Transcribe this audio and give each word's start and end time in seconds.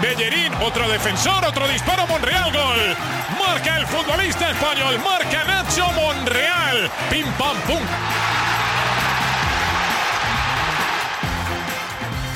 Bellerín, 0.00 0.52
otro 0.60 0.88
defensor, 0.88 1.44
otro 1.44 1.66
disparo, 1.68 2.06
Monreal, 2.06 2.52
gol. 2.52 2.96
Marca 3.38 3.78
el 3.78 3.86
futbolista 3.86 4.50
español, 4.50 4.98
marca 5.02 5.44
Nacho 5.44 5.90
Monreal. 5.92 6.90
Pim 7.10 7.26
pam 7.38 7.56
pum. 7.66 7.82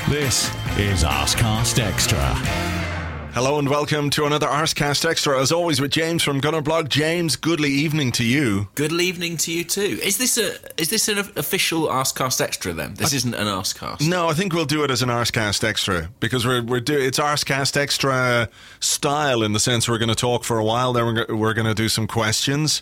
This 0.09 0.51
is 0.77 1.03
Arscast 1.03 1.79
Extra. 1.79 3.00
Hello 3.33 3.57
and 3.59 3.69
welcome 3.69 4.09
to 4.09 4.25
another 4.25 4.47
Arscast 4.47 5.09
Extra. 5.09 5.39
As 5.39 5.53
always, 5.53 5.79
with 5.79 5.89
James 5.91 6.21
from 6.21 6.41
Gunnerblog. 6.41 6.89
James, 6.89 7.37
goodly 7.37 7.69
evening 7.69 8.11
to 8.13 8.25
you. 8.25 8.67
Good 8.75 8.91
evening 8.91 9.37
to 9.37 9.53
you 9.53 9.63
too. 9.63 9.99
Is 10.03 10.17
this 10.17 10.37
a 10.37 10.55
is 10.79 10.89
this 10.89 11.07
an 11.07 11.17
official 11.37 11.87
Arscast 11.87 12.41
Extra 12.41 12.73
then? 12.73 12.95
This 12.95 13.13
isn't 13.13 13.33
an 13.33 13.47
Arscast. 13.47 14.05
No, 14.07 14.27
I 14.27 14.33
think 14.33 14.53
we'll 14.53 14.65
do 14.65 14.83
it 14.83 14.91
as 14.91 15.01
an 15.01 15.07
Arscast 15.07 15.63
Extra 15.63 16.09
because 16.19 16.45
we're 16.45 16.61
we're 16.61 16.81
do 16.81 16.99
it's 16.99 17.19
Arscast 17.19 17.77
Extra 17.77 18.49
style 18.81 19.43
in 19.43 19.53
the 19.53 19.61
sense 19.61 19.87
we're 19.87 19.97
going 19.97 20.09
to 20.09 20.15
talk 20.15 20.43
for 20.43 20.57
a 20.57 20.63
while. 20.65 20.91
Then 20.91 21.05
we're 21.05 21.35
we're 21.35 21.53
going 21.53 21.67
to 21.67 21.73
do 21.75 21.87
some 21.87 22.07
questions. 22.07 22.81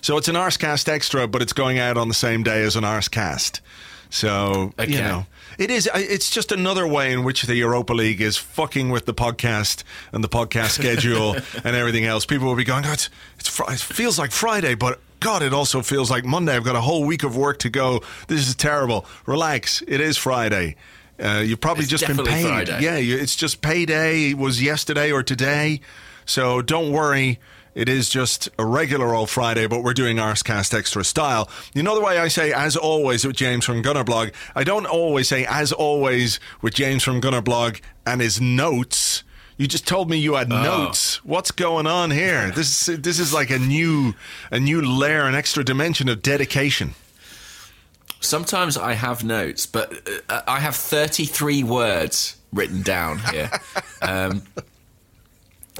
So 0.00 0.16
it's 0.16 0.28
an 0.28 0.34
Arscast 0.34 0.88
Extra, 0.88 1.28
but 1.28 1.42
it's 1.42 1.52
going 1.52 1.78
out 1.78 1.98
on 1.98 2.08
the 2.08 2.14
same 2.14 2.42
day 2.42 2.62
as 2.62 2.74
an 2.74 2.84
Arscast. 2.84 3.60
So 4.08 4.72
you 4.78 4.84
Okay. 4.84 5.00
know. 5.02 5.26
It 5.58 5.70
is. 5.70 5.88
It's 5.94 6.30
just 6.30 6.52
another 6.52 6.86
way 6.86 7.12
in 7.12 7.24
which 7.24 7.42
the 7.42 7.54
Europa 7.54 7.92
League 7.92 8.20
is 8.20 8.36
fucking 8.36 8.90
with 8.90 9.06
the 9.06 9.14
podcast 9.14 9.82
and 10.12 10.22
the 10.24 10.28
podcast 10.28 10.70
schedule 10.80 11.36
and 11.64 11.76
everything 11.76 12.04
else. 12.04 12.24
People 12.24 12.46
will 12.46 12.56
be 12.56 12.64
going, 12.64 12.84
oh, 12.86 12.92
it's, 12.92 13.10
it's 13.38 13.48
fr- 13.48 13.70
it 13.70 13.78
feels 13.80 14.18
like 14.18 14.32
Friday, 14.32 14.74
but 14.74 15.00
God, 15.20 15.42
it 15.42 15.52
also 15.52 15.82
feels 15.82 16.10
like 16.10 16.24
Monday. 16.24 16.56
I've 16.56 16.64
got 16.64 16.76
a 16.76 16.80
whole 16.80 17.04
week 17.04 17.24
of 17.24 17.36
work 17.36 17.58
to 17.60 17.68
go. 17.70 18.00
This 18.28 18.48
is 18.48 18.54
terrible. 18.54 19.04
Relax. 19.26 19.82
It 19.86 20.00
is 20.00 20.16
Friday. 20.16 20.76
Uh, 21.22 21.42
you've 21.44 21.60
probably 21.60 21.82
It's 21.82 21.90
just 21.90 22.06
been 22.06 22.24
paid. 22.24 22.46
Friday. 22.46 22.78
Yeah, 22.80 22.96
you, 22.96 23.18
it's 23.18 23.36
just 23.36 23.60
payday. 23.60 24.30
It 24.30 24.38
was 24.38 24.62
yesterday 24.62 25.12
or 25.12 25.22
today. 25.22 25.82
So 26.24 26.62
don't 26.62 26.90
worry. 26.90 27.38
It 27.80 27.88
is 27.88 28.10
just 28.10 28.50
a 28.58 28.66
regular 28.66 29.14
old 29.14 29.30
Friday, 29.30 29.66
but 29.66 29.82
we're 29.82 29.94
doing 29.94 30.18
Arscast 30.18 30.76
Extra 30.78 31.02
style. 31.02 31.48
You 31.72 31.82
know 31.82 31.94
the 31.94 32.04
way 32.04 32.18
I 32.18 32.28
say, 32.28 32.52
as 32.52 32.76
always, 32.76 33.24
with 33.24 33.36
James 33.36 33.64
from 33.64 33.82
Gunnerblog? 33.82 34.34
I 34.54 34.64
don't 34.64 34.84
always 34.84 35.28
say, 35.28 35.46
as 35.46 35.72
always, 35.72 36.40
with 36.60 36.74
James 36.74 37.02
from 37.02 37.22
Gunnerblog 37.22 37.80
and 38.04 38.20
his 38.20 38.38
notes. 38.38 39.24
You 39.56 39.66
just 39.66 39.88
told 39.88 40.10
me 40.10 40.18
you 40.18 40.34
had 40.34 40.50
notes. 40.50 41.24
What's 41.24 41.52
going 41.52 41.86
on 41.86 42.10
here? 42.10 42.50
This 42.50 42.86
is 42.86 43.00
this 43.00 43.18
is 43.18 43.32
like 43.32 43.48
a 43.48 43.58
new 43.58 44.12
a 44.50 44.60
new 44.60 44.82
layer, 44.82 45.22
an 45.22 45.34
extra 45.34 45.64
dimension 45.64 46.10
of 46.10 46.20
dedication. 46.20 46.90
Sometimes 48.20 48.76
I 48.76 48.92
have 48.92 49.24
notes, 49.24 49.64
but 49.64 50.06
uh, 50.28 50.42
I 50.46 50.60
have 50.60 50.76
33 50.76 51.62
words 51.62 52.36
written 52.52 52.82
down 52.82 53.20
here. 53.32 53.50
um, 54.02 54.42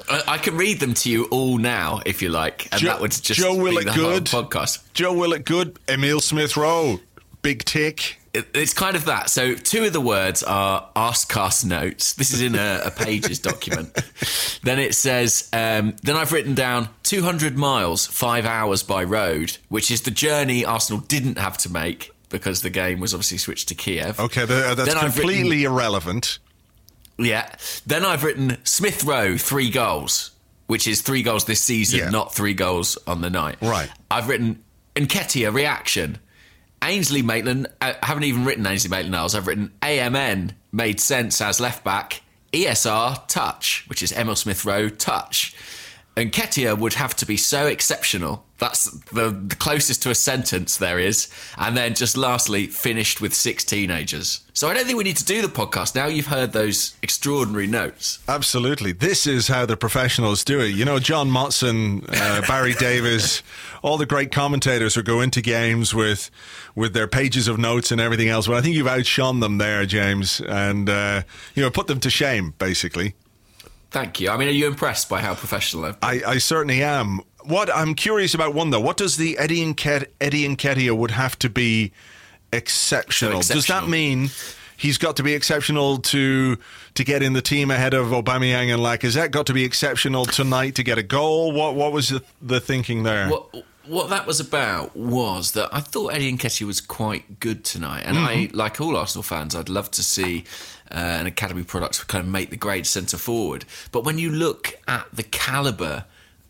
I, 0.08 0.22
I 0.28 0.38
can 0.38 0.56
read 0.56 0.80
them 0.80 0.94
to 0.94 1.10
you 1.10 1.24
all 1.26 1.58
now 1.58 2.00
if 2.06 2.22
you 2.22 2.28
like, 2.28 2.68
and 2.72 2.80
Joe- 2.80 2.88
that 2.88 3.00
would 3.00 3.10
just 3.12 3.40
Joe 3.40 3.54
be 3.54 3.60
Willock 3.62 3.94
Good. 3.94 4.24
podcast. 4.26 4.80
Joe 4.94 5.12
Willock 5.12 5.44
Good, 5.44 5.78
Emil 5.88 6.20
Smith 6.20 6.56
Rowe, 6.56 7.00
Big 7.42 7.64
Tick. 7.64 8.18
It- 8.32 8.48
It's 8.54 8.72
kind 8.72 8.94
of 8.94 9.06
that. 9.06 9.28
So 9.28 9.54
two 9.54 9.84
of 9.84 9.92
the 9.92 10.00
words 10.00 10.42
are 10.44 10.88
Arscast 10.94 11.64
notes. 11.64 12.12
This 12.12 12.32
is 12.32 12.40
in 12.40 12.54
a, 12.54 12.82
a 12.84 12.90
pages 12.92 13.38
document. 13.50 13.92
Then 14.62 14.78
it 14.78 14.94
says, 14.94 15.48
um, 15.52 15.96
then 16.02 16.14
I've 16.16 16.30
written 16.32 16.54
down 16.54 16.88
200 17.02 17.56
miles, 17.58 18.06
five 18.06 18.46
hours 18.46 18.82
by 18.84 19.02
road, 19.02 19.56
which 19.68 19.90
is 19.90 20.02
the 20.02 20.12
journey 20.12 20.64
Arsenal 20.64 21.00
didn't 21.02 21.38
have 21.38 21.58
to 21.58 21.72
make 21.72 22.12
because 22.28 22.62
the 22.62 22.70
game 22.70 23.00
was 23.00 23.12
obviously 23.12 23.38
switched 23.38 23.66
to 23.68 23.74
Kiev. 23.74 24.20
Okay, 24.20 24.44
that's 24.44 24.94
completely 24.94 25.64
irrelevant. 25.64 26.38
Yeah. 27.20 27.54
Then 27.86 28.04
I've 28.04 28.24
written 28.24 28.56
Smith 28.64 29.04
Rowe, 29.04 29.36
three 29.36 29.70
goals, 29.70 30.30
which 30.66 30.86
is 30.86 31.00
three 31.02 31.22
goals 31.22 31.44
this 31.44 31.62
season, 31.62 31.98
Yeah. 32.00 32.10
not 32.10 32.34
three 32.34 32.54
goals 32.54 32.96
on 33.06 33.20
the 33.20 33.30
night. 33.30 33.56
Right. 33.60 33.90
I've 34.10 34.28
written 34.28 34.62
Nketiah, 34.96 35.52
reaction. 35.52 36.18
Ainsley 36.82 37.20
Maitland, 37.22 37.66
I 37.82 37.94
haven't 38.02 38.24
even 38.24 38.44
written 38.44 38.66
Ainsley 38.66 38.88
Maitland 38.88 39.12
Niles. 39.12 39.34
I've 39.34 39.46
written 39.46 39.72
AMN, 39.82 40.52
made 40.72 40.98
sense 41.00 41.40
as 41.40 41.60
left 41.60 41.84
back. 41.84 42.22
ESR, 42.52 43.26
touch, 43.28 43.84
which 43.88 44.02
is 44.02 44.12
Emil 44.12 44.34
Smith 44.34 44.64
Rowe, 44.64 44.88
touch. 44.88 45.54
Nketiah 46.16 46.76
would 46.78 46.94
have 46.94 47.14
to 47.16 47.26
be 47.26 47.36
so 47.36 47.66
exceptional. 47.66 48.44
That's 48.60 48.84
the, 48.84 49.30
the 49.30 49.56
closest 49.56 50.02
to 50.02 50.10
a 50.10 50.14
sentence 50.14 50.76
there 50.76 50.98
is. 50.98 51.28
And 51.56 51.76
then 51.76 51.94
just 51.94 52.16
lastly, 52.16 52.66
finished 52.66 53.20
with 53.20 53.34
six 53.34 53.64
teenagers. 53.64 54.42
So 54.52 54.68
I 54.68 54.74
don't 54.74 54.84
think 54.84 54.98
we 54.98 55.04
need 55.04 55.16
to 55.16 55.24
do 55.24 55.40
the 55.40 55.48
podcast 55.48 55.94
now. 55.94 56.06
You've 56.06 56.26
heard 56.26 56.52
those 56.52 56.94
extraordinary 57.02 57.66
notes. 57.66 58.18
Absolutely. 58.28 58.92
This 58.92 59.26
is 59.26 59.48
how 59.48 59.64
the 59.64 59.76
professionals 59.76 60.44
do 60.44 60.60
it. 60.60 60.68
You 60.68 60.84
know, 60.84 60.98
John 60.98 61.30
Motson, 61.30 62.04
uh, 62.14 62.42
Barry 62.46 62.74
Davies, 62.74 63.42
all 63.82 63.96
the 63.96 64.06
great 64.06 64.30
commentators 64.30 64.94
who 64.94 65.02
go 65.02 65.20
into 65.22 65.40
games 65.40 65.94
with 65.94 66.30
with 66.74 66.92
their 66.92 67.08
pages 67.08 67.48
of 67.48 67.58
notes 67.58 67.90
and 67.90 68.00
everything 68.00 68.28
else. 68.28 68.46
But 68.46 68.56
I 68.56 68.60
think 68.60 68.76
you've 68.76 68.86
outshone 68.86 69.40
them 69.40 69.58
there, 69.58 69.86
James, 69.86 70.40
and 70.42 70.88
uh, 70.88 71.22
you 71.54 71.62
know, 71.62 71.70
put 71.70 71.86
them 71.86 72.00
to 72.00 72.10
shame, 72.10 72.54
basically. 72.58 73.14
Thank 73.90 74.20
you. 74.20 74.30
I 74.30 74.36
mean, 74.36 74.48
are 74.48 74.52
you 74.52 74.68
impressed 74.68 75.08
by 75.08 75.20
how 75.20 75.34
professional 75.34 75.84
I've 75.84 75.96
I, 76.02 76.22
I 76.26 76.38
certainly 76.38 76.82
am. 76.82 77.20
What 77.44 77.74
I'm 77.74 77.94
curious 77.94 78.34
about 78.34 78.54
one 78.54 78.70
though, 78.70 78.80
what 78.80 78.96
does 78.96 79.16
the 79.16 79.38
Eddie 79.38 79.62
and 79.62 79.76
Ket, 79.76 80.12
Eddie 80.20 80.46
Nketiah 80.48 80.96
would 80.96 81.12
have 81.12 81.38
to 81.40 81.48
be 81.48 81.92
exceptional? 82.52 83.42
So 83.42 83.54
Does 83.54 83.66
that 83.66 83.88
mean 83.88 84.30
he's 84.76 84.98
got 84.98 85.16
to 85.16 85.22
be 85.22 85.34
exceptional 85.34 85.98
to 85.98 86.58
to 86.94 87.04
get 87.04 87.22
in 87.22 87.32
the 87.32 87.42
team 87.42 87.70
ahead 87.70 87.94
of 87.94 88.08
Aubameyang 88.08 88.72
and 88.72 88.82
Lacazette? 88.82 89.30
Got 89.30 89.46
to 89.46 89.52
be 89.52 89.64
exceptional 89.64 90.24
tonight 90.24 90.74
to 90.76 90.82
get 90.82 90.98
a 90.98 91.02
goal? 91.02 91.52
What 91.52 91.74
what 91.74 91.92
was 91.92 92.08
the, 92.08 92.22
the 92.42 92.60
thinking 92.60 93.02
there? 93.02 93.28
What 93.28 93.64
what 93.86 94.10
that 94.10 94.26
was 94.26 94.38
about 94.38 94.94
was 94.94 95.52
that 95.52 95.68
I 95.72 95.80
thought 95.80 96.14
Eddie 96.14 96.32
Nketiah 96.32 96.66
was 96.66 96.80
quite 96.80 97.40
good 97.40 97.64
tonight, 97.64 98.02
and 98.02 98.18
I, 98.18 98.48
like 98.52 98.80
all 98.80 98.96
Arsenal 98.96 99.24
fans, 99.24 99.56
I'd 99.56 99.68
love 99.68 99.90
to 99.92 100.02
see 100.02 100.44
uh, 100.92 100.94
an 100.94 101.26
academy 101.26 101.64
product 101.64 102.06
kind 102.06 102.24
of 102.24 102.30
make 102.30 102.50
the 102.50 102.56
grade 102.56 102.86
centre 102.86 103.16
forward. 103.16 103.64
But 103.90 104.04
when 104.04 104.16
you 104.16 104.30
look 104.30 104.74
at 104.86 105.06
the 105.12 105.24
calibre 105.24 106.06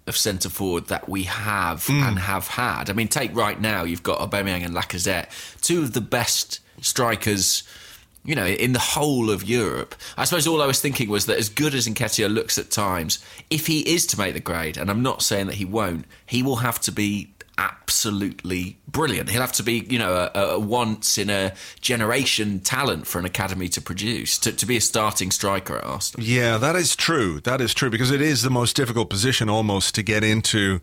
of 0.07 0.17
centre 0.17 0.49
forward 0.49 0.87
that 0.87 1.09
we 1.09 1.25
have 1.25 1.87
hmm. 1.87 2.03
and 2.03 2.19
have 2.19 2.49
had, 2.49 2.91
I 2.91 2.93
mean, 2.93 3.09
take 3.09 3.35
right 3.35 3.61
now, 3.61 3.85
you've 3.85 4.03
got 4.03 4.19
Aubameyang 4.19 4.65
and 4.65 4.75
Lacazette, 4.75 5.29
two 5.61 5.83
of 5.83 5.93
the 5.93 6.01
best 6.01 6.61
strikers 6.81 7.63
you 8.25 8.35
know, 8.35 8.47
in 8.47 8.73
the 8.73 8.79
whole 8.79 9.31
of 9.31 9.43
Europe. 9.43 9.95
I 10.17 10.25
suppose 10.25 10.47
all 10.47 10.61
I 10.61 10.67
was 10.67 10.81
thinking 10.81 11.09
was 11.09 11.27
that 11.27 11.39
as 11.39 11.49
good 11.49 11.75
as 11.75 11.89
Nketiah 11.89 12.33
looks 12.33 12.59
at 12.59 12.71
times, 12.71 13.25
if 13.49 13.67
he 13.67 13.81
is 13.81 14.07
to 14.09 14.19
make 14.19 14.35
the 14.35 14.41
grade, 14.41 14.77
and 14.77 14.91
I'm 14.91 15.03
not 15.03 15.23
saying 15.23 15.47
that 15.47 15.55
he 15.57 15.65
won't, 15.65 16.05
he 16.27 16.43
will 16.43 16.57
have 16.57 16.81
to 16.83 16.93
be 16.93 17.33
absolutely 17.61 18.79
brilliant. 18.89 19.29
He'll 19.31 19.41
have 19.41 19.53
to 19.53 19.63
be, 19.63 19.85
you 19.89 19.99
know, 19.99 20.31
a, 20.35 20.41
a 20.41 20.59
once 20.59 21.19
in 21.19 21.29
a 21.31 21.53
generation 21.81 22.61
talent 22.61 23.07
for 23.07 23.19
an 23.19 23.25
academy 23.25 23.69
to 23.69 23.81
produce, 23.81 24.39
to, 24.39 24.53
to 24.53 24.67
be 24.67 24.77
a 24.77 24.81
starting 24.81 25.31
striker 25.31 25.77
at 25.79 25.85
Arsenal. 25.85 26.27
Yeah, 26.27 26.57
that 26.59 26.77
is 26.77 26.97
true. 26.97 27.41
That 27.41 27.61
is 27.61 27.75
true 27.75 27.91
because 27.91 28.11
it 28.11 28.23
is 28.23 28.43
the 28.43 28.51
most 28.51 28.77
difficult 28.77 29.11
position 29.11 29.49
almost 29.49 29.95
to 29.97 30.03
get 30.03 30.25
into 30.25 30.81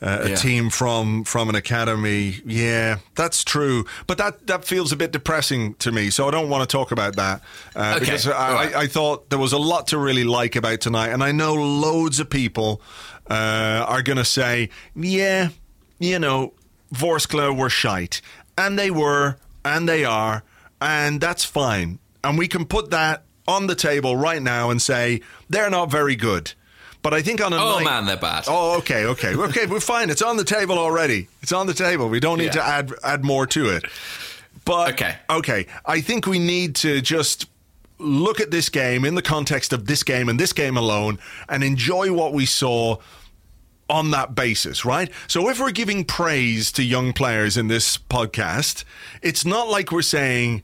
uh, 0.00 0.18
a 0.22 0.28
Yeah. 0.30 0.36
team 0.36 0.70
from 0.70 1.24
from 1.24 1.48
an 1.48 1.56
academy. 1.56 2.40
Yeah, 2.46 2.98
that's 3.16 3.42
true. 3.42 3.84
But 4.06 4.16
that 4.18 4.46
that 4.46 4.64
feels 4.64 4.92
a 4.92 4.96
bit 4.96 5.10
depressing 5.10 5.74
to 5.80 5.90
me. 5.90 6.10
So 6.10 6.28
I 6.28 6.30
don't 6.30 6.48
want 6.48 6.68
to 6.68 6.76
talk 6.76 6.92
about 6.92 7.16
that 7.16 7.42
uh, 7.74 7.94
Okay, 7.96 8.04
because 8.04 8.28
I, 8.28 8.30
right. 8.52 8.76
I, 8.76 8.80
I 8.82 8.86
thought 8.86 9.28
there 9.30 9.40
was 9.40 9.52
a 9.52 9.58
lot 9.58 9.88
to 9.88 9.98
really 9.98 10.22
like 10.24 10.54
about 10.54 10.80
tonight, 10.80 11.08
and 11.08 11.22
I 11.24 11.32
know 11.32 11.54
loads 11.54 12.20
of 12.20 12.30
people 12.30 12.80
uh, 13.28 13.84
are 13.88 14.02
going 14.02 14.18
to 14.18 14.24
say, 14.24 14.70
yeah. 14.94 15.48
You 15.98 16.18
know, 16.18 16.52
Vorskla 16.94 17.56
were 17.56 17.70
shite. 17.70 18.20
And 18.56 18.78
they 18.78 18.90
were, 18.90 19.36
and 19.64 19.88
they 19.88 20.04
are, 20.04 20.42
and 20.80 21.20
that's 21.20 21.44
fine. 21.44 21.98
And 22.24 22.36
we 22.36 22.48
can 22.48 22.64
put 22.64 22.90
that 22.90 23.22
on 23.46 23.66
the 23.68 23.74
table 23.76 24.16
right 24.16 24.42
now 24.42 24.70
and 24.70 24.82
say 24.82 25.20
they're 25.48 25.70
not 25.70 25.90
very 25.90 26.16
good. 26.16 26.52
But 27.00 27.14
I 27.14 27.22
think 27.22 27.40
on 27.40 27.52
a 27.52 27.56
Oh 27.56 27.76
night- 27.76 27.84
man, 27.84 28.06
they're 28.06 28.16
bad. 28.16 28.44
Oh, 28.48 28.76
okay, 28.78 29.04
okay, 29.04 29.34
okay. 29.34 29.66
We're 29.66 29.78
fine. 29.80 30.10
It's 30.10 30.20
on 30.22 30.36
the 30.36 30.44
table 30.44 30.76
already. 30.78 31.28
It's 31.42 31.52
on 31.52 31.68
the 31.68 31.74
table. 31.74 32.08
We 32.08 32.18
don't 32.18 32.38
need 32.38 32.52
to 32.52 32.62
add 32.62 32.92
add 33.04 33.24
more 33.24 33.46
to 33.46 33.68
it. 33.70 33.84
But 34.64 34.94
Okay. 34.94 35.14
okay. 35.30 35.66
I 35.86 36.00
think 36.00 36.26
we 36.26 36.40
need 36.40 36.74
to 36.76 37.00
just 37.00 37.46
look 37.98 38.40
at 38.40 38.50
this 38.50 38.68
game 38.68 39.04
in 39.04 39.14
the 39.14 39.22
context 39.22 39.72
of 39.72 39.86
this 39.86 40.02
game 40.02 40.28
and 40.28 40.38
this 40.38 40.52
game 40.52 40.76
alone, 40.76 41.18
and 41.48 41.62
enjoy 41.62 42.12
what 42.12 42.32
we 42.32 42.44
saw 42.46 42.96
on 43.88 44.10
that 44.10 44.34
basis, 44.34 44.84
right? 44.84 45.10
So 45.26 45.48
if 45.48 45.58
we're 45.58 45.70
giving 45.70 46.04
praise 46.04 46.70
to 46.72 46.82
young 46.82 47.12
players 47.12 47.56
in 47.56 47.68
this 47.68 47.96
podcast, 47.96 48.84
it's 49.22 49.44
not 49.44 49.68
like 49.68 49.90
we're 49.90 50.02
saying 50.02 50.62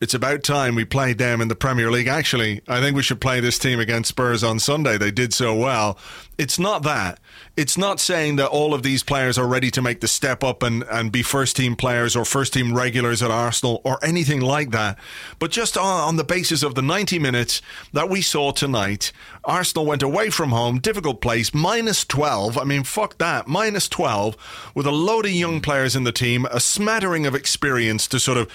it's 0.00 0.14
about 0.14 0.42
time 0.42 0.74
we 0.74 0.84
played 0.84 1.18
them 1.18 1.40
in 1.40 1.48
the 1.48 1.54
Premier 1.54 1.90
League. 1.90 2.06
Actually, 2.06 2.62
I 2.66 2.80
think 2.80 2.96
we 2.96 3.02
should 3.02 3.20
play 3.20 3.40
this 3.40 3.58
team 3.58 3.78
against 3.78 4.08
Spurs 4.08 4.42
on 4.42 4.58
Sunday. 4.58 4.96
They 4.96 5.10
did 5.10 5.34
so 5.34 5.54
well. 5.54 5.98
It's 6.40 6.58
not 6.58 6.84
that. 6.84 7.20
It's 7.54 7.76
not 7.76 8.00
saying 8.00 8.36
that 8.36 8.48
all 8.48 8.72
of 8.72 8.82
these 8.82 9.02
players 9.02 9.36
are 9.36 9.46
ready 9.46 9.70
to 9.72 9.82
make 9.82 10.00
the 10.00 10.08
step 10.08 10.42
up 10.42 10.62
and, 10.62 10.84
and 10.84 11.12
be 11.12 11.22
first 11.22 11.54
team 11.54 11.76
players 11.76 12.16
or 12.16 12.24
first 12.24 12.54
team 12.54 12.72
regulars 12.72 13.22
at 13.22 13.30
Arsenal 13.30 13.82
or 13.84 14.02
anything 14.02 14.40
like 14.40 14.70
that. 14.70 14.98
But 15.38 15.50
just 15.50 15.76
on, 15.76 15.84
on 15.84 16.16
the 16.16 16.24
basis 16.24 16.62
of 16.62 16.74
the 16.74 16.80
90 16.80 17.18
minutes 17.18 17.60
that 17.92 18.08
we 18.08 18.22
saw 18.22 18.52
tonight, 18.52 19.12
Arsenal 19.44 19.84
went 19.84 20.02
away 20.02 20.30
from 20.30 20.48
home, 20.48 20.78
difficult 20.78 21.20
place, 21.20 21.52
minus 21.52 22.06
12. 22.06 22.56
I 22.56 22.64
mean, 22.64 22.84
fuck 22.84 23.18
that. 23.18 23.46
Minus 23.46 23.86
12 23.86 24.72
with 24.74 24.86
a 24.86 24.90
load 24.90 25.26
of 25.26 25.32
young 25.32 25.60
players 25.60 25.94
in 25.94 26.04
the 26.04 26.12
team, 26.12 26.46
a 26.50 26.60
smattering 26.60 27.26
of 27.26 27.34
experience 27.34 28.06
to 28.08 28.18
sort 28.18 28.38
of 28.38 28.50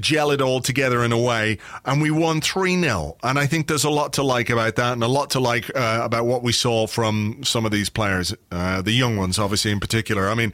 gel 0.00 0.32
it 0.32 0.40
all 0.40 0.60
together 0.60 1.04
in 1.04 1.12
a 1.12 1.18
way. 1.18 1.58
And 1.84 2.02
we 2.02 2.10
won 2.10 2.40
3 2.40 2.80
0. 2.80 3.16
And 3.22 3.38
I 3.38 3.46
think 3.46 3.68
there's 3.68 3.84
a 3.84 3.90
lot 3.90 4.14
to 4.14 4.24
like 4.24 4.50
about 4.50 4.74
that 4.74 4.94
and 4.94 5.04
a 5.04 5.08
lot 5.08 5.30
to 5.30 5.38
like 5.38 5.70
uh, 5.76 6.00
about 6.02 6.26
what 6.26 6.42
we 6.42 6.50
saw 6.50 6.88
from 6.88 7.27
some 7.44 7.64
of 7.64 7.72
these 7.72 7.88
players, 7.88 8.34
uh, 8.50 8.82
the 8.82 8.92
young 8.92 9.16
ones, 9.16 9.38
obviously, 9.38 9.70
in 9.70 9.80
particular. 9.80 10.28
I 10.28 10.34
mean, 10.34 10.52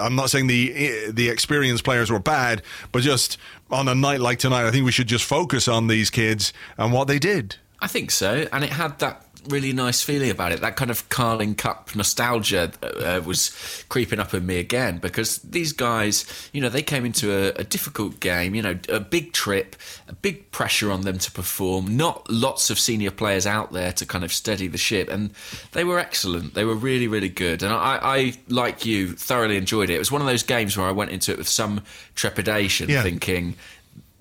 I'm 0.00 0.16
not 0.16 0.30
saying 0.30 0.46
the, 0.46 1.10
the 1.10 1.28
experienced 1.28 1.84
players 1.84 2.10
were 2.10 2.18
bad, 2.18 2.62
but 2.92 3.02
just 3.02 3.38
on 3.70 3.88
a 3.88 3.94
night 3.94 4.20
like 4.20 4.38
tonight, 4.38 4.66
I 4.66 4.70
think 4.70 4.84
we 4.84 4.92
should 4.92 5.08
just 5.08 5.24
focus 5.24 5.68
on 5.68 5.86
these 5.86 6.10
kids 6.10 6.52
and 6.76 6.92
what 6.92 7.08
they 7.08 7.18
did. 7.18 7.56
I 7.80 7.86
think 7.86 8.10
so, 8.10 8.46
and 8.52 8.62
it 8.62 8.70
had 8.70 8.98
that 8.98 9.24
really 9.48 9.72
nice 9.72 10.02
feeling 10.02 10.30
about 10.30 10.52
it. 10.52 10.60
That 10.60 10.76
kind 10.76 10.90
of 10.90 11.08
Carling 11.08 11.54
Cup 11.54 11.94
nostalgia 11.96 12.72
uh, 12.82 13.20
was 13.24 13.84
creeping 13.88 14.18
up 14.18 14.34
in 14.34 14.44
me 14.46 14.58
again 14.58 14.98
because 14.98 15.38
these 15.38 15.72
guys, 15.72 16.24
you 16.52 16.60
know, 16.60 16.68
they 16.68 16.82
came 16.82 17.04
into 17.04 17.32
a, 17.32 17.60
a 17.60 17.64
difficult 17.64 18.20
game, 18.20 18.54
you 18.54 18.62
know, 18.62 18.78
a 18.88 19.00
big 19.00 19.32
trip, 19.32 19.76
a 20.08 20.12
big 20.14 20.50
pressure 20.50 20.90
on 20.90 21.02
them 21.02 21.18
to 21.18 21.30
perform. 21.30 21.96
Not 21.96 22.28
lots 22.30 22.70
of 22.70 22.78
senior 22.78 23.10
players 23.10 23.46
out 23.46 23.72
there 23.72 23.92
to 23.92 24.06
kind 24.06 24.24
of 24.24 24.32
steady 24.32 24.68
the 24.68 24.78
ship, 24.78 25.08
and 25.08 25.30
they 25.72 25.84
were 25.84 25.98
excellent. 25.98 26.54
They 26.54 26.64
were 26.64 26.74
really, 26.74 27.08
really 27.08 27.28
good, 27.28 27.62
and 27.62 27.72
I, 27.72 27.98
I 28.02 28.34
like 28.48 28.84
you, 28.84 29.12
thoroughly 29.12 29.56
enjoyed 29.56 29.90
it. 29.90 29.94
It 29.94 29.98
was 29.98 30.12
one 30.12 30.20
of 30.20 30.26
those 30.26 30.42
games 30.42 30.76
where 30.76 30.86
I 30.86 30.92
went 30.92 31.10
into 31.10 31.32
it 31.32 31.38
with 31.38 31.48
some 31.48 31.82
trepidation, 32.14 32.88
Yeah. 32.88 33.02
thinking 33.02 33.56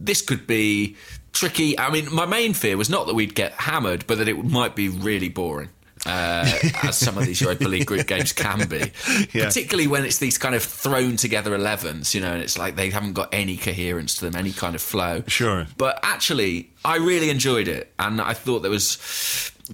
this 0.01 0.21
could 0.21 0.48
be 0.48 0.95
tricky. 1.33 1.77
I 1.77 1.89
mean, 1.91 2.13
my 2.13 2.25
main 2.25 2.53
fear 2.53 2.77
was 2.77 2.89
not 2.89 3.07
that 3.07 3.13
we'd 3.15 3.35
get 3.35 3.53
hammered, 3.53 4.05
but 4.07 4.17
that 4.19 4.27
it 4.27 4.43
might 4.43 4.75
be 4.75 4.89
really 4.89 5.29
boring. 5.29 5.69
Uh, 6.05 6.49
as 6.83 6.97
some 6.97 7.17
of 7.17 7.25
these 7.25 7.41
Europa 7.41 7.65
League 7.67 7.85
group 7.85 8.07
games 8.07 8.31
can 8.31 8.65
be, 8.69 8.77
Yeah. 9.33 9.47
particularly 9.47 9.85
when 9.87 10.05
it's 10.05 10.17
these 10.19 10.37
kind 10.37 10.55
of 10.55 10.63
thrown 10.63 11.17
together 11.17 11.51
11s, 11.51 12.15
you 12.15 12.21
know, 12.21 12.31
and 12.31 12.41
it's 12.41 12.57
like 12.57 12.77
they 12.77 12.89
haven't 12.89 13.13
got 13.13 13.33
any 13.33 13.57
coherence 13.57 14.15
to 14.15 14.25
them, 14.25 14.35
any 14.37 14.53
kind 14.53 14.75
of 14.75 14.81
flow. 14.81 15.23
Sure. 15.27 15.67
But 15.77 15.99
actually, 16.01 16.69
I 16.85 16.95
really 16.97 17.29
enjoyed 17.29 17.67
it, 17.67 17.91
and 17.99 18.21
I 18.21 18.31
thought 18.33 18.59
there 18.61 18.71
was 18.71 18.97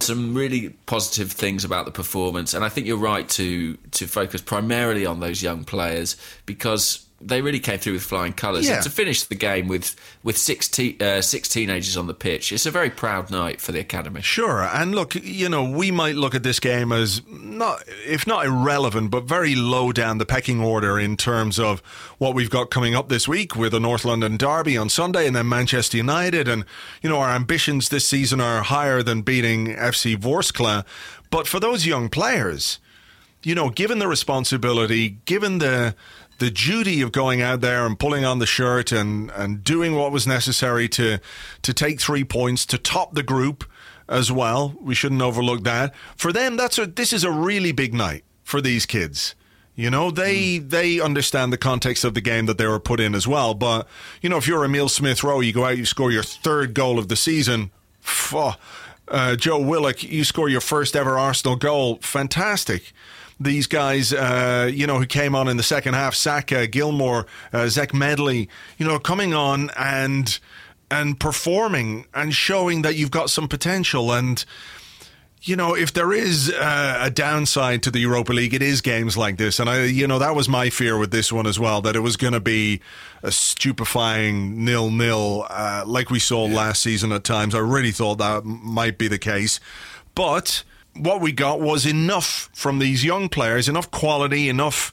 some 0.00 0.34
really 0.34 0.70
positive 0.86 1.30
things 1.30 1.64
about 1.64 1.84
the 1.86 1.92
performance. 1.92 2.54
And 2.54 2.64
I 2.64 2.70
think 2.70 2.88
you're 2.88 2.96
right 2.98 3.28
to 3.30 3.76
to 3.92 4.06
focus 4.08 4.40
primarily 4.42 5.06
on 5.06 5.20
those 5.20 5.42
young 5.44 5.62
players 5.62 6.16
because 6.44 7.05
they 7.20 7.40
really 7.40 7.60
came 7.60 7.78
through 7.78 7.94
with 7.94 8.02
flying 8.02 8.34
colours. 8.34 8.66
Yeah. 8.66 8.74
And 8.74 8.82
to 8.82 8.90
finish 8.90 9.22
the 9.22 9.34
game 9.34 9.68
with 9.68 9.96
with 10.22 10.36
six 10.36 10.68
te- 10.68 10.98
uh, 11.00 11.22
six 11.22 11.48
teenagers 11.48 11.96
on 11.96 12.06
the 12.06 12.14
pitch, 12.14 12.52
it's 12.52 12.66
a 12.66 12.70
very 12.70 12.90
proud 12.90 13.30
night 13.30 13.60
for 13.60 13.72
the 13.72 13.80
academy. 13.80 14.20
Sure. 14.20 14.62
And 14.62 14.94
look, 14.94 15.14
you 15.14 15.48
know, 15.48 15.68
we 15.68 15.90
might 15.90 16.14
look 16.14 16.34
at 16.34 16.42
this 16.42 16.60
game 16.60 16.92
as 16.92 17.22
not, 17.26 17.82
if 18.06 18.26
not 18.26 18.44
irrelevant, 18.44 19.10
but 19.10 19.24
very 19.24 19.54
low 19.54 19.92
down 19.92 20.18
the 20.18 20.26
pecking 20.26 20.60
order 20.60 20.98
in 20.98 21.16
terms 21.16 21.58
of 21.58 21.80
what 22.18 22.34
we've 22.34 22.50
got 22.50 22.70
coming 22.70 22.94
up 22.94 23.08
this 23.08 23.26
week 23.26 23.56
with 23.56 23.72
the 23.72 23.80
North 23.80 24.04
London 24.04 24.36
Derby 24.36 24.76
on 24.76 24.90
Sunday 24.90 25.26
and 25.26 25.34
then 25.34 25.48
Manchester 25.48 25.96
United. 25.96 26.48
And, 26.48 26.66
you 27.00 27.08
know, 27.08 27.20
our 27.20 27.30
ambitions 27.30 27.88
this 27.88 28.06
season 28.06 28.42
are 28.42 28.62
higher 28.62 29.02
than 29.02 29.22
beating 29.22 29.68
FC 29.68 30.16
Vorskla. 30.16 30.84
But 31.30 31.46
for 31.48 31.60
those 31.60 31.86
young 31.86 32.10
players, 32.10 32.78
you 33.42 33.54
know, 33.54 33.70
given 33.70 34.00
the 34.00 34.08
responsibility, 34.08 35.18
given 35.24 35.58
the 35.58 35.94
the 36.38 36.50
duty 36.50 37.00
of 37.00 37.12
going 37.12 37.40
out 37.42 37.60
there 37.60 37.86
and 37.86 37.98
pulling 37.98 38.24
on 38.24 38.38
the 38.38 38.46
shirt 38.46 38.92
and, 38.92 39.30
and 39.32 39.64
doing 39.64 39.94
what 39.94 40.12
was 40.12 40.26
necessary 40.26 40.88
to 40.90 41.18
to 41.62 41.74
take 41.74 42.00
three 42.00 42.24
points 42.24 42.66
to 42.66 42.78
top 42.78 43.14
the 43.14 43.22
group 43.22 43.64
as 44.08 44.30
well. 44.30 44.74
We 44.80 44.94
shouldn't 44.94 45.22
overlook 45.22 45.64
that. 45.64 45.94
For 46.16 46.32
them, 46.32 46.56
that's 46.56 46.78
a 46.78 46.86
this 46.86 47.12
is 47.12 47.24
a 47.24 47.30
really 47.30 47.72
big 47.72 47.94
night 47.94 48.24
for 48.42 48.60
these 48.60 48.86
kids. 48.86 49.34
You 49.74 49.90
know, 49.90 50.10
they 50.10 50.58
they 50.58 51.00
understand 51.00 51.52
the 51.52 51.58
context 51.58 52.04
of 52.04 52.14
the 52.14 52.20
game 52.20 52.46
that 52.46 52.58
they 52.58 52.66
were 52.66 52.80
put 52.80 53.00
in 53.00 53.14
as 53.14 53.28
well. 53.28 53.54
But 53.54 53.86
you 54.22 54.28
know, 54.28 54.38
if 54.38 54.48
you're 54.48 54.64
Emil 54.64 54.88
Smith 54.88 55.22
Rowe, 55.22 55.40
you 55.40 55.52
go 55.52 55.66
out, 55.66 55.76
you 55.76 55.84
score 55.84 56.10
your 56.10 56.22
third 56.22 56.74
goal 56.74 56.98
of 56.98 57.08
the 57.08 57.16
season. 57.16 57.70
Uh, 59.08 59.36
Joe 59.36 59.60
Willock, 59.60 60.02
you 60.02 60.24
score 60.24 60.48
your 60.48 60.60
first 60.60 60.96
ever 60.96 61.18
Arsenal 61.18 61.56
goal. 61.56 61.98
Fantastic 62.02 62.92
these 63.38 63.66
guys, 63.66 64.12
uh, 64.12 64.70
you 64.72 64.86
know, 64.86 64.98
who 64.98 65.06
came 65.06 65.34
on 65.34 65.48
in 65.48 65.56
the 65.56 65.62
second 65.62 65.94
half, 65.94 66.14
Saka, 66.14 66.66
Gilmour, 66.66 67.26
uh, 67.52 67.68
Zach 67.68 67.92
Medley, 67.92 68.48
you 68.78 68.86
know, 68.86 68.98
coming 68.98 69.34
on 69.34 69.70
and 69.76 70.38
and 70.90 71.18
performing 71.18 72.06
and 72.14 72.32
showing 72.32 72.82
that 72.82 72.94
you've 72.94 73.10
got 73.10 73.28
some 73.28 73.48
potential. 73.48 74.12
And 74.12 74.44
you 75.42 75.54
know, 75.54 75.76
if 75.76 75.92
there 75.92 76.12
is 76.12 76.50
uh, 76.50 76.98
a 77.02 77.10
downside 77.10 77.82
to 77.84 77.90
the 77.90 78.00
Europa 78.00 78.32
League, 78.32 78.54
it 78.54 78.62
is 78.62 78.80
games 78.80 79.16
like 79.16 79.36
this. 79.36 79.60
And 79.60 79.70
I, 79.70 79.84
you 79.84 80.06
know, 80.06 80.18
that 80.18 80.34
was 80.34 80.48
my 80.48 80.70
fear 80.70 80.98
with 80.98 81.12
this 81.12 81.30
one 81.30 81.46
as 81.46 81.60
well, 81.60 81.80
that 81.82 81.94
it 81.94 82.00
was 82.00 82.16
going 82.16 82.32
to 82.32 82.40
be 82.40 82.80
a 83.22 83.30
stupefying 83.30 84.64
nil-nil, 84.64 85.46
uh, 85.48 85.84
like 85.86 86.10
we 86.10 86.18
saw 86.18 86.44
last 86.46 86.82
season 86.82 87.12
at 87.12 87.22
times. 87.22 87.54
I 87.54 87.58
really 87.60 87.92
thought 87.92 88.16
that 88.16 88.44
might 88.44 88.98
be 88.98 89.06
the 89.08 89.18
case, 89.18 89.60
but 90.14 90.64
what 90.98 91.20
we 91.20 91.32
got 91.32 91.60
was 91.60 91.86
enough 91.86 92.50
from 92.54 92.78
these 92.78 93.04
young 93.04 93.28
players, 93.28 93.68
enough 93.68 93.90
quality, 93.90 94.48
enough 94.48 94.92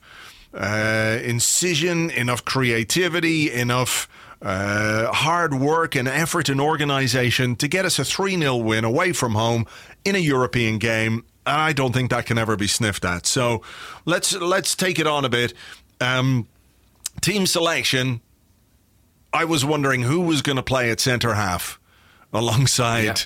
uh, 0.53 1.19
incision, 1.23 2.09
enough 2.09 2.45
creativity, 2.45 3.51
enough 3.51 4.07
uh, 4.41 5.11
hard 5.11 5.53
work 5.53 5.95
and 5.95 6.07
effort 6.07 6.49
and 6.49 6.59
organisation 6.59 7.55
to 7.55 7.67
get 7.67 7.85
us 7.85 7.97
a 7.97 8.05
3 8.05 8.37
0 8.37 8.57
win 8.57 8.83
away 8.83 9.13
from 9.13 9.33
home 9.33 9.65
in 10.03 10.15
a 10.15 10.19
European 10.19 10.77
game. 10.77 11.23
And 11.45 11.61
I 11.61 11.73
don't 11.73 11.93
think 11.93 12.11
that 12.11 12.25
can 12.25 12.37
ever 12.37 12.55
be 12.55 12.67
sniffed 12.67 13.05
at. 13.05 13.25
So 13.25 13.61
let's 14.05 14.33
let's 14.33 14.75
take 14.75 14.99
it 14.99 15.07
on 15.07 15.25
a 15.25 15.29
bit. 15.29 15.53
Um, 15.99 16.47
team 17.21 17.45
selection. 17.45 18.21
I 19.31 19.45
was 19.45 19.65
wondering 19.65 20.03
who 20.03 20.21
was 20.21 20.43
going 20.43 20.57
to 20.57 20.63
play 20.63 20.91
at 20.91 20.99
centre 20.99 21.33
half 21.33 21.79
alongside 22.33 23.21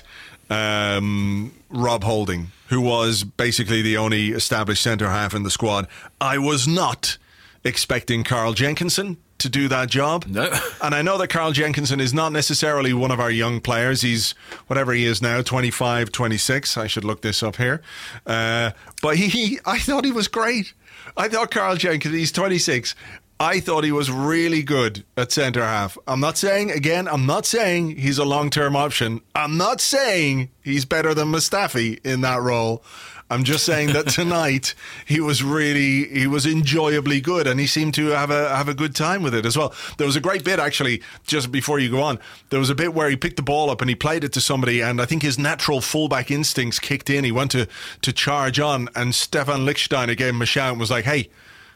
um, 0.50 1.52
Rob 1.70 2.04
Holding, 2.04 2.48
who 2.68 2.80
was 2.80 3.24
basically 3.24 3.82
the 3.82 3.96
only 3.96 4.28
established 4.30 4.82
centre 4.82 5.08
half 5.08 5.34
in 5.34 5.42
the 5.42 5.50
squad. 5.50 5.86
I 6.20 6.38
was 6.38 6.66
not 6.66 7.18
expecting 7.64 8.24
Carl 8.24 8.52
Jenkinson 8.52 9.18
to 9.38 9.48
do 9.48 9.68
that 9.68 9.88
job. 9.88 10.26
No. 10.26 10.50
And 10.82 10.94
I 10.94 11.02
know 11.02 11.18
that 11.18 11.28
Carl 11.28 11.52
Jenkinson 11.52 12.00
is 12.00 12.14
not 12.14 12.32
necessarily 12.32 12.92
one 12.92 13.10
of 13.10 13.18
our 13.20 13.30
young 13.30 13.60
players. 13.60 14.02
He's 14.02 14.32
whatever 14.68 14.92
he 14.92 15.04
is 15.04 15.20
now, 15.20 15.42
25, 15.42 16.12
26. 16.12 16.76
I 16.76 16.86
should 16.86 17.04
look 17.04 17.20
this 17.22 17.42
up 17.42 17.56
here. 17.56 17.82
Uh, 18.24 18.70
but 19.02 19.16
he, 19.16 19.26
he, 19.28 19.58
I 19.66 19.78
thought 19.80 20.04
he 20.04 20.12
was 20.12 20.28
great. 20.28 20.72
I 21.16 21.28
thought 21.28 21.50
Carl 21.50 21.76
Jenkins, 21.76 22.14
he's 22.14 22.32
26. 22.32 22.94
I 23.40 23.60
thought 23.60 23.84
he 23.84 23.92
was 23.92 24.10
really 24.10 24.64
good 24.64 25.04
at 25.16 25.30
centre 25.30 25.62
half. 25.64 25.96
I'm 26.08 26.18
not 26.18 26.36
saying, 26.36 26.72
again, 26.72 27.06
I'm 27.06 27.24
not 27.24 27.46
saying 27.46 27.96
he's 27.96 28.18
a 28.18 28.24
long 28.24 28.50
term 28.50 28.74
option. 28.74 29.20
I'm 29.34 29.56
not 29.56 29.80
saying 29.80 30.50
he's 30.62 30.84
better 30.84 31.14
than 31.14 31.28
Mustafi 31.28 32.04
in 32.04 32.22
that 32.22 32.40
role. 32.40 32.82
I'm 33.30 33.44
just 33.44 33.64
saying 33.64 33.92
that 33.92 34.08
tonight 34.08 34.74
he 35.06 35.20
was 35.20 35.44
really 35.44 36.08
he 36.08 36.26
was 36.26 36.46
enjoyably 36.46 37.20
good 37.20 37.46
and 37.46 37.60
he 37.60 37.68
seemed 37.68 37.94
to 37.94 38.08
have 38.08 38.30
a 38.30 38.48
have 38.56 38.68
a 38.68 38.74
good 38.74 38.96
time 38.96 39.22
with 39.22 39.34
it 39.34 39.46
as 39.46 39.56
well. 39.56 39.72
There 39.98 40.06
was 40.06 40.16
a 40.16 40.20
great 40.20 40.44
bit 40.44 40.58
actually 40.58 41.02
just 41.24 41.52
before 41.52 41.78
you 41.78 41.90
go 41.90 42.02
on. 42.02 42.18
There 42.50 42.58
was 42.58 42.70
a 42.70 42.74
bit 42.74 42.92
where 42.92 43.08
he 43.08 43.16
picked 43.16 43.36
the 43.36 43.42
ball 43.42 43.70
up 43.70 43.80
and 43.80 43.88
he 43.88 43.94
played 43.94 44.24
it 44.24 44.32
to 44.32 44.40
somebody 44.40 44.80
and 44.80 45.00
I 45.00 45.04
think 45.04 45.22
his 45.22 45.38
natural 45.38 45.80
fullback 45.80 46.30
instincts 46.30 46.80
kicked 46.80 47.10
in. 47.10 47.22
He 47.22 47.32
went 47.32 47.52
to 47.52 47.68
to 48.02 48.12
charge 48.12 48.58
on 48.58 48.88
and 48.96 49.14
Stephan 49.14 49.64
Lichtsteiner 49.66 50.16
gave 50.16 50.30
him 50.30 50.42
a 50.42 50.46
shout 50.46 50.70
and 50.70 50.80
was 50.80 50.90
like, 50.90 51.04
"Hey, 51.04 51.28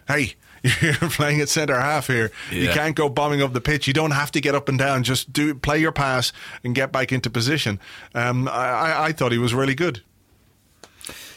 hey, 0.09 0.35
you're 0.81 0.95
playing 1.11 1.41
at 1.41 1.49
centre 1.49 1.79
half 1.79 2.07
here. 2.07 2.31
You 2.51 2.69
can't 2.69 2.95
go 2.95 3.09
bombing 3.09 3.43
up 3.43 3.53
the 3.53 3.61
pitch. 3.61 3.87
You 3.87 3.93
don't 3.93 4.13
have 4.13 4.31
to 4.33 4.41
get 4.41 4.55
up 4.55 4.69
and 4.69 4.79
down. 4.79 5.03
Just 5.03 5.33
do 5.33 5.55
play 5.55 5.79
your 5.79 5.93
pass 5.93 6.33
and 6.65 6.75
get 6.75 6.93
back 6.93 7.13
into 7.13 7.31
position. 7.31 7.81
Um, 8.15 8.49
I, 8.49 8.69
I, 8.69 9.05
I 9.07 9.13
thought 9.13 9.33
he 9.33 9.39
was 9.39 9.55
really 9.55 9.75
good. 9.75 10.03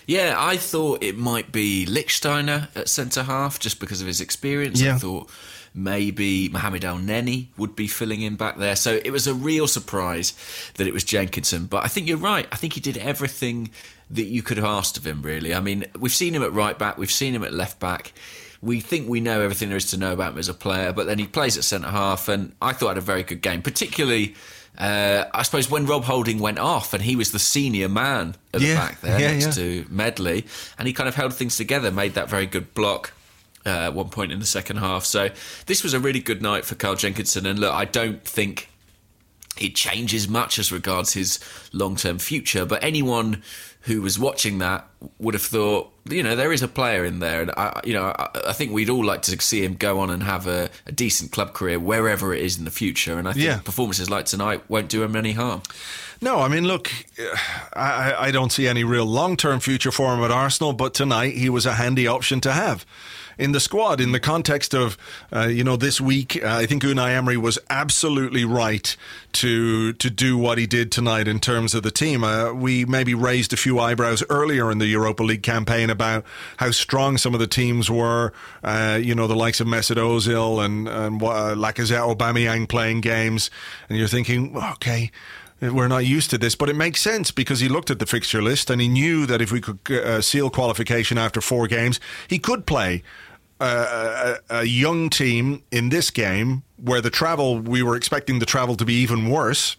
Yeah, 0.07 0.35
I 0.37 0.57
thought 0.57 1.01
it 1.01 1.17
might 1.17 1.51
be 1.51 1.85
Lichtsteiner 1.87 2.67
at 2.75 2.89
centre 2.89 3.23
half 3.23 3.59
just 3.59 3.79
because 3.79 4.01
of 4.01 4.07
his 4.07 4.21
experience. 4.21 4.79
Yeah. 4.79 4.95
I 4.95 4.97
thought 4.99 5.31
maybe 5.73 6.47
Mohamed 6.49 6.83
Elneny 6.83 7.47
would 7.57 7.75
be 7.75 7.87
filling 7.87 8.21
in 8.21 8.35
back 8.35 8.57
there. 8.57 8.75
So 8.75 8.99
it 9.03 9.11
was 9.11 9.27
a 9.27 9.33
real 9.33 9.67
surprise 9.67 10.33
that 10.75 10.87
it 10.87 10.93
was 10.93 11.03
Jenkinson. 11.03 11.65
But 11.65 11.83
I 11.83 11.87
think 11.87 12.07
you're 12.07 12.17
right. 12.17 12.47
I 12.51 12.55
think 12.55 12.73
he 12.73 12.79
did 12.79 12.97
everything 12.97 13.71
that 14.09 14.25
you 14.25 14.41
could 14.41 14.57
have 14.57 14.65
asked 14.65 14.97
of 14.97 15.05
him, 15.05 15.21
really. 15.21 15.53
I 15.53 15.59
mean, 15.59 15.85
we've 15.99 16.13
seen 16.13 16.33
him 16.33 16.43
at 16.43 16.53
right 16.53 16.77
back, 16.77 16.97
we've 16.97 17.11
seen 17.11 17.33
him 17.33 17.43
at 17.43 17.53
left 17.53 17.79
back. 17.79 18.13
We 18.65 18.79
think 18.81 19.07
we 19.07 19.19
know 19.19 19.41
everything 19.41 19.69
there 19.69 19.77
is 19.77 19.91
to 19.91 19.97
know 19.97 20.11
about 20.11 20.33
him 20.33 20.39
as 20.39 20.49
a 20.49 20.53
player, 20.53 20.91
but 20.91 21.05
then 21.05 21.19
he 21.19 21.27
plays 21.27 21.57
at 21.57 21.63
centre 21.63 21.89
half, 21.89 22.27
and 22.27 22.53
I 22.61 22.73
thought 22.73 22.89
had 22.89 22.97
a 22.97 23.01
very 23.01 23.23
good 23.23 23.41
game, 23.41 23.61
particularly. 23.61 24.35
Uh, 24.77 25.23
I 25.33 25.43
suppose 25.43 25.69
when 25.69 25.85
Rob 25.85 26.03
Holding 26.03 26.39
went 26.39 26.59
off 26.59 26.93
and 26.93 27.01
he 27.01 27.15
was 27.15 27.31
the 27.31 27.39
senior 27.39 27.87
man 27.87 28.35
at 28.53 28.59
the 28.59 28.73
back 28.75 28.99
there 28.99 29.17
yeah, 29.17 29.31
next 29.31 29.45
yeah. 29.45 29.63
to 29.63 29.85
Medley, 29.89 30.45
and 30.77 30.87
he 30.87 30.93
kind 30.93 31.07
of 31.07 31.15
held 31.15 31.33
things 31.33 31.55
together, 31.55 31.91
made 31.91 32.15
that 32.15 32.29
very 32.29 32.45
good 32.45 32.73
block 32.73 33.13
uh, 33.65 33.69
at 33.69 33.93
one 33.93 34.09
point 34.09 34.31
in 34.31 34.39
the 34.39 34.45
second 34.45 34.77
half. 34.77 35.05
So 35.05 35.29
this 35.65 35.83
was 35.83 35.93
a 35.93 35.99
really 35.99 36.19
good 36.19 36.41
night 36.41 36.65
for 36.65 36.75
Carl 36.75 36.95
Jenkinson. 36.95 37.45
And 37.45 37.59
look, 37.59 37.73
I 37.73 37.85
don't 37.85 38.23
think 38.23 38.69
it 39.59 39.75
changes 39.75 40.27
much 40.27 40.59
as 40.59 40.71
regards 40.71 41.13
his 41.13 41.39
long 41.71 41.95
term 41.95 42.19
future, 42.19 42.65
but 42.65 42.83
anyone 42.83 43.43
who 43.85 44.01
was 44.01 44.17
watching 44.19 44.57
that 44.59 44.87
would 45.19 45.33
have 45.35 45.43
thought, 45.43 45.91
you 46.09 46.23
know, 46.23 46.35
there 46.35 46.51
is 46.51 46.61
a 46.63 46.67
player 46.67 47.05
in 47.05 47.19
there, 47.19 47.41
and 47.43 47.51
I, 47.51 47.81
you 47.83 47.93
know, 47.93 48.05
I, 48.17 48.29
I 48.47 48.53
think 48.53 48.71
we'd 48.71 48.89
all 48.89 49.03
like 49.05 49.21
to 49.23 49.39
see 49.41 49.63
him 49.63 49.75
go 49.75 49.99
on 49.99 50.09
and 50.09 50.23
have 50.23 50.47
a, 50.47 50.69
a 50.87 50.91
decent 50.91 51.31
club 51.31 51.53
career 51.53 51.79
wherever 51.79 52.33
it 52.33 52.41
is 52.43 52.57
in 52.57 52.65
the 52.65 52.71
future. 52.71 53.17
And 53.19 53.27
I 53.27 53.33
think 53.33 53.45
Yeah. 53.45 53.59
performances 53.59 54.09
like 54.09 54.25
tonight 54.25 54.63
won't 54.69 54.89
do 54.89 55.03
him 55.03 55.15
any 55.15 55.33
harm. 55.33 55.61
No, 56.21 56.39
I 56.39 56.47
mean, 56.47 56.65
look, 56.65 56.89
I, 57.75 58.11
I- 58.13 58.27
I 58.27 58.31
don't 58.31 58.51
see 58.51 58.67
any 58.67 58.83
real 58.83 59.05
long 59.05 59.37
term 59.37 59.59
future 59.59 59.91
for 59.91 60.13
him 60.15 60.23
at 60.23 60.31
Arsenal, 60.31 60.73
but 60.73 60.93
tonight 60.93 61.35
he 61.35 61.49
was 61.49 61.65
a 61.65 61.73
handy 61.73 62.07
option 62.07 62.41
to 62.41 62.51
have 62.53 62.85
in 63.37 63.51
the 63.51 63.59
squad 63.59 64.01
in 64.01 64.11
the 64.11 64.19
context 64.19 64.73
of, 64.73 64.97
uh, 65.33 65.47
you 65.47 65.63
know, 65.63 65.75
this 65.75 65.99
week. 65.99 66.41
Uh, 66.43 66.47
I 66.47 66.65
think 66.65 66.83
Unai 66.83 67.15
Emery 67.15 67.37
was 67.37 67.59
absolutely 67.69 68.45
right 68.45 68.95
to 69.33 69.93
to 69.93 70.09
do 70.09 70.37
what 70.37 70.57
he 70.57 70.65
did 70.65 70.91
tonight 70.91 71.27
in 71.27 71.39
terms 71.39 71.73
of 71.73 71.83
the 71.83 71.91
team. 71.91 72.23
Uh, 72.23 72.53
we 72.53 72.85
maybe 72.85 73.13
raised 73.13 73.53
a 73.53 73.57
few 73.57 73.79
eyebrows 73.79 74.23
earlier 74.29 74.71
in 74.71 74.77
the 74.77 74.87
Europa 74.87 75.23
League 75.23 75.43
campaign 75.43 75.89
about 75.89 76.23
how 76.57 76.71
strong 76.71 77.17
some 77.17 77.33
of 77.33 77.39
the 77.39 77.47
teams 77.47 77.89
were. 77.89 78.31
Uh, 78.63 78.99
you 79.01 79.13
know, 79.13 79.27
the 79.27 79.35
likes 79.35 79.59
of 79.59 79.67
Mesut 79.67 79.97
Ozil 79.97 80.63
and 80.63 80.87
and 80.87 81.21
uh, 81.21 81.55
Lacazette, 81.55 82.15
Aubameyang 82.15 82.67
playing 82.67 83.01
games, 83.01 83.49
and 83.89 83.97
you're 83.97 84.07
thinking, 84.07 84.55
okay 84.57 85.11
we're 85.61 85.87
not 85.87 86.05
used 86.05 86.29
to 86.31 86.37
this, 86.37 86.55
but 86.55 86.69
it 86.69 86.75
makes 86.75 87.01
sense 87.01 87.31
because 87.31 87.59
he 87.59 87.69
looked 87.69 87.89
at 87.89 87.99
the 87.99 88.05
fixture 88.05 88.41
list 88.41 88.69
and 88.69 88.81
he 88.81 88.87
knew 88.87 89.25
that 89.25 89.41
if 89.41 89.51
we 89.51 89.61
could 89.61 89.79
uh, 89.89 90.21
seal 90.21 90.49
qualification 90.49 91.17
after 91.17 91.41
four 91.41 91.67
games, 91.67 91.99
he 92.27 92.39
could 92.39 92.65
play 92.65 93.03
uh, 93.59 94.35
a, 94.49 94.59
a 94.59 94.63
young 94.65 95.09
team 95.09 95.63
in 95.71 95.89
this 95.89 96.11
game 96.11 96.63
where 96.77 97.01
the 97.01 97.09
travel, 97.09 97.59
we 97.59 97.81
were 97.81 97.95
expecting 97.95 98.39
the 98.39 98.45
travel 98.45 98.75
to 98.75 98.85
be 98.85 98.93
even 98.95 99.29
worse. 99.29 99.77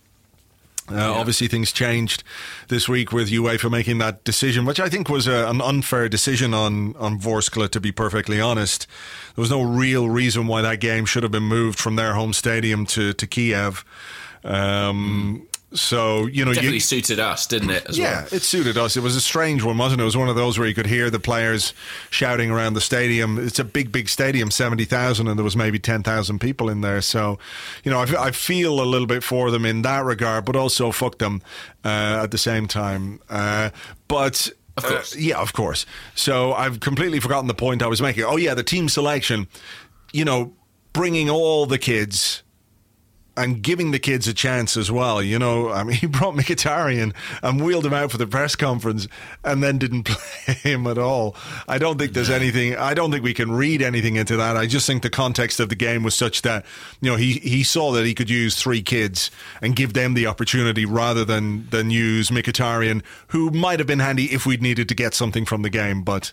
Uh, 0.90 1.12
Obviously, 1.12 1.48
things 1.48 1.72
changed 1.72 2.22
this 2.68 2.88
week 2.88 3.12
with 3.12 3.28
UEFA 3.28 3.70
making 3.70 3.98
that 3.98 4.22
decision, 4.22 4.64
which 4.64 4.78
I 4.78 4.88
think 4.88 5.08
was 5.08 5.26
a, 5.26 5.48
an 5.48 5.60
unfair 5.60 6.08
decision 6.08 6.54
on 6.54 6.94
on 6.94 7.18
Vorskla. 7.18 7.68
To 7.70 7.80
be 7.80 7.90
perfectly 7.90 8.40
honest, 8.40 8.86
there 9.34 9.42
was 9.42 9.50
no 9.50 9.62
real 9.62 10.08
reason 10.08 10.46
why 10.46 10.62
that 10.62 10.78
game 10.78 11.04
should 11.04 11.24
have 11.24 11.32
been 11.32 11.42
moved 11.42 11.80
from 11.80 11.96
their 11.96 12.14
home 12.14 12.32
stadium 12.32 12.86
to 12.86 13.12
to 13.14 13.26
Kiev. 13.26 13.84
Um, 14.44 15.48
so 15.76 16.26
you 16.26 16.44
know, 16.44 16.52
Definitely 16.52 16.76
you, 16.76 16.80
suited 16.80 17.20
us, 17.20 17.46
didn't 17.46 17.70
it? 17.70 17.86
As 17.86 17.98
yeah, 17.98 18.22
well? 18.22 18.28
it 18.32 18.42
suited 18.42 18.76
us. 18.76 18.96
It 18.96 19.02
was 19.02 19.14
a 19.16 19.20
strange 19.20 19.62
one, 19.62 19.78
wasn't 19.78 20.00
it? 20.00 20.02
It 20.02 20.06
was 20.06 20.16
one 20.16 20.28
of 20.28 20.36
those 20.36 20.58
where 20.58 20.66
you 20.66 20.74
could 20.74 20.86
hear 20.86 21.10
the 21.10 21.20
players 21.20 21.72
shouting 22.10 22.50
around 22.50 22.74
the 22.74 22.80
stadium. 22.80 23.38
It's 23.38 23.58
a 23.58 23.64
big, 23.64 23.92
big 23.92 24.08
stadium, 24.08 24.50
70,000, 24.50 25.28
and 25.28 25.38
there 25.38 25.44
was 25.44 25.56
maybe 25.56 25.78
10,000 25.78 26.40
people 26.40 26.68
in 26.68 26.80
there. 26.80 27.00
So, 27.00 27.38
you 27.84 27.90
know, 27.90 28.00
I, 28.00 28.26
I 28.26 28.30
feel 28.32 28.80
a 28.80 28.84
little 28.84 29.06
bit 29.06 29.22
for 29.22 29.50
them 29.50 29.64
in 29.64 29.82
that 29.82 30.04
regard, 30.04 30.44
but 30.44 30.56
also 30.56 30.90
fuck 30.90 31.18
them 31.18 31.42
uh, 31.84 32.20
at 32.22 32.30
the 32.30 32.38
same 32.38 32.66
time. 32.66 33.20
Uh, 33.28 33.70
but. 34.08 34.50
Of 34.76 34.84
course. 34.84 35.14
Uh, 35.14 35.18
yeah, 35.20 35.38
of 35.38 35.52
course. 35.52 35.86
So 36.14 36.52
I've 36.52 36.80
completely 36.80 37.20
forgotten 37.20 37.46
the 37.46 37.54
point 37.54 37.82
I 37.82 37.86
was 37.86 38.02
making. 38.02 38.24
Oh, 38.24 38.36
yeah, 38.36 38.52
the 38.54 38.62
team 38.62 38.90
selection, 38.90 39.46
you 40.12 40.24
know, 40.24 40.52
bringing 40.92 41.30
all 41.30 41.64
the 41.64 41.78
kids 41.78 42.42
and 43.36 43.62
giving 43.62 43.90
the 43.90 43.98
kids 43.98 44.26
a 44.26 44.34
chance 44.34 44.76
as 44.76 44.90
well. 44.90 45.22
You 45.22 45.38
know, 45.38 45.70
I 45.70 45.84
mean, 45.84 45.96
he 45.96 46.06
brought 46.06 46.34
Mkhitaryan 46.34 47.14
and 47.42 47.62
wheeled 47.62 47.86
him 47.86 47.92
out 47.92 48.10
for 48.10 48.18
the 48.18 48.26
press 48.26 48.56
conference 48.56 49.08
and 49.44 49.62
then 49.62 49.78
didn't 49.78 50.04
play 50.06 50.54
him 50.54 50.86
at 50.86 50.98
all. 50.98 51.36
I 51.68 51.78
don't 51.78 51.98
think 51.98 52.12
there's 52.12 52.30
anything, 52.30 52.76
I 52.76 52.94
don't 52.94 53.10
think 53.10 53.22
we 53.22 53.34
can 53.34 53.52
read 53.52 53.82
anything 53.82 54.16
into 54.16 54.36
that. 54.36 54.56
I 54.56 54.66
just 54.66 54.86
think 54.86 55.02
the 55.02 55.10
context 55.10 55.60
of 55.60 55.68
the 55.68 55.74
game 55.74 56.02
was 56.02 56.14
such 56.14 56.42
that, 56.42 56.64
you 57.00 57.10
know, 57.10 57.16
he, 57.16 57.34
he 57.34 57.62
saw 57.62 57.92
that 57.92 58.06
he 58.06 58.14
could 58.14 58.30
use 58.30 58.56
three 58.56 58.82
kids 58.82 59.30
and 59.60 59.76
give 59.76 59.92
them 59.92 60.14
the 60.14 60.26
opportunity 60.26 60.84
rather 60.84 61.24
than, 61.24 61.68
than 61.70 61.90
use 61.90 62.30
Mkhitaryan, 62.30 63.02
who 63.28 63.50
might 63.50 63.78
have 63.78 63.86
been 63.86 63.98
handy 63.98 64.26
if 64.26 64.46
we'd 64.46 64.62
needed 64.62 64.88
to 64.88 64.94
get 64.94 65.14
something 65.14 65.44
from 65.44 65.62
the 65.62 65.70
game. 65.70 66.02
But, 66.02 66.32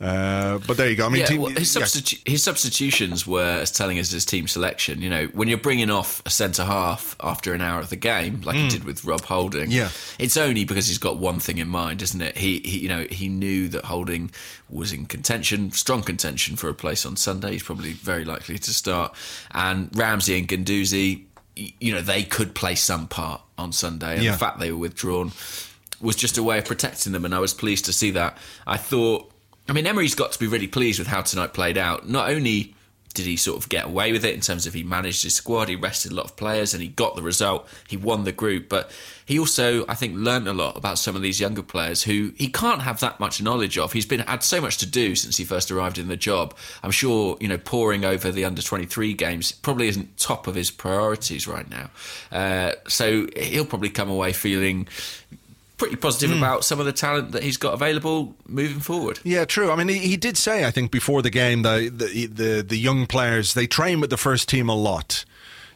uh, 0.00 0.58
but 0.66 0.76
there 0.76 0.88
you 0.88 0.96
go. 0.96 1.06
I 1.06 1.08
mean, 1.10 1.20
yeah, 1.20 1.26
team- 1.26 1.42
well, 1.42 1.50
his, 1.50 1.74
yeah. 1.74 1.82
substitu- 1.82 2.26
his 2.26 2.42
substitutions 2.42 3.26
were 3.26 3.60
as 3.60 3.70
telling 3.70 3.98
as 3.98 4.10
his 4.10 4.24
team 4.24 4.48
selection. 4.48 5.02
You 5.02 5.10
know, 5.10 5.26
when 5.26 5.48
you're 5.48 5.58
bringing 5.58 5.90
off 5.90 6.22
a 6.30 6.32
centre 6.32 6.64
half 6.64 7.16
after 7.20 7.52
an 7.52 7.60
hour 7.60 7.80
of 7.80 7.90
the 7.90 7.96
game, 7.96 8.40
like 8.42 8.56
he 8.56 8.68
did 8.68 8.84
with 8.84 9.04
Rob 9.04 9.22
Holding, 9.22 9.66
Hmm. 9.66 9.70
Yeah. 9.72 9.88
it's 10.18 10.36
only 10.36 10.64
because 10.64 10.88
he's 10.88 10.98
got 10.98 11.18
one 11.18 11.40
thing 11.40 11.58
in 11.58 11.68
mind, 11.68 12.00
isn't 12.02 12.20
it? 12.22 12.38
He, 12.38 12.60
he, 12.64 12.78
you 12.78 12.88
know, 12.88 13.06
he 13.10 13.28
knew 13.28 13.68
that 13.68 13.84
Holding 13.86 14.30
was 14.68 14.92
in 14.92 15.06
contention, 15.06 15.72
strong 15.72 16.02
contention 16.02 16.56
for 16.56 16.68
a 16.68 16.74
place 16.74 17.04
on 17.04 17.16
Sunday. 17.16 17.52
He's 17.52 17.62
probably 17.62 17.92
very 17.92 18.24
likely 18.24 18.58
to 18.58 18.72
start, 18.72 19.14
and 19.52 19.90
Ramsey 19.94 20.38
and 20.38 20.48
Guendouzi, 20.48 21.24
you 21.56 21.92
know, 21.92 22.00
they 22.00 22.22
could 22.22 22.54
play 22.54 22.74
some 22.76 23.06
part 23.08 23.42
on 23.58 23.72
Sunday, 23.72 24.14
and 24.14 24.22
Yeah. 24.24 24.32
the 24.32 24.38
fact 24.38 24.58
they 24.60 24.70
were 24.72 24.78
withdrawn 24.78 25.32
was 26.00 26.16
just 26.16 26.38
a 26.38 26.42
way 26.42 26.58
of 26.58 26.64
protecting 26.64 27.12
them, 27.12 27.24
and 27.24 27.34
I 27.34 27.38
was 27.40 27.52
pleased 27.52 27.84
to 27.86 27.92
see 27.92 28.10
that. 28.12 28.38
I 28.66 28.76
thought, 28.76 29.30
I 29.68 29.72
mean, 29.72 29.86
Emery's 29.86 30.14
got 30.14 30.32
to 30.32 30.38
be 30.38 30.46
really 30.46 30.66
pleased 30.66 30.98
with 30.98 31.08
how 31.08 31.20
tonight 31.22 31.52
played 31.52 31.76
out. 31.76 32.08
Not 32.08 32.30
only 32.30 32.74
did 33.14 33.26
he 33.26 33.36
sort 33.36 33.58
of 33.58 33.68
get 33.68 33.86
away 33.86 34.12
with 34.12 34.24
it 34.24 34.34
in 34.34 34.40
terms 34.40 34.66
of 34.66 34.74
he 34.74 34.84
managed 34.84 35.24
his 35.24 35.34
squad, 35.34 35.68
he 35.68 35.76
rested 35.76 36.12
a 36.12 36.14
lot 36.14 36.26
of 36.26 36.36
players, 36.36 36.72
and 36.72 36.82
he 36.82 36.88
got 36.88 37.16
the 37.16 37.22
result. 37.22 37.68
He 37.88 37.96
won 37.96 38.24
the 38.24 38.32
group, 38.32 38.68
but 38.68 38.90
he 39.26 39.38
also, 39.38 39.84
I 39.88 39.94
think, 39.94 40.16
learned 40.16 40.46
a 40.46 40.52
lot 40.52 40.76
about 40.76 40.98
some 40.98 41.16
of 41.16 41.22
these 41.22 41.40
younger 41.40 41.62
players 41.62 42.04
who 42.04 42.32
he 42.36 42.48
can't 42.48 42.82
have 42.82 43.00
that 43.00 43.18
much 43.18 43.42
knowledge 43.42 43.78
of. 43.78 43.92
He's 43.92 44.06
been 44.06 44.20
had 44.20 44.44
so 44.44 44.60
much 44.60 44.78
to 44.78 44.86
do 44.86 45.16
since 45.16 45.36
he 45.36 45.44
first 45.44 45.70
arrived 45.70 45.98
in 45.98 46.08
the 46.08 46.16
job. 46.16 46.54
I'm 46.82 46.92
sure, 46.92 47.36
you 47.40 47.48
know, 47.48 47.58
pouring 47.58 48.04
over 48.04 48.30
the 48.30 48.44
under 48.44 48.62
23 48.62 49.12
games 49.14 49.52
probably 49.52 49.88
isn't 49.88 50.16
top 50.16 50.46
of 50.46 50.54
his 50.54 50.70
priorities 50.70 51.48
right 51.48 51.68
now. 51.68 51.90
Uh, 52.30 52.72
so 52.86 53.26
he'll 53.36 53.64
probably 53.64 53.90
come 53.90 54.08
away 54.08 54.32
feeling 54.32 54.86
pretty 55.80 55.96
positive 55.96 56.30
hmm. 56.30 56.36
about 56.36 56.62
some 56.62 56.78
of 56.78 56.84
the 56.84 56.92
talent 56.92 57.32
that 57.32 57.42
he's 57.42 57.56
got 57.56 57.72
available 57.72 58.36
moving 58.46 58.80
forward. 58.80 59.18
Yeah, 59.24 59.46
true. 59.46 59.70
I 59.70 59.76
mean, 59.76 59.88
he, 59.88 59.98
he 59.98 60.16
did 60.18 60.36
say, 60.36 60.66
I 60.66 60.70
think, 60.70 60.90
before 60.90 61.22
the 61.22 61.30
game, 61.30 61.62
the, 61.62 61.90
the 61.92 62.26
the 62.26 62.62
the 62.62 62.76
young 62.76 63.06
players 63.06 63.54
they 63.54 63.66
train 63.66 63.98
with 63.98 64.10
the 64.10 64.18
first 64.18 64.48
team 64.48 64.68
a 64.68 64.76
lot. 64.76 65.24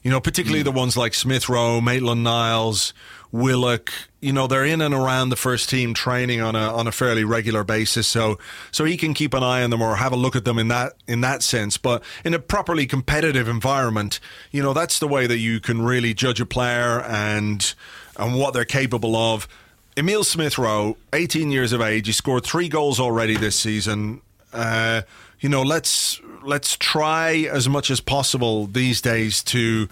You 0.03 0.11
know, 0.11 0.21
particularly 0.21 0.61
hmm. 0.61 0.67
the 0.67 0.73
ones 0.73 0.97
like 0.99 1.15
Smith 1.15 1.49
Rowe, 1.49 1.81
Maitland 1.81 2.23
Niles, 2.23 2.93
Willock. 3.33 3.91
You 4.21 4.35
know, 4.35 4.47
they're 4.47 4.67
in 4.67 4.83
and 4.83 4.95
around 4.95 5.31
the 5.31 5.37
first 5.37 5.71
team 5.71 5.95
training 5.95 6.43
on 6.43 6.55
a 6.55 6.71
on 6.77 6.87
a 6.87 6.93
fairly 6.93 7.25
regular 7.25 7.65
basis. 7.65 8.07
So 8.07 8.39
so 8.73 8.85
he 8.85 8.99
can 8.99 9.15
keep 9.15 9.33
an 9.33 9.43
eye 9.43 9.63
on 9.63 9.71
them 9.71 9.81
or 9.81 9.97
have 9.97 10.13
a 10.13 10.17
look 10.17 10.37
at 10.37 10.45
them 10.45 10.59
in 10.59 10.69
that 10.69 10.93
in 11.09 11.23
that 11.23 11.43
sense. 11.43 11.79
But 11.79 12.03
in 12.27 12.35
a 12.35 12.39
properly 12.39 12.85
competitive 12.85 13.49
environment, 13.49 14.21
you 14.51 14.63
know, 14.63 14.75
that's 14.75 14.99
the 14.99 15.09
way 15.09 15.27
that 15.27 15.39
you 15.39 15.61
can 15.61 15.81
really 15.81 16.13
judge 16.13 16.43
a 16.43 16.47
player 16.47 17.01
and 17.01 17.75
and 18.19 18.39
what 18.39 18.53
they're 18.53 18.67
capable 18.67 19.17
of. 19.17 19.49
Emil 19.97 20.25
Smith 20.25 20.59
Rowe, 20.59 20.97
18 21.13 21.51
years 21.51 21.73
of 21.73 21.81
age, 21.81 22.07
he 22.07 22.13
scored 22.13 22.45
three 22.45 22.69
goals 22.69 22.99
already 22.99 23.37
this 23.37 23.59
season. 23.59 24.21
Uh, 24.53 25.03
you 25.41 25.49
know, 25.49 25.63
let's 25.63 26.21
let's 26.43 26.77
try 26.77 27.49
as 27.51 27.69
much 27.69 27.91
as 27.91 28.01
possible 28.01 28.67
these 28.67 29.01
days 29.01 29.43
to 29.45 29.89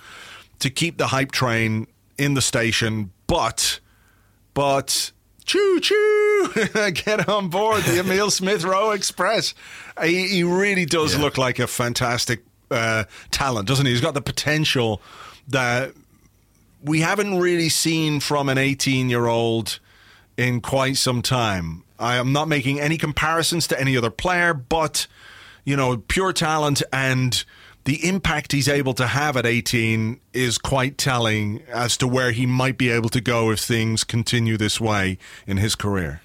to 0.58 0.70
keep 0.70 0.98
the 0.98 1.08
hype 1.08 1.32
train 1.32 1.86
in 2.18 2.34
the 2.34 2.42
station, 2.42 3.12
but 3.26 3.80
but 4.54 5.12
choo 5.44 5.80
choo, 5.80 6.52
get 6.92 7.28
on 7.28 7.48
board 7.48 7.82
the 7.82 8.00
Emil 8.00 8.30
Smith 8.30 8.64
Rowe 8.64 8.90
Express. 8.90 9.54
He, 10.02 10.28
he 10.28 10.42
really 10.42 10.84
does 10.84 11.18
look 11.18 11.38
like 11.38 11.58
a 11.58 11.66
fantastic 11.66 12.42
uh, 12.70 13.04
talent, 13.30 13.68
doesn't 13.68 13.86
he? 13.86 13.92
He's 13.92 14.00
got 14.00 14.14
the 14.14 14.22
potential 14.22 15.02
that 15.48 15.92
we 16.82 17.00
haven't 17.00 17.38
really 17.38 17.68
seen 17.68 18.20
from 18.20 18.48
an 18.48 18.58
18 18.58 19.10
year 19.10 19.26
old 19.26 19.78
in 20.36 20.60
quite 20.60 20.96
some 20.96 21.22
time. 21.22 21.84
I 21.98 22.16
am 22.16 22.32
not 22.32 22.48
making 22.48 22.80
any 22.80 22.98
comparisons 22.98 23.66
to 23.68 23.80
any 23.80 23.96
other 23.96 24.10
player, 24.10 24.54
but 24.54 25.06
you 25.64 25.76
know, 25.76 25.96
pure 25.96 26.32
talent 26.32 26.82
and 26.92 27.44
the 27.84 28.06
impact 28.08 28.52
he's 28.52 28.68
able 28.68 28.94
to 28.94 29.06
have 29.06 29.36
at 29.36 29.46
18 29.46 30.20
is 30.32 30.58
quite 30.58 30.98
telling 30.98 31.62
as 31.68 31.96
to 31.96 32.06
where 32.06 32.30
he 32.30 32.46
might 32.46 32.78
be 32.78 32.90
able 32.90 33.08
to 33.08 33.20
go 33.20 33.50
if 33.50 33.60
things 33.60 34.04
continue 34.04 34.56
this 34.56 34.80
way 34.80 35.18
in 35.46 35.56
his 35.56 35.74
career. 35.74 36.20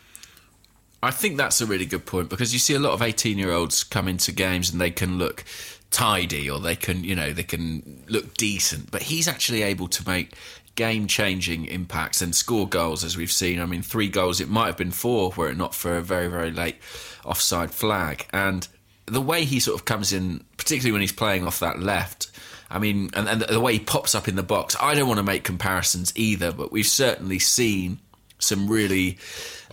I 1.02 1.12
think 1.12 1.38
that's 1.38 1.62
a 1.62 1.66
really 1.66 1.86
good 1.86 2.06
point 2.06 2.30
because 2.30 2.54
you 2.54 2.60
see 2.60 2.74
a 2.74 2.80
lot 2.80 2.94
of 2.94 3.02
18 3.02 3.38
year 3.38 3.52
olds 3.52 3.84
come 3.84 4.08
into 4.08 4.32
games 4.32 4.72
and 4.72 4.82
they 4.82 4.92
can 4.92 5.18
look 5.18 5.44
tidy 5.92 6.50
or 6.50 6.60
they 6.60 6.76
can, 6.76 7.04
you 7.04 7.16
know, 7.16 7.34
they 7.34 7.44
can 7.44 8.04
look 8.08 8.34
decent, 8.36 8.92
but 8.92 9.04
he's 9.04 9.28
actually 9.28 9.62
able 9.62 9.88
to 9.88 10.08
make 10.08 10.34
game 10.78 11.08
changing 11.08 11.66
impacts 11.66 12.22
and 12.22 12.34
score 12.34 12.70
goals 12.70 13.04
as 13.04 13.18
we've 13.18 13.32
seen. 13.32 13.60
I 13.60 13.66
mean, 13.66 13.82
three 13.82 14.08
goals, 14.08 14.40
it 14.40 14.48
might 14.48 14.68
have 14.68 14.78
been 14.78 14.92
four 14.92 15.34
were 15.36 15.50
it 15.50 15.58
not 15.58 15.76
for 15.76 15.98
a 15.98 16.02
very, 16.02 16.30
very 16.30 16.52
late 16.52 16.78
offside 17.26 17.72
flag. 17.72 18.26
And 18.32 18.66
the 19.06 19.20
way 19.20 19.44
he 19.44 19.60
sort 19.60 19.78
of 19.78 19.86
comes 19.86 20.14
in, 20.14 20.46
particularly 20.56 20.94
when 20.94 21.02
he's 21.02 21.12
playing 21.12 21.46
off 21.46 21.60
that 21.60 21.80
left, 21.80 22.32
I 22.70 22.80
mean, 22.80 23.10
and, 23.14 23.28
and 23.28 23.42
the 23.42 23.60
way 23.60 23.74
he 23.74 23.80
pops 23.80 24.16
up 24.16 24.28
in 24.28 24.36
the 24.36 24.44
box, 24.44 24.78
I 24.80 24.94
don't 24.94 25.08
want 25.08 25.18
to 25.18 25.24
make 25.24 25.44
comparisons 25.44 26.14
either, 26.16 26.52
but 26.52 26.72
we've 26.72 26.88
certainly 26.88 27.40
seen 27.40 28.00
some 28.40 28.68
really 28.68 29.18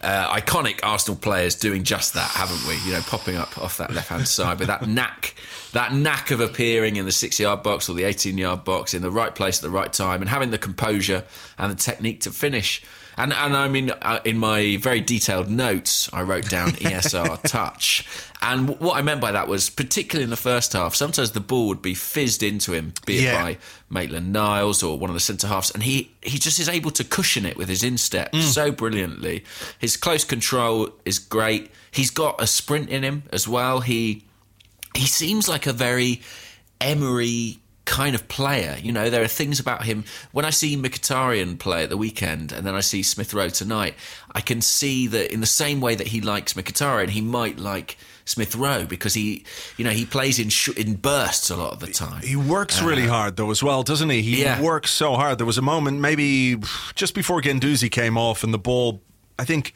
uh, 0.02 0.28
iconic 0.34 0.80
Arsenal 0.82 1.16
players 1.16 1.54
doing 1.54 1.82
just 1.82 2.14
that, 2.14 2.30
haven't 2.30 2.66
we? 2.68 2.76
You 2.86 2.92
know, 2.92 3.00
popping 3.02 3.36
up 3.36 3.56
off 3.58 3.78
that 3.78 3.92
left 3.92 4.08
hand 4.08 4.28
side, 4.28 4.58
but 4.58 4.66
that 4.66 4.86
knack, 4.88 5.34
that 5.72 5.92
knack 5.92 6.30
of 6.30 6.40
appearing 6.40 6.96
in 6.96 7.06
the 7.06 7.12
six 7.12 7.40
yard 7.40 7.62
box 7.62 7.88
or 7.88 7.94
the 7.94 8.04
18 8.04 8.36
yard 8.36 8.64
box 8.64 8.94
in 8.94 9.02
the 9.02 9.10
right 9.10 9.34
place 9.34 9.58
at 9.58 9.62
the 9.62 9.70
right 9.70 9.92
time 9.92 10.20
and 10.20 10.28
having 10.28 10.50
the 10.50 10.58
composure 10.58 11.24
and 11.58 11.72
the 11.72 11.76
technique 11.76 12.20
to 12.20 12.30
finish. 12.30 12.82
And 13.16 13.32
and 13.32 13.56
I 13.56 13.68
mean, 13.68 13.90
uh, 13.90 14.20
in 14.24 14.38
my 14.38 14.76
very 14.80 15.00
detailed 15.00 15.48
notes, 15.50 16.08
I 16.12 16.22
wrote 16.22 16.48
down 16.48 16.70
ESR 16.72 17.42
touch. 17.44 18.06
And 18.42 18.66
w- 18.68 18.86
what 18.86 18.98
I 18.98 19.02
meant 19.02 19.20
by 19.20 19.32
that 19.32 19.48
was, 19.48 19.70
particularly 19.70 20.24
in 20.24 20.30
the 20.30 20.36
first 20.36 20.72
half, 20.74 20.94
sometimes 20.94 21.30
the 21.30 21.40
ball 21.40 21.68
would 21.68 21.80
be 21.80 21.94
fizzed 21.94 22.42
into 22.42 22.72
him, 22.72 22.92
be 23.06 23.18
it 23.18 23.22
Yeah. 23.22 23.42
by 23.42 23.58
Maitland 23.88 24.32
Niles 24.32 24.82
or 24.82 24.98
one 24.98 25.08
of 25.08 25.14
the 25.14 25.20
centre 25.20 25.46
halves, 25.46 25.70
and 25.70 25.82
he 25.84 26.10
he 26.22 26.38
just 26.38 26.58
is 26.58 26.68
able 26.68 26.90
to 26.90 27.04
cushion 27.04 27.46
it 27.46 27.56
with 27.56 27.68
his 27.68 27.82
instep 27.82 28.34
so 28.36 28.70
brilliantly. 28.72 29.44
His 29.78 29.96
close 29.96 30.24
control 30.24 30.90
is 31.04 31.18
great. 31.18 31.70
He's 31.90 32.10
got 32.10 32.42
a 32.42 32.46
sprint 32.46 32.90
in 32.90 33.02
him 33.04 33.22
as 33.32 33.46
well. 33.48 33.80
He 33.80 34.24
he 34.96 35.06
seems 35.06 35.48
like 35.48 35.66
a 35.66 35.72
very 35.72 36.20
Emery 36.80 37.58
kind 37.84 38.14
of 38.14 38.28
player. 38.28 38.76
You 38.82 38.92
know, 38.92 39.10
there 39.10 39.22
are 39.22 39.28
things 39.28 39.60
about 39.60 39.84
him. 39.84 40.04
When 40.32 40.44
I 40.44 40.50
see 40.50 40.76
Mkhitaryan 40.76 41.58
play 41.58 41.84
at 41.84 41.90
the 41.90 41.96
weekend 41.96 42.52
and 42.52 42.66
then 42.66 42.74
I 42.74 42.80
see 42.80 43.02
Smith 43.02 43.34
Rowe 43.34 43.48
tonight, 43.48 43.94
I 44.32 44.40
can 44.40 44.60
see 44.60 45.06
that 45.08 45.32
in 45.32 45.40
the 45.40 45.46
same 45.46 45.80
way 45.80 45.94
that 45.94 46.08
he 46.08 46.20
likes 46.20 46.54
Mkhitaryan, 46.54 47.10
he 47.10 47.20
might 47.20 47.58
like 47.58 47.98
Smith 48.24 48.56
Rowe 48.56 48.86
because 48.86 49.14
he, 49.14 49.44
you 49.76 49.84
know, 49.84 49.90
he 49.90 50.06
plays 50.06 50.38
in 50.38 50.48
sh- 50.48 50.68
in 50.70 50.96
bursts 50.96 51.50
a 51.50 51.56
lot 51.56 51.72
of 51.72 51.80
the 51.80 51.88
time. 51.88 52.22
He 52.22 52.36
works 52.36 52.80
really 52.80 53.06
uh, 53.06 53.12
hard 53.12 53.36
though 53.36 53.50
as 53.50 53.62
well, 53.62 53.82
doesn't 53.82 54.08
he? 54.08 54.22
He. 54.22 54.42
Yeah. 54.42 54.60
works 54.60 54.90
so 54.90 55.14
hard. 55.14 55.38
There 55.38 55.46
was 55.46 55.58
a 55.58 55.62
moment 55.62 56.00
maybe 56.00 56.56
just 56.94 57.14
before 57.14 57.40
Guendouzi 57.40 57.90
came 57.90 58.16
off 58.16 58.42
and 58.42 58.54
the 58.54 58.58
ball 58.58 59.02
I 59.38 59.44
think 59.44 59.74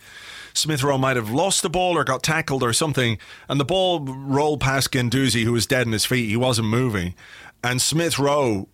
Smith 0.54 0.82
Rowe 0.82 0.98
might 0.98 1.16
have 1.16 1.30
lost 1.30 1.62
the 1.62 1.70
ball 1.70 1.96
or 1.96 2.04
got 2.04 2.22
tackled 2.22 2.62
or 2.62 2.72
something, 2.72 3.18
and 3.48 3.60
the 3.60 3.64
ball 3.64 4.00
rolled 4.00 4.60
past 4.60 4.92
Guendouzi, 4.92 5.44
who 5.44 5.52
was 5.52 5.66
dead 5.66 5.86
in 5.86 5.92
his 5.92 6.04
feet. 6.04 6.28
He 6.28 6.36
wasn't 6.36 6.68
moving. 6.68 7.14
And 7.62 7.82
Smith 7.82 8.18
Rowe 8.18 8.68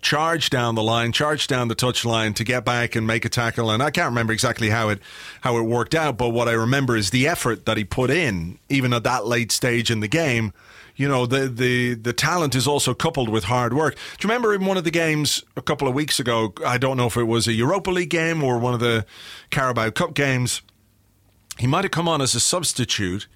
charged 0.00 0.50
down 0.50 0.74
the 0.74 0.82
line, 0.82 1.12
charged 1.12 1.48
down 1.48 1.68
the 1.68 1.74
touchline 1.74 2.34
to 2.34 2.44
get 2.44 2.64
back 2.64 2.94
and 2.94 3.06
make 3.06 3.24
a 3.24 3.28
tackle. 3.28 3.70
And 3.70 3.82
I 3.82 3.90
can't 3.90 4.08
remember 4.08 4.32
exactly 4.32 4.70
how 4.70 4.88
it 4.88 5.00
how 5.42 5.56
it 5.56 5.62
worked 5.62 5.94
out, 5.94 6.16
but 6.16 6.30
what 6.30 6.48
I 6.48 6.52
remember 6.52 6.96
is 6.96 7.10
the 7.10 7.26
effort 7.26 7.66
that 7.66 7.76
he 7.76 7.84
put 7.84 8.10
in, 8.10 8.58
even 8.68 8.92
at 8.92 9.04
that 9.04 9.26
late 9.26 9.52
stage 9.52 9.90
in 9.90 10.00
the 10.00 10.08
game. 10.08 10.52
You 10.96 11.08
know, 11.08 11.26
the 11.26 11.48
the 11.48 11.94
the 11.94 12.12
talent 12.12 12.54
is 12.54 12.66
also 12.66 12.94
coupled 12.94 13.28
with 13.28 13.44
hard 13.44 13.72
work. 13.72 13.94
Do 13.94 14.26
you 14.26 14.28
remember 14.28 14.54
in 14.54 14.64
one 14.64 14.76
of 14.76 14.84
the 14.84 14.90
games 14.90 15.44
a 15.56 15.62
couple 15.62 15.86
of 15.88 15.94
weeks 15.94 16.18
ago? 16.18 16.52
I 16.66 16.78
don't 16.78 16.96
know 16.96 17.06
if 17.06 17.16
it 17.16 17.24
was 17.24 17.46
a 17.46 17.52
Europa 17.52 17.90
League 17.90 18.10
game 18.10 18.42
or 18.42 18.58
one 18.58 18.74
of 18.74 18.80
the 18.80 19.06
Carabao 19.50 19.90
Cup 19.90 20.14
games. 20.14 20.62
He 21.58 21.66
might 21.66 21.84
have 21.84 21.90
come 21.90 22.08
on 22.08 22.20
as 22.20 22.34
a 22.34 22.40
substitute. 22.40 23.26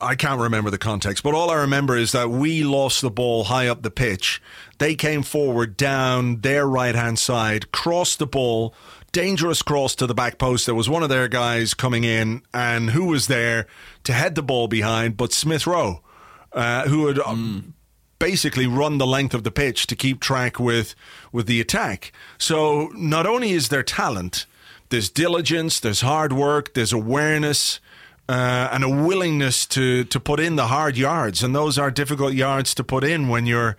I 0.00 0.14
can't 0.14 0.40
remember 0.40 0.70
the 0.70 0.78
context, 0.78 1.22
but 1.22 1.34
all 1.34 1.50
I 1.50 1.56
remember 1.56 1.96
is 1.96 2.12
that 2.12 2.30
we 2.30 2.62
lost 2.62 3.00
the 3.00 3.10
ball 3.10 3.44
high 3.44 3.68
up 3.68 3.82
the 3.82 3.90
pitch. 3.90 4.42
They 4.78 4.94
came 4.94 5.22
forward 5.22 5.76
down 5.76 6.40
their 6.40 6.66
right 6.66 6.94
hand 6.94 7.18
side, 7.18 7.72
crossed 7.72 8.18
the 8.18 8.26
ball, 8.26 8.74
dangerous 9.12 9.62
cross 9.62 9.94
to 9.94 10.06
the 10.06 10.14
back 10.14 10.36
post. 10.38 10.66
There 10.66 10.74
was 10.74 10.88
one 10.88 11.02
of 11.02 11.08
their 11.08 11.28
guys 11.28 11.72
coming 11.72 12.04
in, 12.04 12.42
and 12.52 12.90
who 12.90 13.06
was 13.06 13.28
there 13.28 13.66
to 14.02 14.12
head 14.12 14.34
the 14.34 14.42
ball 14.42 14.68
behind? 14.68 15.16
But 15.16 15.32
Smith 15.32 15.66
Rowe, 15.66 16.02
uh, 16.52 16.88
who 16.88 17.06
had 17.06 17.18
um, 17.20 17.74
basically 18.18 18.66
run 18.66 18.98
the 18.98 19.06
length 19.06 19.34
of 19.34 19.44
the 19.44 19.50
pitch 19.50 19.86
to 19.86 19.96
keep 19.96 20.20
track 20.20 20.58
with 20.58 20.94
with 21.32 21.46
the 21.46 21.60
attack. 21.60 22.12
So 22.38 22.90
not 22.94 23.26
only 23.26 23.52
is 23.52 23.68
there 23.68 23.82
talent, 23.82 24.46
there's 24.88 25.08
diligence, 25.08 25.80
there's 25.80 26.00
hard 26.00 26.32
work, 26.32 26.74
there's 26.74 26.92
awareness. 26.92 27.80
Uh, 28.26 28.70
and 28.72 28.82
a 28.82 28.88
willingness 28.88 29.66
to, 29.66 30.02
to 30.04 30.18
put 30.18 30.40
in 30.40 30.56
the 30.56 30.68
hard 30.68 30.96
yards, 30.96 31.42
and 31.42 31.54
those 31.54 31.78
are 31.78 31.90
difficult 31.90 32.32
yards 32.32 32.74
to 32.74 32.82
put 32.82 33.04
in 33.04 33.28
when 33.28 33.44
you're 33.44 33.76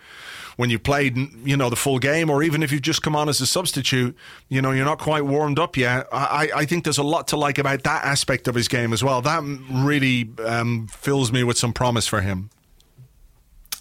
when 0.56 0.70
you 0.70 0.80
played 0.80 1.18
you 1.44 1.58
know 1.58 1.70
the 1.70 1.76
full 1.76 2.00
game, 2.00 2.30
or 2.30 2.44
even 2.44 2.64
if 2.64 2.72
you've 2.72 2.82
just 2.82 3.02
come 3.02 3.16
on 3.16 3.28
as 3.28 3.42
a 3.42 3.48
substitute, 3.48 4.16
you 4.48 4.62
know 4.62 4.72
you're 4.72 4.86
not 4.86 5.00
quite 5.00 5.26
warmed 5.26 5.60
up 5.60 5.76
yet. 5.76 6.08
I, 6.12 6.50
I 6.56 6.66
think 6.66 6.84
there's 6.84 6.98
a 6.98 7.04
lot 7.04 7.28
to 7.30 7.38
like 7.38 7.58
about 7.58 7.84
that 7.84 8.06
aspect 8.06 8.48
of 8.48 8.56
his 8.56 8.68
game 8.68 8.94
as 8.94 9.04
well. 9.04 9.22
That 9.22 9.44
really 9.70 10.30
um, 10.46 10.88
fills 10.88 11.32
me 11.32 11.44
with 11.44 11.58
some 11.58 11.74
promise 11.74 12.08
for 12.08 12.22
him. 12.22 12.50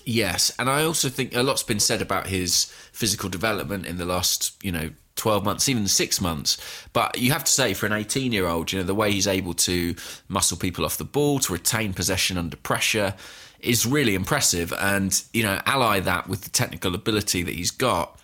Yes, 0.05 0.53
and 0.59 0.68
I 0.68 0.85
also 0.85 1.09
think 1.09 1.35
a 1.35 1.42
lot's 1.42 1.62
been 1.62 1.81
said 1.81 2.03
about 2.03 2.27
his 2.27 2.66
physical 2.92 3.31
development 3.31 3.87
in 3.87 3.96
the 3.96 4.05
last, 4.05 4.62
you 4.62 4.70
know, 4.70 4.90
12 5.16 5.44
months, 5.44 5.68
even 5.68 5.87
six 5.88 6.20
months. 6.20 6.59
But 6.92 7.18
you 7.18 7.33
have 7.33 7.44
to 7.44 7.50
say, 7.50 7.74
for 7.74 7.87
an 7.87 7.92
18 7.92 8.33
year 8.33 8.46
old, 8.46 8.72
you 8.72 8.79
know, 8.79 8.85
the 8.85 8.94
way 8.94 9.12
he's 9.12 9.27
able 9.27 9.55
to 9.55 9.94
muscle 10.29 10.57
people 10.57 10.85
off 10.85 10.96
the 10.96 11.05
ball, 11.05 11.38
to 11.40 11.53
retain 11.53 11.92
possession 11.92 12.38
under 12.38 12.57
pressure 12.57 13.14
is 13.61 13.87
really 13.87 14.14
impressive. 14.14 14.72
And, 14.72 15.22
you 15.33 15.42
know, 15.42 15.61
ally 15.66 16.00
that 16.00 16.29
with 16.29 16.42
the 16.42 16.50
technical 16.50 16.94
ability 16.94 17.42
that 17.42 17.55
he's 17.55 17.70
got. 17.70 18.18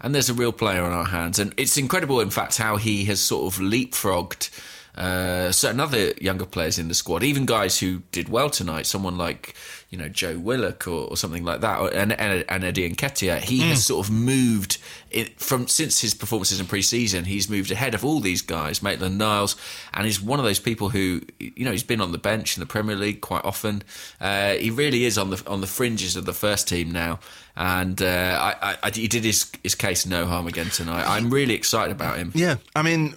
And 0.00 0.14
there's 0.14 0.30
a 0.30 0.34
real 0.34 0.52
player 0.52 0.82
on 0.82 0.92
our 0.92 1.06
hands. 1.06 1.38
And 1.38 1.52
it's 1.56 1.76
incredible, 1.76 2.20
in 2.20 2.30
fact, 2.30 2.56
how 2.56 2.76
he 2.76 3.04
has 3.06 3.20
sort 3.20 3.52
of 3.52 3.60
leapfrogged 3.60 4.50
uh, 4.98 5.52
certain 5.52 5.78
other 5.78 6.12
younger 6.20 6.44
players 6.44 6.78
in 6.78 6.88
the 6.88 6.94
squad, 6.94 7.22
even 7.22 7.46
guys 7.46 7.78
who 7.78 8.02
did 8.10 8.28
well 8.28 8.50
tonight, 8.50 8.84
someone 8.84 9.16
like 9.16 9.54
you 9.90 9.96
know 9.96 10.08
Joe 10.08 10.38
Willock 10.38 10.86
or, 10.86 11.08
or 11.08 11.16
something 11.16 11.44
like 11.44 11.60
that, 11.60 11.80
or, 11.80 11.88
and, 11.88 12.12
and, 12.12 12.44
and 12.48 12.64
Eddie 12.64 12.90
Nketiah. 12.90 13.40
He 13.40 13.60
has 13.60 13.86
sort 13.86 14.06
of 14.06 14.12
moved 14.12 14.78
it, 15.10 15.40
from 15.40 15.66
since 15.66 16.00
his 16.00 16.14
performances 16.14 16.60
in 16.60 16.66
pre-season. 16.66 17.24
He's 17.24 17.48
moved 17.48 17.70
ahead 17.70 17.94
of 17.94 18.04
all 18.04 18.20
these 18.20 18.42
guys, 18.42 18.82
Maitland 18.82 19.16
Niles, 19.16 19.56
and 19.94 20.04
he's 20.04 20.20
one 20.20 20.38
of 20.38 20.44
those 20.44 20.60
people 20.60 20.90
who 20.90 21.22
you 21.38 21.64
know 21.64 21.72
he's 21.72 21.82
been 21.82 22.00
on 22.00 22.12
the 22.12 22.18
bench 22.18 22.56
in 22.56 22.60
the 22.60 22.66
Premier 22.66 22.96
League 22.96 23.20
quite 23.20 23.44
often. 23.44 23.82
Uh, 24.20 24.54
he 24.54 24.70
really 24.70 25.04
is 25.04 25.16
on 25.16 25.30
the 25.30 25.42
on 25.46 25.60
the 25.60 25.66
fringes 25.66 26.16
of 26.16 26.26
the 26.26 26.34
first 26.34 26.68
team 26.68 26.90
now. 26.90 27.18
And 27.60 28.00
uh, 28.00 28.54
I, 28.62 28.76
I, 28.84 28.90
he 28.90 29.08
did 29.08 29.24
his, 29.24 29.50
his 29.64 29.74
case 29.74 30.06
no 30.06 30.26
harm 30.26 30.46
again 30.46 30.70
tonight. 30.70 31.04
I'm 31.08 31.28
really 31.28 31.54
excited 31.54 31.90
about 31.90 32.16
him. 32.16 32.30
Yeah, 32.32 32.58
I 32.76 32.82
mean, 32.82 33.16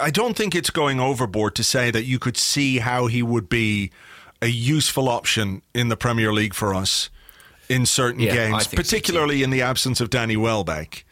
I 0.00 0.10
don't 0.10 0.36
think 0.36 0.56
it's 0.56 0.70
going 0.70 0.98
overboard 0.98 1.54
to 1.54 1.62
say 1.62 1.92
that 1.92 2.02
you 2.02 2.18
could 2.18 2.36
see 2.36 2.78
how 2.78 3.06
he 3.06 3.22
would 3.22 3.48
be 3.48 3.92
a 4.42 4.48
useful 4.48 5.08
option 5.08 5.62
in 5.74 5.88
the 5.88 5.96
Premier 5.96 6.32
League 6.32 6.54
for 6.54 6.74
us 6.74 7.10
in 7.68 7.86
certain 7.86 8.20
Yeah, 8.20 8.34
games, 8.34 8.66
think 8.66 8.70
so 8.70 8.76
particularly 8.76 9.42
in 9.42 9.50
the 9.50 9.62
absence 9.62 10.00
of 10.00 10.10
Danny 10.10 10.36
Welbeck. 10.36 11.04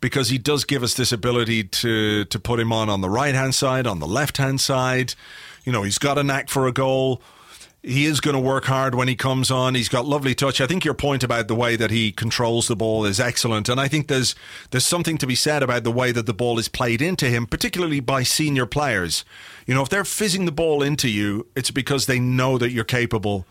Because 0.00 0.28
he 0.28 0.36
does 0.36 0.64
give 0.64 0.82
us 0.82 0.94
this 0.94 1.12
ability 1.12 1.64
to 1.64 2.26
to 2.26 2.38
put 2.38 2.60
him 2.60 2.72
on 2.72 2.90
on 2.90 3.00
the 3.00 3.08
right 3.08 3.34
hand 3.34 3.54
side, 3.54 3.86
on 3.86 4.00
the 4.00 4.06
left 4.06 4.36
hand 4.36 4.60
side. 4.60 5.14
You 5.64 5.72
know, 5.72 5.82
he's 5.82 5.96
got 5.98 6.18
a 6.18 6.22
knack 6.22 6.50
for 6.50 6.66
a 6.66 6.72
goal. 6.72 7.22
He 7.82 8.04
is 8.06 8.20
going 8.20 8.34
to 8.34 8.40
work 8.40 8.64
hard 8.64 8.94
when 8.94 9.08
he 9.08 9.14
comes 9.14 9.50
on. 9.50 9.74
He's 9.74 9.88
got 9.88 10.04
lovely 10.06 10.34
touch. 10.34 10.60
I 10.60 10.66
think 10.66 10.84
your 10.84 10.94
point 10.94 11.22
about 11.22 11.48
the 11.48 11.54
way 11.54 11.76
that 11.76 11.90
he 11.90 12.12
controls 12.12 12.66
the 12.66 12.76
ball 12.76 13.04
is 13.06 13.20
excellent, 13.20 13.68
and 13.68 13.80
I 13.80 13.88
think 13.88 14.08
there's 14.08 14.34
there's 14.72 14.86
something 14.86 15.16
to 15.18 15.26
be 15.26 15.34
said 15.34 15.62
about 15.62 15.84
the 15.84 15.92
way 15.92 16.12
that 16.12 16.26
the 16.26 16.34
ball 16.34 16.58
is 16.58 16.68
played 16.68 17.00
into 17.00 17.26
him, 17.30 17.46
particularly 17.46 18.00
by 18.00 18.24
senior 18.24 18.66
players. 18.66 19.24
You 19.66 19.74
know, 19.74 19.82
if 19.82 19.88
they're 19.88 20.04
fizzing 20.04 20.44
the 20.44 20.52
ball 20.52 20.82
into 20.82 21.08
you, 21.08 21.46
it's 21.56 21.70
because 21.70 22.06
they 22.06 22.18
know 22.18 22.58
that 22.58 22.70
you're 22.70 22.84
capable 22.84 23.46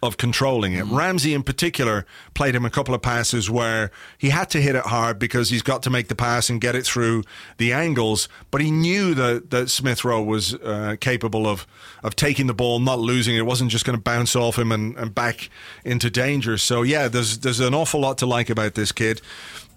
of 0.00 0.16
controlling 0.16 0.74
it. 0.74 0.84
Ramsey, 0.84 1.34
in 1.34 1.42
particular, 1.42 2.06
played 2.32 2.54
him 2.54 2.64
a 2.64 2.70
couple 2.70 2.94
of 2.94 3.02
passes 3.02 3.50
where 3.50 3.90
he 4.16 4.28
had 4.30 4.48
to 4.50 4.60
hit 4.60 4.76
it 4.76 4.84
hard 4.84 5.18
because 5.18 5.50
he's 5.50 5.62
got 5.62 5.82
to 5.82 5.90
make 5.90 6.06
the 6.06 6.14
pass 6.14 6.48
and 6.48 6.60
get 6.60 6.76
it 6.76 6.86
through 6.86 7.24
the 7.56 7.72
angles. 7.72 8.28
But 8.52 8.60
he 8.60 8.70
knew 8.70 9.14
that, 9.14 9.50
that 9.50 9.70
Smith 9.70 10.04
Rowe 10.04 10.22
was 10.22 10.54
uh, 10.54 10.96
capable 11.00 11.48
of, 11.48 11.66
of 12.04 12.14
taking 12.14 12.46
the 12.46 12.54
ball, 12.54 12.78
not 12.78 13.00
losing 13.00 13.34
it. 13.34 13.38
It 13.38 13.46
wasn't 13.46 13.72
just 13.72 13.84
going 13.84 13.98
to 13.98 14.02
bounce 14.02 14.36
off 14.36 14.56
him 14.56 14.70
and, 14.70 14.96
and 14.96 15.12
back 15.12 15.50
into 15.84 16.10
danger. 16.10 16.58
So, 16.58 16.82
yeah, 16.82 17.08
there's, 17.08 17.38
there's 17.38 17.60
an 17.60 17.74
awful 17.74 18.00
lot 18.00 18.18
to 18.18 18.26
like 18.26 18.50
about 18.50 18.76
this 18.76 18.92
kid. 18.92 19.20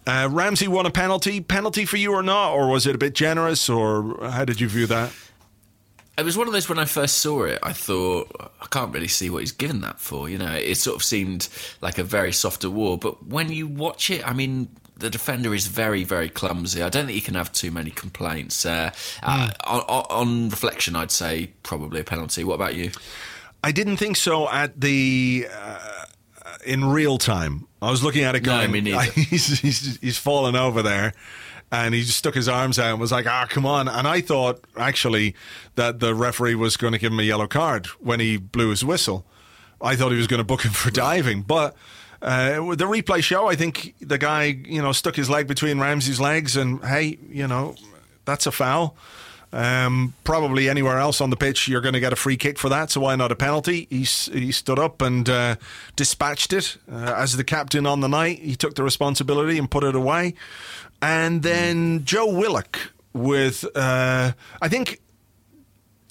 Uh, 0.05 0.29
Ramsey 0.31 0.67
won 0.67 0.85
a 0.85 0.91
penalty. 0.91 1.41
Penalty 1.41 1.85
for 1.85 1.97
you 1.97 2.13
or 2.13 2.21
not? 2.21 2.53
Or 2.53 2.69
was 2.69 2.85
it 2.85 2.93
a 2.93 2.99
bit 2.99 3.15
generous? 3.15 3.69
Or 3.69 4.17
how 4.21 4.45
did 4.45 4.61
you 4.61 4.67
view 4.67 4.85
that? 4.85 5.11
It 6.17 6.23
was 6.25 6.37
one 6.37 6.47
of 6.47 6.53
those 6.53 6.67
when 6.69 6.79
I 6.79 6.85
first 6.85 7.19
saw 7.19 7.43
it, 7.43 7.59
I 7.63 7.73
thought, 7.73 8.29
I 8.61 8.65
can't 8.67 8.93
really 8.93 9.07
see 9.07 9.29
what 9.29 9.39
he's 9.39 9.51
given 9.51 9.81
that 9.81 9.99
for. 9.99 10.29
You 10.29 10.37
know, 10.37 10.53
it 10.53 10.75
sort 10.75 10.95
of 10.97 11.03
seemed 11.03 11.47
like 11.81 11.97
a 11.97 12.03
very 12.03 12.33
soft 12.33 12.63
award. 12.63 12.99
But 12.99 13.25
when 13.25 13.51
you 13.51 13.67
watch 13.67 14.09
it, 14.09 14.27
I 14.27 14.33
mean, 14.33 14.69
the 14.97 15.09
defender 15.09 15.53
is 15.53 15.67
very, 15.67 16.03
very 16.03 16.29
clumsy. 16.29 16.83
I 16.83 16.89
don't 16.89 17.07
think 17.07 17.15
you 17.15 17.21
can 17.21 17.35
have 17.35 17.51
too 17.51 17.71
many 17.71 17.91
complaints. 17.91 18.65
Uh, 18.65 18.91
uh, 19.23 19.49
on, 19.65 19.81
on 20.09 20.49
reflection, 20.49 20.95
I'd 20.95 21.11
say 21.11 21.51
probably 21.63 22.01
a 22.01 22.03
penalty. 22.03 22.43
What 22.43 22.55
about 22.55 22.75
you? 22.75 22.91
I 23.63 23.71
didn't 23.71 23.97
think 23.97 24.15
so 24.17 24.49
at 24.49 24.79
the 24.79 25.47
uh, 25.51 26.05
in 26.65 26.85
real 26.85 27.17
time. 27.17 27.67
I 27.81 27.89
was 27.89 28.03
looking 28.03 28.23
at 28.23 28.35
it 28.35 28.45
No, 28.45 28.57
going, 28.57 28.71
me 28.71 28.81
neither. 28.81 29.11
he's, 29.15 29.59
he's 29.59 29.99
he's 29.99 30.17
fallen 30.17 30.55
over 30.55 30.81
there, 30.81 31.13
and 31.71 31.93
he 31.93 32.01
just 32.01 32.17
stuck 32.17 32.33
his 32.33 32.49
arms 32.49 32.77
out 32.77 32.91
and 32.91 32.99
was 32.99 33.11
like, 33.11 33.25
"Ah, 33.25 33.47
come 33.49 33.65
on!" 33.65 33.87
And 33.87 34.07
I 34.07 34.21
thought 34.21 34.63
actually 34.77 35.35
that 35.75 35.99
the 35.99 36.13
referee 36.13 36.55
was 36.55 36.77
going 36.77 36.93
to 36.93 36.99
give 36.99 37.11
him 37.11 37.19
a 37.19 37.23
yellow 37.23 37.47
card 37.47 37.87
when 37.99 38.19
he 38.19 38.37
blew 38.37 38.69
his 38.69 38.83
whistle. 38.83 39.25
I 39.81 39.95
thought 39.95 40.11
he 40.11 40.17
was 40.17 40.27
going 40.27 40.39
to 40.39 40.43
book 40.45 40.63
him 40.63 40.71
for 40.73 40.91
diving, 40.91 41.43
but. 41.43 41.75
Uh, 42.23 42.75
the 42.75 42.85
replay 42.85 43.19
show, 43.23 43.47
I 43.47 43.55
think 43.55 43.95
the 43.99 44.19
guy, 44.19 44.43
you 44.43 44.79
know, 44.79 44.91
stuck 44.91 45.15
his 45.15 45.27
leg 45.27 45.47
between 45.47 45.79
Ramsey's 45.79 46.19
legs, 46.19 46.55
and 46.55 46.79
hey, 46.85 47.17
you 47.27 47.47
know, 47.47 47.73
that's 48.25 48.45
a 48.45 48.51
foul. 48.51 48.95
Um, 49.53 50.13
probably 50.23 50.69
anywhere 50.69 50.97
else 50.97 51.19
on 51.19 51.29
the 51.29 51.35
pitch, 51.35 51.67
you're 51.67 51.81
going 51.81 51.93
to 51.93 51.99
get 51.99 52.13
a 52.13 52.15
free 52.15 52.37
kick 52.37 52.57
for 52.57 52.69
that. 52.69 52.89
So 52.89 53.01
why 53.01 53.15
not 53.17 53.31
a 53.31 53.35
penalty? 53.35 53.87
He 53.89 54.03
he 54.03 54.51
stood 54.51 54.79
up 54.79 55.01
and 55.01 55.29
uh, 55.29 55.55
dispatched 55.95 56.53
it 56.53 56.77
uh, 56.89 57.15
as 57.17 57.35
the 57.35 57.43
captain 57.43 57.85
on 57.85 57.99
the 57.99 58.07
night. 58.07 58.39
He 58.39 58.55
took 58.55 58.75
the 58.75 58.83
responsibility 58.83 59.57
and 59.57 59.69
put 59.69 59.83
it 59.83 59.95
away. 59.95 60.35
And 61.01 61.41
then 61.41 62.05
Joe 62.05 62.27
Willock 62.27 62.91
with, 63.13 63.65
uh, 63.75 64.33
I 64.61 64.67
think 64.67 65.01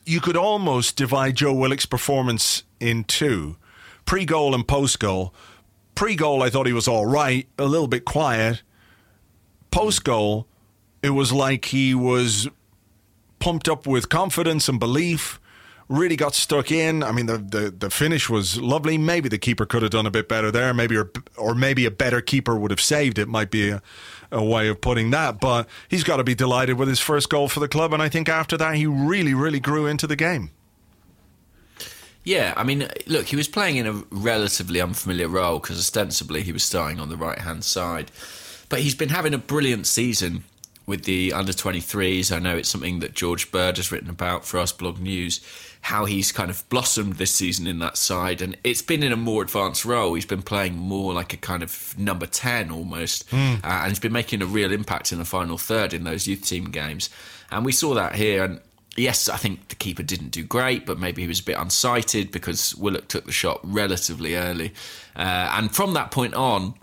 you 0.05 0.21
could 0.21 0.37
almost 0.37 0.97
divide 0.97 1.37
Joe 1.37 1.53
Willock's 1.53 1.87
performance 1.87 2.65
in 2.81 3.05
two 3.05 3.57
pre 4.05 4.25
goal 4.25 4.55
and 4.55 4.67
post 4.67 4.99
goal. 4.99 5.33
Pre 5.95 6.17
goal, 6.17 6.43
I 6.43 6.51
thought 6.51 6.67
he 6.67 6.73
was 6.73 6.89
all 6.89 7.07
right, 7.07 7.47
a 7.59 7.65
little 7.65 7.87
bit 7.87 8.05
quiet. 8.05 8.63
Post 9.71 10.03
goal, 10.03 10.49
it 11.03 11.11
was 11.11 11.33
like 11.33 11.67
he 11.67 11.95
was 11.95 12.49
pumped 13.39 13.69
up 13.69 13.87
with 13.87 14.09
confidence 14.09 14.69
and 14.69 14.81
belief. 14.81 15.41
Really 15.89 16.17
got 16.17 16.35
stuck 16.35 16.71
in. 16.71 17.03
I 17.03 17.11
mean, 17.11 17.27
the, 17.27 17.39
the, 17.39 17.75
the 17.77 17.91
finish 17.91 18.31
was 18.31 18.61
lovely. 18.61 18.97
Maybe 18.97 19.29
the 19.29 19.39
keeper 19.39 19.67
could 19.67 19.83
have 19.83 19.91
done 19.91 20.07
a 20.07 20.11
bit 20.11 20.29
better 20.29 20.51
there. 20.51 20.73
Maybe 20.73 20.97
or, 20.97 21.11
or 21.37 21.55
maybe 21.55 21.85
a 21.85 21.91
better 21.91 22.21
keeper 22.21 22.57
would 22.57 22.71
have 22.71 22.81
saved 22.81 23.19
it. 23.19 23.27
Might 23.29 23.51
be 23.51 23.71
a, 23.71 23.83
a 24.33 24.45
way 24.45 24.69
of 24.69 24.81
putting 24.81 25.11
that. 25.11 25.41
But 25.41 25.69
he's 25.89 26.05
got 26.05 26.19
to 26.19 26.25
be 26.25 26.35
delighted 26.35 26.79
with 26.79 26.89
his 26.89 27.01
first 27.01 27.31
goal 27.31 27.49
for 27.49 27.61
the 27.61 27.69
club. 27.69 27.93
And 27.93 28.03
I 28.03 28.09
think 28.09 28.29
after 28.29 28.57
that, 28.57 28.77
he 28.77 28.87
really, 28.87 29.35
really 29.35 29.61
grew 29.61 29.87
into 29.87 30.07
the 30.07 30.17
game. 30.17 30.51
Yeah, 32.23 32.53
I 32.57 32.65
mean, 32.65 32.87
look, 33.07 33.27
he 33.27 33.37
was 33.37 33.49
playing 33.49 33.77
in 33.77 33.87
a 33.87 34.03
relatively 34.11 34.81
unfamiliar 34.81 35.29
role 35.29 35.59
because 35.59 35.79
ostensibly 35.79 36.43
he 36.43 36.53
was 36.53 36.63
starting 36.63 37.01
on 37.01 37.09
the 37.09 37.17
right 37.17 37.39
hand 37.39 37.65
side. 37.65 38.11
But 38.69 38.81
he's 38.81 38.95
been 38.95 39.09
having 39.09 39.35
a 39.35 39.39
brilliant 39.39 39.87
season 39.87 40.45
with 40.87 41.05
the 41.05 41.33
under 41.33 41.53
23s. 41.53 42.35
I 42.35 42.39
know 42.39 42.57
it's 42.57 42.69
something 42.69 43.01
that 43.01 43.15
George 43.15 43.51
Bird 43.51 43.79
has 43.79 43.91
written 43.91 44.11
about 44.11 44.45
for 44.45 44.59
Arseblog 44.59 44.99
News, 44.99 45.41
how 45.83 46.05
he's 46.05 46.31
kind 46.31 46.51
of 46.51 46.69
blossomed 46.69 47.15
this 47.15 47.31
season 47.31 47.67
in 47.67 47.79
that 47.79 47.97
side. 47.97 48.43
And 48.43 48.57
it's 48.65 48.83
been 48.83 49.03
in 49.03 49.13
a 49.13 49.17
more 49.17 49.43
advanced 49.43 49.85
role. 49.85 50.15
He's 50.15 50.27
been 50.27 50.43
playing 50.43 50.77
more 50.77 51.13
like 51.13 51.33
a 51.33 51.37
kind 51.37 51.63
of 51.63 51.99
number 51.99 52.27
10 52.27 52.71
almost. 52.71 53.33
Uh, 53.65 53.67
and 53.67 53.89
he's 53.91 53.99
been 53.99 54.13
making 54.13 54.43
a 54.43 54.47
real 54.47 54.73
impact 54.73 55.13
in 55.13 55.19
the 55.19 55.25
final 55.25 55.57
third 55.57 55.95
in 55.95 56.05
those 56.05 56.27
youth 56.27 56.45
team 56.45 56.67
games. 56.67 57.09
And 57.51 57.65
we 57.65 57.73
saw 57.73 57.95
that 57.95 58.15
here. 58.15 58.45
And 58.45 58.61
yes, 58.97 59.29
I 59.29 59.37
think 59.37 59.69
the 59.69 59.75
keeper 59.75 60.03
didn't 60.03 60.31
do 60.31 60.45
great, 60.45 60.85
but 60.85 60.99
maybe 60.99 61.23
he 61.23 61.29
was 61.29 61.41
a 61.41 61.45
bit 61.45 61.57
unsighted 61.57 62.31
because 62.31 62.75
Willock 62.77 63.09
took 63.09 63.25
the 63.25 63.33
shot 63.33 63.61
relatively 63.63 64.37
early. 64.37 64.75
Uh, 65.17 65.55
and 65.57 65.75
from 65.75 65.95
that 65.95 66.11
point 66.11 66.35
on, 66.35 66.75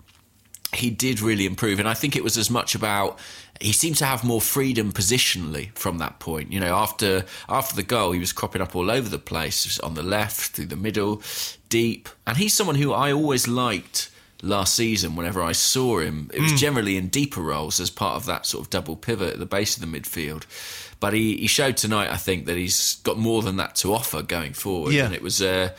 he 0.74 0.90
did 0.90 1.20
really 1.20 1.46
improve. 1.46 1.78
And 1.78 1.88
I 1.88 1.94
think 1.94 2.16
it 2.16 2.24
was 2.24 2.36
as 2.36 2.50
much 2.50 2.74
about 2.74 3.18
he 3.60 3.72
seemed 3.72 3.96
to 3.96 4.04
have 4.04 4.24
more 4.24 4.40
freedom 4.40 4.92
positionally 4.92 5.72
from 5.74 5.98
that 5.98 6.18
point. 6.18 6.52
You 6.52 6.60
know, 6.60 6.74
after 6.74 7.24
after 7.48 7.74
the 7.74 7.82
goal, 7.82 8.12
he 8.12 8.20
was 8.20 8.32
cropping 8.32 8.62
up 8.62 8.76
all 8.76 8.90
over 8.90 9.08
the 9.08 9.18
place, 9.18 9.78
on 9.80 9.94
the 9.94 10.02
left, 10.02 10.52
through 10.52 10.66
the 10.66 10.76
middle, 10.76 11.22
deep. 11.68 12.08
And 12.26 12.36
he's 12.36 12.54
someone 12.54 12.76
who 12.76 12.92
I 12.92 13.12
always 13.12 13.48
liked 13.48 14.10
last 14.42 14.74
season 14.74 15.16
whenever 15.16 15.42
I 15.42 15.52
saw 15.52 15.98
him. 15.98 16.30
It 16.32 16.40
was 16.40 16.52
hmm. 16.52 16.56
generally 16.56 16.96
in 16.96 17.08
deeper 17.08 17.40
roles 17.40 17.80
as 17.80 17.90
part 17.90 18.16
of 18.16 18.26
that 18.26 18.46
sort 18.46 18.64
of 18.64 18.70
double 18.70 18.96
pivot 18.96 19.34
at 19.34 19.38
the 19.38 19.46
base 19.46 19.76
of 19.76 19.80
the 19.80 20.00
midfield. 20.00 20.44
But 21.00 21.12
he, 21.12 21.36
he 21.36 21.46
showed 21.46 21.76
tonight, 21.76 22.10
I 22.10 22.16
think, 22.16 22.46
that 22.46 22.56
he's 22.56 22.96
got 23.04 23.18
more 23.18 23.42
than 23.42 23.56
that 23.56 23.76
to 23.76 23.94
offer 23.94 24.22
going 24.22 24.52
forward. 24.52 24.92
Yeah. 24.92 25.06
And 25.06 25.14
it 25.14 25.22
was 25.22 25.40
a, 25.40 25.74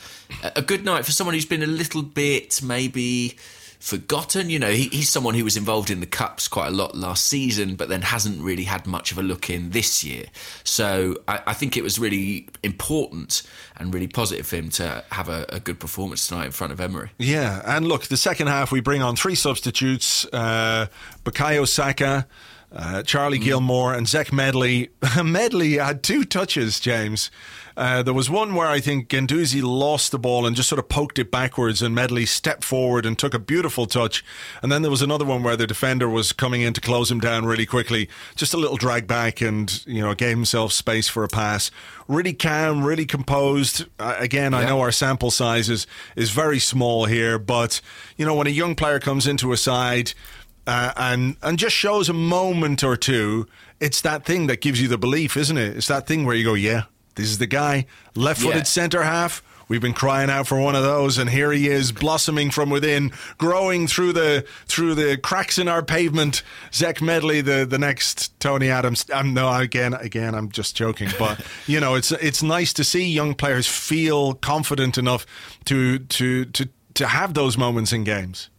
a 0.56 0.62
good 0.62 0.84
night 0.84 1.04
for 1.04 1.12
someone 1.12 1.34
who's 1.34 1.46
been 1.46 1.62
a 1.62 1.66
little 1.66 2.02
bit 2.02 2.62
maybe 2.62 3.36
forgotten. 3.80 4.50
You 4.50 4.58
know, 4.58 4.70
he, 4.70 4.84
he's 4.88 5.08
someone 5.08 5.34
who 5.34 5.42
was 5.42 5.56
involved 5.56 5.90
in 5.90 6.00
the 6.00 6.06
cups 6.06 6.46
quite 6.46 6.68
a 6.68 6.70
lot 6.70 6.94
last 6.94 7.26
season, 7.26 7.74
but 7.74 7.88
then 7.88 8.02
hasn't 8.02 8.40
really 8.40 8.64
had 8.64 8.86
much 8.86 9.10
of 9.10 9.18
a 9.18 9.22
look 9.22 9.50
in 9.50 9.70
this 9.70 10.04
year. 10.04 10.26
So 10.62 11.16
I, 11.26 11.40
I 11.48 11.52
think 11.54 11.76
it 11.76 11.82
was 11.82 11.98
really 11.98 12.48
important 12.62 13.42
and 13.76 13.92
really 13.92 14.06
positive 14.06 14.46
for 14.46 14.56
him 14.56 14.68
to 14.70 15.02
have 15.10 15.28
a, 15.28 15.46
a 15.48 15.58
good 15.58 15.80
performance 15.80 16.28
tonight 16.28 16.46
in 16.46 16.52
front 16.52 16.72
of 16.72 16.80
Emery. 16.80 17.10
Yeah, 17.18 17.62
and 17.64 17.88
look, 17.88 18.04
the 18.04 18.16
second 18.16 18.46
half 18.46 18.70
we 18.70 18.80
bring 18.80 19.02
on 19.02 19.16
three 19.16 19.34
substitutes: 19.34 20.26
uh, 20.26 20.86
Bukayo 21.24 21.66
Saka, 21.66 22.26
uh, 22.72 23.02
Charlie 23.02 23.38
Gilmour, 23.38 23.96
and 23.96 24.06
Zach 24.06 24.32
Medley. 24.32 24.90
Medley 25.24 25.78
had 25.78 26.02
two 26.02 26.24
touches, 26.24 26.78
James. 26.78 27.30
Uh, 27.80 28.02
there 28.02 28.12
was 28.12 28.28
one 28.28 28.54
where 28.54 28.66
I 28.66 28.78
think 28.78 29.08
Guendouzi 29.08 29.62
lost 29.62 30.12
the 30.12 30.18
ball 30.18 30.44
and 30.44 30.54
just 30.54 30.68
sort 30.68 30.78
of 30.78 30.90
poked 30.90 31.18
it 31.18 31.30
backwards, 31.30 31.80
and 31.80 31.94
Medley 31.94 32.26
stepped 32.26 32.62
forward 32.62 33.06
and 33.06 33.18
took 33.18 33.32
a 33.32 33.38
beautiful 33.38 33.86
touch. 33.86 34.22
And 34.62 34.70
then 34.70 34.82
there 34.82 34.90
was 34.90 35.00
another 35.00 35.24
one 35.24 35.42
where 35.42 35.56
the 35.56 35.66
defender 35.66 36.06
was 36.06 36.34
coming 36.34 36.60
in 36.60 36.74
to 36.74 36.80
close 36.82 37.10
him 37.10 37.20
down 37.20 37.46
really 37.46 37.64
quickly, 37.64 38.10
just 38.36 38.52
a 38.52 38.58
little 38.58 38.76
drag 38.76 39.06
back, 39.06 39.40
and 39.40 39.82
you 39.86 40.02
know 40.02 40.12
gave 40.12 40.36
himself 40.36 40.74
space 40.74 41.08
for 41.08 41.24
a 41.24 41.28
pass. 41.28 41.70
Really 42.06 42.34
calm, 42.34 42.84
really 42.84 43.06
composed. 43.06 43.86
Uh, 43.98 44.14
again, 44.18 44.52
I 44.52 44.66
know 44.66 44.82
our 44.82 44.92
sample 44.92 45.30
size 45.30 45.70
is 45.70 45.86
is 46.16 46.32
very 46.32 46.58
small 46.58 47.06
here, 47.06 47.38
but 47.38 47.80
you 48.18 48.26
know 48.26 48.34
when 48.34 48.46
a 48.46 48.50
young 48.50 48.74
player 48.74 49.00
comes 49.00 49.26
into 49.26 49.52
a 49.52 49.56
side 49.56 50.12
uh, 50.66 50.92
and 50.98 51.38
and 51.40 51.58
just 51.58 51.76
shows 51.76 52.10
a 52.10 52.12
moment 52.12 52.84
or 52.84 52.98
two, 52.98 53.46
it's 53.80 54.02
that 54.02 54.26
thing 54.26 54.48
that 54.48 54.60
gives 54.60 54.82
you 54.82 54.88
the 54.88 54.98
belief, 54.98 55.34
isn't 55.34 55.56
it? 55.56 55.78
It's 55.78 55.88
that 55.88 56.06
thing 56.06 56.26
where 56.26 56.36
you 56.36 56.44
go, 56.44 56.52
yeah, 56.52 56.82
this 57.14 57.26
is 57.28 57.38
the 57.38 57.46
guy, 57.46 57.86
left-footed 58.14 58.56
Yeah. 58.56 58.62
centre 58.64 59.02
half. 59.02 59.42
We've 59.68 59.80
been 59.80 59.94
crying 59.94 60.30
out 60.30 60.48
for 60.48 60.58
one 60.58 60.74
of 60.74 60.82
those, 60.82 61.16
and 61.16 61.30
here 61.30 61.52
he 61.52 61.68
is, 61.68 61.92
blossoming 61.92 62.50
from 62.50 62.70
within, 62.70 63.12
growing 63.38 63.86
through 63.86 64.14
the 64.14 64.44
through 64.66 64.96
the 64.96 65.16
cracks 65.16 65.58
in 65.58 65.68
our 65.68 65.80
pavement. 65.80 66.42
Zach 66.74 67.00
Medley, 67.00 67.40
the 67.40 67.64
the 67.64 67.78
next 67.78 68.38
Tony 68.40 68.68
Adams. 68.68 69.04
Um, 69.12 69.32
no, 69.32 69.48
again, 69.54 69.94
again, 69.94 70.34
I'm 70.34 70.50
just 70.50 70.74
joking, 70.74 71.10
but 71.20 71.40
you 71.68 71.78
know, 71.78 71.94
it's 71.94 72.10
it's 72.10 72.42
nice 72.42 72.72
to 72.72 72.82
see 72.82 73.04
young 73.06 73.32
players 73.34 73.68
feel 73.68 74.34
confident 74.34 74.98
enough 74.98 75.24
to 75.66 76.00
to 76.00 76.46
to 76.46 76.68
to 76.94 77.06
have 77.06 77.34
those 77.34 77.56
moments 77.56 77.92
in 77.92 78.02
games. 78.02 78.50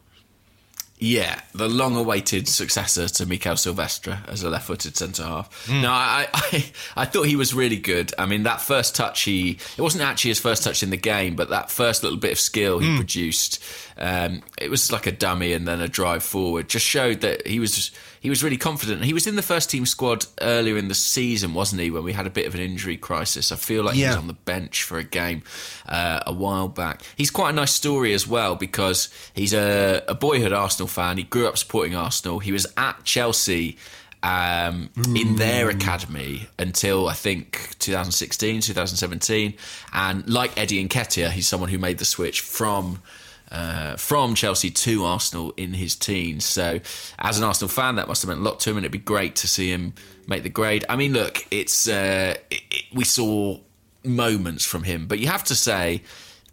Yeah, 1.04 1.42
the 1.56 1.68
long-awaited 1.68 2.48
successor 2.48 3.08
to 3.08 3.26
Mikaël 3.26 3.58
Silvestre 3.58 4.20
as 4.28 4.44
a 4.44 4.52
left-footed 4.52 4.96
centre 4.96 5.24
half. 5.24 5.66
Hmm. 5.66 5.82
No, 5.82 5.90
I, 5.90 6.28
I, 6.32 6.72
I 6.96 7.06
thought 7.06 7.24
he 7.24 7.36
was 7.36 7.56
really 7.56 7.78
good. 7.78 8.14
I 8.20 8.28
mean, 8.28 8.44
that 8.44 8.62
first 8.62 8.96
touch, 8.96 9.24
he 9.24 9.58
it 9.78 9.82
wasn't 9.82 10.04
actually 10.04 10.30
his 10.30 10.40
first 10.40 10.64
touch 10.64 10.84
in 10.84 10.92
the 10.92 10.98
game, 10.98 11.36
but 11.36 11.50
that 11.50 11.72
first 11.72 12.04
little 12.04 12.20
bit 12.20 12.34
of 12.34 12.40
skill 12.40 12.78
he 12.78 12.92
hmm. 12.92 12.98
produced, 12.98 13.64
um, 14.02 14.42
it 14.60 14.72
was 14.72 14.92
like 14.92 15.06
a 15.06 15.12
dummy 15.12 15.54
and 15.54 15.68
then 15.68 15.80
a 15.80 15.88
drive 15.88 16.24
forward. 16.24 16.68
Just 16.68 16.86
showed 16.86 17.22
that 17.22 17.46
he 17.46 17.60
was 17.60 17.92
he 18.20 18.32
was 18.32 18.44
really 18.44 18.58
confident. 18.58 19.04
He 19.04 19.14
was 19.14 19.28
in 19.28 19.36
the 19.36 19.44
first 19.44 19.70
team 19.70 19.86
squad 19.86 20.26
earlier 20.42 20.76
in 20.76 20.88
the 20.88 20.96
season, 20.96 21.54
wasn't 21.54 21.82
he? 21.82 21.92
When 21.92 22.04
we 22.04 22.12
had 22.12 22.26
a 22.26 22.32
bit 22.32 22.48
of 22.48 22.56
an 22.56 22.62
injury 22.62 22.98
crisis, 22.98 23.52
I 23.52 23.58
feel 23.58 23.84
like 23.84 23.94
he 23.94 24.06
was 24.08 24.16
on 24.16 24.26
the 24.26 24.34
bench 24.34 24.84
for 24.84 24.98
a 24.98 25.04
game 25.04 25.44
uh, 25.88 26.22
a 26.26 26.34
while 26.34 26.68
back. 26.68 27.04
He's 27.16 27.30
quite 27.30 27.52
a 27.52 27.54
nice 27.54 27.74
story 27.74 28.14
as 28.14 28.28
well 28.28 28.56
because 28.56 29.10
he's 29.36 29.54
a, 29.54 30.04
a 30.08 30.16
boyhood 30.16 30.52
Arsenal 30.52 30.88
fan. 30.88 31.18
He 31.18 31.24
grew 31.24 31.48
up 31.48 31.60
supporting 31.60 31.96
Arsenal. 31.96 32.40
He 32.40 32.52
was 32.52 32.66
at 32.78 33.04
Chelsea 33.04 33.78
um, 34.24 34.90
in 35.16 35.36
their 35.36 35.70
academy 35.70 36.48
until 36.58 37.08
I 37.08 37.14
think 37.14 37.76
2016, 37.78 38.62
2017. 38.62 39.54
And 39.94 40.28
like 40.28 40.58
Eddie 40.58 40.82
and 40.82 40.90
Nketiah, 40.90 41.30
he's 41.30 41.48
someone 41.48 41.70
who 41.70 41.78
made 41.78 42.00
the 42.00 42.06
switch 42.06 42.42
from. 42.42 43.04
Uh, 43.52 43.98
from 43.98 44.34
Chelsea 44.34 44.72
to 44.72 45.04
Arsenal 45.04 45.54
in 45.58 45.74
his 45.74 45.94
teens. 45.94 46.46
So, 46.46 46.80
as 47.20 47.38
an 47.38 47.44
Arsenal 47.44 47.68
fan, 47.68 47.96
that 47.96 48.08
must 48.08 48.22
have 48.22 48.30
meant 48.30 48.40
a 48.40 48.44
lot 48.44 48.62
to 48.62 48.70
him, 48.70 48.78
and 48.78 48.86
it'd 48.86 48.94
be 48.94 48.98
great 48.98 49.36
to 49.38 49.48
see 49.48 49.70
him 49.70 49.94
make 50.26 50.44
the 50.44 50.50
grade. 50.50 50.86
I 50.88 50.96
mean, 50.96 51.12
look, 51.12 51.46
it's 51.52 51.86
uh, 51.90 52.36
it, 52.50 52.62
it, 52.72 52.84
we 52.94 53.04
saw 53.04 53.60
moments 54.06 54.64
from 54.66 54.84
him. 54.84 55.06
But 55.06 55.20
you 55.20 55.28
have 55.28 55.44
to 55.46 55.56
say, 55.56 56.02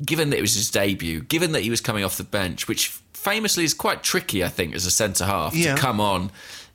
given 0.04 0.30
that 0.30 0.38
it 0.38 0.42
was 0.42 0.54
his 0.54 0.72
debut, 0.72 1.20
given 1.20 1.52
that 1.52 1.61
he 1.62 1.70
was 1.70 1.80
coming 1.80 2.02
off 2.02 2.16
the 2.16 2.24
bench, 2.24 2.66
which 2.66 2.88
famously 3.12 3.62
is 3.62 3.74
quite 3.74 4.02
tricky, 4.02 4.42
I 4.42 4.48
think, 4.48 4.74
as 4.74 4.84
a 4.84 4.90
centre 4.90 5.24
half 5.24 5.54
Yeah. 5.54 5.76
to 5.76 5.80
come 5.80 6.00
on 6.00 6.32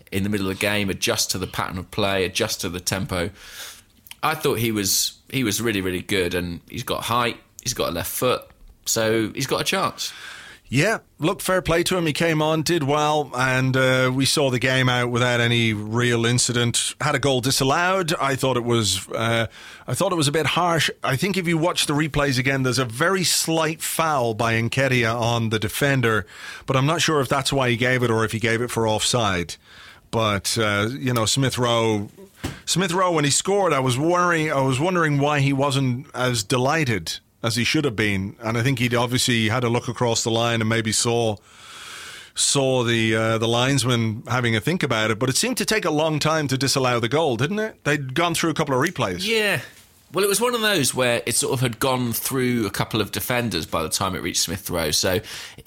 in 0.09 0.23
the 0.23 0.29
middle 0.29 0.49
of 0.49 0.55
the 0.57 0.61
game, 0.61 0.89
adjust 0.89 1.31
to 1.31 1.37
the 1.37 1.47
pattern 1.47 1.77
of 1.77 1.91
play, 1.91 2.23
adjust 2.23 2.61
to 2.61 2.69
the 2.69 2.79
tempo. 2.79 3.29
I 4.21 4.35
thought 4.35 4.59
he 4.59 4.71
was 4.71 5.17
he 5.29 5.43
was 5.43 5.59
really 5.61 5.81
really 5.81 6.01
good, 6.01 6.33
and 6.33 6.61
he's 6.69 6.83
got 6.83 7.03
height, 7.03 7.37
he's 7.61 7.73
got 7.73 7.89
a 7.89 7.91
left 7.91 8.09
foot, 8.11 8.43
so 8.85 9.31
he's 9.33 9.47
got 9.47 9.61
a 9.61 9.63
chance. 9.63 10.13
Yeah, 10.73 10.99
look, 11.19 11.39
fair 11.39 11.61
play 11.61 11.83
to 11.83 11.97
him. 11.97 12.07
He 12.07 12.13
came 12.13 12.41
on, 12.41 12.63
did 12.63 12.81
well, 12.81 13.29
and 13.35 13.77
uh, 13.77 14.11
we 14.11 14.25
saw 14.25 14.49
the 14.49 14.57
game 14.57 14.89
out 14.89 15.11
without 15.11 15.39
any 15.39 15.71
real 15.71 16.25
incident. 16.25 16.95
Had 16.99 17.13
a 17.13 17.19
goal 17.19 17.41
disallowed. 17.41 18.15
I 18.15 18.35
thought 18.35 18.57
it 18.57 18.63
was, 18.63 19.07
uh, 19.09 19.45
I 19.85 19.93
thought 19.93 20.11
it 20.11 20.15
was 20.15 20.27
a 20.27 20.31
bit 20.31 20.47
harsh. 20.47 20.89
I 21.03 21.15
think 21.15 21.37
if 21.37 21.47
you 21.47 21.59
watch 21.59 21.85
the 21.85 21.93
replays 21.93 22.39
again, 22.39 22.63
there's 22.63 22.79
a 22.79 22.85
very 22.85 23.23
slight 23.23 23.83
foul 23.83 24.33
by 24.33 24.53
Nketiah 24.53 25.13
on 25.13 25.49
the 25.49 25.59
defender, 25.59 26.25
but 26.65 26.75
I'm 26.75 26.87
not 26.87 27.03
sure 27.03 27.21
if 27.21 27.29
that's 27.29 27.53
why 27.53 27.69
he 27.69 27.77
gave 27.77 28.01
it 28.01 28.09
or 28.09 28.25
if 28.25 28.31
he 28.31 28.39
gave 28.39 28.59
it 28.59 28.71
for 28.71 28.87
offside. 28.87 29.57
But 30.09 30.57
uh, 30.57 30.89
you 30.91 31.13
know, 31.13 31.25
Smith 31.25 31.59
Rowe, 31.59 32.09
Smith 32.65 32.93
Rowe, 32.93 33.11
when 33.11 33.25
he 33.25 33.29
scored, 33.29 33.73
I 33.73 33.79
was 33.79 33.99
worrying. 33.99 34.51
I 34.51 34.61
was 34.61 34.79
wondering 34.79 35.19
why 35.19 35.39
he 35.39 35.53
wasn't 35.53 36.07
as 36.15 36.41
delighted 36.41 37.19
as 37.43 37.55
he 37.55 37.63
should 37.63 37.85
have 37.85 37.95
been. 37.95 38.35
And 38.41 38.57
I 38.57 38.63
think 38.63 38.79
he'd 38.79 38.95
obviously 38.95 39.49
had 39.49 39.63
a 39.63 39.69
look 39.69 39.87
across 39.87 40.23
the 40.23 40.31
line 40.31 40.61
and 40.61 40.69
maybe 40.69 40.91
saw 40.91 41.35
saw 42.35 42.83
the 42.83 43.15
uh, 43.15 43.37
the 43.37 43.47
linesman 43.47 44.23
having 44.27 44.55
a 44.55 44.59
think 44.59 44.81
about 44.81 45.11
it. 45.11 45.19
But 45.19 45.29
it 45.29 45.37
seemed 45.37 45.57
to 45.57 45.65
take 45.65 45.85
a 45.85 45.91
long 45.91 46.19
time 46.19 46.47
to 46.47 46.57
disallow 46.57 46.99
the 46.99 47.09
goal, 47.09 47.37
didn't 47.37 47.59
it? 47.59 47.83
They'd 47.83 48.15
gone 48.15 48.33
through 48.33 48.49
a 48.49 48.55
couple 48.55 48.73
of 48.73 48.81
replays. 48.81 49.27
Yeah. 49.27 49.61
Well, 50.13 50.23
it 50.23 50.27
was 50.27 50.39
one 50.39 50.53
of 50.53 50.61
those 50.61 50.93
where 50.93 51.23
it 51.25 51.35
sort 51.35 51.53
of 51.53 51.59
had 51.59 51.79
gone 51.79 52.13
through 52.13 52.67
a 52.67 52.69
couple 52.69 53.01
of 53.01 53.11
defenders 53.11 53.65
by 53.65 53.81
the 53.81 53.89
time 53.89 54.15
it 54.15 54.19
reached 54.19 54.41
Smith 54.41 54.69
Rowe. 54.69 54.91
So 54.91 55.19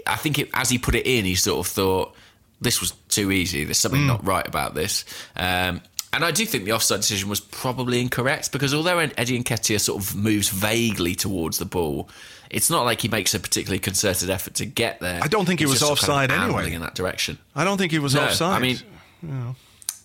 I 0.06 0.16
think 0.16 0.38
it, 0.38 0.50
as 0.54 0.70
he 0.70 0.78
put 0.78 0.94
it 0.94 1.04
in, 1.04 1.24
he 1.24 1.34
sort 1.34 1.66
of 1.66 1.72
thought 1.72 2.14
this 2.60 2.80
was 2.80 2.92
too 3.08 3.32
easy. 3.32 3.64
There's 3.64 3.78
something 3.78 4.02
mm. 4.02 4.06
not 4.06 4.24
right 4.24 4.46
about 4.46 4.74
this. 4.74 5.04
Um, 5.34 5.80
and 6.16 6.24
I 6.24 6.30
do 6.30 6.46
think 6.46 6.64
the 6.64 6.72
offside 6.72 7.00
decision 7.00 7.28
was 7.28 7.40
probably 7.40 8.00
incorrect 8.00 8.50
because 8.50 8.72
although 8.72 8.98
Eddie 8.98 9.38
Nketiah 9.42 9.78
sort 9.78 10.02
of 10.02 10.16
moves 10.16 10.48
vaguely 10.48 11.14
towards 11.14 11.58
the 11.58 11.66
ball, 11.66 12.08
it's 12.50 12.70
not 12.70 12.86
like 12.86 13.02
he 13.02 13.08
makes 13.08 13.34
a 13.34 13.38
particularly 13.38 13.78
concerted 13.78 14.30
effort 14.30 14.54
to 14.54 14.64
get 14.64 14.98
there. 15.00 15.22
I 15.22 15.28
don't 15.28 15.44
think 15.44 15.60
he 15.60 15.66
was 15.66 15.82
offside 15.82 16.30
kind 16.30 16.50
of 16.50 16.56
anyway. 16.56 16.72
In 16.74 16.80
that 16.80 16.94
direction, 16.94 17.38
I 17.54 17.64
don't 17.64 17.76
think 17.76 17.92
he 17.92 17.98
was 17.98 18.14
no, 18.14 18.24
offside. 18.24 18.56
I 18.56 18.60
mean, 18.60 18.78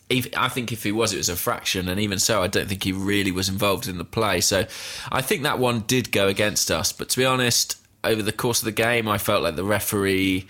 if, 0.10 0.28
I 0.36 0.50
think 0.50 0.74
if 0.74 0.84
he 0.84 0.91
was, 0.91 1.13
it 1.13 1.17
was 1.17 1.30
a 1.30 1.38
fraction, 1.38 1.88
and 1.88 1.97
even 1.97 2.19
so, 2.19 2.43
I 2.43 2.47
don't 2.47 2.67
think 2.67 2.84
he 2.84 2.91
really 2.91 3.32
was 3.32 3.47
involved 3.47 3.88
in 3.88 3.97
the 3.97 4.04
play. 4.04 4.41
So, 4.41 4.65
I 5.10 5.21
think 5.21 5.43
that 5.43 5.60
one 5.60 5.82
did 5.88 6.12
go 6.12 6.28
against 6.28 6.69
us. 6.69 6.91
But 6.91 7.08
to 7.10 7.17
be 7.17 7.26
honest, 7.26 7.82
over 8.04 8.21
the 8.21 8.34
course 8.34 8.60
of 8.60 8.65
the 8.65 8.74
game, 8.74 9.08
I 9.08 9.17
felt 9.17 9.43
like 9.43 9.56
the 9.56 9.63
referee 9.63 10.47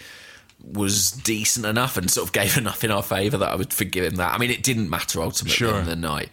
was 0.63 1.11
decent 1.11 1.65
enough 1.65 1.97
and 1.97 2.09
sort 2.09 2.27
of 2.27 2.33
gave 2.33 2.57
enough 2.57 2.83
in 2.83 2.91
our 2.91 3.03
favour 3.03 3.37
that 3.37 3.49
I 3.49 3.55
would 3.55 3.73
forgive 3.73 4.05
him 4.05 4.15
that. 4.15 4.33
I 4.33 4.37
mean, 4.37 4.51
it 4.51 4.63
didn't 4.63 4.89
matter 4.89 5.21
ultimately 5.21 5.55
sure. 5.55 5.79
in 5.79 5.85
the 5.85 5.95
night, 5.95 6.29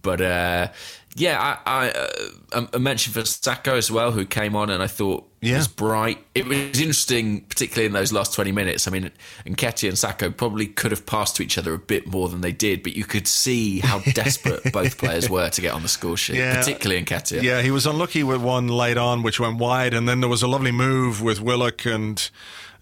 but 0.00 0.20
uh, 0.20 0.68
yeah, 1.14 1.58
I, 1.66 1.86
I, 1.86 1.90
uh, 1.90 2.66
I, 2.72 2.78
mentioned 2.78 3.14
for 3.14 3.24
Saka 3.24 3.72
as 3.72 3.90
well, 3.90 4.12
who 4.12 4.24
came 4.24 4.56
on 4.56 4.70
and 4.70 4.82
I 4.82 4.86
thought 4.86 5.28
yeah. 5.42 5.58
was 5.58 5.68
bright. 5.68 6.24
It 6.34 6.46
was 6.46 6.80
interesting, 6.80 7.42
particularly 7.42 7.86
in 7.86 7.92
those 7.92 8.12
last 8.12 8.32
20 8.32 8.50
minutes. 8.52 8.88
I 8.88 8.92
mean, 8.92 9.10
Nketiah 9.44 9.88
and 9.88 9.98
Saka 9.98 10.30
probably 10.30 10.66
could 10.66 10.90
have 10.90 11.04
passed 11.04 11.36
to 11.36 11.42
each 11.42 11.58
other 11.58 11.74
a 11.74 11.78
bit 11.78 12.06
more 12.06 12.30
than 12.30 12.40
they 12.40 12.52
did, 12.52 12.82
but 12.82 12.96
you 12.96 13.04
could 13.04 13.28
see 13.28 13.80
how 13.80 13.98
desperate 14.14 14.72
both 14.72 14.96
players 14.96 15.28
were 15.28 15.50
to 15.50 15.60
get 15.60 15.74
on 15.74 15.82
the 15.82 15.88
score 15.88 16.16
sheet, 16.16 16.36
yeah. 16.36 16.56
particularly 16.56 17.02
Nketiah. 17.04 17.42
Yeah, 17.42 17.60
he 17.60 17.70
was 17.70 17.84
unlucky 17.84 18.22
with 18.22 18.40
one 18.40 18.68
late 18.68 18.96
on, 18.96 19.22
which 19.22 19.38
went 19.38 19.58
wide, 19.58 19.92
and 19.92 20.08
then 20.08 20.20
there 20.20 20.30
was 20.30 20.42
a 20.42 20.48
lovely 20.48 20.72
move 20.72 21.20
with 21.20 21.42
Willock 21.42 21.84
and 21.84 22.30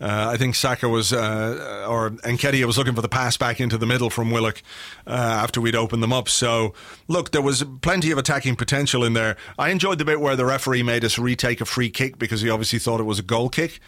uh, 0.00 0.30
I 0.32 0.36
think 0.36 0.54
Saka 0.54 0.88
was, 0.88 1.12
uh, 1.12 1.86
or 1.88 2.10
Nketiah 2.10 2.64
was 2.64 2.78
looking 2.78 2.94
for 2.94 3.02
the 3.02 3.08
pass 3.08 3.36
back 3.36 3.60
into 3.60 3.76
the 3.76 3.86
middle 3.86 4.08
from 4.08 4.30
Willock 4.30 4.62
uh, 5.06 5.10
after 5.10 5.60
we'd 5.60 5.76
opened 5.76 6.02
them 6.02 6.12
up. 6.12 6.28
So, 6.28 6.72
look, 7.06 7.32
there 7.32 7.42
was 7.42 7.64
plenty 7.82 8.10
of 8.10 8.18
attacking 8.18 8.56
potential 8.56 9.04
in 9.04 9.12
there. 9.12 9.36
I 9.58 9.68
enjoyed 9.70 9.98
the 9.98 10.04
bit 10.04 10.20
where 10.20 10.36
the 10.36 10.46
referee 10.46 10.82
made 10.82 11.04
us 11.04 11.18
retake 11.18 11.60
a 11.60 11.66
free 11.66 11.90
kick 11.90 12.18
because 12.18 12.40
he 12.40 12.48
obviously 12.48 12.78
thought 12.78 13.00
it 13.00 13.04
was 13.04 13.18
a 13.18 13.22
goal 13.22 13.50
kick 13.50 13.80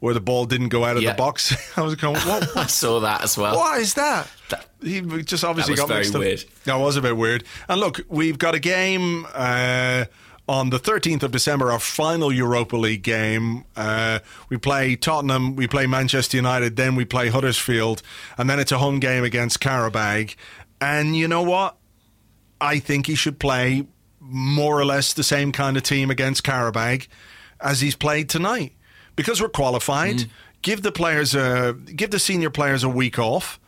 where 0.00 0.14
the 0.14 0.20
ball 0.20 0.46
didn't 0.46 0.70
go 0.70 0.84
out 0.84 0.96
of 0.96 1.02
yeah. 1.02 1.12
the 1.12 1.16
box. 1.16 1.54
I 1.78 1.82
was 1.82 1.94
going, 1.94 2.16
what? 2.16 2.56
I 2.56 2.66
saw 2.66 3.00
that 3.00 3.22
as 3.22 3.38
well. 3.38 3.54
What 3.54 3.80
is 3.80 3.94
that? 3.94 4.28
that 4.48 4.66
he 4.82 5.02
just 5.22 5.44
obviously 5.44 5.76
got 5.76 5.88
very 5.88 6.00
mixed 6.00 6.18
weird. 6.18 6.40
up. 6.40 6.64
That 6.64 6.76
was 6.76 6.96
a 6.96 7.02
bit 7.02 7.16
weird. 7.16 7.44
And 7.68 7.80
look, 7.80 8.00
we've 8.08 8.38
got 8.38 8.54
a 8.54 8.58
game. 8.58 9.26
Uh, 9.32 10.06
on 10.50 10.70
the 10.70 10.80
13th 10.80 11.22
of 11.22 11.30
December, 11.30 11.70
our 11.70 11.78
final 11.78 12.32
Europa 12.32 12.76
League 12.76 13.04
game. 13.04 13.64
Uh, 13.76 14.18
we 14.48 14.56
play 14.56 14.96
Tottenham, 14.96 15.54
we 15.54 15.68
play 15.68 15.86
Manchester 15.86 16.36
United, 16.36 16.74
then 16.74 16.96
we 16.96 17.04
play 17.04 17.28
Huddersfield, 17.28 18.02
and 18.36 18.50
then 18.50 18.58
it's 18.58 18.72
a 18.72 18.78
home 18.78 18.98
game 18.98 19.22
against 19.22 19.60
Qarabag. 19.60 20.34
And 20.80 21.16
you 21.16 21.28
know 21.28 21.42
what? 21.42 21.76
I 22.60 22.80
think 22.80 23.06
he 23.06 23.14
should 23.14 23.38
play 23.38 23.86
more 24.18 24.76
or 24.76 24.84
less 24.84 25.12
the 25.12 25.22
same 25.22 25.52
kind 25.52 25.76
of 25.76 25.84
team 25.84 26.10
against 26.10 26.42
Qarabag 26.42 27.06
as 27.60 27.80
he's 27.80 27.94
played 27.94 28.28
tonight. 28.28 28.72
Because 29.14 29.40
we're 29.40 29.50
qualified, 29.50 30.16
mm. 30.16 30.28
give 30.62 30.82
the 30.82 30.90
players 30.90 31.32
a 31.32 31.76
give 31.94 32.10
the 32.10 32.18
senior 32.18 32.50
players 32.50 32.82
a 32.82 32.88
week 32.88 33.20
off 33.20 33.60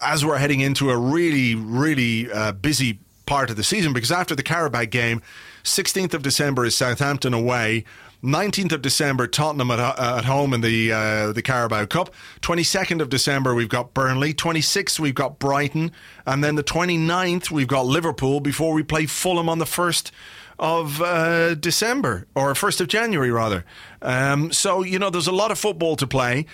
as 0.00 0.24
we're 0.24 0.38
heading 0.38 0.58
into 0.58 0.90
a 0.90 0.96
really, 0.96 1.54
really 1.54 2.28
uh, 2.32 2.50
busy 2.50 2.98
part 3.24 3.50
of 3.50 3.56
the 3.56 3.62
season. 3.62 3.92
Because 3.92 4.10
after 4.10 4.34
the 4.34 4.42
Qarabag 4.42 4.90
game, 4.90 5.22
16th 5.64 6.14
of 6.14 6.22
December 6.22 6.64
is 6.64 6.76
Southampton 6.76 7.34
away. 7.34 7.84
19th 8.22 8.72
of 8.72 8.82
December, 8.82 9.28
Tottenham 9.28 9.70
at, 9.70 9.78
uh, 9.78 10.16
at 10.18 10.24
home 10.24 10.52
in 10.52 10.60
the 10.60 10.92
uh, 10.92 11.32
the 11.32 11.42
Carabao 11.42 11.86
Cup. 11.86 12.12
22nd 12.40 13.00
of 13.00 13.08
December, 13.08 13.54
we've 13.54 13.68
got 13.68 13.94
Burnley. 13.94 14.34
26th, 14.34 14.98
we've 14.98 15.14
got 15.14 15.38
Brighton. 15.38 15.92
And 16.26 16.42
then 16.42 16.56
the 16.56 16.64
29th, 16.64 17.50
we've 17.50 17.68
got 17.68 17.86
Liverpool 17.86 18.40
before 18.40 18.72
we 18.72 18.82
play 18.82 19.06
Fulham 19.06 19.48
on 19.48 19.58
the 19.58 19.64
1st 19.64 20.10
of 20.58 21.00
uh, 21.00 21.54
December, 21.54 22.26
or 22.34 22.52
1st 22.54 22.80
of 22.80 22.88
January, 22.88 23.30
rather. 23.30 23.64
Um, 24.02 24.50
so, 24.50 24.82
you 24.82 24.98
know, 24.98 25.10
there's 25.10 25.28
a 25.28 25.32
lot 25.32 25.52
of 25.52 25.58
football 25.58 25.94
to 25.96 26.06
play. 26.06 26.46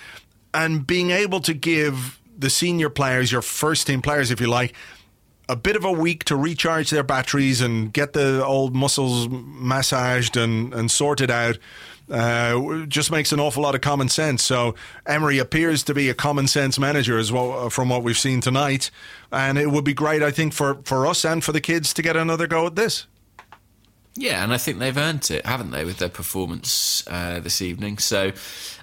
And 0.53 0.87
being 0.87 1.11
able 1.11 1.41
to 1.41 1.55
give 1.55 2.21
the 2.37 2.51
senior 2.51 2.91
players, 2.91 3.33
your 3.33 3.43
first 3.43 3.87
team 3.87 4.03
players, 4.03 4.31
if 4.31 4.41
you 4.41 4.47
like, 4.47 4.75
a 5.49 5.57
bit 5.57 5.77
of 5.77 5.85
a 5.85 5.93
week 5.93 6.25
to 6.25 6.37
recharge 6.37 6.91
their 6.91 7.03
batteries 7.03 7.61
and 7.61 7.93
get 7.93 8.13
the 8.13 8.45
old 8.45 8.75
muscles 8.75 9.29
massaged 9.31 10.37
and, 10.37 10.73
and 10.73 10.91
sorted 10.91 11.31
out. 11.31 11.59
Uh, 12.11 12.85
just 12.87 13.11
makes 13.11 13.33
an 13.33 13.41
awful 13.41 13.63
lot 13.63 13.75
of 13.75 13.81
common 13.81 14.09
sense. 14.11 14.43
So 14.43 14.75
Emery 15.07 15.39
appears 15.39 15.83
to 15.85 15.95
be 15.95 16.11
a 16.11 16.15
common 16.15 16.47
sense 16.47 16.79
manager 16.79 17.19
as 17.19 17.33
well 17.33 17.71
from 17.71 17.89
what 17.89 18.03
we've 18.03 18.19
seen 18.19 18.43
tonight, 18.43 18.91
and 19.33 19.57
it 19.57 19.71
would 19.71 19.85
be 19.85 19.95
great, 19.95 20.23
I 20.23 20.31
think, 20.31 20.53
for, 20.53 20.79
for 20.85 21.07
us 21.07 21.25
and 21.25 21.43
for 21.43 21.53
the 21.53 21.63
kids 21.63 21.95
to 21.95 22.03
get 22.03 22.15
another 22.15 22.47
go 22.47 22.67
at 22.67 22.77
this. 22.77 23.07
Yeah, 24.17 24.45
and 24.45 24.53
I 24.53 24.59
think 24.59 24.79
they've 24.79 24.97
earned 24.97 25.29
it, 25.31 25.45
haven't 25.45 25.73
they, 25.73 25.85
with 25.85 25.99
their 25.99 26.09
performance 26.09 27.03
uh, 27.09 27.41
this 27.41 27.61
evening? 27.61 27.99
So 27.99 28.29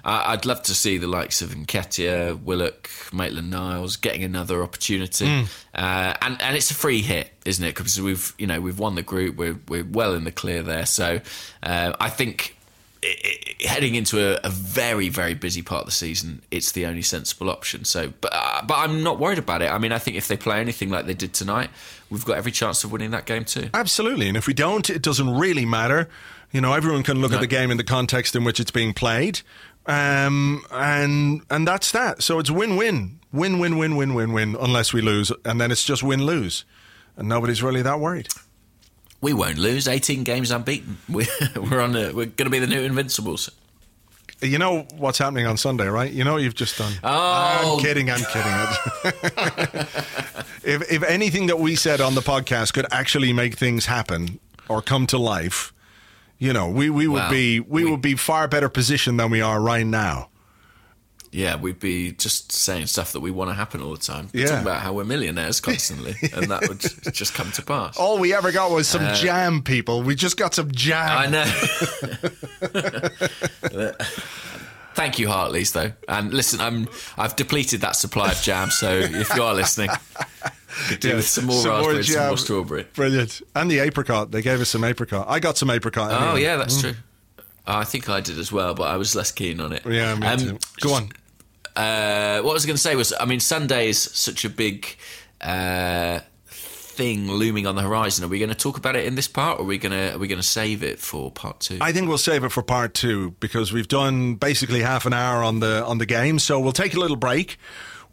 uh, 0.04 0.22
I'd 0.26 0.44
love 0.44 0.62
to 0.64 0.74
see 0.74 0.98
the 0.98 1.06
likes 1.06 1.40
of 1.40 1.50
Nketiah, 1.50 2.42
Willock, 2.42 2.90
Maitland 3.14 3.50
Niles 3.50 3.96
getting 3.96 4.24
another 4.24 4.62
opportunity, 4.62 5.24
mm. 5.24 5.46
uh, 5.74 6.14
and 6.20 6.40
and 6.42 6.54
it's 6.54 6.70
a 6.70 6.74
free 6.74 7.00
hit, 7.00 7.30
isn't 7.46 7.64
it? 7.64 7.74
Because 7.74 7.98
we've 7.98 8.34
you 8.36 8.46
know 8.46 8.60
we've 8.60 8.78
won 8.78 8.94
the 8.94 9.02
group, 9.02 9.36
we're 9.36 9.58
we're 9.68 9.84
well 9.84 10.14
in 10.14 10.24
the 10.24 10.32
clear 10.32 10.62
there. 10.62 10.84
So 10.84 11.20
uh, 11.62 11.94
I 11.98 12.10
think 12.10 12.56
heading 13.64 13.94
into 13.94 14.20
a, 14.20 14.40
a, 14.44 14.50
very 14.50 15.08
very 15.08 15.34
busy 15.34 15.62
part 15.62 15.80
of 15.80 15.86
the 15.86 15.92
season, 15.92 16.42
it's 16.50 16.72
the 16.72 16.86
only 16.86 17.02
sensible 17.02 17.50
option. 17.50 17.84
So, 17.84 18.12
but 18.20 18.32
uh, 18.34 18.62
but 18.66 18.74
I'm 18.78 19.02
not 19.02 19.18
worried 19.18 19.38
about 19.38 19.62
it. 19.62 19.70
I 19.70 19.78
mean, 19.78 19.92
I 19.92 19.98
think 19.98 20.16
if 20.16 20.28
they 20.28 20.36
play 20.36 20.60
anything 20.60 20.90
like 20.90 21.06
they 21.06 21.14
did 21.14 21.32
tonight, 21.34 21.70
we've 22.10 22.24
got 22.24 22.36
every 22.36 22.52
chance 22.52 22.84
of 22.84 22.92
winning 22.92 23.10
that 23.10 23.26
game 23.26 23.44
too. 23.44 23.70
Absolutely, 23.74 24.28
and 24.28 24.36
if 24.36 24.46
we 24.46 24.54
don't, 24.54 24.88
it 24.90 25.02
doesn't 25.02 25.36
really 25.36 25.66
matter. 25.66 26.08
You 26.50 26.60
know, 26.60 26.74
everyone 26.74 27.02
can 27.02 27.20
look 27.20 27.30
no. 27.30 27.38
at 27.38 27.40
the 27.40 27.46
game 27.46 27.70
in 27.70 27.76
the 27.78 27.84
context 27.84 28.36
in 28.36 28.44
which 28.44 28.60
it's 28.60 28.70
being 28.70 28.92
played, 28.92 29.40
um, 29.86 30.64
and 30.70 31.42
and 31.50 31.66
that's 31.66 31.92
that. 31.92 32.22
So 32.22 32.38
it's 32.38 32.50
win 32.50 32.76
win, 32.76 33.20
win 33.32 33.58
win 33.58 33.78
win 33.78 33.96
win 33.96 34.14
win 34.14 34.32
win, 34.32 34.56
unless 34.60 34.92
we 34.92 35.00
lose, 35.00 35.32
and 35.44 35.60
then 35.60 35.70
it's 35.70 35.84
just 35.84 36.02
win 36.02 36.24
lose, 36.24 36.64
and 37.16 37.28
nobody's 37.28 37.62
really 37.62 37.82
that 37.82 38.00
worried 38.00 38.28
we 39.22 39.32
won't 39.32 39.56
lose. 39.56 39.88
18 39.88 40.24
games 40.24 40.50
unbeaten. 40.50 40.98
We're, 41.08 41.26
we're 41.56 41.80
on. 41.80 41.96
A, 41.96 42.12
we're 42.12 42.26
going 42.26 42.44
to 42.44 42.50
be 42.50 42.58
the 42.58 42.66
new 42.66 42.82
Invincibles. 42.82 43.50
You 44.40 44.58
know 44.58 44.88
what's 44.96 45.18
happening 45.18 45.46
on 45.46 45.56
Sunday, 45.56 45.86
right? 45.86 46.10
You 46.10 46.24
know 46.24 46.32
what 46.32 46.42
you've 46.42 46.56
just 46.56 46.76
done. 46.76 46.92
Oh, 47.04 47.76
I'm 47.76 47.80
kidding. 47.80 48.10
I'm 48.10 48.24
kidding. 48.24 48.52
if 50.64 50.90
if 50.90 51.02
anything 51.04 51.46
that 51.46 51.60
we 51.60 51.76
said 51.76 52.00
on 52.00 52.16
the 52.16 52.20
podcast 52.20 52.72
could 52.72 52.86
actually 52.90 53.32
make 53.32 53.56
things 53.56 53.86
happen 53.86 54.40
or 54.68 54.82
come 54.82 55.06
to 55.08 55.18
life, 55.18 55.72
you 56.38 56.52
know, 56.52 56.68
we, 56.68 56.90
we 56.90 57.06
would 57.06 57.30
be 57.30 57.60
we, 57.60 57.84
we 57.84 57.90
would 57.92 58.02
be 58.02 58.16
far 58.16 58.48
better 58.48 58.68
positioned 58.68 59.20
than 59.20 59.30
we 59.30 59.40
are 59.40 59.60
right 59.60 59.86
now 59.86 60.28
yeah, 61.32 61.56
we'd 61.56 61.80
be 61.80 62.12
just 62.12 62.52
saying 62.52 62.86
stuff 62.86 63.12
that 63.14 63.20
we 63.20 63.30
want 63.30 63.48
to 63.50 63.54
happen 63.54 63.80
all 63.80 63.92
the 63.92 63.96
time. 63.98 64.28
Yeah. 64.34 64.46
Talking 64.46 64.62
about 64.62 64.82
how 64.82 64.92
we're 64.92 65.04
millionaires 65.04 65.60
constantly, 65.60 66.14
and 66.34 66.50
that 66.50 66.68
would 66.68 66.80
just 67.14 67.32
come 67.34 67.50
to 67.52 67.62
pass. 67.62 67.96
All 67.96 68.18
we 68.18 68.34
ever 68.34 68.52
got 68.52 68.70
was 68.70 68.86
some 68.86 69.02
uh, 69.02 69.14
jam, 69.14 69.62
people. 69.62 70.02
We 70.02 70.14
just 70.14 70.36
got 70.36 70.54
some 70.54 70.70
jam. 70.70 71.08
I 71.10 71.26
know. 71.26 71.44
Thank 74.94 75.18
you, 75.18 75.28
Hartley's, 75.28 75.72
though. 75.72 75.92
And 76.06 76.34
listen, 76.34 76.60
I'm 76.60 76.86
I've 77.16 77.34
depleted 77.34 77.80
that 77.80 77.96
supply 77.96 78.30
of 78.30 78.40
jam. 78.42 78.70
So 78.70 78.92
if 78.92 79.34
you 79.34 79.42
are 79.42 79.54
listening, 79.54 79.88
Do 81.00 81.08
Yeah, 81.08 81.14
with 81.16 81.26
some 81.26 81.46
more 81.46 81.62
some 81.62 81.80
more 81.80 81.94
raspberry, 81.94 82.04
some 82.04 82.26
more 82.28 82.36
strawberry. 82.36 82.82
Brilliant. 82.94 83.40
And 83.54 83.70
the 83.70 83.78
apricot. 83.78 84.32
They 84.32 84.42
gave 84.42 84.60
us 84.60 84.68
some 84.68 84.84
apricot. 84.84 85.26
I 85.28 85.40
got 85.40 85.56
some 85.56 85.70
apricot. 85.70 86.10
Oh 86.12 86.36
yeah, 86.36 86.56
that's 86.56 86.80
true. 86.80 86.92
I 87.66 87.84
think 87.84 88.08
I 88.10 88.20
did 88.20 88.38
as 88.38 88.52
well, 88.52 88.74
but 88.74 88.84
I 88.84 88.96
was 88.96 89.14
less 89.14 89.30
keen 89.30 89.60
on 89.60 89.72
it. 89.72 89.82
Yeah, 89.86 90.14
me 90.16 90.26
Um, 90.26 90.38
too. 90.38 90.58
Go 90.80 90.94
on. 90.94 91.10
Uh, 91.74 92.40
what 92.42 92.50
I 92.50 92.54
was 92.54 92.66
going 92.66 92.76
to 92.76 92.82
say 92.82 92.96
was, 92.96 93.12
I 93.18 93.24
mean, 93.24 93.40
Sunday 93.40 93.88
is 93.88 93.98
such 93.98 94.44
a 94.44 94.50
big 94.50 94.86
uh, 95.40 96.20
thing 96.92 97.30
looming 97.30 97.66
on 97.66 97.74
the 97.74 97.82
horizon. 97.82 98.24
Are 98.24 98.28
we 98.28 98.38
going 98.38 98.50
to 98.50 98.54
talk 98.54 98.76
about 98.76 98.96
it 98.96 99.06
in 99.06 99.14
this 99.14 99.28
part, 99.28 99.58
or 99.58 99.62
are 99.62 99.66
we 99.66 99.78
going 99.78 99.92
to 99.92 100.14
are 100.14 100.18
we 100.18 100.28
going 100.28 100.40
to 100.40 100.46
save 100.46 100.82
it 100.82 100.98
for 100.98 101.30
part 101.30 101.60
two? 101.60 101.78
I 101.80 101.92
think 101.92 102.08
we'll 102.08 102.18
save 102.18 102.44
it 102.44 102.50
for 102.50 102.62
part 102.62 102.94
two 102.94 103.32
because 103.40 103.72
we've 103.72 103.88
done 103.88 104.34
basically 104.34 104.80
half 104.80 105.06
an 105.06 105.12
hour 105.12 105.42
on 105.42 105.60
the 105.60 105.84
on 105.84 105.98
the 105.98 106.06
game. 106.06 106.38
So 106.38 106.60
we'll 106.60 106.72
take 106.72 106.94
a 106.94 107.00
little 107.00 107.16
break. 107.16 107.58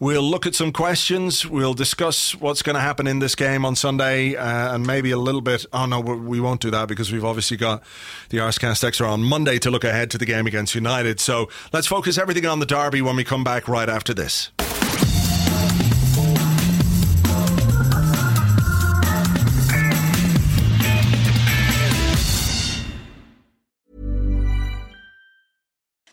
We'll 0.02 0.24
look 0.24 0.46
at 0.46 0.56
some 0.56 0.72
questions. 0.72 1.46
We'll 1.46 1.74
discuss 1.74 2.34
what's 2.34 2.62
going 2.62 2.76
to 2.76 2.80
happen 2.80 3.06
in 3.06 3.20
this 3.20 3.36
game 3.36 3.66
on 3.66 3.76
Sunday, 3.76 4.36
uh, 4.36 4.74
and 4.74 4.88
maybe 4.88 5.12
a 5.12 5.18
little 5.18 5.42
bit. 5.42 5.66
Oh 5.74 5.86
no, 5.86 6.00
we 6.00 6.40
won't 6.40 6.62
do 6.62 6.72
that 6.72 6.88
because 6.88 7.12
we've 7.12 7.26
obviously 7.26 7.58
got 7.58 7.84
the 8.30 8.38
Arscast 8.38 8.84
Extra 8.86 9.12
on 9.12 9.24
Monday 9.24 9.60
to 9.60 9.70
look 9.70 9.84
ahead 9.84 10.10
to 10.12 10.18
the 10.18 10.26
game 10.26 10.48
against 10.48 10.74
United. 10.74 11.20
So 11.20 11.50
let's 11.74 11.88
focus 11.88 12.18
everything 12.18 12.46
on 12.46 12.60
the 12.60 12.66
derby 12.66 13.02
when 13.02 13.18
we 13.18 13.26
come 13.26 13.44
back 13.44 13.68
right 13.68 13.90
after 13.90 14.14
this. 14.14 14.52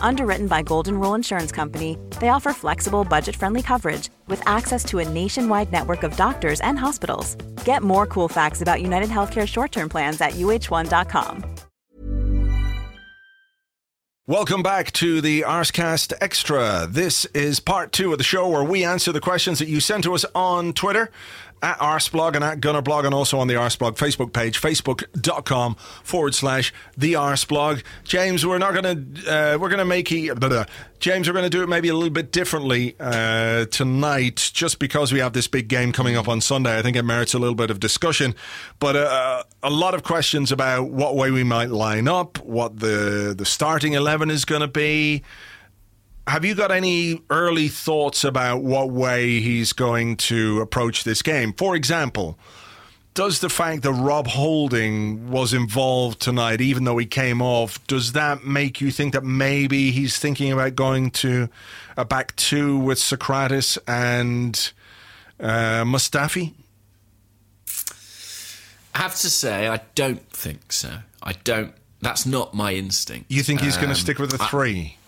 Underwritten 0.00 0.46
by 0.46 0.62
Golden 0.62 0.98
Rule 0.98 1.14
Insurance 1.14 1.52
Company, 1.52 1.98
they 2.20 2.28
offer 2.28 2.52
flexible, 2.52 3.04
budget 3.04 3.36
friendly 3.36 3.62
coverage 3.62 4.08
with 4.28 4.40
access 4.46 4.84
to 4.84 5.00
a 5.00 5.08
nationwide 5.08 5.72
network 5.72 6.02
of 6.04 6.16
doctors 6.16 6.60
and 6.60 6.78
hospitals. 6.78 7.34
Get 7.64 7.82
more 7.82 8.06
cool 8.06 8.28
facts 8.28 8.62
about 8.62 8.80
United 8.80 9.10
Healthcare 9.10 9.46
short 9.46 9.72
term 9.72 9.88
plans 9.88 10.20
at 10.20 10.32
uhone.com. 10.32 11.56
Welcome 14.28 14.64
back 14.64 14.90
to 14.94 15.20
the 15.20 15.42
Arscast 15.42 16.12
Extra. 16.20 16.88
This 16.90 17.26
is 17.26 17.60
part 17.60 17.92
two 17.92 18.10
of 18.10 18.18
the 18.18 18.24
show 18.24 18.48
where 18.48 18.64
we 18.64 18.82
answer 18.82 19.12
the 19.12 19.20
questions 19.20 19.60
that 19.60 19.68
you 19.68 19.78
sent 19.78 20.02
to 20.02 20.14
us 20.14 20.24
on 20.34 20.72
Twitter 20.72 21.12
at 21.62 21.78
Arseblog 21.78 22.34
and 22.34 22.44
at 22.44 22.60
Gunnerblog 22.60 23.04
and 23.04 23.14
also 23.14 23.38
on 23.38 23.48
the 23.48 23.54
Arseblog 23.54 23.96
Facebook 23.96 24.32
page, 24.32 24.60
facebook.com 24.60 25.74
forward 26.02 26.34
slash 26.34 26.72
the 26.96 27.14
Arseblog. 27.14 27.82
James, 28.04 28.44
we're 28.44 28.58
not 28.58 28.74
going 28.74 29.14
to, 29.14 29.54
uh, 29.54 29.58
we're 29.58 29.68
going 29.68 29.78
to 29.78 29.84
make 29.84 30.10
it, 30.12 30.38
blah. 30.38 30.64
James, 30.98 31.28
we're 31.28 31.34
going 31.34 31.44
to 31.44 31.50
do 31.50 31.62
it 31.62 31.68
maybe 31.68 31.88
a 31.88 31.94
little 31.94 32.10
bit 32.10 32.32
differently 32.32 32.96
uh, 33.00 33.66
tonight 33.66 34.50
just 34.52 34.78
because 34.78 35.12
we 35.12 35.18
have 35.18 35.32
this 35.32 35.46
big 35.46 35.68
game 35.68 35.92
coming 35.92 36.16
up 36.16 36.28
on 36.28 36.40
Sunday. 36.40 36.78
I 36.78 36.82
think 36.82 36.96
it 36.96 37.02
merits 37.02 37.34
a 37.34 37.38
little 37.38 37.54
bit 37.54 37.70
of 37.70 37.80
discussion, 37.80 38.34
but 38.78 38.96
uh, 38.96 39.42
a 39.62 39.70
lot 39.70 39.94
of 39.94 40.02
questions 40.02 40.52
about 40.52 40.90
what 40.90 41.16
way 41.16 41.30
we 41.30 41.44
might 41.44 41.70
line 41.70 42.08
up, 42.08 42.38
what 42.44 42.80
the, 42.80 43.34
the 43.36 43.44
starting 43.44 43.94
11 43.94 44.30
is 44.30 44.44
going 44.44 44.62
to 44.62 44.68
be. 44.68 45.22
Have 46.26 46.44
you 46.44 46.54
got 46.56 46.72
any 46.72 47.22
early 47.30 47.68
thoughts 47.68 48.24
about 48.24 48.62
what 48.62 48.90
way 48.90 49.40
he's 49.40 49.72
going 49.72 50.16
to 50.16 50.60
approach 50.60 51.04
this 51.04 51.22
game? 51.22 51.52
For 51.52 51.76
example, 51.76 52.36
does 53.14 53.38
the 53.40 53.48
fact 53.48 53.82
that 53.84 53.92
Rob 53.92 54.26
Holding 54.26 55.30
was 55.30 55.54
involved 55.54 56.20
tonight, 56.20 56.60
even 56.60 56.82
though 56.84 56.98
he 56.98 57.06
came 57.06 57.40
off, 57.40 57.84
does 57.86 58.12
that 58.12 58.44
make 58.44 58.80
you 58.80 58.90
think 58.90 59.12
that 59.14 59.22
maybe 59.24 59.92
he's 59.92 60.18
thinking 60.18 60.50
about 60.52 60.74
going 60.74 61.10
to 61.12 61.48
a 61.96 62.04
back 62.04 62.34
two 62.36 62.76
with 62.76 62.98
Sokratis 62.98 63.78
and 63.86 64.72
uh, 65.38 65.84
Mustafi? 65.84 66.52
I 68.94 68.98
have 68.98 69.14
to 69.16 69.30
say, 69.30 69.68
I 69.68 69.80
don't 69.94 70.28
think 70.30 70.72
so. 70.72 70.98
I 71.22 71.32
don't. 71.44 71.72
That's 72.00 72.26
not 72.26 72.52
my 72.54 72.72
instinct. 72.74 73.30
You 73.30 73.42
think 73.42 73.60
he's 73.60 73.76
going 73.76 73.88
Um, 73.90 73.94
to 73.94 74.00
stick 74.00 74.18
with 74.18 74.30
the 74.30 74.38
three? 74.38 74.96
I 74.98 75.05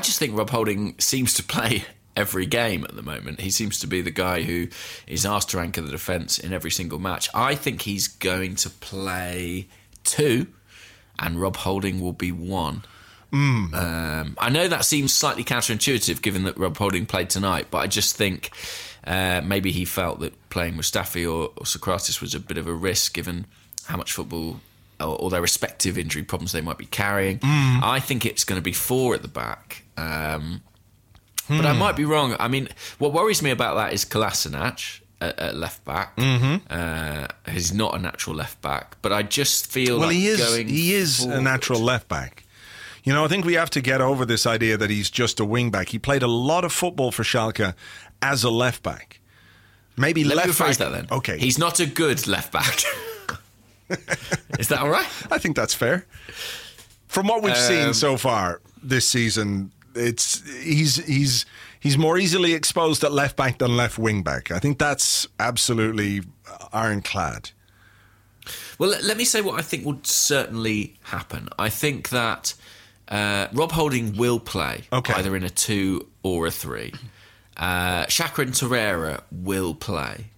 just 0.00 0.18
think 0.18 0.36
Rob 0.36 0.50
Holding 0.50 0.98
seems 0.98 1.34
to 1.34 1.42
play 1.42 1.84
every 2.16 2.46
game 2.46 2.84
at 2.84 2.94
the 2.94 3.02
moment. 3.02 3.40
He 3.40 3.50
seems 3.50 3.78
to 3.80 3.86
be 3.86 4.02
the 4.02 4.10
guy 4.10 4.42
who 4.42 4.68
is 5.06 5.24
asked 5.24 5.50
to 5.50 5.60
anchor 5.60 5.80
the 5.80 5.90
defence 5.90 6.38
in 6.38 6.52
every 6.52 6.70
single 6.70 6.98
match. 6.98 7.28
I 7.34 7.54
think 7.54 7.82
he's 7.82 8.08
going 8.08 8.56
to 8.56 8.70
play 8.70 9.68
two, 10.04 10.48
and 11.18 11.40
Rob 11.40 11.56
Holding 11.56 12.00
will 12.00 12.12
be 12.12 12.32
one. 12.32 12.82
Um, 13.32 14.36
I 14.38 14.50
know 14.50 14.66
that 14.66 14.84
seems 14.84 15.12
slightly 15.12 15.44
counterintuitive 15.44 16.20
given 16.20 16.42
that 16.44 16.58
Rob 16.58 16.76
Holding 16.76 17.06
played 17.06 17.30
tonight, 17.30 17.68
but 17.70 17.78
I 17.78 17.86
just 17.86 18.16
think 18.16 18.50
uh, 19.06 19.40
maybe 19.44 19.70
he 19.70 19.84
felt 19.84 20.20
that 20.20 20.50
playing 20.50 20.74
Mustafi 20.74 21.24
or, 21.24 21.52
or 21.56 21.64
Sokratis 21.64 22.20
was 22.20 22.34
a 22.34 22.40
bit 22.40 22.58
of 22.58 22.66
a 22.66 22.74
risk 22.74 23.14
given 23.14 23.46
how 23.84 23.96
much 23.96 24.12
football 24.12 24.60
or, 25.00 25.16
or 25.20 25.30
their 25.30 25.42
respective 25.42 25.98
injury 25.98 26.22
problems 26.22 26.52
they 26.52 26.60
might 26.60 26.78
be 26.78 26.86
carrying. 26.86 27.40
I 27.42 28.00
think 28.00 28.24
it's 28.26 28.44
going 28.44 28.58
to 28.58 28.62
be 28.62 28.72
four 28.72 29.14
at 29.14 29.22
the 29.22 29.28
back. 29.28 29.82
Um, 29.96 30.62
But 31.48 31.66
I 31.66 31.72
might 31.72 31.96
be 31.96 32.04
wrong. 32.04 32.36
I 32.38 32.48
mean, 32.48 32.68
what 32.98 33.12
worries 33.12 33.42
me 33.42 33.50
about 33.50 33.74
that 33.74 33.92
is 33.92 34.04
Kolasinac 34.04 35.00
at, 35.20 35.38
at 35.38 35.56
left 35.56 35.84
back. 35.84 36.16
Mm-hmm. 36.16 36.56
Uh, 36.70 37.26
he's 37.52 37.72
not 37.72 37.94
a 37.94 37.98
natural 37.98 38.36
left 38.36 38.60
back, 38.62 38.96
but 39.02 39.12
I 39.12 39.22
just 39.22 39.66
feel 39.66 39.98
Well, 39.98 40.08
like 40.08 40.16
he 40.16 40.28
is. 40.28 40.56
He 40.56 40.94
is 40.94 41.24
a 41.24 41.40
natural 41.42 41.80
left 41.80 42.08
back. 42.08 42.44
You 43.02 43.12
know, 43.14 43.24
I 43.24 43.28
think 43.28 43.44
we 43.46 43.54
have 43.54 43.70
to 43.70 43.80
get 43.80 44.00
over 44.00 44.24
this 44.26 44.46
idea 44.46 44.76
that 44.76 44.90
he's 44.90 45.10
just 45.10 45.40
a 45.40 45.44
wing 45.44 45.70
back. 45.70 45.88
He 45.88 45.98
played 45.98 46.22
a 46.22 46.28
lot 46.28 46.64
of 46.64 46.72
football 46.72 47.10
for 47.10 47.22
Schalke 47.24 47.74
as 48.22 48.44
a 48.44 48.50
left 48.50 48.82
back. 48.82 49.20
Maybe 49.96 50.22
Let 50.22 50.36
left 50.36 50.48
me 50.48 50.54
rephrase 50.54 50.78
back. 50.78 50.78
that 50.78 50.92
then. 50.92 51.06
Okay, 51.10 51.38
he's 51.38 51.58
not 51.58 51.80
a 51.80 51.86
good 51.86 52.26
left 52.26 52.52
back. 52.52 52.80
is 54.58 54.68
that 54.68 54.80
all 54.80 54.88
right? 54.90 55.06
I 55.30 55.38
think 55.38 55.56
that's 55.56 55.74
fair. 55.74 56.06
From 57.08 57.26
what 57.26 57.42
we've 57.42 57.52
Um, 57.54 57.58
seen 57.60 57.94
so 57.94 58.16
far 58.16 58.60
this 58.82 59.08
season, 59.08 59.72
it's 59.94 60.42
he's 60.62 60.96
he's 61.04 61.44
he's 61.80 61.98
more 61.98 62.18
easily 62.18 62.54
exposed 62.54 63.02
at 63.04 63.12
left 63.12 63.36
back 63.36 63.58
than 63.58 63.76
left 63.76 63.98
wing 63.98 64.22
back. 64.22 64.50
I 64.50 64.58
think 64.60 64.78
that's 64.78 65.26
absolutely 65.38 66.22
ironclad. 66.72 67.50
Well, 68.78 68.90
let, 69.02 69.16
me 69.16 69.24
say 69.24 69.42
what 69.42 69.58
I 69.58 69.62
think 69.62 69.84
would 69.84 70.06
certainly 70.06 70.96
happen. 71.02 71.48
I 71.58 71.68
think 71.68 72.08
that 72.08 72.54
uh, 73.08 73.48
Rob 73.52 73.72
Holding 73.72 74.16
will 74.16 74.40
play 74.40 74.84
Okay. 74.92 75.12
either 75.14 75.36
in 75.36 75.44
a 75.44 75.50
two 75.50 76.08
or 76.22 76.46
a 76.46 76.50
three. 76.50 76.92
Uh, 77.56 78.06
Xhaka 78.06 78.42
and 78.42 78.52
Torreira 78.52 79.20
will 79.30 79.74
play. 79.74 80.30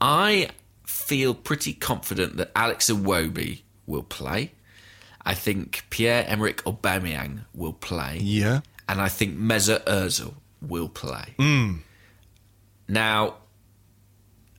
I 0.00 0.48
feel 1.04 1.34
pretty 1.34 1.72
confident 1.74 2.36
that 2.36 2.50
Alex 2.56 2.90
Iwobi 2.90 3.62
will 3.86 4.02
play. 4.02 4.52
I 5.24 5.34
think 5.34 5.84
Pierre 5.90 6.24
Emerick 6.26 6.62
Aubameyang 6.64 7.44
will 7.54 7.72
play. 7.72 8.18
Yeah. 8.20 8.60
And 8.88 9.00
I 9.00 9.08
think 9.08 9.38
Mesut 9.38 9.84
Ozil 9.84 10.34
will 10.60 10.88
play. 10.88 11.34
Hmm. 11.38 11.76
Now, 12.86 13.36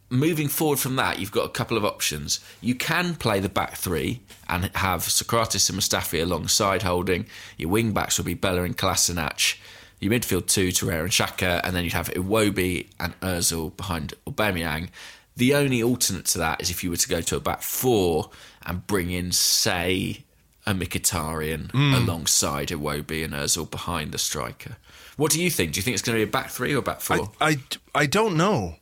moving 0.09 0.47
forward 0.47 0.79
from 0.79 0.95
that, 0.95 1.19
you've 1.19 1.31
got 1.31 1.45
a 1.45 1.49
couple 1.49 1.77
of 1.77 1.85
options. 1.85 2.39
You 2.61 2.75
can 2.75 3.15
play 3.15 3.39
the 3.39 3.49
back 3.49 3.75
three 3.75 4.21
and 4.49 4.65
have 4.75 5.01
Sokratis 5.01 5.69
and 5.69 5.79
Mustafi 5.79 6.21
alongside 6.21 6.81
holding. 6.81 7.27
Your 7.57 7.69
wing 7.69 7.91
backs 7.91 8.17
will 8.17 8.25
be 8.25 8.33
Bella 8.33 8.63
and 8.63 8.77
Kolasinac. 8.77 9.57
Your 9.99 10.11
midfield 10.11 10.47
two, 10.47 10.69
Torreira 10.69 11.03
and 11.03 11.11
Xhaka, 11.11 11.61
and 11.63 11.75
then 11.75 11.83
you'd 11.83 11.93
have 11.93 12.09
Iwobi 12.09 12.87
and 12.99 13.19
Ozil 13.21 13.75
behind 13.77 14.13
Aubameyang. 14.27 14.89
The 15.37 15.53
only 15.53 15.83
alternate 15.83 16.25
to 16.27 16.37
that 16.37 16.61
is 16.61 16.69
if 16.69 16.83
you 16.83 16.89
were 16.89 16.97
to 16.97 17.07
go 17.07 17.21
to 17.21 17.35
a 17.35 17.39
back 17.39 17.61
four 17.61 18.29
and 18.65 18.87
bring 18.87 19.11
in, 19.11 19.31
say, 19.31 20.23
a 20.65 20.73
Mkhitaryan 20.73 21.73
alongside 21.73 22.69
Iwobi 22.69 23.23
and 23.23 23.33
Ozil 23.33 23.69
behind 23.69 24.11
the 24.11 24.17
striker. 24.17 24.77
What 25.17 25.31
do 25.31 25.41
you 25.41 25.49
think? 25.49 25.73
Do 25.73 25.79
you 25.79 25.83
think 25.83 25.93
it's 25.93 26.01
going 26.01 26.17
to 26.17 26.25
be 26.25 26.29
a 26.29 26.31
back 26.31 26.49
three 26.49 26.73
or 26.75 26.81
back 26.81 27.01
four? 27.01 27.31
I, 27.39 27.49
I, 27.49 27.57
I 27.93 28.05
don't 28.05 28.35
know. 28.35 28.75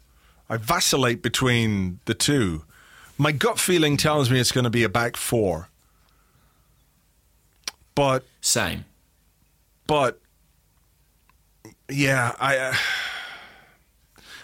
I 0.50 0.58
vacillate 0.58 1.22
between 1.22 2.00
the 2.06 2.14
two. 2.14 2.64
My 3.18 3.32
gut 3.32 3.60
feeling 3.60 3.98
tells 3.98 4.30
me 4.30 4.40
it's 4.40 4.52
going 4.52 4.64
to 4.64 4.70
be 4.70 4.84
a 4.84 4.90
back 4.90 5.18
four. 5.18 5.70
But 7.96 8.26
Same. 8.42 8.86
but 9.86 10.20
yeah, 11.90 12.36
I 12.40 12.58
uh, 12.58 12.76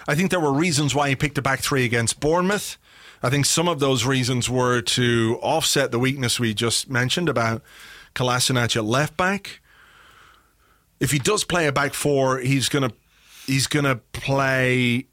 I 0.10 0.16
think 0.16 0.32
there 0.32 0.40
were 0.40 0.52
reasons 0.52 0.96
why 0.96 1.10
he 1.10 1.16
picked 1.16 1.38
a 1.38 1.42
back 1.42 1.60
three 1.60 1.86
against 1.86 2.20
Bournemouth. 2.20 2.80
I 3.22 3.30
think 3.30 3.46
some 3.46 3.68
of 3.68 3.80
those 3.80 4.06
reasons 4.06 4.50
were 4.50 4.82
to 4.82 5.38
offset 5.44 5.92
the 5.92 6.00
weakness 6.00 6.40
we 6.40 6.56
just 6.56 6.90
mentioned 6.90 7.30
about 7.30 7.62
Kolasinac 8.16 8.76
at 8.76 8.86
left 8.86 9.16
back. 9.16 9.62
If 11.00 11.12
he 11.12 11.20
does 11.20 11.44
play 11.44 11.68
a 11.68 11.72
back 11.72 11.94
four, 11.94 12.40
he's 12.40 12.70
gonna 12.70 12.92
he's 13.46 13.68
gonna 13.68 13.98
play 14.12 15.06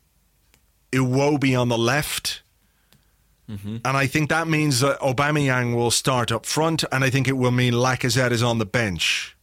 Iwobi 0.93 1.61
on 1.61 1.69
the 1.69 1.77
left. 1.77 2.41
Mm-hmm. 3.51 3.77
And 3.85 3.97
I 3.99 4.07
think 4.07 4.31
that 4.31 4.49
means 4.49 4.81
that 4.81 4.99
Aubameyang 5.01 5.77
will 5.77 5.91
start 5.91 6.33
up 6.33 6.47
front, 6.47 6.85
and 6.91 7.05
I 7.05 7.11
think 7.11 7.29
it 7.29 7.37
will 7.37 7.51
mean 7.51 7.75
Lacazette 7.75 8.33
is 8.33 8.43
on 8.43 8.57
the 8.57 8.67
bench. 8.67 9.37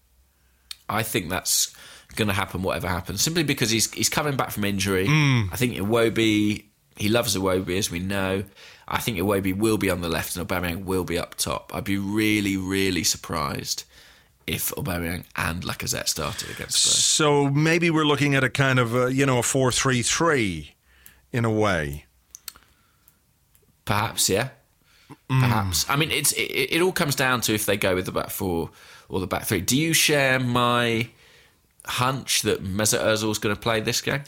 I 0.90 1.04
think 1.04 1.30
that's 1.30 1.76
going 2.16 2.28
to 2.28 2.34
happen, 2.34 2.64
whatever 2.64 2.88
happens, 2.88 3.22
simply 3.22 3.44
because 3.44 3.70
he's 3.70 3.92
he's 3.94 4.10
coming 4.10 4.36
back 4.36 4.52
from 4.52 4.66
injury. 4.66 5.08
Mm. 5.08 5.50
I 5.52 5.56
think 5.56 5.76
Iwobi, 5.76 6.66
he 6.96 7.10
loves 7.10 7.36
Iwobi, 7.36 7.78
as 7.78 7.90
we 7.90 8.00
know. 8.00 8.44
I 8.88 9.00
think 9.00 9.18
Iwobi 9.18 9.56
will 9.56 9.78
be 9.78 9.90
on 9.90 10.02
the 10.02 10.10
left 10.10 10.36
and 10.36 10.48
Aubameyang 10.48 10.84
will 10.84 11.06
be 11.06 11.18
up 11.18 11.36
top. 11.36 11.72
I'd 11.74 11.86
be 11.86 11.98
really, 11.98 12.58
really 12.58 13.04
surprised 13.04 13.86
if 14.46 14.72
Aubameyang 14.72 15.24
and 15.36 15.64
Lacazette 15.64 16.10
started 16.10 16.50
against 16.50 16.84
Spurs. 16.84 16.98
So 16.98 17.50
maybe 17.50 17.90
we're 17.90 18.06
looking 18.06 18.36
at 18.36 18.44
a 18.44 18.50
kind 18.50 18.80
of 18.80 18.94
a, 18.94 19.14
you 19.14 19.26
know 19.26 19.40
a 19.40 19.44
four 19.44 19.72
three 19.72 20.02
three, 20.02 20.76
in 21.32 21.46
a 21.46 21.52
way. 21.52 22.06
Perhaps, 23.86 24.30
yeah. 24.30 24.50
Mm. 25.30 25.42
Perhaps. 25.42 25.90
I 25.90 25.96
mean, 25.96 26.12
it's 26.12 26.32
it, 26.34 26.42
it 26.42 26.82
all 26.82 26.92
comes 26.92 27.16
down 27.16 27.42
to 27.42 27.54
if 27.54 27.66
they 27.66 27.78
go 27.78 27.96
with 27.96 28.06
the 28.06 28.12
back 28.12 28.30
four 28.30 28.70
or 29.10 29.20
the 29.20 29.28
back 29.28 29.46
three. 29.46 29.62
Do 29.62 29.78
you 29.78 29.94
share 29.94 30.40
my 30.40 31.10
hunch 31.86 32.42
that 32.44 32.64
Mesut 32.64 33.06
is 33.12 33.40
going 33.40 33.56
to 33.56 33.62
play 33.62 33.80
this 33.82 34.02
game? 34.02 34.24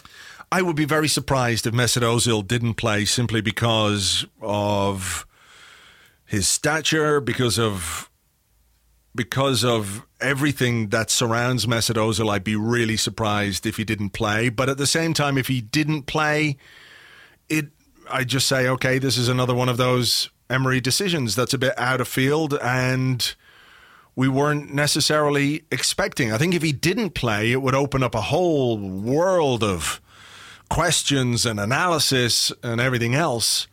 I 0.51 0.62
would 0.62 0.76
be 0.76 0.86
very 0.86 1.08
surprised 1.08 1.66
if 1.66 1.74
Mesut 1.74 2.01
Ozil 2.01 2.45
didn't 2.47 2.76
play 2.76 3.06
simply 3.06 3.41
because 3.41 4.26
of 4.41 5.26
his 6.26 6.47
stature, 6.47 7.20
because 7.20 7.60
of 7.60 8.10
because 9.16 9.64
of 9.64 10.06
everything 10.20 10.89
that 10.89 11.10
surrounds 11.10 11.66
Mesut 11.66 11.95
Ozil. 11.95 12.30
I'd 12.30 12.43
be 12.43 12.56
really 12.56 12.97
surprised 12.97 13.66
if 13.66 13.78
he 13.78 13.86
didn't 13.86 14.10
play. 14.10 14.49
But 14.49 14.70
at 14.70 14.78
the 14.78 14.88
same 14.88 15.14
time, 15.14 15.38
if 15.38 15.47
he 15.47 15.62
didn't 15.62 16.03
play, 16.03 16.58
it 17.49 17.68
I 18.10 18.24
just 18.24 18.47
say, 18.47 18.68
okay, 18.68 18.99
this 18.99 19.18
is 19.18 19.28
another 19.28 19.56
one 19.56 19.70
of 19.70 19.78
those 19.78 20.30
Emery 20.49 20.80
decisions 20.80 21.36
that's 21.36 21.53
a 21.53 21.58
bit 21.58 21.74
out 21.78 22.01
of 22.01 22.08
field 22.08 22.53
and 22.62 23.36
we 24.16 24.28
weren't 24.28 24.74
necessarily 24.74 25.63
expecting. 25.72 26.32
I 26.32 26.38
think 26.38 26.53
if 26.53 26.61
he 26.61 26.72
didn't 26.72 27.11
play, 27.11 27.51
it 27.51 27.61
would 27.61 27.76
open 27.76 28.01
up 28.01 28.16
a 28.16 28.22
whole 28.22 28.78
world 28.78 29.63
of 29.63 30.01
questions 30.70 31.45
and 31.45 31.59
analysis 31.59 32.51
and 32.63 32.80
everything 32.80 33.13
else. 33.13 33.68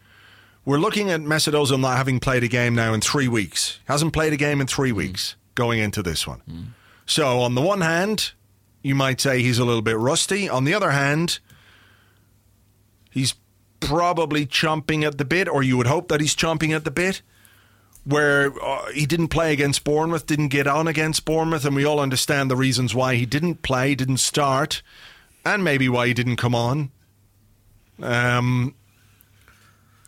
We're 0.64 0.78
looking 0.78 1.10
at 1.10 1.20
Mesut 1.20 1.54
Ozil 1.54 1.80
not 1.80 1.96
having 1.96 2.20
played 2.20 2.44
a 2.44 2.48
game 2.48 2.74
now 2.74 2.92
in 2.92 3.00
three 3.00 3.28
weeks. 3.28 3.80
Hasn't 3.86 4.12
played 4.12 4.32
a 4.32 4.36
game 4.36 4.60
in 4.60 4.66
three 4.66 4.92
weeks 4.92 5.36
going 5.54 5.78
into 5.80 6.02
this 6.02 6.26
one. 6.26 6.74
So 7.06 7.40
on 7.40 7.54
the 7.54 7.60
one 7.62 7.80
hand, 7.80 8.32
you 8.82 8.94
might 8.94 9.20
say 9.20 9.42
he's 9.42 9.58
a 9.58 9.64
little 9.64 9.82
bit 9.82 9.96
rusty. 9.96 10.48
On 10.48 10.64
the 10.64 10.74
other 10.74 10.90
hand, 10.90 11.38
he's 13.10 13.34
probably 13.80 14.46
chomping 14.46 15.04
at 15.04 15.18
the 15.18 15.24
bit, 15.24 15.48
or 15.48 15.62
you 15.62 15.76
would 15.76 15.88
hope 15.88 16.08
that 16.08 16.20
he's 16.20 16.34
chomping 16.36 16.74
at 16.74 16.84
the 16.84 16.90
bit. 16.90 17.22
Where 18.04 18.52
uh, 18.62 18.90
he 18.92 19.06
didn't 19.06 19.28
play 19.28 19.52
against 19.52 19.84
Bournemouth, 19.84 20.26
didn't 20.26 20.48
get 20.48 20.66
on 20.66 20.88
against 20.88 21.24
Bournemouth, 21.24 21.64
and 21.64 21.76
we 21.76 21.84
all 21.84 22.00
understand 22.00 22.50
the 22.50 22.56
reasons 22.56 22.94
why 22.94 23.14
he 23.14 23.26
didn't 23.26 23.62
play, 23.62 23.94
didn't 23.94 24.16
start, 24.16 24.82
and 25.44 25.62
maybe 25.62 25.88
why 25.88 26.08
he 26.08 26.14
didn't 26.14 26.36
come 26.36 26.54
on. 26.54 26.90
Um, 28.02 28.74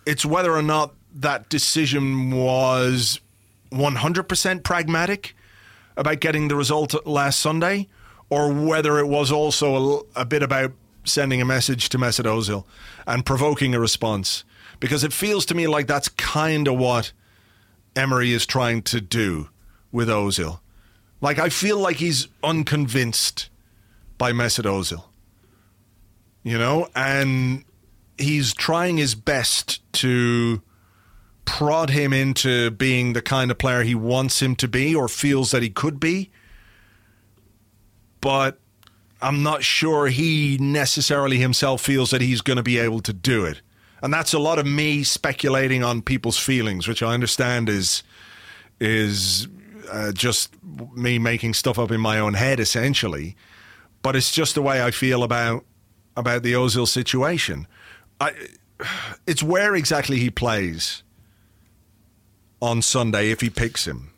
it's 0.07 0.25
whether 0.25 0.53
or 0.53 0.63
not 0.63 0.95
that 1.15 1.49
decision 1.49 2.33
was 2.33 3.21
100% 3.71 4.63
pragmatic 4.65 5.37
about 5.97 6.21
getting 6.21 6.49
the 6.49 6.57
result 6.57 6.95
last 7.07 7.39
Sunday, 7.41 7.89
or 8.31 8.53
whether 8.53 8.99
it 8.99 9.07
was 9.07 9.31
also 9.31 10.07
a, 10.17 10.23
a 10.23 10.25
bit 10.25 10.43
about 10.43 10.73
sending 11.05 11.41
a 11.41 11.45
message 11.45 11.89
to 11.91 11.99
Mesut 11.99 12.25
Ozil 12.25 12.65
and 13.07 13.25
provoking 13.25 13.75
a 13.75 13.81
response. 13.81 14.45
Because 14.81 15.05
it 15.05 15.13
feels 15.13 15.47
to 15.47 15.55
me 15.55 15.67
like 15.67 15.87
that's 15.87 16.09
kind 16.09 16.67
of 16.67 16.77
what 16.77 17.13
Emery 17.97 18.33
is 18.33 18.47
trying 18.47 18.83
to 18.83 19.01
do 19.01 19.49
with 19.93 20.09
Ozil. 20.09 20.61
Like, 21.21 21.39
I 21.39 21.49
feel 21.49 21.79
like 21.79 21.97
he's 21.97 22.29
unconvinced 22.43 23.49
by 24.19 24.33
Mesut 24.33 24.65
Ozil. 24.65 25.05
You 26.43 26.59
know? 26.59 26.89
And 26.95 27.65
he's 28.19 28.53
trying 28.53 28.99
his 28.99 29.15
best 29.15 29.81
to 29.95 30.63
prod 31.45 31.91
him 31.91 32.13
into 32.13 32.71
being 32.71 33.13
the 33.13 33.23
kind 33.23 33.51
of 33.51 33.59
player 33.59 33.83
he 33.83 33.95
wants 33.95 34.41
him 34.41 34.57
to 34.57 34.69
be 34.69 34.95
or 34.95 35.09
feels 35.09 35.51
that 35.51 35.63
he 35.63 35.71
could 35.71 36.01
be. 36.01 36.31
But 38.21 38.59
I'm 39.21 39.43
not 39.43 39.63
sure 39.63 40.09
he 40.09 40.59
necessarily 40.61 41.39
himself 41.39 41.81
feels 41.81 42.11
that 42.11 42.21
he's 42.21 42.41
going 42.41 42.57
to 42.57 42.63
be 42.63 42.79
able 42.79 43.01
to 43.01 43.13
do 43.13 43.45
it. 43.45 43.61
And 44.05 44.13
that's 44.13 44.35
a 44.35 44.39
lot 44.39 44.59
of 44.59 44.67
me 44.67 45.03
speculating 45.03 45.83
on 45.83 46.03
people's 46.03 46.39
feelings, 46.39 46.87
which 46.87 47.03
I 47.03 47.15
understand 47.15 47.71
is 47.71 48.03
is 48.79 49.49
uh, 49.91 50.13
just 50.13 50.55
me 50.95 51.19
making 51.19 51.55
stuff 51.55 51.79
up 51.79 51.91
in 51.91 52.03
my 52.03 52.19
own 52.19 52.35
head, 52.35 52.61
essentially. 52.61 53.35
But 54.03 54.15
it's 54.15 54.31
just 54.31 54.57
the 54.57 54.61
way 54.61 54.83
I 54.83 54.91
feel 54.91 55.23
about 55.23 55.65
about 56.19 56.43
the 56.43 56.53
Ozil 56.53 56.87
situation. 56.87 57.67
I, 58.21 58.33
it's 59.27 59.43
where 59.43 59.75
exactly 59.75 60.19
he 60.19 60.29
plays 60.29 61.03
on 62.61 62.83
Sunday 62.83 63.31
if 63.31 63.41
he 63.41 63.49
picks 63.49 63.87
him. 63.87 64.11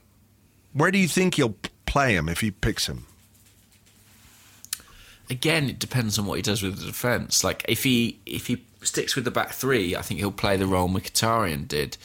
Where 0.72 0.90
do 0.90 0.98
you 0.98 1.06
think 1.06 1.36
he'll 1.36 1.54
play 1.86 2.16
him 2.16 2.28
if 2.28 2.40
he 2.40 2.50
picks 2.50 2.88
him? 2.88 3.06
Again, 5.28 5.68
it 5.68 5.78
depends 5.78 6.18
on 6.18 6.26
what 6.26 6.36
he 6.36 6.42
does 6.42 6.62
with 6.62 6.78
the 6.78 6.86
defence. 6.86 7.42
Like 7.42 7.64
if 7.68 7.82
he 7.82 8.20
if 8.26 8.46
he 8.46 8.64
sticks 8.82 9.16
with 9.16 9.24
the 9.24 9.30
back 9.30 9.52
three, 9.52 9.96
I 9.96 10.02
think 10.02 10.20
he'll 10.20 10.30
play 10.30 10.56
the 10.56 10.66
role 10.66 10.88
Mkhitaryan 10.88 11.66
did, 11.66 11.96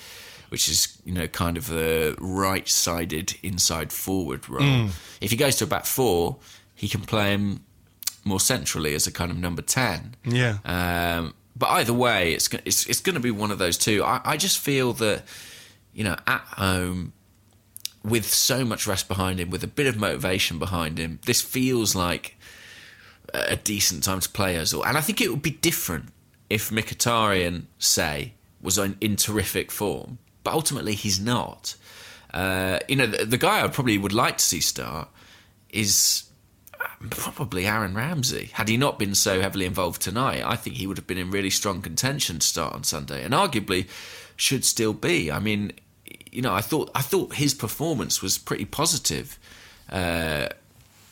which 0.49 0.67
is 0.67 0.97
you 1.05 1.13
know 1.13 1.27
kind 1.27 1.57
of 1.57 1.67
the 1.67 2.15
right-sided 2.19 3.35
inside 3.43 3.91
forward 3.91 4.49
role. 4.49 4.89
If 5.21 5.31
he 5.31 5.37
goes 5.37 5.55
to 5.57 5.65
a 5.65 5.67
back 5.67 5.85
four, 5.85 6.37
he 6.75 6.87
can 6.87 7.01
play 7.01 7.31
him 7.31 7.63
more 8.23 8.39
centrally 8.39 8.93
as 8.93 9.07
a 9.07 9.11
kind 9.11 9.31
of 9.31 9.37
number 9.37 9.61
ten. 9.61 10.15
Yeah. 10.25 10.57
Um, 10.65 11.33
but 11.55 11.69
either 11.69 11.93
way, 11.93 12.33
it's 12.33 12.49
it's 12.65 12.87
it's 12.87 13.01
going 13.01 13.15
to 13.15 13.21
be 13.21 13.31
one 13.31 13.51
of 13.51 13.59
those 13.59 13.77
two. 13.77 14.03
I, 14.03 14.21
I 14.23 14.37
just 14.37 14.57
feel 14.57 14.93
that 14.93 15.23
you 15.93 16.03
know 16.03 16.15
at 16.25 16.41
home 16.41 17.13
with 18.03 18.25
so 18.25 18.65
much 18.65 18.87
rest 18.87 19.07
behind 19.07 19.39
him, 19.39 19.49
with 19.49 19.63
a 19.63 19.67
bit 19.67 19.87
of 19.87 19.95
motivation 19.97 20.57
behind 20.57 20.97
him, 20.97 21.19
this 21.25 21.41
feels 21.41 21.95
like 21.95 22.35
a 23.33 23.55
decent 23.55 24.03
time 24.03 24.19
to 24.19 24.29
play 24.29 24.55
as 24.55 24.73
Ozil. 24.73 24.85
And 24.85 24.97
I 24.97 25.01
think 25.01 25.21
it 25.21 25.29
would 25.29 25.41
be 25.41 25.51
different 25.51 26.09
if 26.49 26.69
Mkhitaryan, 26.69 27.63
say, 27.79 28.33
was 28.61 28.77
in, 28.77 28.97
in 29.01 29.15
terrific 29.15 29.71
form, 29.71 30.17
but 30.43 30.53
ultimately 30.53 30.95
he's 30.95 31.19
not. 31.19 31.75
Uh, 32.33 32.79
you 32.87 32.95
know, 32.95 33.07
the, 33.07 33.25
the 33.25 33.37
guy 33.37 33.63
I 33.63 33.67
probably 33.67 33.97
would 33.97 34.13
like 34.13 34.37
to 34.37 34.43
see 34.43 34.61
start 34.61 35.09
is 35.69 36.23
probably 37.09 37.65
Aaron 37.65 37.93
Ramsey. 37.93 38.49
Had 38.53 38.69
he 38.69 38.77
not 38.77 38.99
been 38.99 39.15
so 39.15 39.41
heavily 39.41 39.65
involved 39.65 40.01
tonight, 40.01 40.43
I 40.45 40.55
think 40.55 40.77
he 40.77 40.87
would 40.87 40.97
have 40.97 41.07
been 41.07 41.17
in 41.17 41.31
really 41.31 41.49
strong 41.49 41.81
contention 41.81 42.39
to 42.39 42.47
start 42.47 42.73
on 42.73 42.83
Sunday, 42.83 43.23
and 43.23 43.33
arguably 43.33 43.87
should 44.35 44.65
still 44.65 44.93
be. 44.93 45.31
I 45.31 45.39
mean, 45.39 45.73
you 46.31 46.41
know, 46.41 46.53
I 46.53 46.61
thought 46.61 46.89
I 46.95 47.01
thought 47.01 47.35
his 47.35 47.53
performance 47.53 48.21
was 48.21 48.37
pretty 48.37 48.65
positive 48.65 49.37
uh, 49.91 50.47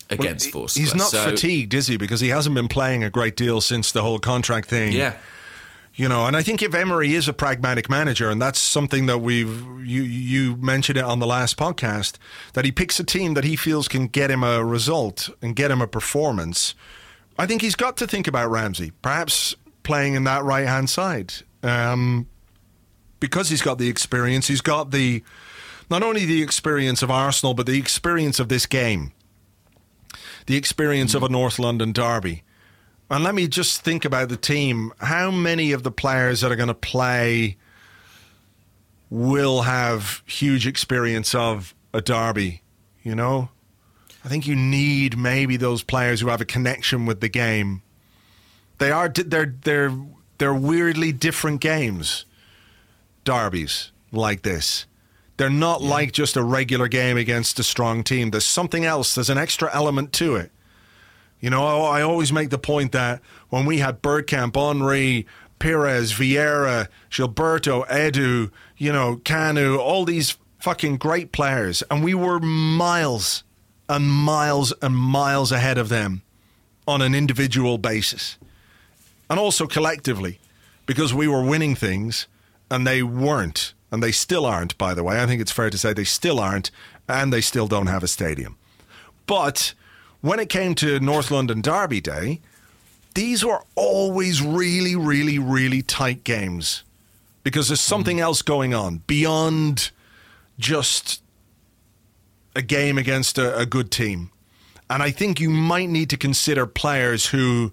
against 0.10 0.51
Vorskla. 0.51 0.78
He's 0.78 0.95
not 0.95 1.12
fatigued, 1.12 1.74
is 1.74 1.88
he? 1.88 1.97
Because 1.97 2.20
he 2.20 2.30
hasn't 2.30 2.55
been 2.55 2.68
playing 2.68 3.03
a 3.03 3.10
great 3.10 3.36
deal 3.36 3.62
since 3.62 3.91
the 3.91 4.01
whole 4.01 4.20
contract 4.20 4.68
thing. 4.70 4.91
Yeah, 4.93 5.16
You 5.95 6.07
know, 6.10 6.26
and 6.26 6.36
I 6.36 6.41
think 6.41 6.62
if 6.62 6.74
Emery 6.74 7.14
is 7.14 7.28
a 7.28 7.34
pragmatic 7.34 7.89
manager, 7.89 8.30
and 8.30 8.41
that's 8.41 8.60
something 8.60 9.05
that 9.07 9.20
we've 9.20 9.64
you 9.86 10.01
you 10.03 10.55
mentioned 10.57 10.97
it 10.97 11.03
on 11.03 11.20
the 11.20 11.28
last 11.28 11.57
podcast, 11.57 12.18
that 12.53 12.66
he 12.66 12.72
picks 12.72 12.99
a 12.99 13.03
team 13.03 13.34
that 13.36 13.43
he 13.43 13.55
feels 13.55 13.88
can 13.88 14.07
get 14.07 14.32
him 14.32 14.43
a 14.43 14.64
result 14.64 15.30
and 15.41 15.55
get 15.55 15.72
him 15.72 15.82
a 15.82 15.88
performance. 15.88 16.74
I 17.38 17.45
think 17.45 17.62
he's 17.62 17.76
got 17.76 17.95
to 17.97 18.07
think 18.07 18.28
about 18.28 18.49
Ramsey, 18.49 18.91
perhaps 19.01 19.55
playing 19.84 20.14
in 20.16 20.24
that 20.26 20.43
right 20.43 20.68
hand 20.68 20.89
side, 20.89 21.34
um, 21.64 22.28
because 23.20 23.49
he's 23.49 23.62
got 23.62 23.78
the 23.78 23.88
experience. 23.88 24.47
He's 24.47 24.62
got 24.62 24.91
the 24.91 25.24
not 25.89 26.03
only 26.03 26.26
the 26.26 26.41
experience 26.43 27.01
of 27.01 27.10
Arsenal, 27.10 27.53
but 27.53 27.66
the 27.66 27.78
experience 27.80 28.39
of 28.39 28.47
this 28.49 28.66
game, 28.66 29.12
the 30.49 30.57
experience 30.57 31.13
of 31.13 31.21
a 31.21 31.29
North 31.29 31.59
London 31.59 31.91
derby. 31.91 32.41
And 33.07 33.23
let 33.23 33.35
me 33.35 33.47
just 33.47 33.83
think 33.83 34.03
about 34.03 34.29
the 34.29 34.35
team. 34.35 34.91
How 34.97 35.29
many 35.29 35.73
of 35.73 35.83
the 35.83 35.91
players 35.91 36.41
that 36.41 36.51
are 36.51 36.55
going 36.55 36.69
to 36.69 36.73
play 36.73 37.57
will 39.11 39.61
have 39.61 40.23
huge 40.25 40.65
experience 40.65 41.35
of 41.35 41.75
a 41.93 42.01
derby? 42.01 42.63
You 43.03 43.13
know, 43.13 43.49
I 44.25 44.27
think 44.27 44.47
you 44.47 44.55
need 44.55 45.19
maybe 45.19 45.55
those 45.55 45.83
players 45.83 46.19
who 46.19 46.29
have 46.29 46.41
a 46.41 46.45
connection 46.45 47.05
with 47.05 47.21
the 47.21 47.29
game. 47.29 47.83
They 48.79 48.89
are 48.89 49.07
they're 49.07 49.55
they're 49.61 49.95
they're 50.39 50.51
weirdly 50.51 51.11
different 51.11 51.61
games. 51.61 52.25
Derbies 53.23 53.91
like 54.11 54.41
this. 54.41 54.87
They're 55.39 55.49
not 55.49 55.79
yeah. 55.79 55.89
like 55.89 56.11
just 56.11 56.35
a 56.35 56.43
regular 56.43 56.89
game 56.89 57.15
against 57.15 57.59
a 57.59 57.63
strong 57.63 58.03
team. 58.03 58.31
There's 58.31 58.45
something 58.45 58.83
else. 58.83 59.15
There's 59.15 59.29
an 59.29 59.37
extra 59.37 59.73
element 59.73 60.11
to 60.13 60.35
it. 60.35 60.51
You 61.39 61.49
know, 61.49 61.63
I 61.63 62.01
always 62.01 62.33
make 62.33 62.49
the 62.49 62.57
point 62.57 62.91
that 62.91 63.21
when 63.47 63.65
we 63.65 63.77
had 63.77 64.01
Bergkamp, 64.01 64.53
Henry, 64.57 65.25
Pires, 65.57 66.11
Vieira, 66.11 66.89
Gilberto, 67.09 67.87
Edu, 67.87 68.51
you 68.75 68.91
know, 68.91 69.15
Kanu, 69.23 69.79
all 69.79 70.03
these 70.03 70.37
fucking 70.59 70.97
great 70.97 71.31
players, 71.31 71.83
and 71.89 72.03
we 72.03 72.13
were 72.13 72.41
miles 72.41 73.45
and 73.87 74.11
miles 74.11 74.73
and 74.81 74.93
miles 74.93 75.53
ahead 75.53 75.77
of 75.77 75.87
them 75.87 76.21
on 76.85 77.01
an 77.01 77.15
individual 77.15 77.77
basis. 77.77 78.37
And 79.29 79.39
also 79.39 79.67
collectively, 79.67 80.41
because 80.85 81.13
we 81.13 81.29
were 81.29 81.45
winning 81.45 81.75
things 81.75 82.27
and 82.69 82.85
they 82.85 83.01
weren't. 83.01 83.73
And 83.91 84.03
they 84.03 84.11
still 84.11 84.45
aren't, 84.45 84.77
by 84.77 84.93
the 84.93 85.03
way. 85.03 85.21
I 85.21 85.25
think 85.25 85.41
it's 85.41 85.51
fair 85.51 85.69
to 85.69 85.77
say 85.77 85.93
they 85.93 86.03
still 86.03 86.39
aren't, 86.39 86.69
and 87.07 87.33
they 87.33 87.41
still 87.41 87.67
don't 87.67 87.87
have 87.87 88.03
a 88.03 88.07
stadium. 88.07 88.55
But 89.25 89.73
when 90.21 90.39
it 90.39 90.49
came 90.49 90.75
to 90.75 90.99
North 90.99 91.31
London 91.31 91.61
Derby 91.61 92.01
Day, 92.01 92.41
these 93.15 93.43
were 93.43 93.63
always 93.75 94.41
really, 94.41 94.95
really, 94.95 95.39
really 95.39 95.81
tight 95.81 96.23
games 96.23 96.83
because 97.43 97.69
there's 97.69 97.81
something 97.81 98.17
mm. 98.17 98.21
else 98.21 98.41
going 98.41 98.73
on 98.73 99.01
beyond 99.07 99.91
just 100.59 101.21
a 102.55 102.61
game 102.61 102.97
against 102.97 103.37
a, 103.37 103.57
a, 103.57 103.65
good 103.65 103.91
team. 103.91 104.31
And 104.89 105.01
I 105.01 105.11
think 105.11 105.39
you 105.39 105.49
might 105.49 105.89
need 105.89 106.09
to 106.09 106.17
consider 106.17 106.65
players 106.65 107.27
who 107.27 107.71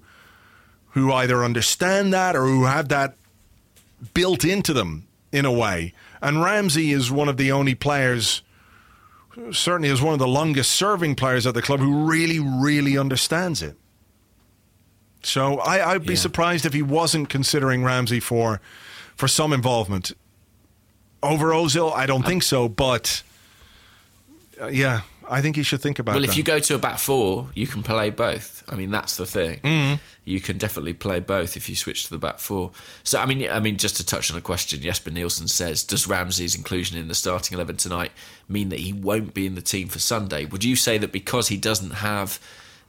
who 0.91 1.11
either 1.11 1.43
understand 1.43 2.11
that 2.13 2.35
or 2.35 2.45
who 2.45 2.65
have 2.65 2.89
that 2.89 3.15
built 4.13 4.43
into 4.43 4.73
them 4.73 5.07
in 5.31 5.45
a 5.45 5.51
way. 5.51 5.93
And 6.21 6.41
Ramsey 6.41 6.91
is 6.91 7.11
one 7.11 7.29
of 7.29 7.37
the 7.37 7.51
only 7.51 7.75
players 7.75 8.41
certainly 9.51 9.89
is 9.89 10.01
one 10.01 10.13
of 10.13 10.19
the 10.19 10.27
longest 10.27 10.71
serving 10.71 11.15
players 11.15 11.45
at 11.45 11.53
the 11.53 11.61
club 11.61 11.79
who 11.79 12.05
really, 12.05 12.39
really 12.39 12.97
understands 12.97 13.61
it. 13.61 13.75
So 15.23 15.59
I, 15.59 15.93
would 15.93 16.05
be 16.05 16.13
yeah. 16.13 16.19
surprised 16.19 16.65
if 16.65 16.73
he 16.73 16.81
wasn't 16.81 17.29
considering 17.29 17.83
Ramsey 17.83 18.19
for 18.19 18.61
for 19.15 19.27
some 19.27 19.51
involvement. 19.51 20.13
Over 21.23 21.47
Ozil, 21.47 21.91
I 21.93 22.05
don't 22.05 22.23
think 22.23 22.43
so, 22.43 22.69
but 22.69 23.23
uh, 24.61 24.67
yeah, 24.67 25.01
I 25.29 25.41
think 25.41 25.55
he 25.55 25.63
should 25.63 25.81
think 25.81 25.99
about. 25.99 26.15
Well, 26.15 26.23
if 26.23 26.37
you 26.37 26.43
go 26.43 26.59
to 26.59 26.75
a 26.75 26.77
back 26.77 26.99
four, 26.99 27.49
you 27.53 27.67
can 27.67 27.83
play 27.83 28.09
both. 28.09 28.63
I 28.69 28.75
mean, 28.75 28.91
that's 28.91 29.17
the 29.17 29.25
thing. 29.25 29.59
Mm-hmm. 29.59 29.95
You 30.25 30.41
can 30.41 30.57
definitely 30.57 30.93
play 30.93 31.19
both 31.19 31.55
if 31.55 31.69
you 31.69 31.75
switch 31.75 32.05
to 32.05 32.09
the 32.09 32.17
back 32.17 32.39
four. 32.39 32.71
So, 33.03 33.19
I 33.19 33.25
mean, 33.25 33.49
I 33.49 33.59
mean, 33.59 33.77
just 33.77 33.95
to 33.97 34.05
touch 34.05 34.31
on 34.31 34.37
a 34.37 34.41
question, 34.41 34.81
Jesper 34.81 35.11
Nielsen 35.11 35.47
says, 35.47 35.83
does 35.83 36.07
Ramsey's 36.07 36.55
inclusion 36.55 36.97
in 36.97 37.07
the 37.07 37.15
starting 37.15 37.55
eleven 37.55 37.77
tonight 37.77 38.11
mean 38.49 38.69
that 38.69 38.79
he 38.79 38.93
won't 38.93 39.33
be 39.33 39.45
in 39.45 39.55
the 39.55 39.61
team 39.61 39.87
for 39.87 39.99
Sunday? 39.99 40.45
Would 40.45 40.63
you 40.63 40.75
say 40.75 40.97
that 40.97 41.11
because 41.11 41.47
he 41.47 41.57
doesn't 41.57 41.91
have 41.91 42.39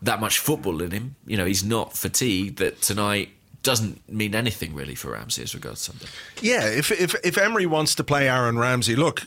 that 0.03 0.21
much 0.21 0.39
football 0.39 0.81
in 0.83 0.91
him, 0.91 1.17
you 1.27 1.37
know, 1.37 1.45
he's 1.45 1.65
not 1.65 1.97
fatigued, 1.97 2.59
that 2.59 2.81
tonight 2.83 3.31
doesn't 3.63 4.09
mean 4.09 4.35
anything 4.35 4.75
really 4.75 4.95
for 4.95 5.11
Ramsey 5.11 5.43
as 5.43 5.55
regards 5.55 5.81
Sunday? 5.81 6.07
Yeah, 6.41 6.67
if 6.67 6.91
if 6.91 7.15
if 7.25 7.37
Emery 7.37 7.67
wants 7.67 7.95
to 7.97 8.05
play 8.05 8.29
Aaron 8.29 8.59
Ramsey, 8.59 8.97
look, 8.97 9.27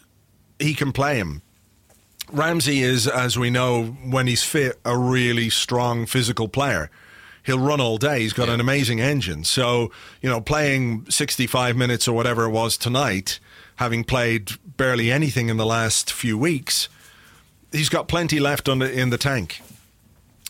he 0.59 0.73
can 0.73 0.91
play 0.91 1.17
him 1.17 1.41
Ramsey 2.31 2.81
is, 2.81 3.07
as 3.07 3.37
we 3.37 3.49
know, 3.49 3.85
when 3.85 4.27
he's 4.27 4.43
fit, 4.43 4.79
a 4.85 4.97
really 4.97 5.49
strong 5.49 6.05
physical 6.05 6.47
player. 6.47 6.89
He'll 7.43 7.59
run 7.59 7.81
all 7.81 7.97
day. 7.97 8.21
He's 8.21 8.33
got 8.33 8.47
yeah. 8.47 8.55
an 8.55 8.59
amazing 8.59 8.99
engine. 8.99 9.43
So, 9.43 9.91
you 10.21 10.29
know, 10.29 10.39
playing 10.39 11.09
65 11.09 11.75
minutes 11.75 12.07
or 12.07 12.15
whatever 12.15 12.45
it 12.45 12.51
was 12.51 12.77
tonight, 12.77 13.39
having 13.77 14.03
played 14.03 14.51
barely 14.77 15.11
anything 15.11 15.49
in 15.49 15.57
the 15.57 15.65
last 15.65 16.11
few 16.11 16.37
weeks, 16.37 16.87
he's 17.71 17.89
got 17.89 18.07
plenty 18.07 18.39
left 18.39 18.69
on 18.69 18.79
the, 18.79 18.91
in 18.91 19.09
the 19.09 19.17
tank. 19.17 19.61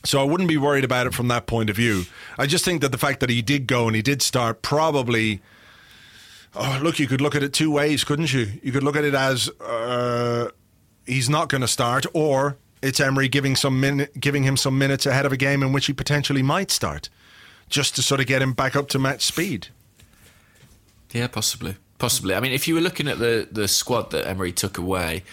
So 0.04 0.20
I 0.20 0.24
wouldn't 0.24 0.50
be 0.50 0.58
worried 0.58 0.84
about 0.84 1.08
it 1.08 1.14
from 1.14 1.28
that 1.30 1.46
point 1.46 1.70
of 1.70 1.76
view. 1.76 2.06
I 2.38 2.48
just 2.48 2.66
think 2.66 2.82
that 2.82 2.92
the 2.92 2.98
fact 2.98 3.20
that 3.20 3.30
he 3.30 3.42
did 3.42 3.68
go 3.68 3.88
and 3.88 3.96
he 3.96 4.02
did 4.02 4.22
start 4.22 4.62
probably. 4.62 5.42
Oh, 6.54 6.80
look, 6.84 7.00
you 7.00 7.08
could 7.08 7.22
look 7.22 7.36
at 7.36 7.44
it 7.44 7.54
two 7.54 7.72
ways, 7.72 8.04
couldn't 8.04 8.34
you? 8.34 8.60
You 8.62 8.72
could 8.72 8.84
look 8.84 8.96
at 8.96 9.04
it 9.04 9.14
as. 9.14 9.50
Uh, 9.60 10.50
he's 11.06 11.30
not 11.30 11.50
going 11.50 11.62
to 11.62 11.68
start, 11.68 12.06
or 12.14 12.58
it's 12.82 13.00
Emery 13.00 13.28
giving 13.28 13.56
some 13.56 13.80
min- 13.80 14.08
giving 14.20 14.44
him 14.44 14.58
some 14.58 14.78
minutes 14.78 15.06
ahead 15.06 15.26
of 15.26 15.32
a 15.32 15.38
game 15.38 15.64
in 15.64 15.74
which 15.74 15.86
he 15.86 15.94
potentially 15.94 16.42
might 16.42 16.72
start, 16.72 17.10
just 17.70 17.96
to 17.96 18.02
sort 18.02 18.20
of 18.20 18.28
get 18.28 18.42
him 18.42 18.54
back 18.54 18.76
up 18.76 18.88
to 18.90 19.00
match 19.00 19.26
speed. 19.26 19.68
Yeah, 21.12 21.28
possibly, 21.28 21.76
possibly. 21.98 22.36
I 22.36 22.40
mean, 22.40 22.54
if 22.54 22.68
you 22.68 22.76
were 22.76 22.82
looking 22.82 23.08
at 23.08 23.20
the 23.20 23.48
the 23.52 23.68
squad 23.68 24.12
that 24.12 24.28
Emery 24.28 24.52
took 24.52 24.78
away, 24.78 25.24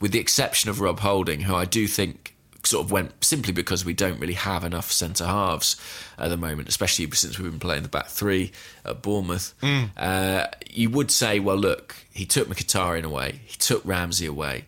with 0.00 0.12
the 0.12 0.18
exception 0.18 0.70
of 0.70 0.80
Rob 0.80 1.00
Holding, 1.00 1.42
who 1.42 1.54
I 1.54 1.64
do 1.64 1.86
think 1.86 2.34
sort 2.64 2.84
of 2.84 2.90
went 2.90 3.24
simply 3.24 3.52
because 3.52 3.84
we 3.84 3.94
don't 3.94 4.18
really 4.18 4.34
have 4.34 4.64
enough 4.64 4.90
centre 4.90 5.24
halves 5.24 5.76
at 6.18 6.28
the 6.28 6.36
moment, 6.36 6.68
especially 6.68 7.08
since 7.12 7.38
we've 7.38 7.50
been 7.50 7.60
playing 7.60 7.82
the 7.82 7.88
back 7.88 8.08
three 8.08 8.52
at 8.84 9.00
Bournemouth. 9.00 9.54
Mm. 9.62 9.90
Uh, 9.96 10.48
you 10.68 10.90
would 10.90 11.10
say, 11.10 11.38
well, 11.38 11.56
look, 11.56 11.94
he 12.12 12.26
took 12.26 12.48
Mkhitaryan 12.48 13.04
away, 13.04 13.40
he 13.46 13.56
took 13.56 13.82
Ramsey 13.86 14.26
away 14.26 14.64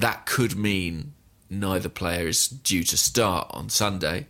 that 0.00 0.26
could 0.26 0.56
mean 0.56 1.12
neither 1.48 1.88
player 1.88 2.28
is 2.28 2.46
due 2.46 2.84
to 2.84 2.96
start 2.96 3.48
on 3.50 3.68
Sunday. 3.68 4.26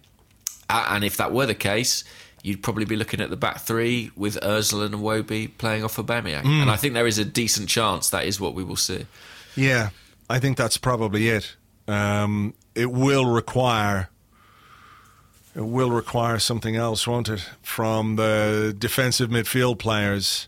And 0.68 1.04
if 1.04 1.16
that 1.16 1.32
were 1.32 1.46
the 1.46 1.54
case, 1.54 2.04
you'd 2.42 2.62
probably 2.62 2.84
be 2.84 2.96
looking 2.96 3.20
at 3.20 3.30
the 3.30 3.36
back 3.36 3.60
three 3.60 4.10
with 4.16 4.40
Özil 4.40 4.84
and 4.84 4.94
Iwobi 4.94 5.50
playing 5.58 5.84
off 5.84 5.96
Aubameyang. 5.96 6.42
Mm. 6.42 6.62
And 6.62 6.70
I 6.70 6.76
think 6.76 6.94
there 6.94 7.06
is 7.06 7.18
a 7.18 7.24
decent 7.24 7.68
chance 7.68 8.10
that 8.10 8.24
is 8.24 8.40
what 8.40 8.54
we 8.54 8.64
will 8.64 8.76
see. 8.76 9.06
Yeah, 9.56 9.90
I 10.28 10.38
think 10.38 10.56
that's 10.56 10.76
probably 10.76 11.28
it. 11.28 11.56
Um, 11.88 12.54
it 12.74 12.90
will 12.90 13.26
require 13.26 14.08
it 15.54 15.66
will 15.66 15.90
require 15.90 16.38
something 16.38 16.76
else, 16.76 17.06
won't 17.06 17.28
it, 17.28 17.40
from 17.60 18.16
the 18.16 18.74
defensive 18.78 19.30
midfield 19.30 19.78
players? 19.78 20.46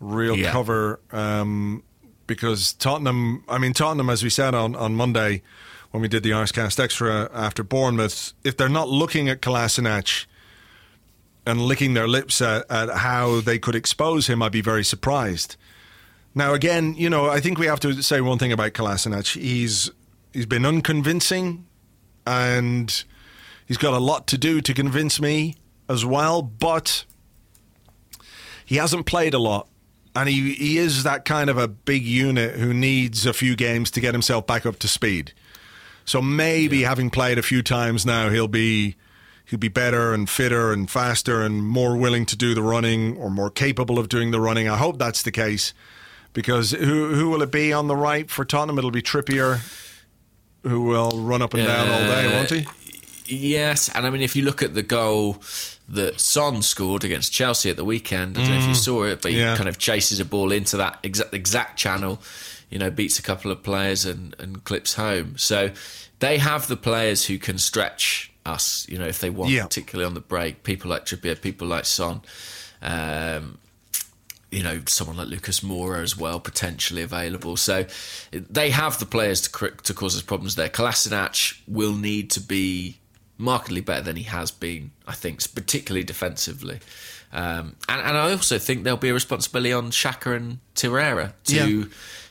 Real 0.00 0.36
yeah. 0.36 0.50
cover. 0.50 0.98
Um, 1.12 1.84
because 2.26 2.72
Tottenham, 2.74 3.44
I 3.48 3.58
mean, 3.58 3.72
Tottenham, 3.72 4.10
as 4.10 4.22
we 4.22 4.30
said 4.30 4.54
on, 4.54 4.74
on 4.74 4.94
Monday 4.94 5.42
when 5.90 6.02
we 6.02 6.08
did 6.08 6.22
the 6.22 6.30
Arscast 6.30 6.82
Extra 6.82 7.30
after 7.32 7.62
Bournemouth, 7.62 8.32
if 8.44 8.56
they're 8.56 8.68
not 8.68 8.88
looking 8.88 9.28
at 9.28 9.40
Kolasinac 9.40 10.26
and 11.46 11.60
licking 11.62 11.94
their 11.94 12.08
lips 12.08 12.42
at, 12.42 12.70
at 12.70 12.90
how 12.98 13.40
they 13.40 13.58
could 13.58 13.74
expose 13.74 14.26
him, 14.26 14.42
I'd 14.42 14.52
be 14.52 14.60
very 14.60 14.84
surprised. 14.84 15.56
Now, 16.34 16.52
again, 16.52 16.94
you 16.94 17.08
know, 17.08 17.30
I 17.30 17.40
think 17.40 17.58
we 17.58 17.66
have 17.66 17.80
to 17.80 18.02
say 18.02 18.20
one 18.20 18.38
thing 18.38 18.52
about 18.52 18.72
Kolasinac. 18.72 19.40
He's 19.40 19.90
he's 20.34 20.44
been 20.44 20.66
unconvincing, 20.66 21.64
and 22.26 23.04
he's 23.64 23.78
got 23.78 23.94
a 23.94 23.98
lot 23.98 24.26
to 24.26 24.38
do 24.38 24.60
to 24.60 24.74
convince 24.74 25.18
me 25.18 25.56
as 25.88 26.04
well. 26.04 26.42
But 26.42 27.06
he 28.66 28.76
hasn't 28.76 29.06
played 29.06 29.32
a 29.32 29.38
lot 29.38 29.68
and 30.16 30.30
he, 30.30 30.54
he 30.54 30.78
is 30.78 31.02
that 31.02 31.26
kind 31.26 31.50
of 31.50 31.58
a 31.58 31.68
big 31.68 32.02
unit 32.02 32.56
who 32.56 32.72
needs 32.72 33.26
a 33.26 33.34
few 33.34 33.54
games 33.54 33.90
to 33.90 34.00
get 34.00 34.14
himself 34.14 34.46
back 34.46 34.64
up 34.64 34.78
to 34.78 34.88
speed. 34.88 35.34
So 36.06 36.22
maybe 36.22 36.78
yeah. 36.78 36.88
having 36.88 37.10
played 37.10 37.38
a 37.38 37.42
few 37.42 37.62
times 37.62 38.06
now, 38.06 38.30
he'll 38.30 38.48
be 38.48 38.96
he'll 39.44 39.58
be 39.58 39.68
better 39.68 40.14
and 40.14 40.28
fitter 40.28 40.72
and 40.72 40.90
faster 40.90 41.42
and 41.42 41.62
more 41.62 41.96
willing 41.96 42.24
to 42.26 42.36
do 42.36 42.54
the 42.54 42.62
running 42.62 43.16
or 43.18 43.30
more 43.30 43.50
capable 43.50 43.98
of 43.98 44.08
doing 44.08 44.30
the 44.30 44.40
running. 44.40 44.68
I 44.68 44.78
hope 44.78 44.98
that's 44.98 45.22
the 45.22 45.30
case 45.30 45.74
because 46.32 46.70
who 46.70 47.14
who 47.14 47.28
will 47.28 47.42
it 47.42 47.52
be 47.52 47.74
on 47.74 47.86
the 47.86 47.96
right 47.96 48.30
for 48.30 48.46
Tottenham? 48.46 48.78
It'll 48.78 48.90
be 48.90 49.02
Trippier, 49.02 49.60
who 50.62 50.82
will 50.82 51.10
run 51.10 51.42
up 51.42 51.52
and 51.52 51.66
down 51.66 51.90
all 51.90 52.08
day, 52.08 52.32
won't 52.32 52.50
he? 52.50 52.66
Uh, 52.66 52.72
yes, 53.26 53.90
and 53.94 54.06
I 54.06 54.10
mean, 54.10 54.22
if 54.22 54.34
you 54.34 54.44
look 54.44 54.62
at 54.62 54.72
the 54.72 54.82
goal 54.82 55.42
that 55.88 56.20
Son 56.20 56.62
scored 56.62 57.04
against 57.04 57.32
Chelsea 57.32 57.70
at 57.70 57.76
the 57.76 57.84
weekend, 57.84 58.36
I 58.36 58.40
don't 58.42 58.50
know 58.50 58.58
if 58.58 58.66
you 58.68 58.74
saw 58.74 59.04
it, 59.04 59.22
but 59.22 59.32
Yeah. 59.32 59.52
he 59.52 59.56
kind 59.56 59.68
of 59.68 59.78
chases 59.78 60.18
a 60.20 60.24
ball 60.24 60.50
into 60.52 60.76
that 60.78 60.98
exact 61.02 61.32
exact 61.34 61.78
channel, 61.78 62.20
you 62.70 62.78
know, 62.78 62.90
beats 62.90 63.18
a 63.18 63.22
couple 63.22 63.50
of 63.52 63.62
players 63.62 64.04
and, 64.04 64.34
and 64.38 64.64
clips 64.64 64.94
home. 64.94 65.34
So 65.38 65.70
they 66.18 66.38
have 66.38 66.66
the 66.66 66.76
players 66.76 67.26
who 67.26 67.38
can 67.38 67.58
stretch 67.58 68.32
us, 68.44 68.86
you 68.88 68.98
know, 68.98 69.06
if 69.06 69.20
they 69.20 69.30
want, 69.30 69.50
Yeah. 69.52 69.64
particularly 69.64 70.06
on 70.06 70.14
the 70.14 70.20
break. 70.20 70.62
People 70.64 70.90
like 70.90 71.04
Trippier, 71.06 71.40
people 71.40 71.68
like 71.68 71.84
Son. 71.84 72.20
Um, 72.82 73.58
you 74.50 74.62
know, 74.62 74.80
someone 74.86 75.16
like 75.16 75.26
Lucas 75.28 75.60
Moura 75.60 76.02
as 76.02 76.16
well, 76.16 76.38
potentially 76.40 77.02
available. 77.02 77.56
So 77.56 77.84
they 78.32 78.70
have 78.70 78.98
the 78.98 79.06
players 79.06 79.40
to 79.42 79.70
to 79.82 79.94
cause 79.94 80.16
us 80.16 80.22
problems 80.22 80.54
there. 80.54 80.68
Kolasinac 80.68 81.58
will 81.66 81.94
need 81.94 82.30
to 82.32 82.40
be 82.40 82.98
markedly 83.38 83.80
better 83.80 84.02
than 84.02 84.16
he 84.16 84.22
has 84.24 84.50
been, 84.50 84.90
I 85.06 85.12
think, 85.12 85.40
particularly 85.54 86.04
defensively. 86.04 86.80
Um, 87.32 87.76
and, 87.88 88.00
and 88.00 88.16
I 88.16 88.30
also 88.30 88.58
think 88.58 88.84
there'll 88.84 88.96
be 88.96 89.10
a 89.10 89.14
responsibility 89.14 89.72
on 89.72 89.90
Xhaka 89.90 90.34
and 90.36 90.58
Torreira 90.74 91.32
to 91.44 91.78
Yeah. 91.80 91.84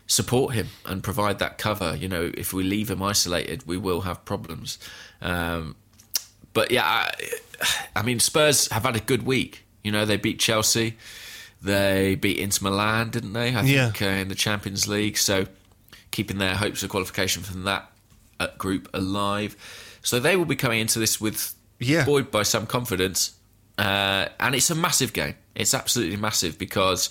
support 0.07 0.55
him 0.55 0.67
and 0.85 1.03
provide 1.03 1.39
that 1.39 1.57
cover. 1.57 1.95
You 1.95 2.07
know, 2.07 2.31
if 2.35 2.53
we 2.53 2.63
leave 2.63 2.89
him 2.89 3.01
isolated, 3.03 3.67
we 3.67 3.77
will 3.77 4.01
have 4.01 4.23
problems. 4.25 4.79
Um, 5.21 5.75
but 6.53 6.71
yeah, 6.71 6.85
I, 6.85 7.11
I 7.95 8.01
mean, 8.01 8.19
Spurs 8.19 8.69
have 8.71 8.83
had 8.83 8.95
a 8.95 8.99
good 9.01 9.25
week. 9.25 9.63
You 9.83 9.91
know, 9.91 10.05
they 10.05 10.17
beat 10.17 10.39
Chelsea, 10.39 10.97
they 11.61 12.15
beat 12.15 12.39
Inter 12.39 12.63
Milan, 12.63 13.09
didn't 13.11 13.33
they? 13.33 13.53
I 13.53 13.61
Yeah. 13.61 13.91
uh, 14.01 14.05
in 14.05 14.29
the 14.29 14.35
Champions 14.35 14.87
League. 14.87 15.17
So 15.17 15.45
keeping 16.11 16.37
their 16.37 16.55
hopes 16.55 16.81
of 16.81 16.89
qualification 16.89 17.43
from 17.43 17.63
that 17.65 17.91
uh, 18.39 18.47
group 18.57 18.87
alive. 18.93 19.55
So 20.05 20.19
they 20.19 20.37
will 20.37 20.45
be 20.45 20.55
coming 20.55 20.79
into 20.79 20.99
this 20.99 21.19
with 21.19 21.53
Yeah. 21.79 22.05
buoyed 22.05 22.31
by 22.31 22.43
some 22.43 22.65
confidence, 22.67 23.31
uh, 23.77 24.27
and 24.39 24.55
it's 24.55 24.69
a 24.69 24.75
massive 24.75 25.11
game. 25.13 25.35
It's 25.55 25.73
absolutely 25.73 26.15
massive 26.17 26.57
because 26.57 27.09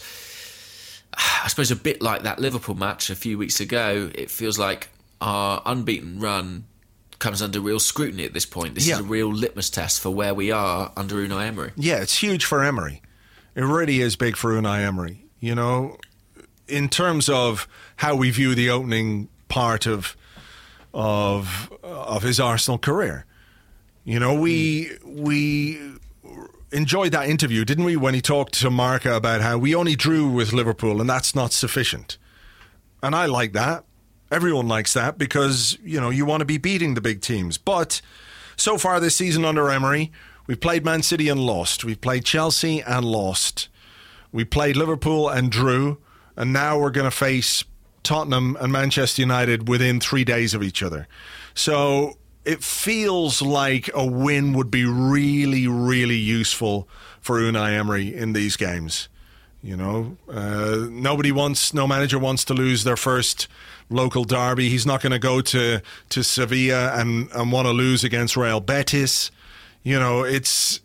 I 1.45 1.49
suppose 1.49 1.71
a 1.71 1.77
bit 1.77 2.01
like 2.03 2.23
that 2.23 2.39
Liverpool 2.39 2.75
match 2.75 3.11
a 3.11 3.15
few 3.15 3.37
weeks 3.39 3.61
ago, 3.61 4.11
it 4.15 4.31
feels 4.31 4.59
like 4.59 4.89
our 5.21 5.63
unbeaten 5.67 6.19
run 6.21 6.65
comes 7.19 7.41
under 7.41 7.61
real 7.61 7.79
scrutiny 7.81 8.25
at 8.25 8.33
this 8.35 8.47
point. 8.47 8.75
This 8.75 8.87
Yeah. 8.87 8.95
is 8.95 9.01
a 9.01 9.05
real 9.05 9.33
litmus 9.33 9.71
test 9.71 10.01
for 10.01 10.11
where 10.11 10.35
we 10.35 10.51
are 10.51 10.93
under 10.97 11.17
Unai 11.17 11.47
Emery. 11.47 11.73
Yeah, 11.77 11.97
it's 11.97 12.19
huge 12.19 12.45
for 12.45 12.63
Emery. 12.63 13.01
It 13.55 13.63
really 13.63 14.01
is 14.01 14.17
big 14.17 14.37
for 14.37 14.53
Unai 14.53 14.81
Emery. 14.81 15.25
You 15.41 15.55
know, 15.55 15.99
in 16.69 16.89
terms 16.89 17.29
of 17.29 17.69
how 17.97 18.15
we 18.17 18.31
view 18.31 18.55
the 18.55 18.71
opening 18.71 19.29
part 19.49 19.87
of 19.87 20.17
of 20.95 21.71
of 21.83 22.23
his 22.23 22.41
Arsenal 22.41 22.79
career. 22.79 23.27
You 24.05 24.19
know, 24.21 24.35
we 24.35 24.85
hmm. 25.03 25.23
we 25.23 25.81
enjoyed 26.75 27.13
that 27.13 27.29
interview, 27.29 27.65
didn't 27.65 27.85
we, 27.85 27.97
when 27.97 28.15
he 28.15 28.21
talked 28.21 28.55
to 28.55 28.71
Marca 28.71 29.15
about 29.15 29.41
how 29.41 29.57
we 29.57 29.75
only 29.75 29.95
drew 29.95 30.29
with 30.29 30.53
Liverpool 30.53 31.01
and 31.01 31.09
that's 31.09 31.35
not 31.35 31.53
sufficient. 31.53 32.19
And 33.03 33.15
I 33.15 33.27
like 33.27 33.53
that. 33.53 33.85
Everyone 34.31 34.67
likes 34.67 34.93
that 34.95 35.17
because, 35.17 35.79
you 35.85 36.01
know, 36.01 36.11
you 36.11 36.25
want 36.25 36.41
to 36.41 36.45
be 36.45 36.59
beating 36.59 36.95
the 36.95 37.01
big 37.01 37.21
teams. 37.21 37.59
But 37.59 38.01
so 38.57 38.77
far 38.77 38.99
this 38.99 39.15
season 39.15 39.45
under 39.45 39.71
Emery, 39.71 40.11
we've 40.47 40.61
played 40.61 40.85
Man 40.85 41.03
City 41.03 41.29
and 41.29 41.39
lost. 41.39 41.85
We've 41.85 42.01
played 42.01 42.25
Chelsea 42.25 42.81
and 42.81 43.05
lost. 43.05 43.69
We 44.33 44.45
played 44.45 44.77
Liverpool 44.77 45.29
and 45.29 45.53
drew. 45.53 45.99
And 46.37 46.53
now 46.53 46.79
we're 46.79 46.91
going 46.91 47.09
to 47.09 47.17
face 47.17 47.63
Tottenham 48.05 48.57
and 48.61 48.73
Manchester 48.73 49.23
United 49.23 49.69
within 49.69 49.99
three 49.99 50.25
days 50.25 50.55
of 50.55 50.63
each 50.63 50.83
other. 50.83 51.09
So 51.55 52.19
it 52.45 52.63
feels 52.63 53.43
like 53.43 53.91
a 53.95 54.07
win 54.07 54.53
would 54.53 54.71
be 54.71 54.85
really, 54.85 55.67
really 55.67 56.17
useful 56.17 56.89
for 57.21 57.41
Unai 57.41 57.73
Emery 57.73 58.15
in 58.15 58.35
these 58.35 58.57
games. 58.57 59.09
You 59.63 59.77
know, 59.79 60.19
uh, 60.31 60.87
nobody 60.91 61.33
wants, 61.33 61.73
no 61.73 61.87
manager 61.87 62.19
wants 62.19 62.45
to 62.45 62.55
lose 62.55 62.85
their 62.85 62.99
first 62.99 63.49
local 63.89 64.25
derby. 64.25 64.69
He's 64.69 64.85
not 64.85 65.01
going 65.01 65.13
to 65.13 65.19
go 65.19 65.41
to 65.41 65.81
to 66.11 66.25
Sevilla 66.25 66.93
and 66.95 67.31
and 67.33 67.51
want 67.51 67.67
to 67.67 67.73
lose 67.73 68.05
against 68.05 68.37
Real 68.37 68.61
Betis. 68.61 69.31
You 69.83 69.99
know, 69.99 70.23
it's 70.23 70.81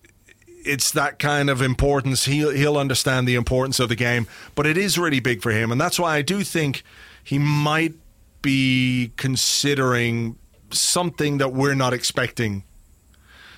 it's 0.63 0.91
that 0.91 1.19
kind 1.19 1.49
of 1.49 1.61
importance. 1.61 2.25
He'll 2.25 2.51
he'll 2.51 2.77
understand 2.77 3.27
the 3.27 3.35
importance 3.35 3.79
of 3.79 3.89
the 3.89 3.95
game, 3.95 4.27
but 4.55 4.65
it 4.65 4.77
is 4.77 4.97
really 4.97 5.19
big 5.19 5.41
for 5.41 5.51
him, 5.51 5.71
and 5.71 5.79
that's 5.79 5.99
why 5.99 6.15
I 6.15 6.21
do 6.21 6.43
think 6.43 6.83
he 7.29 7.37
might 7.37 7.93
be 8.41 9.11
considering 9.15 10.35
something 10.71 11.37
that 11.37 11.53
we're 11.53 11.75
not 11.75 11.93
expecting 11.93 12.63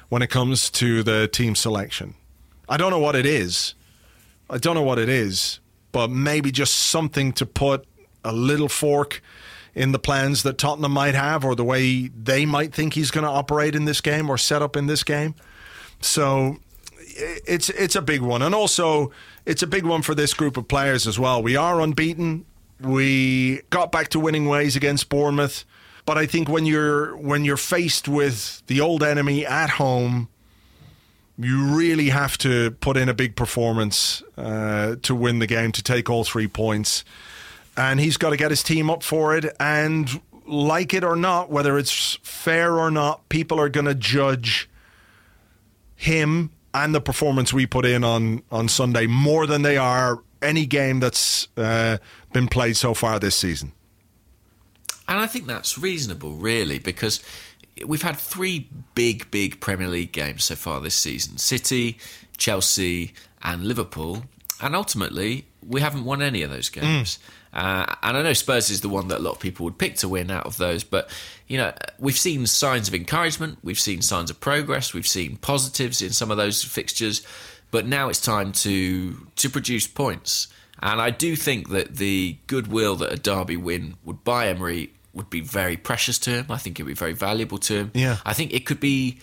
when 0.10 0.22
it 0.22 0.30
comes 0.30 0.70
to 0.70 1.04
the 1.04 1.30
team 1.30 1.56
selection. 1.56 2.16
I 2.68 2.76
don't 2.76 2.92
know 2.92 3.00
what 3.00 3.16
it 3.16 3.26
is. 3.26 3.76
I 4.50 4.58
don't 4.58 4.76
know 4.76 4.82
what 4.82 5.00
it 5.00 5.08
is, 5.08 5.62
but 5.94 6.10
maybe 6.10 6.52
just 6.52 6.74
something 6.74 7.32
to 7.32 7.46
put 7.46 7.88
a 8.26 8.34
little 8.34 8.68
fork 8.68 9.22
in 9.74 9.94
the 9.94 10.00
plans 10.00 10.44
that 10.44 10.58
Tottenham 10.58 10.92
might 10.92 11.16
have 11.16 11.46
or 11.46 11.56
the 11.56 11.64
way 11.64 12.10
they 12.10 12.46
might 12.46 12.74
think 12.74 12.96
he's 12.96 13.10
going 13.10 13.24
to 13.24 13.32
operate 13.32 13.74
in 13.74 13.86
this 13.86 14.02
game 14.02 14.30
or 14.30 14.38
set 14.38 14.62
up 14.62 14.76
in 14.76 14.88
this 14.88 15.06
game. 15.06 15.34
So 16.02 16.58
it's 17.08 17.70
it's 17.70 17.96
a 17.96 18.02
big 18.02 18.20
one, 18.20 18.42
and 18.42 18.54
also 18.54 19.14
it's 19.46 19.64
a 19.64 19.68
big 19.68 19.86
one 19.86 20.02
for 20.02 20.14
this 20.14 20.34
group 20.34 20.58
of 20.58 20.68
players 20.68 21.08
as 21.08 21.18
well. 21.18 21.42
We 21.42 21.56
are 21.56 21.80
unbeaten. 21.80 22.48
We 22.82 23.62
got 23.70 23.92
back 23.92 24.10
to 24.10 24.20
winning 24.20 24.48
ways 24.48 24.76
against 24.76 25.10
Bournemouth, 25.10 25.66
but 26.06 26.18
I 26.18 26.26
think 26.26 26.50
when 26.50 26.66
you're 26.66 27.16
when 27.18 27.46
you're 27.46 27.58
faced 27.58 28.08
with 28.08 28.64
the 28.68 28.82
old 28.82 29.04
enemy 29.04 29.46
at 29.46 29.72
home, 29.72 30.30
you 31.38 31.64
really 31.76 32.10
have 32.10 32.38
to 32.40 32.72
put 32.72 32.98
in 32.98 33.10
a 33.10 33.14
big 33.14 33.36
performance 33.36 34.24
uh, 34.38 34.96
to 35.02 35.16
win 35.16 35.40
the 35.40 35.48
game 35.48 35.72
to 35.74 35.84
take 35.84 36.10
all 36.10 36.24
three 36.24 36.48
points. 36.48 37.04
And 37.78 38.00
he's 38.00 38.18
got 38.18 38.32
to 38.32 38.38
get 38.38 38.52
his 38.52 38.64
team 38.64 38.90
up 38.90 39.02
for 39.04 39.36
it. 39.36 39.46
And 39.60 40.22
like 40.46 40.94
it 40.94 41.04
or 41.04 41.16
not, 41.16 41.50
whether 41.50 41.78
it's 41.78 42.20
fair 42.22 42.78
or 42.78 42.92
not, 42.92 43.28
people 43.30 43.60
are 43.60 43.70
going 43.70 43.86
to 43.86 43.96
judge 43.96 44.70
him 45.96 46.52
and 46.74 46.94
the 46.94 47.02
performance 47.02 47.54
we 47.54 47.66
put 47.66 47.86
in 47.86 48.04
on, 48.04 48.44
on 48.52 48.68
Sunday 48.68 49.08
more 49.08 49.46
than 49.46 49.62
they 49.62 49.78
are 49.78 50.20
any 50.42 50.66
game 50.66 51.00
that's 51.00 51.48
uh, 51.58 51.98
been 52.34 52.48
played 52.48 52.78
so 52.78 52.94
far 52.94 53.20
this 53.20 53.36
season. 53.36 53.74
And 55.08 55.20
I 55.20 55.28
think 55.28 55.46
that's 55.46 55.78
reasonable, 55.78 56.32
really, 56.34 56.80
because 56.80 57.22
we've 57.86 58.02
had 58.02 58.18
three 58.18 58.70
big, 58.96 59.30
big 59.32 59.60
Premier 59.60 59.88
League 59.88 60.12
games 60.12 60.46
so 60.46 60.56
far 60.56 60.80
this 60.80 60.96
season 60.96 61.38
City, 61.38 61.98
Chelsea, 62.38 63.14
and 63.44 63.66
Liverpool. 63.66 64.24
And 64.62 64.76
ultimately, 64.76 65.46
we 65.68 65.82
haven't 65.82 66.06
won 66.06 66.22
any 66.22 66.44
of 66.44 66.52
those 66.52 66.70
games. 66.70 67.18
Uh, 67.54 67.96
and 68.04 68.16
I 68.16 68.22
know 68.22 68.34
Spurs 68.34 68.70
is 68.70 68.82
the 68.82 68.90
one 68.90 69.10
that 69.10 69.20
a 69.20 69.22
lot 69.22 69.32
of 69.32 69.40
people 69.40 69.66
would 69.66 69.78
pick 69.78 69.96
to 69.98 70.08
win 70.08 70.32
out 70.32 70.46
of 70.46 70.58
those. 70.58 70.84
But, 70.84 71.10
you 71.48 71.58
know, 71.58 71.74
we've 72.00 72.18
seen 72.18 72.46
signs 72.48 72.88
of 72.88 72.94
encouragement, 72.96 73.58
we've 73.64 73.80
seen 73.80 74.02
signs 74.02 74.30
of 74.30 74.40
progress, 74.40 74.94
we've 74.94 75.08
seen 75.08 75.38
positives 75.38 76.02
in 76.02 76.12
some 76.12 76.32
of 76.32 76.38
those 76.38 76.64
fixtures. 76.64 77.26
But 77.72 77.88
now 77.88 78.10
it's 78.10 78.22
time 78.22 78.52
to 78.52 79.28
to 79.38 79.50
produce 79.50 79.88
points. 79.88 80.48
And 80.82 81.02
I 81.02 81.10
do 81.10 81.36
think 81.36 81.70
that 81.70 81.98
the 81.98 82.38
goodwill 82.48 82.96
that 82.98 83.12
a 83.12 83.18
Derby 83.18 83.58
win 83.58 83.96
would 84.04 84.24
buy 84.24 84.48
Emery 84.48 84.92
would 85.14 85.30
be 85.30 85.42
very 85.42 85.78
precious 85.78 86.18
to 86.20 86.30
him. 86.30 86.46
I 86.50 86.58
think 86.58 86.80
it 86.80 86.84
would 86.84 86.92
be 86.92 86.96
very 86.96 87.14
valuable 87.14 87.58
to 87.60 87.76
him. 87.76 87.92
Yeah. 87.94 88.18
I 88.26 88.34
think 88.34 88.54
it 88.54 88.66
could 88.66 88.80
be 88.80 89.20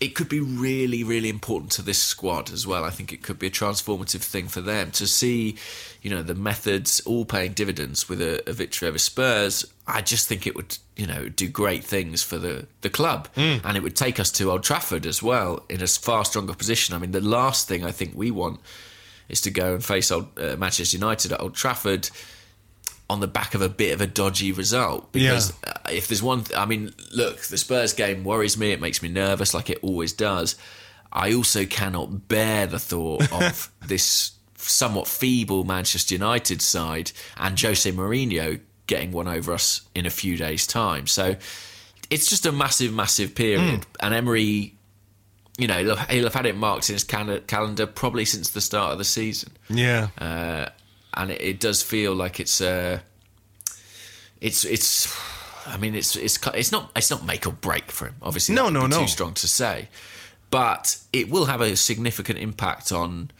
it 0.00 0.14
could 0.14 0.30
be 0.30 0.40
really, 0.40 1.04
really 1.04 1.28
important 1.28 1.72
to 1.72 1.82
this 1.82 2.02
squad 2.02 2.50
as 2.50 2.66
well. 2.66 2.84
I 2.84 2.90
think 2.90 3.12
it 3.12 3.22
could 3.22 3.38
be 3.38 3.48
a 3.48 3.50
transformative 3.50 4.22
thing 4.22 4.48
for 4.48 4.62
them 4.62 4.90
to 4.92 5.06
see, 5.06 5.56
you 6.00 6.08
know, 6.08 6.22
the 6.22 6.34
methods 6.34 7.00
all 7.00 7.26
paying 7.26 7.52
dividends 7.52 8.08
with 8.08 8.22
a, 8.22 8.42
a 8.48 8.54
victory 8.54 8.88
over 8.88 8.96
Spurs. 8.96 9.66
I 9.86 10.00
just 10.00 10.26
think 10.26 10.46
it 10.46 10.56
would, 10.56 10.78
you 10.96 11.06
know, 11.06 11.28
do 11.28 11.48
great 11.48 11.84
things 11.84 12.22
for 12.22 12.38
the, 12.38 12.66
the 12.80 12.88
club. 12.88 13.28
Mm. 13.36 13.60
And 13.62 13.76
it 13.76 13.82
would 13.82 13.94
take 13.94 14.18
us 14.18 14.30
to 14.32 14.50
Old 14.50 14.62
Trafford 14.64 15.04
as 15.04 15.22
well 15.22 15.64
in 15.68 15.82
a 15.82 15.86
far 15.86 16.24
stronger 16.24 16.54
position. 16.54 16.94
I 16.94 16.98
mean, 16.98 17.12
the 17.12 17.20
last 17.20 17.68
thing 17.68 17.84
I 17.84 17.90
think 17.90 18.12
we 18.14 18.30
want 18.30 18.60
is 19.30 19.40
to 19.42 19.50
go 19.50 19.74
and 19.74 19.84
face 19.84 20.10
old, 20.10 20.38
uh, 20.38 20.56
Manchester 20.56 20.96
United 20.96 21.32
at 21.32 21.40
Old 21.40 21.54
Trafford 21.54 22.10
on 23.08 23.20
the 23.20 23.26
back 23.26 23.54
of 23.54 23.62
a 23.62 23.68
bit 23.68 23.92
of 23.92 24.00
a 24.00 24.06
dodgy 24.06 24.52
result. 24.52 25.10
Because 25.12 25.52
uh, 25.64 25.72
if 25.90 26.08
there's 26.08 26.22
one, 26.22 26.44
th- 26.44 26.58
I 26.58 26.64
mean, 26.64 26.94
look, 27.12 27.40
the 27.42 27.58
Spurs 27.58 27.92
game 27.92 28.24
worries 28.24 28.56
me. 28.56 28.72
It 28.72 28.80
makes 28.80 29.02
me 29.02 29.08
nervous, 29.08 29.52
like 29.54 29.70
it 29.70 29.78
always 29.82 30.12
does. 30.12 30.56
I 31.12 31.32
also 31.34 31.64
cannot 31.64 32.28
bear 32.28 32.66
the 32.66 32.78
thought 32.78 33.32
of 33.42 33.70
this 33.86 34.32
somewhat 34.56 35.08
feeble 35.08 35.64
Manchester 35.64 36.14
United 36.14 36.62
side 36.62 37.12
and 37.36 37.60
Jose 37.60 37.90
Mourinho 37.90 38.60
getting 38.86 39.10
one 39.12 39.26
over 39.28 39.52
us 39.52 39.82
in 39.94 40.06
a 40.06 40.10
few 40.10 40.36
days' 40.36 40.66
time. 40.66 41.06
So 41.06 41.36
it's 42.10 42.28
just 42.28 42.46
a 42.46 42.52
massive, 42.52 42.92
massive 42.92 43.34
period. 43.34 43.86
And 44.00 44.14
Emery, 44.14 44.74
you 45.60 45.66
know, 45.68 45.78
he'll 45.84 45.96
he'll 45.96 46.24
have 46.24 46.34
had 46.34 46.46
it 46.46 46.56
marked 46.56 46.88
in 46.88 46.94
his 46.94 47.04
cal- 47.04 47.40
calendar 47.46 47.86
probably 47.86 48.24
since 48.24 48.50
the 48.50 48.60
start 48.60 48.92
of 48.92 48.98
the 48.98 49.04
season 49.04 49.50
Yeah. 49.68 50.08
uh, 50.18 50.66
and 51.14 51.30
it, 51.30 51.40
it 51.42 51.60
does 51.60 51.82
feel 51.82 52.14
like 52.14 52.40
it's 52.40 52.60
uh, 52.60 53.00
it's 54.40 54.64
it's 54.64 55.14
I 55.66 55.76
mean, 55.76 55.94
it's 55.94 56.16
it's 56.16 56.38
it's 56.54 56.72
not 56.72 56.90
it's 56.96 57.10
not 57.10 57.24
make 57.26 57.46
or 57.46 57.52
break 57.52 57.90
for 57.92 58.06
him. 58.06 58.14
Obviously, 58.22 58.54
No, 58.54 58.68
no, 58.70 58.86
no. 58.86 59.00
Too 59.02 59.06
strong 59.08 59.34
to 59.34 59.48
say, 59.48 59.88
but 60.50 60.96
it 61.12 61.28
will 61.30 61.44
have 61.46 61.60
a 61.60 61.76
significant 61.76 62.38
impact 62.38 62.90
on 62.92 63.30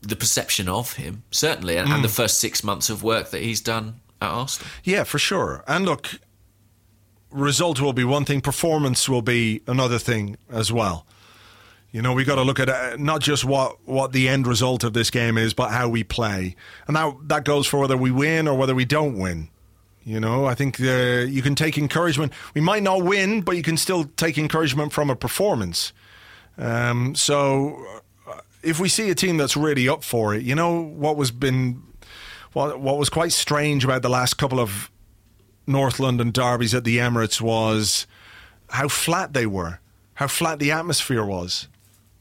the 0.00 0.16
perception 0.16 0.68
of 0.68 0.94
him, 0.94 1.22
certainly, 1.30 1.76
and, 1.76 1.88
Mm. 1.88 1.94
and 1.96 2.04
the 2.04 2.08
first 2.08 2.38
six 2.38 2.62
months 2.64 2.88
of 2.88 3.02
work 3.02 3.30
that 3.30 3.42
he's 3.42 3.60
done 3.60 4.00
at 4.22 4.28
Arsenal. 4.30 4.70
Yeah, 4.84 5.04
for 5.04 5.18
sure. 5.18 5.64
And 5.66 5.84
look, 5.84 6.20
result 7.30 7.80
will 7.80 7.92
be 7.92 8.04
one 8.04 8.24
thing, 8.24 8.40
performance 8.40 9.08
will 9.08 9.22
be 9.22 9.62
another 9.66 9.98
thing 9.98 10.36
as 10.50 10.72
well. 10.72 11.06
You 11.90 12.02
know, 12.02 12.12
we 12.12 12.24
got 12.24 12.34
to 12.34 12.42
look 12.42 12.60
at 12.60 12.68
uh, 12.68 12.96
not 12.98 13.22
just 13.22 13.44
what, 13.44 13.78
what 13.86 14.12
the 14.12 14.28
end 14.28 14.46
result 14.46 14.84
of 14.84 14.92
this 14.92 15.10
game 15.10 15.38
is, 15.38 15.54
but 15.54 15.70
how 15.70 15.88
we 15.88 16.04
play, 16.04 16.54
and 16.86 16.94
that 16.96 17.14
that 17.28 17.44
goes 17.44 17.66
for 17.66 17.80
whether 17.80 17.96
we 17.96 18.10
win 18.10 18.46
or 18.46 18.56
whether 18.58 18.74
we 18.74 18.84
don't 18.84 19.18
win. 19.18 19.48
You 20.04 20.20
know, 20.20 20.44
I 20.46 20.54
think 20.54 20.80
uh, 20.80 21.24
you 21.28 21.42
can 21.42 21.54
take 21.54 21.78
encouragement. 21.78 22.32
We 22.54 22.60
might 22.60 22.82
not 22.82 23.04
win, 23.04 23.40
but 23.40 23.56
you 23.56 23.62
can 23.62 23.76
still 23.76 24.04
take 24.16 24.38
encouragement 24.38 24.92
from 24.92 25.10
a 25.10 25.16
performance. 25.16 25.92
Um, 26.58 27.14
so, 27.14 27.82
uh, 28.28 28.40
if 28.62 28.78
we 28.80 28.88
see 28.88 29.10
a 29.10 29.14
team 29.14 29.38
that's 29.38 29.56
really 29.56 29.88
up 29.88 30.04
for 30.04 30.34
it, 30.34 30.42
you 30.42 30.54
know 30.54 30.82
what 30.82 31.16
was 31.16 31.30
been 31.30 31.82
what 32.52 32.80
what 32.80 32.98
was 32.98 33.08
quite 33.08 33.32
strange 33.32 33.84
about 33.84 34.02
the 34.02 34.08
last 34.10 34.34
couple 34.34 34.60
of 34.60 34.90
North 35.68 36.00
London 36.00 36.30
derbies 36.30 36.74
at 36.74 36.84
the 36.84 36.98
Emirates 36.98 37.40
was 37.40 38.06
how 38.70 38.88
flat 38.88 39.34
they 39.34 39.46
were, 39.46 39.80
how 40.14 40.26
flat 40.26 40.58
the 40.58 40.70
atmosphere 40.70 41.24
was, 41.24 41.68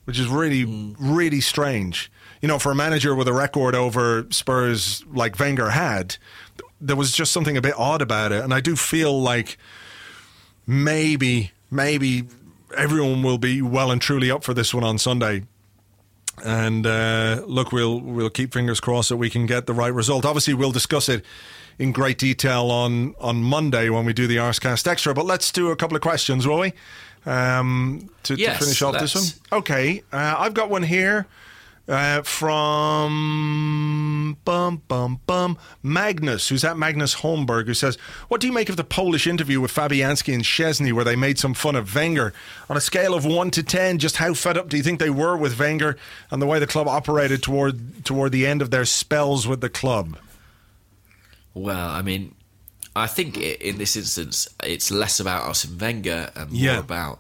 which 0.06 0.20
is 0.20 0.28
really, 0.28 0.66
really 1.00 1.42
strange. 1.42 2.12
You 2.42 2.48
know, 2.48 2.60
for 2.60 2.72
a 2.72 2.76
manager 2.76 3.16
with 3.16 3.28
a 3.28 3.34
record 3.34 3.74
over 3.74 4.28
Spurs 4.30 5.04
like 5.12 5.40
Wenger 5.40 5.72
had, 5.72 6.18
there 6.80 6.96
was 6.96 7.14
just 7.14 7.32
something 7.32 7.58
a 7.58 7.62
bit 7.62 7.74
odd 7.78 8.02
about 8.02 8.32
it. 8.32 8.44
And 8.44 8.54
I 8.54 8.60
do 8.60 8.76
feel 8.76 9.20
like 9.20 9.58
maybe, 10.68 11.52
maybe 11.72 12.28
everyone 12.76 13.24
will 13.24 13.38
be 13.38 13.62
well 13.62 13.92
and 13.92 14.02
truly 14.02 14.30
up 14.30 14.44
for 14.44 14.54
this 14.54 14.74
one 14.74 14.84
on 14.84 14.98
Sunday. 14.98 15.44
And 16.44 16.86
uh, 16.86 17.42
look, 17.48 17.72
we'll 17.72 18.00
we'll 18.00 18.30
keep 18.30 18.54
fingers 18.54 18.80
crossed 18.80 19.10
that 19.10 19.18
we 19.18 19.30
can 19.30 19.48
get 19.48 19.66
the 19.66 19.74
right 19.74 19.94
result. 19.94 20.24
Obviously, 20.24 20.54
we'll 20.54 20.72
discuss 20.72 21.10
it 21.10 21.26
in 21.80 21.92
great 21.92 22.18
detail 22.18 22.72
on 22.72 23.16
on 23.20 23.44
Monday 23.44 23.90
when 23.90 24.06
we 24.06 24.14
do 24.14 24.28
the 24.28 24.38
Arscast 24.38 24.88
Extra. 24.88 25.14
But 25.14 25.26
let's 25.26 25.52
do 25.52 25.72
a 25.72 25.76
couple 25.76 25.96
of 25.96 26.02
questions, 26.02 26.48
will 26.48 26.60
we? 26.60 26.74
Um, 27.26 28.10
to, 28.24 28.36
to 28.36 28.54
finish 28.56 28.82
off 28.82 29.00
this 29.00 29.14
one. 29.16 29.60
Okay, 29.60 30.04
uh, 30.14 30.36
I've 30.38 30.54
got 30.54 30.70
one 30.70 30.84
here 30.84 31.28
uh, 31.88 32.22
from 32.22 33.58
bum 34.46 34.82
bum 34.88 35.20
bum 35.26 35.58
Magnus, 35.84 36.50
who's 36.50 36.64
at 36.64 36.78
Magnus 36.78 37.16
Holmberg, 37.16 37.66
who 37.66 37.74
says, 37.74 37.98
"What 38.28 38.42
do 38.42 38.48
you 38.48 38.54
make 38.54 38.70
of 38.70 38.78
the 38.78 38.84
Polish 38.84 39.28
interview 39.28 39.60
with 39.62 39.74
Fabianski 39.74 40.34
and 40.34 40.44
Szczesny, 40.44 40.94
where 40.94 41.06
they 41.06 41.16
made 41.16 41.40
some 41.40 41.54
fun 41.54 41.76
of 41.76 41.94
Wenger? 41.94 42.34
On 42.70 42.78
a 42.78 42.82
scale 42.82 43.14
of 43.14 43.26
one 43.26 43.52
to 43.52 43.64
ten, 43.64 44.00
just 44.00 44.18
how 44.18 44.34
fed 44.34 44.58
up 44.58 44.70
do 44.70 44.78
you 44.78 44.84
think 44.84 45.00
they 45.00 45.10
were 45.10 45.38
with 45.38 45.60
Wenger 45.60 45.98
and 46.32 46.42
the 46.42 46.48
way 46.48 46.60
the 46.60 46.68
club 46.68 46.88
operated 46.88 47.44
toward 47.44 48.06
toward 48.06 48.32
the 48.32 48.46
end 48.46 48.62
of 48.62 48.70
their 48.72 48.86
spells 48.86 49.48
with 49.48 49.62
the 49.62 49.70
club?" 49.70 50.18
Well, 51.58 51.90
I 51.90 52.02
mean, 52.02 52.34
I 52.96 53.08
think 53.08 53.38
in 53.38 53.78
this 53.78 53.96
instance, 53.96 54.48
it's 54.64 54.92
less 54.92 55.20
about 55.20 55.44
Arsene 55.44 55.78
Wenger 55.78 56.32
and 56.36 56.52
more 56.52 56.60
Yeah. 56.62 56.80
about 56.80 57.20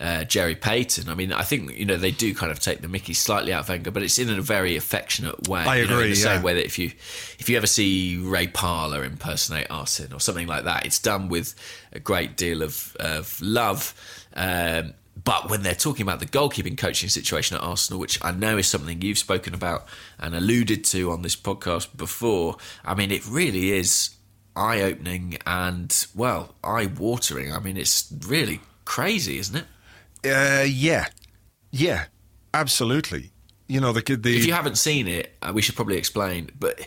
uh, 0.00 0.22
Gerry 0.24 0.54
Peyton. 0.54 1.08
I 1.08 1.14
mean, 1.14 1.32
I 1.32 1.42
think 1.42 1.76
you 1.76 1.84
know 1.84 1.96
they 1.96 2.12
do 2.12 2.32
kind 2.34 2.52
of 2.52 2.60
take 2.60 2.82
the 2.82 2.88
Mickey 2.88 3.14
slightly 3.14 3.52
out 3.52 3.62
of 3.64 3.68
Wenger, 3.68 3.90
but 3.90 4.02
it's 4.04 4.18
in 4.18 4.28
a 4.30 4.40
very 4.40 4.76
affectionate 4.76 5.48
way. 5.48 5.62
I 5.62 5.78
you 5.78 5.86
know, 5.86 5.94
in 5.94 5.98
agree, 5.98 6.10
the 6.10 6.14
same 6.16 6.42
way 6.42 6.54
that 6.54 6.64
if 6.64 6.78
you 6.78 6.92
if 7.40 7.48
you 7.48 7.56
ever 7.56 7.66
see 7.66 8.16
Ray 8.16 8.46
Parlour 8.46 9.04
impersonate 9.04 9.66
Arsene 9.70 10.12
or 10.12 10.20
something 10.20 10.46
like 10.46 10.64
that, 10.64 10.86
it's 10.86 11.00
done 11.00 11.28
with 11.28 11.54
a 11.92 11.98
great 11.98 12.36
deal 12.36 12.62
of 12.62 12.96
of 13.00 13.40
love. 13.42 13.92
Um, 14.34 14.94
but 15.24 15.50
when 15.50 15.62
they're 15.62 15.74
talking 15.74 16.02
about 16.02 16.20
the 16.20 16.26
goalkeeping 16.26 16.76
coaching 16.76 17.08
situation 17.08 17.56
at 17.56 17.62
Arsenal, 17.62 17.98
which 17.98 18.22
I 18.22 18.30
know 18.30 18.58
is 18.58 18.68
something 18.68 19.02
you've 19.02 19.18
spoken 19.18 19.54
about 19.54 19.86
and 20.18 20.34
alluded 20.34 20.84
to 20.84 21.10
on 21.10 21.22
this 21.22 21.34
podcast 21.34 21.96
before, 21.96 22.56
I 22.84 22.94
mean, 22.94 23.10
it 23.10 23.26
really 23.26 23.72
is 23.72 24.10
eye 24.54 24.82
opening 24.82 25.38
and, 25.46 26.06
well, 26.14 26.54
eye 26.62 26.86
watering. 26.86 27.52
I 27.52 27.58
mean, 27.58 27.76
it's 27.76 28.12
really 28.26 28.60
crazy, 28.84 29.38
isn't 29.38 29.56
it? 29.56 29.64
Uh, 30.24 30.64
yeah, 30.64 31.06
yeah, 31.70 32.06
absolutely. 32.54 33.30
You 33.66 33.80
know 33.80 33.92
the. 33.92 34.00
The 34.00 34.36
If 34.36 34.46
you 34.46 34.54
haven't 34.54 34.78
seen 34.78 35.06
it, 35.06 35.36
uh, 35.42 35.52
we 35.54 35.60
should 35.60 35.76
probably 35.76 35.98
explain. 35.98 36.50
But 36.58 36.80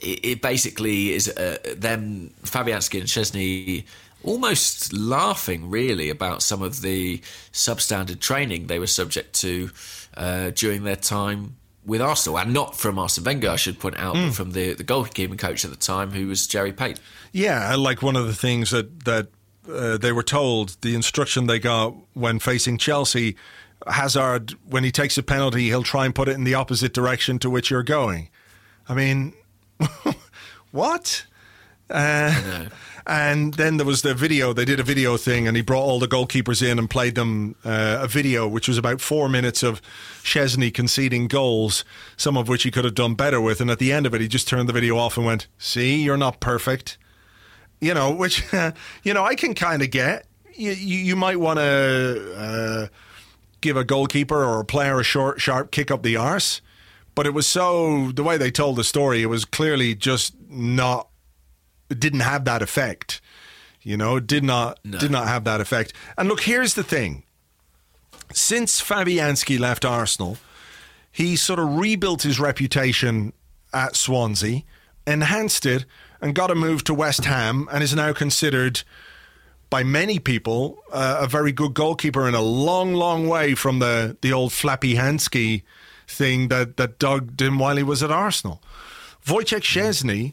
it, 0.00 0.24
it 0.24 0.42
basically 0.42 1.12
is 1.12 1.28
uh, 1.28 1.58
them, 1.76 2.34
Fabianski 2.42 2.98
and 2.98 3.08
Szczesny, 3.08 3.84
almost 4.24 4.92
laughing 4.92 5.70
really 5.70 6.10
about 6.10 6.42
some 6.42 6.62
of 6.62 6.80
the 6.82 7.18
substandard 7.52 8.20
training 8.20 8.66
they 8.66 8.78
were 8.78 8.86
subject 8.86 9.34
to 9.40 9.70
uh, 10.16 10.50
during 10.50 10.84
their 10.84 10.96
time 10.96 11.56
with 11.86 12.00
Arsenal, 12.00 12.38
and 12.38 12.54
not 12.54 12.76
from 12.78 12.98
Arsene 12.98 13.24
Wenger, 13.24 13.50
I 13.50 13.56
should 13.56 13.78
point 13.78 13.98
out, 13.98 14.16
Hmm. 14.16 14.28
but 14.28 14.34
from 14.34 14.52
the 14.52 14.72
the 14.72 14.84
goalkeeping 14.84 15.38
coach 15.38 15.64
at 15.64 15.70
the 15.70 15.76
time, 15.76 16.12
who 16.12 16.26
was 16.28 16.46
Gerry 16.46 16.72
Peyton. 16.72 17.02
Yeah, 17.32 17.74
like 17.76 18.00
one 18.02 18.16
of 18.16 18.26
the 18.26 18.34
things 18.34 18.70
that 18.70 19.04
that 19.04 19.28
uh, 19.70 19.98
they 19.98 20.12
were 20.12 20.22
told, 20.22 20.76
the 20.80 20.94
instruction 20.94 21.46
they 21.46 21.58
got 21.58 21.94
when 22.14 22.38
facing 22.38 22.78
Chelsea, 22.78 23.36
Hazard, 23.86 24.54
when 24.68 24.82
he 24.84 24.90
takes 24.90 25.18
a 25.18 25.22
penalty, 25.22 25.64
he'll 25.64 25.82
try 25.82 26.06
and 26.06 26.14
put 26.14 26.28
it 26.28 26.32
in 26.32 26.44
the 26.44 26.54
opposite 26.54 26.92
direction 26.94 27.38
to 27.40 27.50
which 27.50 27.70
you're 27.70 27.82
going. 27.82 28.28
I 28.88 28.94
mean, 28.94 29.34
what? 30.70 31.24
Uh, 31.90 32.66
and 33.06 33.54
then 33.54 33.76
there 33.76 33.86
was 33.86 34.02
the 34.02 34.14
video. 34.14 34.52
They 34.52 34.64
did 34.64 34.80
a 34.80 34.82
video 34.82 35.16
thing, 35.16 35.46
and 35.46 35.56
he 35.56 35.62
brought 35.62 35.82
all 35.82 35.98
the 35.98 36.08
goalkeepers 36.08 36.62
in 36.66 36.78
and 36.78 36.88
played 36.88 37.14
them 37.14 37.56
uh, 37.64 37.98
a 38.00 38.08
video, 38.08 38.48
which 38.48 38.68
was 38.68 38.78
about 38.78 39.00
four 39.00 39.28
minutes 39.28 39.62
of 39.62 39.82
Szczesny 40.22 40.72
conceding 40.72 41.28
goals, 41.28 41.84
some 42.16 42.36
of 42.36 42.48
which 42.48 42.62
he 42.62 42.70
could 42.70 42.84
have 42.84 42.94
done 42.94 43.14
better 43.14 43.40
with. 43.40 43.60
And 43.60 43.70
at 43.70 43.78
the 43.78 43.92
end 43.92 44.06
of 44.06 44.14
it, 44.14 44.20
he 44.20 44.28
just 44.28 44.48
turned 44.48 44.68
the 44.68 44.72
video 44.72 44.96
off 44.96 45.16
and 45.16 45.26
went, 45.26 45.46
"See, 45.58 46.02
you're 46.02 46.16
not 46.16 46.40
perfect." 46.40 46.96
you 47.84 47.92
know, 47.92 48.10
which 48.10 48.42
you 49.02 49.14
know 49.14 49.24
I 49.24 49.34
can 49.34 49.54
kind 49.54 49.82
of 49.82 49.90
get. 49.90 50.26
You, 50.54 50.72
you, 50.72 50.98
you 50.98 51.16
might 51.16 51.38
want 51.38 51.58
to 51.58 52.34
uh, 52.36 52.86
give 53.60 53.76
a 53.76 53.84
goalkeeper 53.84 54.44
or 54.44 54.60
a 54.60 54.64
player 54.64 55.00
a 55.00 55.04
short, 55.04 55.40
sharp 55.40 55.72
kick 55.72 55.90
up 55.90 56.02
the 56.02 56.16
arse, 56.16 56.60
but 57.14 57.26
it 57.26 57.34
was 57.34 57.46
so 57.46 58.12
the 58.12 58.22
way 58.22 58.36
they 58.36 58.50
told 58.50 58.76
the 58.76 58.84
story. 58.84 59.22
It 59.22 59.26
was 59.26 59.44
clearly 59.44 59.94
just 59.94 60.34
not. 60.48 61.08
Didn't 61.88 62.20
have 62.20 62.44
that 62.44 62.62
effect. 62.62 63.20
You 63.82 63.96
know, 63.98 64.18
did 64.18 64.42
not 64.44 64.80
did 64.82 65.10
not 65.10 65.28
have 65.28 65.44
that 65.44 65.60
effect. 65.60 65.92
And 66.16 66.28
look, 66.28 66.40
here's 66.42 66.74
the 66.74 66.82
thing. 66.82 67.24
Since 68.32 68.80
Fabianski 68.80 69.60
left 69.60 69.84
Arsenal, 69.84 70.38
he 71.12 71.36
sort 71.36 71.58
of 71.58 71.76
rebuilt 71.76 72.22
his 72.22 72.40
reputation 72.40 73.34
at 73.72 73.94
Swansea, 73.94 74.62
enhanced 75.06 75.66
it, 75.66 75.84
and 76.20 76.34
got 76.34 76.50
a 76.50 76.54
move 76.54 76.82
to 76.84 76.94
West 76.94 77.26
Ham, 77.26 77.68
and 77.70 77.82
is 77.82 77.94
now 77.94 78.12
considered 78.14 78.82
by 79.68 79.82
many 79.82 80.18
people 80.18 80.78
uh, 80.92 81.18
a 81.20 81.26
very 81.26 81.52
good 81.52 81.74
goalkeeper 81.74 82.26
and 82.26 82.36
a 82.36 82.40
long, 82.40 82.94
long 82.94 83.28
way 83.28 83.54
from 83.54 83.80
the 83.80 84.16
the 84.22 84.32
old 84.32 84.52
Flappy 84.52 84.94
Hansky 84.94 85.62
thing 86.06 86.48
that 86.48 86.76
that 86.76 86.98
Doug 86.98 87.38
he 87.38 87.82
was 87.82 88.02
at 88.02 88.10
Arsenal. 88.10 88.62
Wojciech 89.26 89.62
Szczesny 89.62 90.32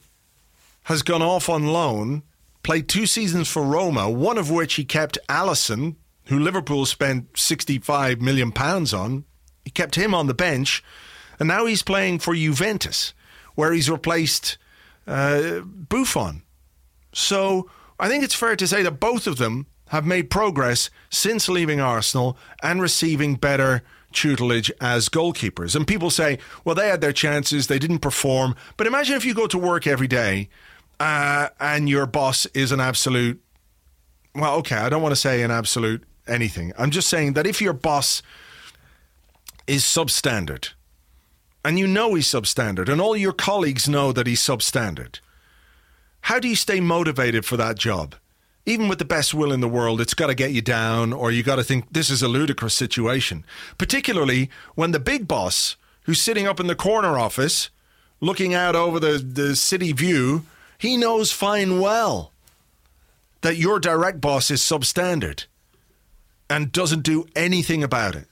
has 0.91 1.03
gone 1.03 1.21
off 1.21 1.49
on 1.49 1.67
loan, 1.67 2.21
played 2.63 2.87
two 2.87 3.05
seasons 3.05 3.47
for 3.49 3.63
Roma, 3.63 4.09
one 4.09 4.37
of 4.37 4.51
which 4.51 4.75
he 4.75 4.85
kept 4.85 5.17
Alisson, 5.27 5.95
who 6.25 6.37
Liverpool 6.37 6.85
spent 6.85 7.37
65 7.37 8.21
million 8.21 8.51
pounds 8.51 8.93
on. 8.93 9.25
He 9.63 9.71
kept 9.71 9.95
him 9.95 10.13
on 10.13 10.27
the 10.27 10.33
bench, 10.33 10.83
and 11.39 11.47
now 11.47 11.65
he's 11.65 11.81
playing 11.81 12.19
for 12.19 12.35
Juventus, 12.35 13.13
where 13.55 13.73
he's 13.73 13.89
replaced 13.89 14.57
uh, 15.07 15.61
Buffon. 15.61 16.43
So 17.13 17.69
I 17.99 18.07
think 18.07 18.23
it's 18.23 18.35
fair 18.35 18.55
to 18.55 18.67
say 18.67 18.83
that 18.83 18.99
both 18.99 19.27
of 19.27 19.37
them 19.37 19.67
have 19.89 20.05
made 20.05 20.29
progress 20.29 20.89
since 21.09 21.49
leaving 21.49 21.81
Arsenal 21.81 22.37
and 22.63 22.81
receiving 22.81 23.35
better 23.35 23.81
tutelage 24.13 24.71
as 24.79 25.09
goalkeepers. 25.09 25.75
And 25.75 25.87
people 25.87 26.09
say, 26.09 26.37
well, 26.63 26.75
they 26.75 26.87
had 26.87 27.01
their 27.01 27.13
chances, 27.13 27.67
they 27.67 27.79
didn't 27.79 27.99
perform. 27.99 28.55
But 28.77 28.87
imagine 28.87 29.15
if 29.15 29.25
you 29.25 29.33
go 29.33 29.47
to 29.47 29.57
work 29.57 29.87
every 29.87 30.07
day 30.07 30.49
uh, 31.01 31.49
and 31.59 31.89
your 31.89 32.05
boss 32.05 32.45
is 32.53 32.71
an 32.71 32.79
absolute, 32.79 33.41
well, 34.35 34.57
okay, 34.57 34.75
I 34.75 34.87
don't 34.87 35.01
want 35.01 35.13
to 35.13 35.19
say 35.19 35.41
an 35.41 35.49
absolute 35.49 36.03
anything. 36.27 36.73
I'm 36.77 36.91
just 36.91 37.09
saying 37.09 37.33
that 37.33 37.47
if 37.47 37.59
your 37.59 37.73
boss 37.73 38.21
is 39.65 39.83
substandard, 39.83 40.73
and 41.65 41.79
you 41.79 41.87
know 41.87 42.13
he's 42.13 42.27
substandard, 42.27 42.87
and 42.87 43.01
all 43.01 43.17
your 43.17 43.33
colleagues 43.33 43.89
know 43.89 44.11
that 44.11 44.27
he's 44.27 44.41
substandard, 44.41 45.21
how 46.21 46.37
do 46.37 46.47
you 46.47 46.55
stay 46.55 46.79
motivated 46.79 47.45
for 47.45 47.57
that 47.57 47.79
job? 47.79 48.13
Even 48.67 48.87
with 48.87 48.99
the 48.99 49.05
best 49.05 49.33
will 49.33 49.51
in 49.51 49.59
the 49.59 49.67
world, 49.67 50.01
it's 50.01 50.13
got 50.13 50.27
to 50.27 50.35
get 50.35 50.51
you 50.51 50.61
down, 50.61 51.13
or 51.13 51.31
you 51.31 51.41
got 51.41 51.55
to 51.55 51.63
think 51.63 51.91
this 51.91 52.11
is 52.11 52.21
a 52.21 52.27
ludicrous 52.27 52.75
situation. 52.75 53.43
Particularly 53.79 54.51
when 54.75 54.91
the 54.91 54.99
big 54.99 55.27
boss, 55.27 55.77
who's 56.03 56.21
sitting 56.21 56.45
up 56.45 56.59
in 56.59 56.67
the 56.67 56.75
corner 56.75 57.17
office, 57.17 57.71
looking 58.19 58.53
out 58.53 58.75
over 58.75 58.99
the, 58.99 59.17
the 59.17 59.55
city 59.55 59.93
view, 59.93 60.45
he 60.81 60.97
knows 60.97 61.31
fine 61.31 61.79
well 61.79 62.31
that 63.41 63.55
your 63.55 63.79
direct 63.79 64.19
boss 64.19 64.49
is 64.49 64.61
substandard 64.61 65.45
and 66.49 66.71
doesn't 66.71 67.03
do 67.03 67.27
anything 67.35 67.83
about 67.83 68.15
it. 68.15 68.27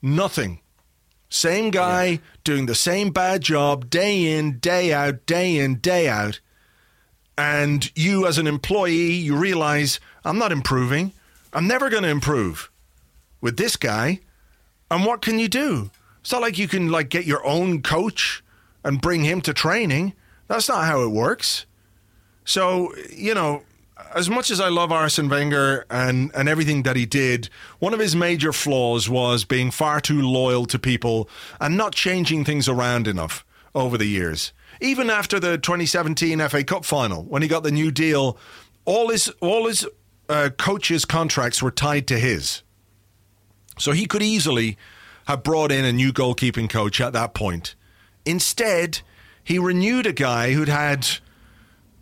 Nothing. 0.00 0.60
Same 1.28 1.72
guy 1.72 2.04
yeah. 2.04 2.18
doing 2.44 2.66
the 2.66 2.76
same 2.76 3.10
bad 3.10 3.42
job 3.42 3.90
day 3.90 4.38
in, 4.38 4.60
day 4.60 4.92
out, 4.92 5.26
day 5.26 5.58
in, 5.58 5.78
day 5.80 6.08
out. 6.08 6.38
And 7.36 7.90
you, 7.96 8.28
as 8.28 8.38
an 8.38 8.46
employee, 8.46 9.14
you 9.14 9.34
realize 9.34 9.98
I'm 10.24 10.38
not 10.38 10.52
improving. 10.52 11.12
I'm 11.52 11.66
never 11.66 11.90
going 11.90 12.04
to 12.04 12.08
improve 12.08 12.70
with 13.40 13.56
this 13.56 13.74
guy. 13.74 14.20
And 14.88 15.04
what 15.04 15.20
can 15.20 15.40
you 15.40 15.48
do? 15.48 15.90
It's 16.20 16.30
not 16.30 16.42
like 16.42 16.58
you 16.58 16.68
can 16.68 16.92
like 16.92 17.08
get 17.08 17.26
your 17.26 17.44
own 17.44 17.82
coach 17.82 18.44
and 18.84 19.00
bring 19.00 19.24
him 19.24 19.40
to 19.40 19.52
training. 19.52 20.12
That's 20.48 20.68
not 20.68 20.84
how 20.84 21.02
it 21.02 21.08
works. 21.08 21.66
So, 22.44 22.94
you 23.10 23.34
know, 23.34 23.62
as 24.14 24.30
much 24.30 24.50
as 24.50 24.60
I 24.60 24.68
love 24.68 24.92
Arsene 24.92 25.28
Wenger 25.28 25.84
and, 25.90 26.30
and 26.34 26.48
everything 26.48 26.82
that 26.84 26.96
he 26.96 27.06
did, 27.06 27.48
one 27.78 27.92
of 27.92 28.00
his 28.00 28.14
major 28.14 28.52
flaws 28.52 29.08
was 29.08 29.44
being 29.44 29.70
far 29.70 30.00
too 30.00 30.22
loyal 30.22 30.66
to 30.66 30.78
people 30.78 31.28
and 31.60 31.76
not 31.76 31.94
changing 31.94 32.44
things 32.44 32.68
around 32.68 33.08
enough 33.08 33.44
over 33.74 33.98
the 33.98 34.06
years. 34.06 34.52
Even 34.80 35.10
after 35.10 35.40
the 35.40 35.58
2017 35.58 36.38
FA 36.48 36.64
Cup 36.64 36.84
final, 36.84 37.24
when 37.24 37.42
he 37.42 37.48
got 37.48 37.62
the 37.62 37.70
new 37.70 37.90
deal, 37.90 38.38
all 38.84 39.08
his 39.08 39.28
all 39.40 39.66
his 39.66 39.86
uh, 40.28 40.50
coaches' 40.58 41.04
contracts 41.04 41.62
were 41.62 41.70
tied 41.70 42.06
to 42.08 42.18
his. 42.18 42.62
So 43.78 43.92
he 43.92 44.06
could 44.06 44.22
easily 44.22 44.76
have 45.26 45.42
brought 45.42 45.72
in 45.72 45.84
a 45.84 45.92
new 45.92 46.12
goalkeeping 46.12 46.70
coach 46.70 47.00
at 47.00 47.12
that 47.12 47.34
point. 47.34 47.74
Instead, 48.24 49.00
he 49.46 49.60
renewed 49.60 50.06
a 50.06 50.12
guy 50.12 50.52
who'd 50.52 50.68
had 50.68 51.06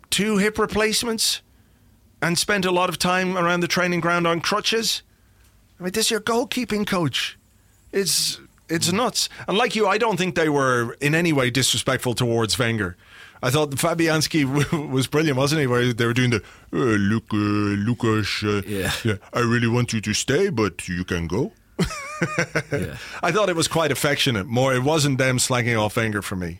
two 0.09 0.37
hip 0.37 0.57
replacements 0.57 1.43
and 2.19 2.39
spent 2.39 2.65
a 2.65 2.71
lot 2.71 2.89
of 2.89 2.97
time 2.97 3.37
around 3.37 3.59
the 3.59 3.67
training 3.67 3.99
ground 3.99 4.25
on 4.25 4.41
crutches. 4.41 5.03
I 5.79 5.83
mean, 5.83 5.91
this 5.91 6.07
is 6.07 6.11
your 6.11 6.21
goalkeeping 6.21 6.87
coach. 6.87 7.37
It's 7.91 8.39
it's 8.67 8.91
nuts. 8.91 9.29
And 9.47 9.59
like 9.59 9.75
you, 9.75 9.85
I 9.85 9.99
don't 9.99 10.17
think 10.17 10.33
they 10.33 10.49
were 10.49 10.97
in 10.99 11.13
any 11.13 11.31
way 11.31 11.51
disrespectful 11.51 12.15
towards 12.15 12.57
Wenger. 12.57 12.97
I 13.43 13.51
thought 13.51 13.69
Fabianski 13.69 14.89
was 14.91 15.05
brilliant, 15.05 15.37
wasn't 15.37 15.61
he? 15.61 15.67
Where 15.67 15.93
they 15.93 16.07
were 16.07 16.13
doing 16.13 16.31
the 16.31 16.41
uh, 16.73 16.77
look, 16.77 17.25
uh, 17.31 17.37
Lucas, 17.37 18.43
uh, 18.43 18.63
yeah. 18.65 18.91
yeah, 19.03 19.17
I 19.33 19.41
really 19.41 19.67
want 19.67 19.93
you 19.93 20.01
to 20.01 20.13
stay, 20.15 20.49
but 20.49 20.87
you 20.87 21.03
can 21.05 21.27
go. 21.27 21.51
yeah. 22.71 22.97
I 23.21 23.31
thought 23.31 23.49
it 23.49 23.55
was 23.55 23.67
quite 23.67 23.91
affectionate. 23.91 24.47
More, 24.47 24.73
it 24.73 24.81
wasn't 24.81 25.19
them 25.19 25.37
slagging 25.37 25.79
off 25.79 25.95
Wenger 25.95 26.23
for 26.23 26.35
me. 26.35 26.57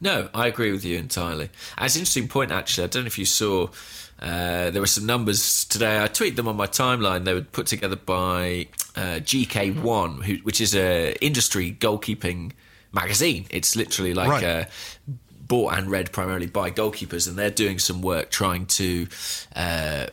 No, 0.00 0.28
I 0.34 0.46
agree 0.46 0.72
with 0.72 0.84
you 0.84 0.98
entirely. 0.98 1.50
It's 1.80 1.94
an 1.94 2.00
interesting 2.00 2.28
point, 2.28 2.50
actually. 2.50 2.84
I 2.84 2.86
don't 2.88 3.04
know 3.04 3.08
if 3.08 3.18
you 3.18 3.24
saw. 3.24 3.68
Uh, 4.20 4.70
there 4.70 4.80
were 4.80 4.86
some 4.86 5.06
numbers 5.06 5.64
today. 5.64 6.02
I 6.02 6.08
tweeted 6.08 6.36
them 6.36 6.48
on 6.48 6.56
my 6.56 6.66
timeline. 6.66 7.24
They 7.24 7.34
were 7.34 7.42
put 7.42 7.66
together 7.66 7.96
by 7.96 8.68
uh, 8.96 9.20
GK1, 9.20 10.24
who, 10.24 10.34
which 10.44 10.60
is 10.60 10.74
a 10.74 11.14
industry 11.24 11.76
goalkeeping 11.78 12.52
magazine. 12.92 13.46
It's 13.50 13.76
literally 13.76 14.14
like 14.14 14.30
right. 14.30 14.44
uh, 14.44 14.64
bought 15.46 15.74
and 15.74 15.90
read 15.90 16.12
primarily 16.12 16.46
by 16.46 16.70
goalkeepers, 16.70 17.28
and 17.28 17.36
they're 17.36 17.50
doing 17.50 17.78
some 17.78 18.02
work 18.02 18.30
trying 18.30 18.66
to 18.66 19.06
uh, 19.56 20.06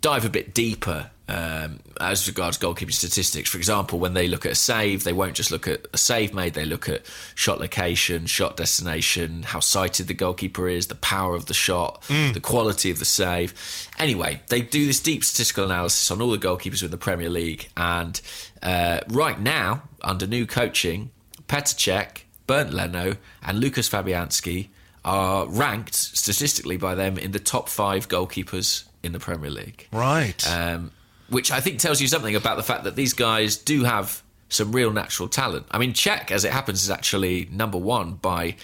dive 0.00 0.24
a 0.24 0.30
bit 0.30 0.54
deeper 0.54 1.10
um, 1.28 1.80
as 2.00 2.26
regards 2.26 2.58
goalkeeping 2.58 2.92
statistics. 2.92 3.48
For 3.48 3.56
example, 3.56 3.98
when 3.98 4.14
they 4.14 4.28
look 4.28 4.44
at 4.44 4.52
a 4.52 4.56
save, 4.56 5.04
they 5.04 5.12
won't 5.12 5.34
just 5.34 5.50
look 5.50 5.66
at 5.66 5.86
a 5.92 5.98
save 5.98 6.34
made, 6.34 6.54
they 6.54 6.66
look 6.66 6.88
at 6.88 7.02
shot 7.34 7.60
location, 7.60 8.26
shot 8.26 8.56
destination, 8.56 9.42
how 9.42 9.60
sighted 9.60 10.06
the 10.06 10.14
goalkeeper 10.14 10.68
is, 10.68 10.88
the 10.88 10.94
power 10.94 11.34
of 11.34 11.46
the 11.46 11.54
shot, 11.54 12.02
mm. 12.08 12.34
the 12.34 12.40
quality 12.40 12.90
of 12.90 12.98
the 12.98 13.04
save. 13.04 13.54
Anyway, 13.98 14.42
they 14.48 14.60
do 14.60 14.86
this 14.86 15.00
deep 15.00 15.24
statistical 15.24 15.64
analysis 15.64 16.10
on 16.10 16.20
all 16.20 16.30
the 16.30 16.38
goalkeepers 16.38 16.82
in 16.82 16.90
the 16.90 16.98
Premier 16.98 17.30
League. 17.30 17.68
And 17.76 18.20
uh, 18.62 19.00
right 19.08 19.40
now, 19.40 19.84
under 20.02 20.26
new 20.26 20.46
coaching, 20.46 21.10
Petr 21.48 21.74
Cech, 21.74 22.22
Bernd 22.46 22.74
Leno, 22.74 23.16
and 23.42 23.62
Lukasz 23.62 23.88
Fabianski 23.88 24.68
are 25.04 25.46
ranked 25.46 25.94
statistically 25.94 26.76
by 26.76 26.94
them 26.94 27.18
in 27.18 27.32
the 27.32 27.38
top 27.38 27.68
five 27.68 28.08
goalkeepers 28.08 28.84
in 29.02 29.12
the 29.12 29.18
Premier 29.18 29.50
League. 29.50 29.86
Right. 29.92 30.46
Um, 30.50 30.90
which 31.28 31.50
I 31.50 31.60
think 31.60 31.78
tells 31.78 32.00
you 32.00 32.08
something 32.08 32.36
about 32.36 32.56
the 32.56 32.62
fact 32.62 32.84
that 32.84 32.96
these 32.96 33.12
guys 33.12 33.56
do 33.56 33.84
have 33.84 34.22
some 34.48 34.72
real 34.72 34.92
natural 34.92 35.28
talent. 35.28 35.66
I 35.70 35.78
mean, 35.78 35.92
Cech, 35.92 36.30
as 36.30 36.44
it 36.44 36.52
happens, 36.52 36.82
is 36.82 36.90
actually 36.90 37.48
number 37.50 37.78
one 37.78 38.14
by 38.14 38.56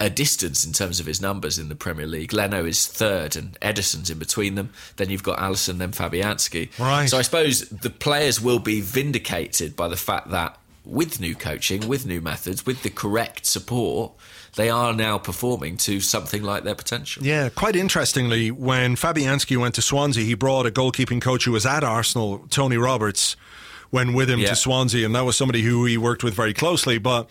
a 0.00 0.10
distance 0.10 0.64
in 0.64 0.72
terms 0.72 1.00
of 1.00 1.06
his 1.06 1.20
numbers 1.20 1.58
in 1.58 1.68
the 1.68 1.74
Premier 1.74 2.06
League. 2.06 2.32
Leno 2.32 2.64
is 2.64 2.86
third, 2.86 3.36
and 3.36 3.58
Ederson's 3.60 4.10
in 4.10 4.18
between 4.18 4.54
them. 4.54 4.70
Then 4.96 5.10
you've 5.10 5.22
got 5.22 5.38
Alisson, 5.38 5.78
then 5.78 5.92
Fabianski. 5.92 6.76
Right. 6.78 7.06
So 7.06 7.18
I 7.18 7.22
suppose 7.22 7.68
the 7.68 7.90
players 7.90 8.40
will 8.40 8.58
be 8.58 8.80
vindicated 8.80 9.76
by 9.76 9.88
the 9.88 9.96
fact 9.96 10.30
that 10.30 10.58
with 10.84 11.20
new 11.20 11.34
coaching, 11.34 11.88
with 11.88 12.06
new 12.06 12.20
methods, 12.20 12.66
with 12.66 12.82
the 12.82 12.90
correct 12.90 13.46
support, 13.46 14.12
they 14.56 14.70
are 14.70 14.92
now 14.92 15.18
performing 15.18 15.76
to 15.78 16.00
something 16.00 16.42
like 16.42 16.64
their 16.64 16.74
potential. 16.74 17.24
Yeah, 17.24 17.48
quite 17.48 17.76
interestingly, 17.76 18.50
when 18.50 18.96
Fabianski 18.96 19.56
went 19.56 19.74
to 19.76 19.82
Swansea, 19.82 20.24
he 20.24 20.34
brought 20.34 20.66
a 20.66 20.70
goalkeeping 20.70 21.20
coach 21.20 21.44
who 21.44 21.52
was 21.52 21.66
at 21.66 21.84
Arsenal, 21.84 22.46
Tony 22.50 22.76
Roberts, 22.76 23.36
went 23.90 24.14
with 24.14 24.28
him 24.28 24.40
yeah. 24.40 24.48
to 24.48 24.56
Swansea, 24.56 25.06
and 25.06 25.14
that 25.14 25.24
was 25.24 25.36
somebody 25.36 25.62
who 25.62 25.84
he 25.84 25.96
worked 25.96 26.24
with 26.24 26.34
very 26.34 26.54
closely. 26.54 26.98
But 26.98 27.28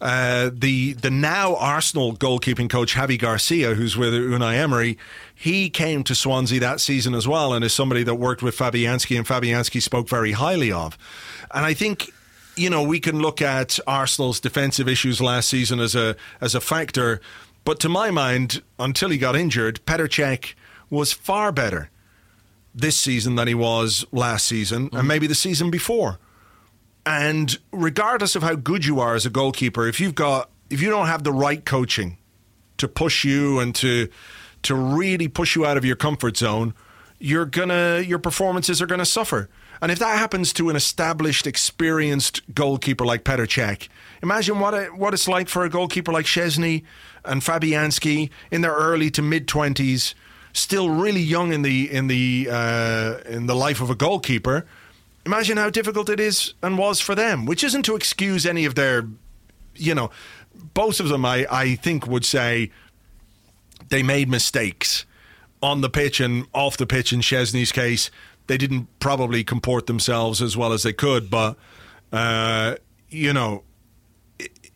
uh, 0.00 0.50
the 0.52 0.94
the 0.94 1.10
now 1.10 1.54
Arsenal 1.56 2.16
goalkeeping 2.16 2.68
coach 2.68 2.94
Javi 2.94 3.18
Garcia, 3.18 3.74
who's 3.74 3.96
with 3.96 4.12
Unai 4.12 4.56
Emery, 4.56 4.98
he 5.34 5.70
came 5.70 6.02
to 6.04 6.14
Swansea 6.14 6.58
that 6.60 6.80
season 6.80 7.14
as 7.14 7.28
well, 7.28 7.52
and 7.52 7.64
is 7.64 7.72
somebody 7.72 8.02
that 8.02 8.16
worked 8.16 8.42
with 8.42 8.56
Fabianski, 8.56 9.16
and 9.16 9.26
Fabianski 9.26 9.80
spoke 9.80 10.08
very 10.08 10.32
highly 10.32 10.72
of. 10.72 10.98
And 11.52 11.64
I 11.64 11.72
think 11.72 12.12
you 12.56 12.70
know, 12.70 12.82
we 12.82 13.00
can 13.00 13.18
look 13.18 13.40
at 13.40 13.78
Arsenal's 13.86 14.40
defensive 14.40 14.88
issues 14.88 15.20
last 15.20 15.48
season 15.48 15.80
as 15.80 15.94
a 15.94 16.16
as 16.40 16.54
a 16.54 16.60
factor, 16.60 17.20
but 17.64 17.80
to 17.80 17.88
my 17.88 18.10
mind, 18.10 18.62
until 18.78 19.10
he 19.10 19.18
got 19.18 19.36
injured, 19.36 19.80
Petr 19.86 20.54
was 20.90 21.12
far 21.12 21.52
better 21.52 21.90
this 22.74 22.98
season 22.98 23.34
than 23.36 23.48
he 23.48 23.54
was 23.54 24.04
last 24.12 24.46
season, 24.46 24.90
mm. 24.90 24.98
and 24.98 25.08
maybe 25.08 25.26
the 25.26 25.34
season 25.34 25.70
before. 25.70 26.18
And 27.04 27.58
regardless 27.72 28.36
of 28.36 28.42
how 28.42 28.54
good 28.54 28.84
you 28.84 29.00
are 29.00 29.14
as 29.14 29.26
a 29.26 29.30
goalkeeper, 29.30 29.86
if 29.86 30.00
you've 30.00 30.14
got 30.14 30.50
if 30.70 30.80
you 30.80 30.90
don't 30.90 31.06
have 31.06 31.24
the 31.24 31.32
right 31.32 31.64
coaching 31.64 32.18
to 32.78 32.88
push 32.88 33.24
you 33.24 33.58
and 33.58 33.74
to 33.76 34.08
to 34.62 34.74
really 34.74 35.28
push 35.28 35.56
you 35.56 35.66
out 35.66 35.76
of 35.76 35.84
your 35.84 35.96
comfort 35.96 36.36
zone, 36.36 36.74
you're 37.18 37.46
gonna 37.46 38.00
your 38.00 38.18
performances 38.18 38.80
are 38.80 38.86
gonna 38.86 39.04
suffer. 39.04 39.48
And 39.82 39.90
if 39.90 39.98
that 39.98 40.16
happens 40.16 40.52
to 40.52 40.70
an 40.70 40.76
established, 40.76 41.44
experienced 41.44 42.40
goalkeeper 42.54 43.04
like 43.04 43.24
Petr 43.24 43.48
Cech, 43.48 43.88
imagine 44.22 44.60
what 44.60 44.74
it, 44.74 44.94
what 44.94 45.12
it's 45.12 45.26
like 45.26 45.48
for 45.48 45.64
a 45.64 45.68
goalkeeper 45.68 46.12
like 46.12 46.24
Szczesny 46.24 46.84
and 47.24 47.42
Fabianski 47.42 48.30
in 48.52 48.60
their 48.60 48.74
early 48.74 49.10
to 49.10 49.22
mid 49.22 49.48
twenties, 49.48 50.14
still 50.52 50.88
really 50.88 51.20
young 51.20 51.52
in 51.52 51.62
the 51.62 51.92
in 51.92 52.06
the 52.06 52.46
uh, 52.48 53.18
in 53.26 53.46
the 53.46 53.56
life 53.56 53.80
of 53.80 53.90
a 53.90 53.96
goalkeeper. 53.96 54.64
Imagine 55.26 55.56
how 55.56 55.68
difficult 55.68 56.08
it 56.08 56.20
is 56.20 56.54
and 56.62 56.78
was 56.78 57.00
for 57.00 57.16
them, 57.16 57.44
which 57.44 57.64
isn't 57.64 57.82
to 57.82 57.96
excuse 57.96 58.46
any 58.46 58.64
of 58.64 58.76
their, 58.76 59.08
you 59.74 59.96
know, 59.96 60.12
both 60.74 61.00
of 61.00 61.08
them. 61.08 61.24
I 61.24 61.44
I 61.50 61.74
think 61.74 62.06
would 62.06 62.24
say 62.24 62.70
they 63.88 64.04
made 64.04 64.28
mistakes 64.28 65.06
on 65.60 65.80
the 65.80 65.90
pitch 65.90 66.20
and 66.20 66.46
off 66.52 66.76
the 66.76 66.86
pitch 66.86 67.12
in 67.12 67.20
Szczesny's 67.20 67.72
case 67.72 68.10
they 68.46 68.56
didn't 68.56 68.88
probably 68.98 69.44
comport 69.44 69.86
themselves 69.86 70.42
as 70.42 70.56
well 70.56 70.72
as 70.72 70.82
they 70.82 70.92
could, 70.92 71.30
but 71.30 71.56
uh, 72.12 72.76
you 73.08 73.32
know, 73.32 73.62
it, 74.38 74.70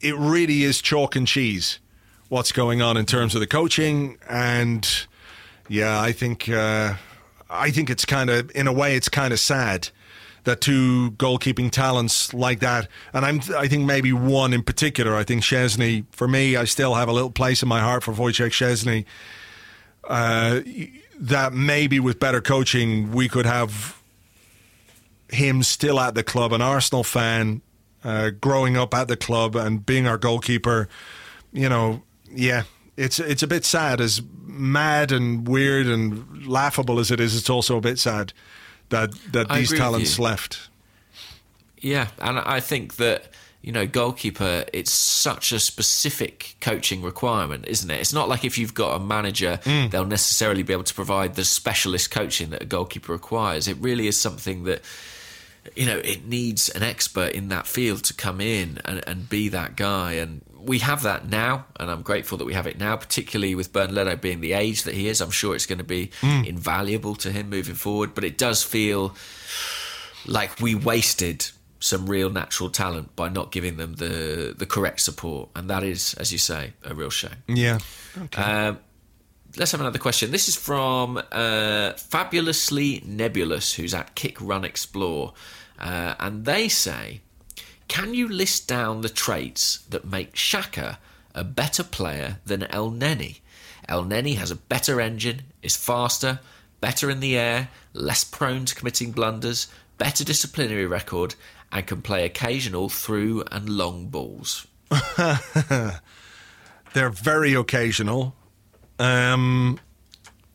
it 0.00 0.16
really 0.16 0.62
is 0.62 0.80
chalk 0.80 1.16
and 1.16 1.26
cheese 1.26 1.78
what's 2.28 2.52
going 2.52 2.82
on 2.82 2.96
in 2.96 3.06
terms 3.06 3.34
of 3.34 3.40
the 3.40 3.46
coaching, 3.46 4.18
and 4.28 5.06
yeah, 5.68 6.00
I 6.00 6.12
think 6.12 6.48
uh, 6.48 6.94
I 7.48 7.70
think 7.70 7.90
it's 7.90 8.04
kind 8.04 8.30
of 8.30 8.50
in 8.54 8.66
a 8.66 8.72
way 8.72 8.96
it's 8.96 9.08
kind 9.08 9.32
of 9.32 9.40
sad 9.40 9.88
that 10.44 10.60
two 10.60 11.10
goalkeeping 11.12 11.70
talents 11.70 12.32
like 12.32 12.60
that, 12.60 12.88
and 13.12 13.24
I'm 13.24 13.40
I 13.56 13.68
think 13.68 13.84
maybe 13.84 14.12
one 14.12 14.52
in 14.52 14.62
particular. 14.62 15.14
I 15.14 15.24
think 15.24 15.42
Szczesny 15.42 16.04
for 16.10 16.28
me, 16.28 16.56
I 16.56 16.64
still 16.64 16.94
have 16.94 17.08
a 17.08 17.12
little 17.12 17.30
place 17.30 17.62
in 17.62 17.68
my 17.68 17.80
heart 17.80 18.02
for 18.02 18.12
Wojciech 18.12 18.52
Szczesny. 18.52 19.04
Uh, 20.08 20.60
that 21.18 21.52
maybe 21.52 22.00
with 22.00 22.20
better 22.20 22.40
coaching 22.40 23.12
we 23.12 23.28
could 23.28 23.46
have 23.46 24.00
him 25.28 25.62
still 25.62 25.98
at 25.98 26.14
the 26.14 26.22
club, 26.22 26.52
an 26.52 26.62
Arsenal 26.62 27.04
fan, 27.04 27.62
uh, 28.04 28.30
growing 28.30 28.76
up 28.76 28.94
at 28.94 29.08
the 29.08 29.16
club 29.16 29.56
and 29.56 29.84
being 29.84 30.06
our 30.06 30.18
goalkeeper. 30.18 30.88
You 31.52 31.68
know, 31.68 32.02
yeah, 32.30 32.64
it's 32.96 33.18
it's 33.18 33.42
a 33.42 33.46
bit 33.46 33.64
sad. 33.64 34.00
As 34.00 34.22
mad 34.44 35.12
and 35.12 35.46
weird 35.46 35.86
and 35.86 36.46
laughable 36.46 36.98
as 36.98 37.10
it 37.10 37.20
is, 37.20 37.36
it's 37.36 37.50
also 37.50 37.76
a 37.76 37.80
bit 37.80 37.98
sad 37.98 38.32
that 38.90 39.12
that 39.32 39.48
these 39.50 39.72
talents 39.72 40.18
left. 40.18 40.68
Yeah, 41.78 42.08
and 42.20 42.38
I 42.38 42.60
think 42.60 42.96
that 42.96 43.30
you 43.66 43.72
know, 43.72 43.84
goalkeeper, 43.86 44.64
it's 44.72 44.92
such 44.92 45.50
a 45.50 45.58
specific 45.58 46.54
coaching 46.60 47.02
requirement, 47.02 47.66
isn't 47.66 47.90
it? 47.90 48.00
It's 48.00 48.12
not 48.12 48.28
like 48.28 48.44
if 48.44 48.56
you've 48.58 48.74
got 48.74 48.94
a 48.94 49.00
manager, 49.00 49.58
Mm. 49.64 49.90
they'll 49.90 50.04
necessarily 50.06 50.62
be 50.62 50.72
able 50.72 50.84
to 50.84 50.94
provide 50.94 51.34
the 51.34 51.44
specialist 51.44 52.12
coaching 52.12 52.50
that 52.50 52.62
a 52.62 52.64
goalkeeper 52.64 53.10
requires. 53.12 53.66
It 53.66 53.76
really 53.80 54.06
is 54.06 54.18
something 54.20 54.62
that, 54.64 54.82
you 55.74 55.84
know, 55.84 55.98
it 55.98 56.26
needs 56.26 56.68
an 56.68 56.84
expert 56.84 57.32
in 57.32 57.48
that 57.48 57.66
field 57.66 58.04
to 58.04 58.14
come 58.14 58.40
in 58.40 58.78
and, 58.84 59.02
and 59.04 59.28
be 59.28 59.48
that 59.48 59.74
guy. 59.74 60.12
And 60.12 60.42
we 60.56 60.78
have 60.78 61.02
that 61.02 61.28
now, 61.28 61.66
and 61.80 61.90
I'm 61.90 62.02
grateful 62.02 62.38
that 62.38 62.44
we 62.44 62.54
have 62.54 62.68
it 62.68 62.78
now, 62.78 62.94
particularly 62.96 63.56
with 63.56 63.72
Bernd 63.72 63.92
Leno 63.92 64.14
being 64.14 64.40
the 64.40 64.52
age 64.52 64.84
that 64.84 64.94
he 64.94 65.08
is. 65.08 65.20
I'm 65.20 65.32
sure 65.32 65.56
it's 65.56 65.66
going 65.66 65.78
to 65.78 65.84
be 65.84 66.12
Mm. 66.22 66.46
invaluable 66.46 67.16
to 67.16 67.32
him 67.32 67.50
moving 67.50 67.74
forward, 67.74 68.14
but 68.14 68.22
it 68.22 68.38
does 68.38 68.62
feel 68.62 69.16
like 70.24 70.60
we 70.60 70.76
wasted 70.76 71.46
some 71.78 72.06
real 72.06 72.30
natural 72.30 72.70
talent 72.70 73.14
by 73.16 73.28
not 73.28 73.52
giving 73.52 73.76
them 73.76 73.94
the 73.94 74.54
the 74.56 74.66
correct 74.66 75.00
support, 75.00 75.50
and 75.54 75.68
that 75.70 75.82
is, 75.82 76.14
as 76.14 76.32
you 76.32 76.38
say, 76.38 76.72
a 76.84 76.94
real 76.94 77.10
shame. 77.10 77.42
Yeah. 77.46 77.78
Um, 78.36 78.78
let's 79.56 79.72
have 79.72 79.80
another 79.80 79.98
question. 79.98 80.30
This 80.30 80.48
is 80.48 80.56
from 80.56 81.20
uh, 81.32 81.92
fabulously 81.92 83.02
nebulous, 83.06 83.74
who's 83.74 83.94
at 83.94 84.14
Kick 84.14 84.40
Run 84.40 84.64
Explore, 84.64 85.34
uh, 85.78 86.14
and 86.18 86.44
they 86.44 86.68
say, 86.68 87.20
"Can 87.88 88.14
you 88.14 88.28
list 88.28 88.68
down 88.68 89.02
the 89.02 89.08
traits 89.08 89.78
that 89.90 90.04
make 90.04 90.34
Xhaka 90.34 90.98
a 91.34 91.44
better 91.44 91.84
player 91.84 92.38
than 92.46 92.60
Elneny? 92.62 93.40
El 93.88 94.04
Neni 94.04 94.36
has 94.36 94.50
a 94.50 94.56
better 94.56 95.00
engine, 95.00 95.42
is 95.62 95.76
faster, 95.76 96.40
better 96.80 97.08
in 97.08 97.20
the 97.20 97.36
air, 97.36 97.68
less 97.92 98.24
prone 98.24 98.64
to 98.64 98.74
committing 98.74 99.12
blunders, 99.12 99.68
better 99.98 100.24
disciplinary 100.24 100.86
record." 100.86 101.34
And 101.72 101.86
can 101.86 102.00
play 102.02 102.24
occasional 102.24 102.88
through 102.88 103.44
and 103.52 103.68
long 103.68 104.06
balls. 104.08 104.66
They're 106.94 107.10
very 107.10 107.54
occasional. 107.54 108.34
Um, 108.98 109.78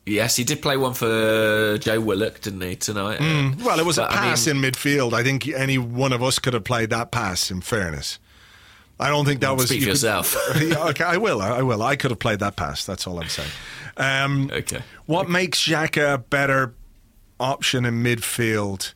Yes, 0.04 0.36
he 0.36 0.44
did 0.44 0.64
play 0.64 0.78
one 0.78 0.96
for 0.96 1.78
Joe 1.78 2.02
Willock, 2.02 2.42
didn't 2.42 2.62
he, 2.62 2.76
tonight? 2.76 3.22
Uh, 3.22 3.52
well, 3.64 3.80
it 3.80 3.86
was 3.86 4.00
a 4.00 4.02
but, 4.02 4.12
I 4.12 4.16
pass 4.16 4.48
mean- 4.48 4.56
in 4.66 4.72
midfield. 4.72 5.14
I 5.14 5.22
think 5.24 5.48
any 5.48 5.78
one 5.78 6.12
of 6.12 6.24
us 6.24 6.40
could 6.40 6.54
have 6.56 6.64
played 6.64 6.90
that 6.90 7.12
pass. 7.12 7.52
In 7.52 7.62
fairness, 7.62 8.18
I 9.00 9.10
don't 9.10 9.26
think 9.26 9.42
that 9.42 9.56
was. 9.56 9.68
Speak 9.68 9.82
you 9.82 9.86
for 9.86 9.92
could- 9.92 10.02
yourself. 10.04 10.36
Okay, 10.90 11.04
I 11.04 11.18
will. 11.18 11.40
I 11.40 11.62
will. 11.62 11.84
I 11.84 11.96
could 11.96 12.10
have 12.10 12.20
played 12.20 12.40
that 12.40 12.56
pass. 12.56 12.84
That's 12.84 13.06
all 13.06 13.22
I'm 13.22 13.30
saying. 13.30 13.52
Um, 13.96 14.50
Okay. 14.52 14.82
What 15.06 15.30
makes 15.30 15.60
Xhaka 15.68 16.16
a 16.16 16.18
better 16.18 16.74
option 17.40 17.86
in 17.86 18.02
midfield? 18.04 18.94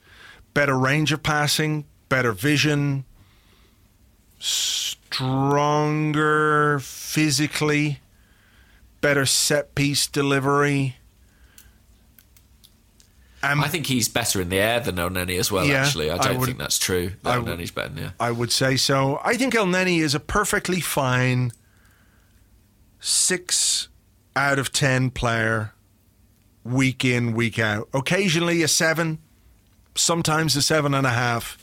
Better 0.56 0.76
range 0.78 1.12
of 1.12 1.22
passing, 1.22 1.86
better 2.10 2.32
vision, 2.32 3.06
stronger 5.36 6.80
physically, 6.80 8.00
better 9.02 9.26
set 9.26 9.76
piece 9.76 10.08
delivery. 10.08 10.98
Um, 13.44 13.64
I 13.64 13.68
think 13.68 13.86
he's 13.86 14.10
better 14.10 14.42
in 14.42 14.50
the 14.50 14.58
air 14.58 14.80
than 14.80 14.96
Elneny 14.96 15.38
as 15.40 15.52
well, 15.52 15.66
Yeah, 15.66 15.86
actually. 15.86 16.10
I 16.10 16.16
I 16.16 16.18
don't 16.18 16.40
would- 16.40 16.46
think 16.48 16.58
that's 16.58 16.80
true. 16.80 17.12
I 17.24 17.30
That 17.32 17.38
would- 17.38 17.46
better 17.46 17.86
in 17.88 17.96
the 17.96 18.02
air. 18.02 18.14
I 18.20 18.32
would 18.32 18.52
say 18.52 18.76
so. 18.76 19.22
I 19.24 19.38
think 19.38 19.54
Elneny 19.54 20.00
is 20.02 20.16
a 20.16 20.20
perfectly 20.20 20.82
fine 20.82 21.52
six 23.00 23.88
out 24.36 24.58
of 24.58 24.72
ten 24.72 25.12
player, 25.12 25.74
week 26.64 27.06
in, 27.06 27.34
week 27.34 27.60
out. 27.60 27.88
Occasionally 27.94 28.64
a 28.64 28.68
seven, 28.68 29.20
sometimes 29.94 30.56
a 30.56 30.62
seven 30.64 30.96
and 30.96 31.06
a 31.06 31.12
half, 31.12 31.60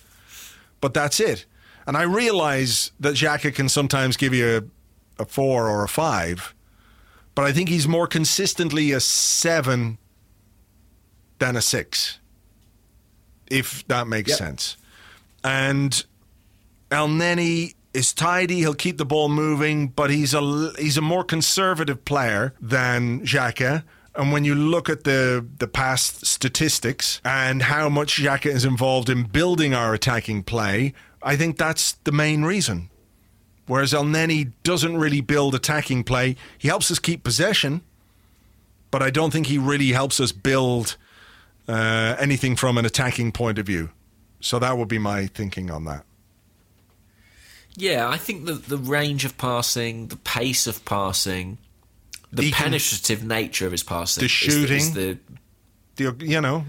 but 0.83 0.93
that's 0.93 1.19
it. 1.19 1.47
And 1.87 1.97
I 1.97 2.03
realize 2.03 2.93
that 3.01 3.15
Xhaka 3.15 3.55
can 3.55 3.71
sometimes 3.71 4.19
give 4.19 4.35
you 4.35 4.69
a, 5.19 5.23
a 5.23 5.25
four 5.27 5.69
or 5.71 5.83
a 5.83 5.89
five, 5.89 6.55
but 7.35 7.45
I 7.47 7.53
think 7.53 7.71
he's 7.71 7.89
more 7.89 8.07
consistently 8.07 8.93
a 8.93 9.01
seven 9.01 9.97
than 11.39 11.57
a 11.57 11.63
six, 11.63 12.19
if 13.51 13.87
that 13.89 14.07
makes 14.07 14.29
Yep. 14.31 14.39
sense. 14.39 14.77
And 15.43 16.05
Elneny 16.91 17.75
is 17.95 18.13
tidy. 18.13 18.59
He'll 18.59 18.75
keep 18.75 18.97
the 18.99 19.05
ball 19.05 19.29
moving, 19.29 19.89
but 19.89 20.11
he's 20.11 20.35
a 20.35 20.73
he's 20.79 20.97
a 20.97 21.03
more 21.03 21.25
conservative 21.25 22.05
player 22.05 22.55
than 22.61 23.23
Xhaka. 23.27 23.83
And 24.15 24.31
when 24.31 24.45
you 24.45 24.55
look 24.55 24.89
at 24.91 25.05
the 25.05 25.47
the 25.59 25.67
past 25.67 26.27
statistics 26.27 27.21
and 27.25 27.63
how 27.63 27.89
much 27.89 28.21
Xhaka 28.21 28.47
is 28.47 28.65
involved 28.65 29.09
in 29.09 29.25
building 29.25 29.75
our 29.75 29.95
attacking 29.95 30.43
play, 30.43 30.93
I 31.23 31.37
think 31.37 31.57
that's 31.57 31.93
the 32.05 32.13
main 32.13 32.43
reason. 32.43 32.91
Whereas 33.67 33.93
Elneny 33.93 34.53
doesn't 34.65 34.97
really 34.97 35.21
build 35.21 35.55
attacking 35.55 36.05
play. 36.05 36.37
He 36.59 36.69
helps 36.69 36.91
us 36.91 36.99
keep 36.99 37.25
possession, 37.25 37.81
but 38.91 39.03
I 39.03 39.11
don't 39.11 39.31
think 39.31 39.47
he 39.47 39.57
really 39.57 39.93
helps 39.93 40.21
us 40.21 40.33
build 40.33 40.97
uh, 41.69 42.17
anything 42.19 42.57
from 42.57 42.77
an 42.77 42.85
attacking 42.85 43.33
point 43.33 43.59
of 43.59 43.67
view. 43.67 43.91
So 44.41 44.59
that 44.59 44.77
would 44.77 44.89
be 44.89 44.99
my 44.99 45.27
thinking 45.27 45.71
on 45.71 45.85
that. 45.85 46.05
Yeah, 47.75 48.09
I 48.09 48.19
think 48.19 48.45
the, 48.45 48.55
the 48.55 48.77
range 48.77 49.25
of 49.25 49.39
passing, 49.39 50.09
the 50.09 50.17
pace 50.17 50.67
of 50.67 50.85
passing, 50.85 51.57
the 52.33 52.43
He 52.45 52.51
can- 52.51 52.65
penetrative 52.71 53.23
nature 53.25 53.67
of 53.67 53.73
his 53.73 53.83
passing. 53.83 54.23
The 54.23 54.25
is 54.27 54.31
shooting. 54.31 54.77
Is 54.77 54.95
the, 54.95 55.19
The, 55.97 56.17
you 56.25 56.41
know, 56.41 56.65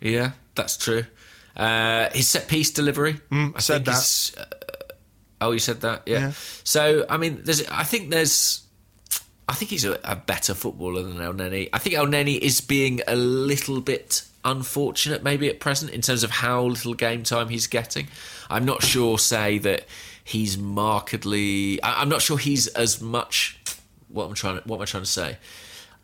yeah, 0.00 0.32
that's 0.54 0.76
true. 0.76 1.04
Uh, 1.56 2.08
his 2.10 2.28
set 2.28 2.48
piece 2.48 2.70
delivery. 2.70 3.14
Mm, 3.30 3.52
I 3.56 3.60
said 3.60 3.84
that. 3.86 4.30
uh, 4.38 4.44
oh, 5.40 5.50
you 5.52 5.58
said 5.58 5.80
that, 5.82 6.02
yeah. 6.06 6.18
Yeah. 6.20 6.32
So, 6.64 7.04
I 7.08 7.16
mean, 7.16 7.40
there's. 7.44 7.66
I 7.68 7.84
think 7.84 8.10
there's. 8.10 8.62
I 9.48 9.54
think 9.54 9.70
he's 9.72 9.84
a, 9.84 9.98
a 10.04 10.14
better 10.14 10.54
footballer 10.54 11.02
than 11.02 11.16
Elneny. 11.18 11.68
I 11.72 11.78
think 11.78 11.96
Elneny 11.96 12.38
is 12.38 12.60
being 12.60 13.00
a 13.08 13.16
little 13.16 13.80
bit 13.80 14.22
unfortunate, 14.44 15.22
maybe 15.24 15.48
at 15.48 15.58
present, 15.58 15.90
in 15.90 16.00
terms 16.02 16.22
of 16.22 16.30
how 16.30 16.62
little 16.64 16.94
game 16.94 17.24
time 17.24 17.48
he's 17.48 17.66
getting. 17.66 18.06
I'm 18.48 18.64
not 18.64 18.82
sure, 18.82 19.18
say 19.18 19.58
that 19.58 19.86
he's 20.22 20.56
markedly. 20.56 21.82
I, 21.82 22.00
I'm 22.02 22.08
not 22.08 22.22
sure 22.22 22.38
he's 22.38 22.68
as 22.68 23.00
much. 23.00 23.58
What 24.12 24.26
I'm 24.26 24.32
I 24.32 24.34
trying? 24.34 24.60
To, 24.60 24.68
what 24.68 24.76
am 24.76 24.82
I 24.82 24.84
trying 24.86 25.02
to 25.02 25.08
say? 25.08 25.38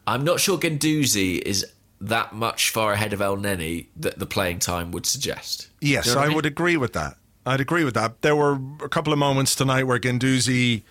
I'm 0.06 0.24
not 0.24 0.40
sure 0.40 0.58
Guendouzi 0.58 1.40
is 1.40 1.66
that 2.00 2.34
much 2.34 2.70
far 2.70 2.92
ahead 2.92 3.12
of 3.12 3.20
Elneny 3.20 3.86
that 3.96 4.18
the 4.18 4.26
playing 4.26 4.58
time 4.58 4.92
would 4.92 5.06
suggest. 5.06 5.68
yes, 5.80 6.06
you 6.06 6.12
know 6.12 6.18
what 6.18 6.24
I 6.24 6.28
mean? 6.28 6.36
would 6.36 6.46
agree 6.46 6.76
with 6.76 6.92
that. 6.92 7.16
I'd 7.44 7.60
agree 7.60 7.84
with 7.84 7.94
that. 7.94 8.22
There 8.22 8.36
were 8.36 8.58
a 8.82 8.88
couple 8.88 9.12
of 9.12 9.18
moments 9.18 9.54
tonight 9.54 9.84
where 9.84 9.98
Guendouzi 9.98 10.82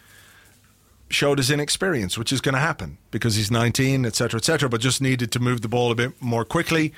showed 1.10 1.38
his 1.38 1.52
inexperience, 1.52 2.18
which 2.18 2.32
is 2.32 2.42
going 2.42 2.54
to 2.56 2.60
happen 2.60 2.98
because 3.12 3.36
he's 3.36 3.52
19, 3.52 4.06
etc., 4.06 4.38
etc., 4.38 4.70
but 4.70 4.82
just 4.82 5.02
needed 5.02 5.32
to 5.34 5.40
move 5.40 5.62
the 5.62 5.68
ball 5.68 5.92
a 5.92 5.96
bit 5.96 6.20
more 6.22 6.46
quickly. 6.46 6.94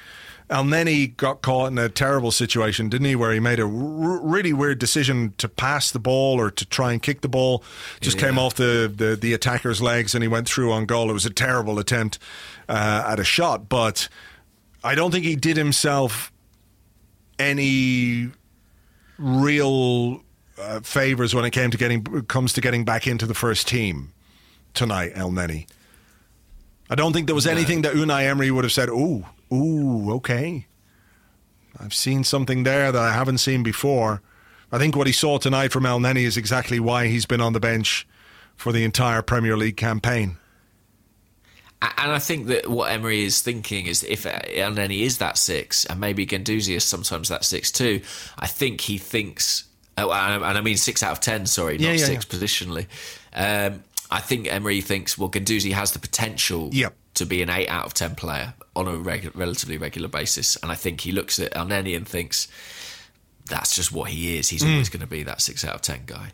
Elneny 0.50 1.16
got 1.18 1.42
caught 1.42 1.72
in 1.72 1.78
a 1.78 1.90
terrible 1.90 2.32
situation, 2.32 2.88
didn't 2.88 3.08
he? 3.08 3.16
Where 3.18 3.34
he 3.34 3.40
made 3.40 3.60
a 3.60 3.64
r- 3.64 3.70
really 3.70 4.54
weird 4.54 4.80
decision 4.80 5.34
to 5.40 5.50
pass 5.50 5.92
the 5.92 6.00
ball 6.00 6.40
or 6.40 6.50
to 6.52 6.66
try 6.66 6.94
and 6.94 7.02
kick 7.02 7.20
the 7.20 7.28
ball. 7.28 7.64
Just 8.00 8.18
came 8.18 8.40
off 8.40 8.56
the, 8.56 8.92
the, 8.94 9.18
the 9.18 9.34
attacker's 9.34 9.82
legs 9.82 10.16
and 10.16 10.24
he 10.24 10.28
went 10.30 10.48
through 10.48 10.72
on 10.72 10.86
goal. 10.86 11.10
It 11.10 11.14
was 11.14 11.26
a 11.26 11.30
terrible 11.30 11.80
attempt 11.80 12.18
uh, 12.70 13.04
at 13.08 13.20
a 13.20 13.26
shot, 13.26 13.68
but 13.68 14.08
I 14.86 14.96
don't 14.96 15.12
think 15.12 15.26
he 15.26 15.36
did 15.36 15.58
himself 15.58 16.32
any 17.38 18.32
real 19.18 20.24
uh, 20.58 20.80
favors 20.80 21.36
when 21.36 21.44
it 21.44 21.52
came 21.52 21.72
to 21.72 21.78
getting 21.78 22.04
comes 22.24 22.54
to 22.54 22.62
getting 22.62 22.86
back 22.86 23.06
into 23.06 23.26
the 23.26 23.34
first 23.34 23.68
team 23.68 24.14
tonight, 24.74 25.14
Elneny. 25.14 25.68
I 26.90 26.96
don't 26.96 27.12
think 27.12 27.26
there 27.28 27.36
was 27.36 27.48
anything 27.48 27.82
that 27.82 27.94
Unai 27.96 28.24
Emery 28.24 28.50
would 28.50 28.64
have 28.64 28.72
said, 28.72 28.90
"Ooh, 28.90 29.26
ooh, 29.52 30.12
okay." 30.14 30.68
I've 31.80 31.94
seen 31.94 32.24
something 32.24 32.64
there 32.64 32.92
that 32.92 33.02
I 33.02 33.14
haven't 33.14 33.38
seen 33.38 33.64
before. 33.64 34.22
I 34.72 34.78
think 34.78 34.96
what 34.96 35.08
he 35.08 35.14
saw 35.14 35.38
tonight 35.38 35.72
from 35.72 35.84
Elneny 35.84 36.24
is 36.24 36.36
exactly 36.38 36.80
why 36.80 37.08
he's 37.08 37.26
been 37.26 37.42
on 37.42 37.54
the 37.54 37.60
bench 37.60 38.08
for 38.56 38.72
the 38.72 38.84
entire 38.84 39.22
Premier 39.22 39.56
League 39.56 39.78
campaign. 39.78 40.38
And 41.82 42.12
I 42.12 42.18
think 42.18 42.48
that 42.48 42.68
what 42.68 42.92
Emery 42.92 43.24
is 43.24 43.42
thinking 43.42 43.86
is 43.86 44.04
if 44.04 44.24
Elneny 44.24 45.02
is 45.02 45.20
that 45.20 45.38
six, 45.38 45.86
and 45.86 46.00
maybe 46.00 46.26
Guendouzi 46.26 46.76
is 46.76 46.84
sometimes 46.84 47.30
that 47.30 47.46
six 47.46 47.72
too, 47.72 48.02
I 48.40 48.48
think 48.48 48.82
he 48.82 48.98
thinks, 48.98 49.66
oh, 49.98 50.12
and 50.12 50.44
I 50.44 50.62
mean 50.62 50.78
six 50.78 51.04
out 51.04 51.12
of 51.12 51.20
ten, 51.20 51.46
sorry, 51.46 51.78
Yeah, 51.78 51.90
not 51.90 52.00
yeah, 52.00 52.06
six 52.06 52.26
positionally. 52.26 52.88
Um, 53.32 53.84
I 54.10 54.22
think 54.22 54.52
Emery 54.52 54.82
thinks, 54.82 55.18
well, 55.20 55.30
Guendouzi 55.30 55.72
has 55.74 55.92
the 55.92 56.00
potential 56.00 56.70
Yep. 56.74 56.96
To 57.18 57.26
be 57.26 57.42
an 57.42 57.50
eight 57.50 57.68
out 57.68 57.86
of 57.86 57.94
ten 57.94 58.16
player 58.16 58.54
on 58.76 58.88
a 58.88 58.92
regu- 58.92 59.36
relatively 59.36 59.78
regular 59.78 60.08
basis. 60.08 60.56
And 60.64 60.72
I 60.72 60.76
think 60.76 61.02
he 61.02 61.12
looks 61.12 61.40
at 61.40 61.52
Elneny 61.54 61.96
and 61.96 62.08
thinks, 62.08 62.48
that's 63.46 63.76
just 63.76 63.92
what 63.92 64.10
he 64.10 64.38
is. 64.38 64.50
He's 64.50 64.64
Mm. 64.64 64.74
always 64.74 64.90
going 64.90 65.02
to 65.02 65.08
be 65.08 65.24
that 65.24 65.42
six 65.42 65.64
out 65.66 65.76
of 65.76 65.82
ten 65.82 66.02
guy. 66.06 66.32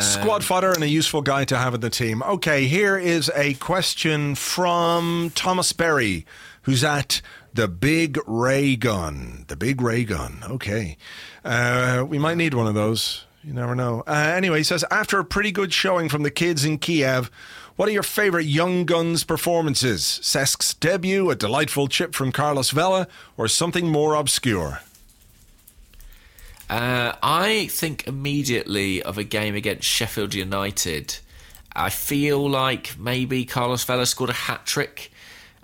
Squad 0.00 0.44
fodder 0.44 0.70
and 0.72 0.82
a 0.82 0.88
useful 0.88 1.22
guy 1.22 1.44
to 1.44 1.56
have 1.56 1.74
in 1.74 1.80
the 1.80 1.90
team. 1.90 2.22
Okay, 2.22 2.66
here 2.66 2.96
is 2.96 3.30
a 3.34 3.54
question 3.54 4.34
from 4.34 5.30
Thomas 5.34 5.72
Berry, 5.72 6.24
who's 6.62 6.82
at 6.84 7.20
The 7.54 7.68
big 7.68 8.18
ray 8.26 8.76
gun. 8.76 9.44
The 9.48 9.56
big 9.56 9.82
ray 9.82 10.04
gun. 10.04 10.42
Okay. 10.48 10.96
Uh, 11.44 12.04
we 12.08 12.18
might 12.18 12.36
need 12.38 12.54
one 12.54 12.66
of 12.66 12.74
those. 12.74 13.24
You 13.44 13.52
never 13.52 13.74
know. 13.74 14.02
Uh, 14.06 14.12
anyway, 14.12 14.58
he 14.58 14.64
says 14.64 14.84
after 14.90 15.18
a 15.18 15.24
pretty 15.24 15.52
good 15.52 15.72
showing 15.72 16.08
from 16.08 16.22
the 16.22 16.30
kids 16.30 16.64
in 16.64 16.78
Kiev, 16.78 17.30
what 17.82 17.88
are 17.88 17.92
your 17.92 18.04
favorite 18.04 18.46
Young 18.46 18.84
Guns 18.84 19.24
performances? 19.24 20.20
Cesk's 20.22 20.72
debut, 20.72 21.30
a 21.30 21.34
delightful 21.34 21.88
chip 21.88 22.14
from 22.14 22.30
Carlos 22.30 22.70
Vela, 22.70 23.08
or 23.36 23.48
something 23.48 23.88
more 23.88 24.14
obscure? 24.14 24.82
Uh, 26.70 27.14
I 27.20 27.66
think 27.72 28.06
immediately 28.06 29.02
of 29.02 29.18
a 29.18 29.24
game 29.24 29.56
against 29.56 29.82
Sheffield 29.88 30.32
United. 30.32 31.18
I 31.74 31.90
feel 31.90 32.48
like 32.48 32.96
maybe 32.96 33.44
Carlos 33.44 33.82
Vela 33.82 34.06
scored 34.06 34.30
a 34.30 34.34
hat 34.34 34.64
trick. 34.64 35.10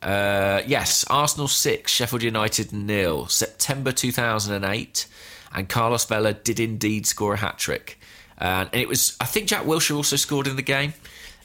Uh, 0.02 0.62
yes, 0.66 1.04
Arsenal 1.08 1.46
6, 1.46 1.88
Sheffield 1.88 2.24
United 2.24 2.72
nil, 2.72 3.28
September 3.28 3.92
2008. 3.92 5.06
And 5.54 5.68
Carlos 5.68 6.04
Vela 6.04 6.34
did 6.34 6.58
indeed 6.58 7.06
score 7.06 7.34
a 7.34 7.36
hat 7.36 7.58
trick. 7.58 8.00
Uh, 8.40 8.66
and 8.72 8.82
it 8.82 8.88
was, 8.88 9.16
I 9.20 9.24
think 9.24 9.46
Jack 9.46 9.66
Wilshere 9.66 9.94
also 9.94 10.16
scored 10.16 10.48
in 10.48 10.56
the 10.56 10.62
game. 10.62 10.94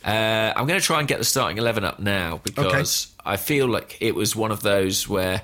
Uh, 0.03 0.51
I'm 0.55 0.67
going 0.67 0.79
to 0.79 0.85
try 0.85 0.99
and 0.99 1.07
get 1.07 1.17
the 1.17 1.23
starting 1.23 1.57
11 1.57 1.85
up 1.85 1.99
now 1.99 2.41
because 2.43 3.13
okay. 3.21 3.33
I 3.33 3.37
feel 3.37 3.67
like 3.67 3.97
it 4.01 4.15
was 4.15 4.35
one 4.35 4.51
of 4.51 4.61
those 4.61 5.07
where, 5.07 5.43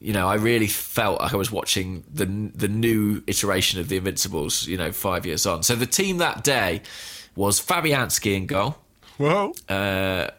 you 0.00 0.12
know, 0.12 0.26
I 0.26 0.34
really 0.34 0.66
felt 0.66 1.20
like 1.20 1.32
I 1.32 1.36
was 1.36 1.52
watching 1.52 2.02
the 2.12 2.26
the 2.26 2.68
new 2.68 3.22
iteration 3.28 3.78
of 3.78 3.88
the 3.88 3.96
Invincibles, 3.96 4.66
you 4.66 4.76
know, 4.76 4.90
five 4.90 5.26
years 5.26 5.46
on. 5.46 5.62
So 5.62 5.76
the 5.76 5.86
team 5.86 6.18
that 6.18 6.42
day 6.42 6.82
was 7.36 7.60
Fabianski 7.60 8.36
in 8.36 8.46
goal. 8.46 8.76
Whoa. 9.16 9.52
Uh, 9.68 10.30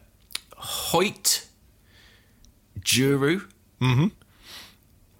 Hoyte, 0.58 1.46
Djourou, 2.80 3.46
mm-hmm. 3.80 4.08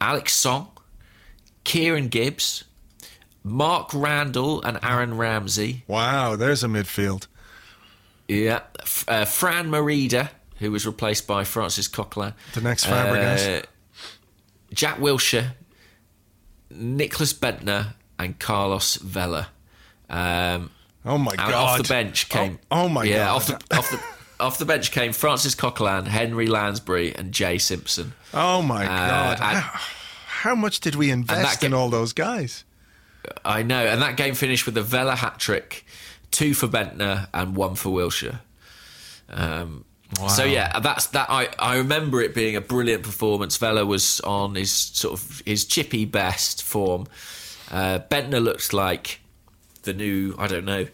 Alex 0.01 0.35
Song, 0.35 0.69
Kieran 1.65 2.09
Gibbs, 2.09 2.65
Mark 3.43 3.91
Randall, 3.95 4.63
and 4.63 4.79
Aaron 4.83 5.17
Ramsey. 5.17 5.85
Wow, 5.87 6.37
there's 6.37 6.63
a 6.63 6.69
midfield. 6.69 7.27
Yeah, 8.33 8.61
uh, 9.09 9.25
Fran 9.25 9.71
Merida, 9.71 10.31
who 10.59 10.71
was 10.71 10.87
replaced 10.87 11.27
by 11.27 11.45
Francis 11.45 11.89
Coquelin. 11.89 12.35
The 12.55 12.61
next 12.61 12.87
Fabregas. 12.87 13.63
Uh, 13.63 13.67
Jack 14.73 14.99
Wilshere, 14.99 15.53
Nicklas 16.73 17.35
Bendtner, 17.35 17.95
and 18.19 18.39
Carlos 18.39 18.97
Vela. 18.97 19.49
Um, 20.09 20.71
oh 21.05 21.19
my 21.19 21.37
god! 21.37 21.53
Off 21.53 21.79
the 21.79 21.89
bench 21.89 22.29
came. 22.29 22.59
Oh, 22.71 22.85
oh 22.85 22.89
my 22.89 23.05
yeah, 23.05 23.27
god! 23.27 23.37
Off 23.37 23.47
the 23.47 23.77
off 23.77 23.91
the 23.91 24.01
off 24.41 24.59
the 24.59 24.65
bench 24.65 24.91
came 24.93 25.13
Francis 25.13 25.55
Coquelin, 25.55 26.07
Henry 26.07 26.47
Lansbury, 26.47 27.15
and 27.15 27.33
Jay 27.33 27.59
Simpson. 27.59 28.15
Oh 28.33 28.63
my 28.63 28.85
uh, 28.85 28.89
god! 28.89 29.39
how, 29.41 29.81
how, 30.27 30.55
much 30.55 30.81
did 30.81 30.95
we 30.95 31.11
invest 31.11 31.63
in 31.65 31.75
all 31.75 31.91
those 31.91 32.13
guys? 32.13 32.65
I 33.45 33.63
know, 33.63 33.85
and 33.87 34.01
that 34.03 34.17
game 34.17 34.35
finished 34.35 34.67
with 34.67 34.77
a 34.77 34.83
Vela 34.83 35.17
hat 35.17 35.39
trick 35.39 35.85
two 36.33 36.55
for 36.55 36.67
Bendtner 36.67 37.29
and 37.33 37.55
one 37.55 37.77
for 37.77 37.91
Wilshere. 37.91 38.41
Um, 39.29 39.85
wow. 40.19 40.29
So 40.29 40.45
yeah, 40.45 40.81
that's 40.81 41.07
that. 41.09 41.29
I, 41.31 41.49
I 41.59 41.77
remember 41.77 42.21
it 42.21 42.35
being 42.35 42.57
a 42.57 42.61
brilliant 42.61 43.05
performance. 43.05 43.57
Vela 43.57 43.87
was 43.87 44.21
on 44.21 44.57
his 44.57 44.73
sort 44.73 45.15
of 45.15 45.43
his 45.47 45.65
chippy 45.65 46.05
best 46.05 46.63
form. 46.63 47.07
Uh, 47.71 48.01
Bendtner 48.11 48.43
looked 48.43 48.73
like 48.73 49.21
the 49.83 49.93
new 49.93 50.35
I 50.39 50.47
don't 50.47 50.65
know 50.65 50.87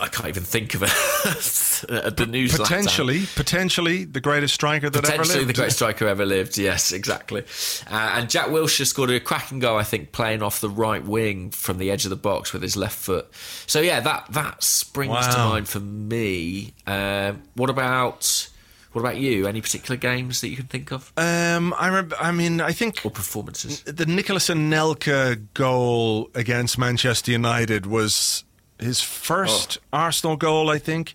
I 0.00 0.08
can't 0.08 0.28
even 0.28 0.42
think 0.42 0.74
of 0.74 0.82
it. 0.82 0.88
the 2.16 2.26
news. 2.26 2.56
Potentially, 2.56 3.24
potentially 3.34 4.04
the 4.04 4.20
greatest 4.20 4.54
striker 4.54 4.90
that 4.90 4.98
ever 4.98 5.06
lived. 5.08 5.22
Potentially 5.22 5.44
the 5.44 5.52
greatest 5.52 5.76
striker 5.76 6.06
ever 6.06 6.26
lived. 6.26 6.56
Yes, 6.58 6.92
exactly. 6.92 7.44
Uh, 7.90 8.14
and 8.16 8.30
Jack 8.30 8.48
Wilshere 8.48 8.86
scored 8.86 9.10
a 9.10 9.20
cracking 9.20 9.58
goal, 9.58 9.76
I 9.76 9.84
think, 9.84 10.12
playing 10.12 10.42
off 10.42 10.60
the 10.60 10.70
right 10.70 11.04
wing 11.04 11.50
from 11.50 11.78
the 11.78 11.90
edge 11.90 12.04
of 12.04 12.10
the 12.10 12.16
box 12.16 12.52
with 12.52 12.62
his 12.62 12.76
left 12.76 12.96
foot. 12.96 13.28
So 13.66 13.80
yeah, 13.80 14.00
that 14.00 14.26
that 14.30 14.62
springs 14.62 15.10
wow. 15.10 15.30
to 15.30 15.38
mind 15.38 15.68
for 15.68 15.80
me. 15.80 16.74
Uh, 16.86 17.34
what 17.54 17.70
about? 17.70 18.48
What 18.92 19.02
about 19.02 19.18
you? 19.18 19.46
Any 19.46 19.60
particular 19.60 19.96
games 19.96 20.40
that 20.40 20.48
you 20.48 20.56
can 20.56 20.66
think 20.66 20.90
of? 20.92 21.12
Um, 21.16 21.74
I 21.78 21.88
remember. 21.88 22.16
I 22.18 22.32
mean, 22.32 22.60
I 22.60 22.72
think 22.72 23.04
or 23.04 23.10
performances. 23.10 23.82
The 23.82 24.06
Nicolas 24.06 24.48
Anelka 24.48 25.46
goal 25.54 26.30
against 26.34 26.78
Manchester 26.78 27.30
United 27.30 27.86
was 27.86 28.44
his 28.78 29.00
first 29.00 29.78
oh. 29.92 29.98
Arsenal 29.98 30.36
goal, 30.36 30.70
I 30.70 30.78
think. 30.78 31.14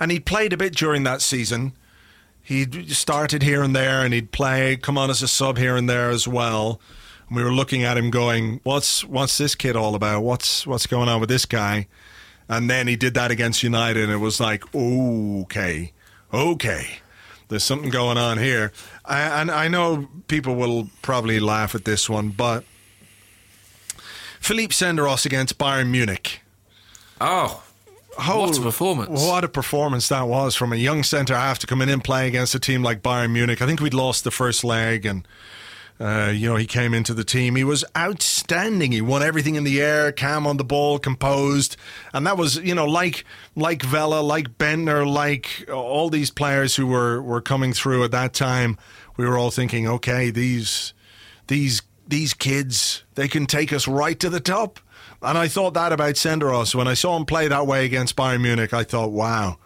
And 0.00 0.10
he 0.10 0.20
played 0.20 0.52
a 0.52 0.56
bit 0.56 0.74
during 0.74 1.04
that 1.04 1.22
season. 1.22 1.72
He 2.42 2.66
started 2.88 3.42
here 3.42 3.62
and 3.62 3.74
there, 3.74 4.04
and 4.04 4.12
he'd 4.12 4.32
play, 4.32 4.76
come 4.76 4.98
on 4.98 5.08
as 5.10 5.22
a 5.22 5.28
sub 5.28 5.56
here 5.56 5.76
and 5.76 5.88
there 5.88 6.10
as 6.10 6.28
well. 6.28 6.80
And 7.28 7.36
we 7.36 7.42
were 7.42 7.52
looking 7.52 7.84
at 7.84 7.96
him, 7.96 8.10
going, 8.10 8.60
"What's 8.64 9.02
what's 9.04 9.38
this 9.38 9.54
kid 9.54 9.76
all 9.76 9.94
about? 9.94 10.22
What's 10.22 10.66
what's 10.66 10.86
going 10.86 11.08
on 11.08 11.20
with 11.20 11.30
this 11.30 11.46
guy?" 11.46 11.86
And 12.48 12.68
then 12.68 12.86
he 12.86 12.96
did 12.96 13.14
that 13.14 13.30
against 13.30 13.62
United, 13.62 14.04
and 14.04 14.12
it 14.12 14.18
was 14.18 14.40
like, 14.40 14.62
"Okay, 14.74 15.92
okay." 16.32 16.98
There's 17.48 17.64
something 17.64 17.90
going 17.90 18.18
on 18.18 18.38
here. 18.38 18.72
I, 19.04 19.40
and 19.40 19.50
I 19.50 19.68
know 19.68 20.08
people 20.28 20.54
will 20.54 20.88
probably 21.02 21.40
laugh 21.40 21.74
at 21.74 21.84
this 21.84 22.08
one, 22.08 22.30
but 22.30 22.64
Philippe 24.40 24.74
Senderos 24.74 25.24
against 25.24 25.58
Bayern 25.58 25.88
Munich 25.88 26.40
Oh, 27.20 27.62
what 28.16 28.56
a 28.56 28.60
performance! 28.60 29.22
What 29.22 29.44
a 29.44 29.48
performance 29.48 30.08
that 30.08 30.28
was 30.28 30.54
from 30.54 30.72
a 30.72 30.76
young 30.76 31.02
centre 31.02 31.36
half 31.36 31.58
to 31.60 31.66
come 31.66 31.82
in 31.82 31.88
and 31.88 32.02
play 32.02 32.28
against 32.28 32.54
a 32.54 32.60
team 32.60 32.82
like 32.82 33.02
Bayern 33.02 33.32
Munich. 33.32 33.60
I 33.60 33.66
think 33.66 33.80
we'd 33.80 33.94
lost 33.94 34.24
the 34.24 34.30
first 34.30 34.62
leg, 34.62 35.04
and 35.04 35.26
uh, 35.98 36.32
you 36.34 36.48
know 36.48 36.56
he 36.56 36.66
came 36.66 36.94
into 36.94 37.14
the 37.14 37.24
team. 37.24 37.56
He 37.56 37.64
was 37.64 37.84
outstanding. 37.96 38.92
He 38.92 39.00
won 39.00 39.22
everything 39.22 39.56
in 39.56 39.64
the 39.64 39.80
air, 39.80 40.12
calm 40.12 40.46
on 40.46 40.56
the 40.58 40.64
ball, 40.64 40.98
composed, 40.98 41.76
and 42.12 42.26
that 42.26 42.36
was 42.36 42.56
you 42.56 42.74
know 42.74 42.86
like 42.86 43.24
like 43.56 43.82
Vela, 43.82 44.20
like 44.20 44.58
Bendtner, 44.58 45.10
like 45.10 45.68
all 45.70 46.08
these 46.08 46.30
players 46.30 46.76
who 46.76 46.86
were 46.86 47.20
were 47.20 47.40
coming 47.40 47.72
through 47.72 48.04
at 48.04 48.10
that 48.12 48.32
time. 48.32 48.78
We 49.16 49.26
were 49.26 49.38
all 49.38 49.50
thinking, 49.50 49.88
okay, 49.88 50.30
these 50.30 50.94
these 51.48 51.82
these 52.06 52.34
kids, 52.34 53.02
they 53.14 53.28
can 53.28 53.46
take 53.46 53.72
us 53.72 53.88
right 53.88 54.18
to 54.20 54.30
the 54.30 54.40
top. 54.40 54.78
And 55.24 55.38
I 55.38 55.48
thought 55.48 55.74
that 55.74 55.92
about 55.92 56.14
Senderos. 56.14 56.74
When 56.74 56.88
I 56.88 56.94
saw 56.94 57.16
him 57.16 57.24
play 57.24 57.48
that 57.48 57.66
way 57.66 57.84
against 57.84 58.16
Bayern 58.16 58.42
Munich, 58.42 58.72
I 58.72 58.84
thought, 58.84 59.10
wow, 59.10 59.58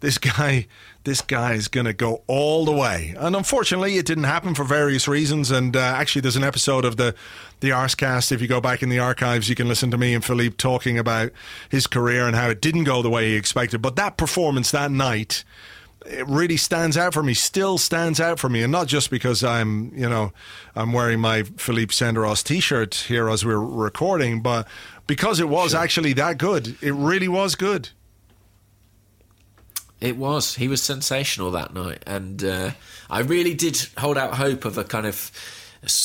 this 0.00 0.18
guy, 0.18 0.66
this 1.04 1.20
guy 1.20 1.54
is 1.54 1.68
going 1.68 1.86
to 1.86 1.92
go 1.92 2.22
all 2.26 2.64
the 2.64 2.72
way. 2.72 3.14
And 3.18 3.36
unfortunately, 3.36 3.96
it 3.96 4.06
didn't 4.06 4.24
happen 4.24 4.54
for 4.54 4.64
various 4.64 5.06
reasons. 5.08 5.50
And 5.50 5.76
uh, 5.76 5.80
actually, 5.80 6.22
there's 6.22 6.36
an 6.36 6.44
episode 6.44 6.84
of 6.84 6.96
the 6.96 7.14
the 7.60 7.70
Arscast. 7.70 8.32
If 8.32 8.42
you 8.42 8.48
go 8.48 8.60
back 8.60 8.82
in 8.82 8.88
the 8.88 8.98
archives, 8.98 9.48
you 9.48 9.54
can 9.54 9.68
listen 9.68 9.90
to 9.92 9.98
me 9.98 10.14
and 10.14 10.24
Philippe 10.24 10.56
talking 10.56 10.98
about 10.98 11.30
his 11.68 11.86
career 11.86 12.26
and 12.26 12.34
how 12.34 12.50
it 12.50 12.60
didn't 12.60 12.84
go 12.84 13.02
the 13.02 13.10
way 13.10 13.30
he 13.30 13.36
expected. 13.36 13.80
But 13.80 13.96
that 13.96 14.16
performance 14.16 14.70
that 14.72 14.90
night 14.90 15.44
it 16.06 16.26
really 16.26 16.56
stands 16.56 16.96
out 16.96 17.14
for 17.14 17.22
me, 17.22 17.34
still 17.34 17.78
stands 17.78 18.20
out 18.20 18.38
for 18.38 18.48
me. 18.48 18.62
And 18.62 18.72
not 18.72 18.86
just 18.86 19.10
because 19.10 19.44
I'm, 19.44 19.92
you 19.94 20.08
know, 20.08 20.32
I'm 20.74 20.92
wearing 20.92 21.20
my 21.20 21.42
Philippe 21.42 21.92
Senderos 21.92 22.42
t 22.42 22.60
shirt 22.60 22.94
here 22.94 23.28
as 23.28 23.44
we're 23.44 23.58
recording, 23.58 24.40
but 24.42 24.66
because 25.06 25.40
it 25.40 25.48
was 25.48 25.72
sure. 25.72 25.80
actually 25.80 26.12
that 26.14 26.38
good. 26.38 26.76
It 26.80 26.92
really 26.92 27.28
was 27.28 27.54
good. 27.54 27.90
It 30.00 30.16
was. 30.16 30.56
He 30.56 30.66
was 30.66 30.82
sensational 30.82 31.52
that 31.52 31.72
night, 31.72 32.02
and 32.06 32.42
uh, 32.42 32.70
I 33.08 33.20
really 33.20 33.54
did 33.54 33.86
hold 33.98 34.18
out 34.18 34.34
hope 34.34 34.64
of 34.64 34.76
a 34.76 34.84
kind 34.84 35.06
of 35.06 35.30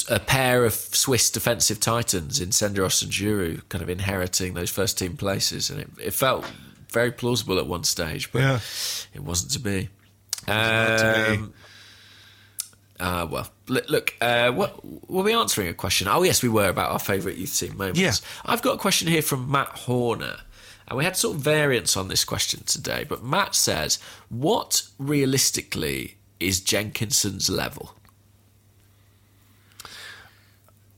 a 0.09 0.19
pair 0.19 0.65
of 0.65 0.73
Swiss 0.73 1.29
defensive 1.29 1.79
titans 1.79 2.39
in 2.39 2.49
Senderos 2.49 3.01
and 3.03 3.11
Djourou, 3.11 3.67
kind 3.69 3.81
of 3.81 3.89
inheriting 3.89 4.53
those 4.53 4.69
first 4.69 4.97
team 4.97 5.17
places, 5.17 5.69
and 5.69 5.81
it, 5.81 5.89
it 6.03 6.13
felt 6.13 6.45
very 6.89 7.11
plausible 7.11 7.57
at 7.57 7.67
one 7.67 7.83
stage, 7.83 8.31
but 8.31 8.39
yeah. 8.39 8.59
it 9.13 9.23
wasn't 9.23 9.51
to 9.51 9.59
be. 9.59 9.89
Um, 10.47 11.53
uh, 12.99 13.27
well, 13.29 13.49
look, 13.69 14.13
uh, 14.21 14.51
what, 14.51 14.83
were 15.09 15.23
we 15.23 15.33
answering 15.33 15.67
a 15.67 15.73
question? 15.73 16.07
Oh, 16.07 16.23
yes, 16.23 16.41
we 16.41 16.49
were 16.49 16.69
about 16.69 16.91
our 16.91 16.99
favourite 16.99 17.37
youth 17.37 17.57
team 17.57 17.77
moments. 17.77 17.99
Yeah. 17.99 18.13
I've 18.45 18.61
got 18.61 18.75
a 18.75 18.77
question 18.77 19.07
here 19.07 19.21
from 19.21 19.49
Matt 19.51 19.69
Horner. 19.69 20.37
And 20.87 20.97
we 20.97 21.03
had 21.03 21.17
sort 21.17 21.35
of 21.35 21.41
variants 21.41 21.97
on 21.97 22.07
this 22.07 22.23
question 22.23 22.63
today, 22.63 23.05
but 23.07 23.23
Matt 23.23 23.55
says, 23.55 23.99
What 24.29 24.87
realistically 24.97 26.17
is 26.39 26.61
Jenkinson's 26.61 27.49
level? 27.49 27.95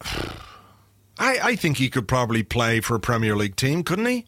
I, 1.21 1.39
I 1.43 1.55
think 1.55 1.77
he 1.77 1.89
could 1.89 2.07
probably 2.07 2.43
play 2.43 2.79
for 2.79 2.95
a 2.95 2.99
Premier 2.99 3.35
League 3.35 3.55
team, 3.57 3.83
couldn't 3.83 4.05
he? 4.05 4.25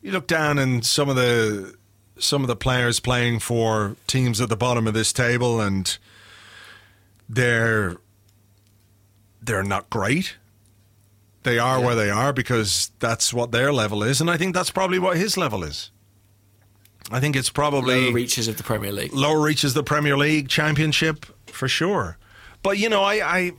You 0.00 0.12
look 0.12 0.26
down 0.26 0.58
and 0.58 0.86
some 0.86 1.08
of 1.08 1.16
the 1.16 1.74
some 2.18 2.40
of 2.42 2.48
the 2.48 2.56
players 2.56 2.98
playing 3.00 3.40
for 3.40 3.96
teams 4.06 4.40
at 4.40 4.48
the 4.48 4.56
bottom 4.56 4.86
of 4.86 4.94
this 4.94 5.12
table 5.12 5.60
and 5.60 5.98
they're 7.28 7.96
they're 9.42 9.62
not 9.62 9.90
great. 9.90 10.36
They 11.42 11.58
are 11.58 11.78
yeah. 11.78 11.86
where 11.86 11.94
they 11.94 12.10
are 12.10 12.32
because 12.32 12.90
that's 12.98 13.32
what 13.32 13.52
their 13.52 13.72
level 13.72 14.02
is, 14.02 14.20
and 14.20 14.30
I 14.30 14.36
think 14.36 14.54
that's 14.54 14.70
probably 14.70 14.98
what 14.98 15.16
his 15.16 15.36
level 15.36 15.62
is. 15.62 15.90
I 17.10 17.20
think 17.20 17.36
it's 17.36 17.50
probably 17.50 18.06
lower 18.06 18.12
reaches 18.12 18.48
of 18.48 18.56
the 18.56 18.64
Premier 18.64 18.90
League, 18.90 19.14
lower 19.14 19.40
reaches 19.40 19.74
the 19.74 19.84
Premier 19.84 20.16
League 20.16 20.48
Championship 20.48 21.24
for 21.46 21.68
sure. 21.68 22.18
But 22.62 22.78
you 22.78 22.88
know, 22.88 23.02
I, 23.02 23.38
I, 23.38 23.52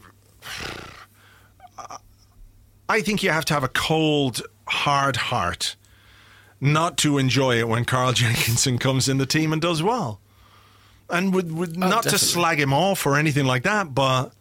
I 2.89 3.01
think 3.01 3.23
you 3.23 3.29
have 3.29 3.45
to 3.45 3.53
have 3.53 3.63
a 3.63 3.69
cold, 3.69 4.41
hard 4.67 5.15
heart 5.15 5.77
not 6.59 6.97
to 6.97 7.17
enjoy 7.17 7.57
it 7.57 7.67
when 7.67 7.85
Carl 7.85 8.11
Jenkinson 8.13 8.77
comes 8.77 9.07
in 9.07 9.17
the 9.17 9.25
team 9.25 9.53
and 9.53 9.61
does 9.61 9.81
well. 9.81 10.19
And 11.09 11.33
would, 11.33 11.51
would 11.51 11.77
not 11.77 12.03
to 12.03 12.17
slag 12.17 12.59
him 12.59 12.73
off 12.73 13.05
or 13.05 13.15
anything 13.15 13.45
like 13.45 13.63
that, 13.63 13.95
but 13.95 14.33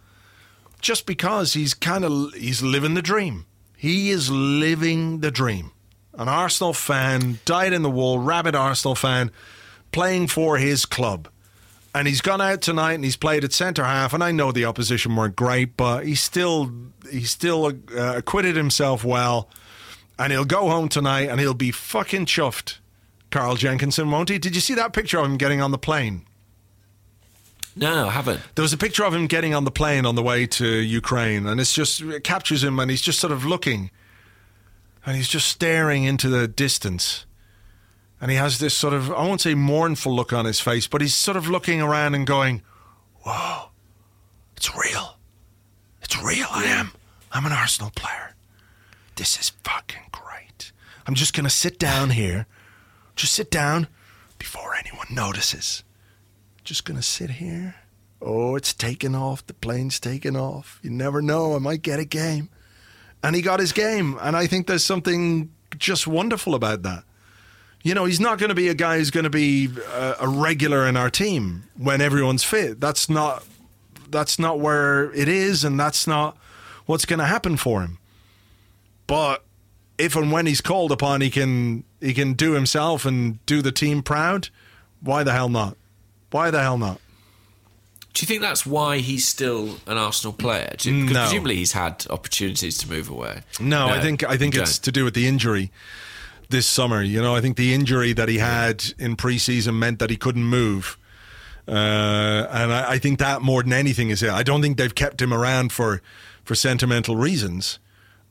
just 0.81 1.07
because 1.07 1.55
he's 1.55 1.75
kind 1.75 2.05
of 2.05 2.35
he's 2.35 2.63
living 2.63 2.95
the 2.95 3.03
dream. 3.03 3.47
He 3.77 4.11
is 4.11 4.31
living 4.31 5.21
the 5.21 5.31
dream. 5.31 5.73
An 6.15 6.29
Arsenal 6.29 6.73
fan, 6.73 7.39
died 7.45 7.73
in 7.73 7.83
the 7.83 7.91
wool, 7.91 8.19
rabid 8.19 8.55
Arsenal 8.55 8.95
fan, 8.95 9.31
playing 9.93 10.29
for 10.29 10.57
his 10.57 10.87
club. 10.87 11.29
And 11.95 12.09
he's 12.09 12.21
gone 12.21 12.41
out 12.41 12.63
tonight 12.63 12.95
and 12.95 13.05
he's 13.05 13.17
played 13.17 13.45
at 13.45 13.53
centre 13.53 13.85
half. 13.85 14.13
And 14.13 14.25
I 14.25 14.31
know 14.31 14.53
the 14.53 14.65
opposition 14.65 15.15
weren't 15.15 15.37
great, 15.37 15.77
but 15.77 16.05
he 16.05 16.15
still 16.15 16.73
he 17.11 17.25
still 17.25 17.67
uh, 17.67 18.17
acquitted 18.17 18.57
himself 18.57 19.05
well. 19.05 19.49
And 20.19 20.33
he'll 20.33 20.45
go 20.45 20.69
home 20.69 20.89
tonight 20.89 21.29
and 21.29 21.39
he'll 21.39 21.55
be 21.55 21.71
fucking 21.71 22.27
chuffed. 22.27 22.79
Carl 23.31 23.57
Jenkinson, 23.57 24.11
won't 24.11 24.29
he? 24.29 24.39
Did 24.39 24.55
you 24.55 24.61
see 24.61 24.75
that 24.75 24.93
picture 24.93 25.19
of 25.19 25.27
him 25.27 25.37
getting 25.37 25.61
on 25.61 25.71
the 25.71 25.79
plane? 25.79 26.27
No, 27.79 28.09
I 28.09 28.11
haven't. 28.11 28.41
There 28.55 28.63
was 28.63 28.73
a 28.73 28.79
picture 28.79 29.05
of 29.05 29.15
him 29.15 29.27
getting 29.27 29.55
on 29.55 29.65
the 29.65 29.71
plane 29.71 30.07
on 30.07 30.15
the 30.15 30.23
way 30.23 30.47
to 30.47 30.67
Ukraine, 30.67 31.47
and 31.47 31.61
it's 31.61 31.75
just 31.75 32.01
it 32.01 32.25
captures 32.25 32.65
him, 32.65 32.81
and 32.81 32.91
he's 32.91 33.03
just 33.03 33.21
sort 33.21 33.35
of 33.35 33.45
looking, 33.45 33.91
and 35.05 35.15
he's 35.15 35.29
just 35.29 35.47
staring 35.49 36.05
into 36.05 36.31
the 36.31 36.49
distance, 36.49 37.27
and 38.19 38.31
he 38.31 38.39
has 38.39 38.61
this 38.61 38.75
sort 38.75 38.95
of 38.95 39.11
I 39.11 39.27
won't 39.27 39.43
say 39.43 39.55
mournful 39.55 40.15
look 40.17 40.33
on 40.33 40.47
his 40.47 40.59
face, 40.59 40.87
but 40.87 41.03
he's 41.03 41.15
sort 41.15 41.37
of 41.37 41.51
looking 41.51 41.83
around 41.83 42.15
and 42.15 42.27
going, 42.27 42.63
"Whoa, 43.25 43.69
it's 44.57 44.75
real, 44.75 45.19
it's 46.01 46.17
real. 46.23 46.49
I 46.51 46.65
am. 46.65 46.93
I'm 47.31 47.45
an 47.45 47.53
Arsenal 47.53 47.91
player. 47.95 48.37
This 49.17 49.39
is 49.39 49.53
fucking 49.65 50.09
great. 50.13 50.73
I'm 51.07 51.15
just 51.15 51.35
gonna 51.35 51.51
sit 51.51 51.79
down 51.79 52.09
here, 52.11 52.47
just 53.17 53.35
sit 53.35 53.51
down 53.51 53.89
before 54.39 54.75
anyone 54.75 55.09
notices." 55.11 55.83
Just 56.67 56.85
gonna 56.85 57.03
sit 57.03 57.31
here. 57.31 57.77
Oh, 58.21 58.57
it's 58.57 58.75
taking 58.75 59.15
off. 59.15 59.47
The 59.47 59.55
plane's 59.55 60.01
taking 60.01 60.37
off. 60.37 60.81
You 60.83 60.91
never 60.91 61.23
know. 61.23 61.55
I 61.55 61.59
might 61.59 61.83
get 61.83 61.99
a 61.99 62.05
game. 62.05 62.49
And 63.23 63.35
he 63.37 63.43
got 63.43 63.61
his 63.61 63.73
game. 63.73 64.19
And 64.21 64.37
I 64.37 64.47
think 64.47 64.67
there's 64.67 64.85
something 64.85 65.53
just 65.79 66.07
wonderful 66.07 66.55
about 66.55 66.83
that. 66.83 67.05
You 67.83 67.95
know, 67.95 68.05
he's 68.05 68.21
not 68.21 68.39
going 68.39 68.49
to 68.49 68.55
be 68.55 68.69
a 68.69 68.75
guy 68.75 68.99
who's 68.99 69.11
going 69.11 69.25
to 69.25 69.31
be 69.31 69.69
a, 69.93 70.17
a 70.21 70.29
regular 70.29 70.87
in 70.87 70.97
our 70.97 71.11
team 71.11 71.65
when 71.77 72.01
everyone's 72.01 72.43
fit. 72.43 72.81
That's 72.81 73.09
not 73.09 73.45
that's 74.09 74.39
not 74.39 74.61
where 74.61 75.13
it 75.13 75.29
is, 75.29 75.65
and 75.65 75.79
that's 75.79 76.07
not 76.07 76.37
what's 76.87 77.05
going 77.05 77.19
to 77.19 77.27
happen 77.27 77.57
for 77.57 77.83
him. 77.83 77.99
But 79.07 79.45
if 79.99 80.17
and 80.17 80.33
when 80.33 80.47
he's 80.47 80.61
called 80.61 80.91
upon, 80.91 81.21
he 81.21 81.31
can 81.31 81.85
he 82.01 82.13
can 82.13 82.33
do 82.33 82.53
himself 82.53 83.05
and 83.05 83.45
do 83.47 83.63
the 83.63 83.73
team 83.73 84.03
proud. 84.03 84.49
Why 85.01 85.23
the 85.23 85.33
hell 85.33 85.49
not? 85.49 85.77
Why 86.37 86.51
the 86.51 86.61
hell 86.61 86.77
not? 86.77 87.01
Do 88.13 88.23
you 88.23 88.27
think 88.27 88.43
that's 88.43 88.67
why 88.67 88.99
he's 88.99 89.27
still 89.27 89.79
an 89.87 89.97
Arsenal 89.97 90.35
player? 90.35 90.75
Do 90.79 90.91
you, 90.91 91.03
because 91.05 91.15
No. 91.15 91.21
presumably 91.23 91.57
he's 91.57 91.73
had 91.73 92.07
opportunities 92.11 92.77
to 92.79 92.89
move 92.91 93.09
away. 93.09 93.43
No, 93.59 93.89
I 93.89 94.01
think 94.03 94.23
I 94.23 94.37
think 94.37 94.55
it's 94.55 94.79
don't. 94.79 94.85
to 94.85 94.93
do 94.93 95.05
with 95.05 95.15
the 95.15 95.27
injury 95.27 95.71
this 96.51 96.67
summer. 96.67 97.03
You 97.03 97.23
know, 97.23 97.35
I 97.35 97.41
think 97.41 97.57
the 97.57 97.73
injury 97.73 98.13
that 98.13 98.29
he 98.29 98.37
had 98.39 98.85
in 98.99 99.17
preseason 99.17 99.77
meant 99.77 99.99
that 99.99 100.11
he 100.11 100.17
couldn't 100.17 100.45
move, 100.45 100.99
uh, 101.67 101.71
and 102.51 102.71
I, 102.73 102.93
I 102.93 102.99
think 102.99 103.19
that 103.19 103.41
more 103.41 103.63
than 103.63 103.73
anything 103.73 104.11
is 104.11 104.23
it. 104.23 104.31
I 104.31 104.43
don't 104.43 104.61
think 104.61 104.77
they've 104.77 104.95
kept 104.95 105.23
him 105.23 105.33
around 105.33 105.73
for 105.73 106.03
for 106.45 106.55
sentimental 106.55 107.17
reasons. 107.17 107.79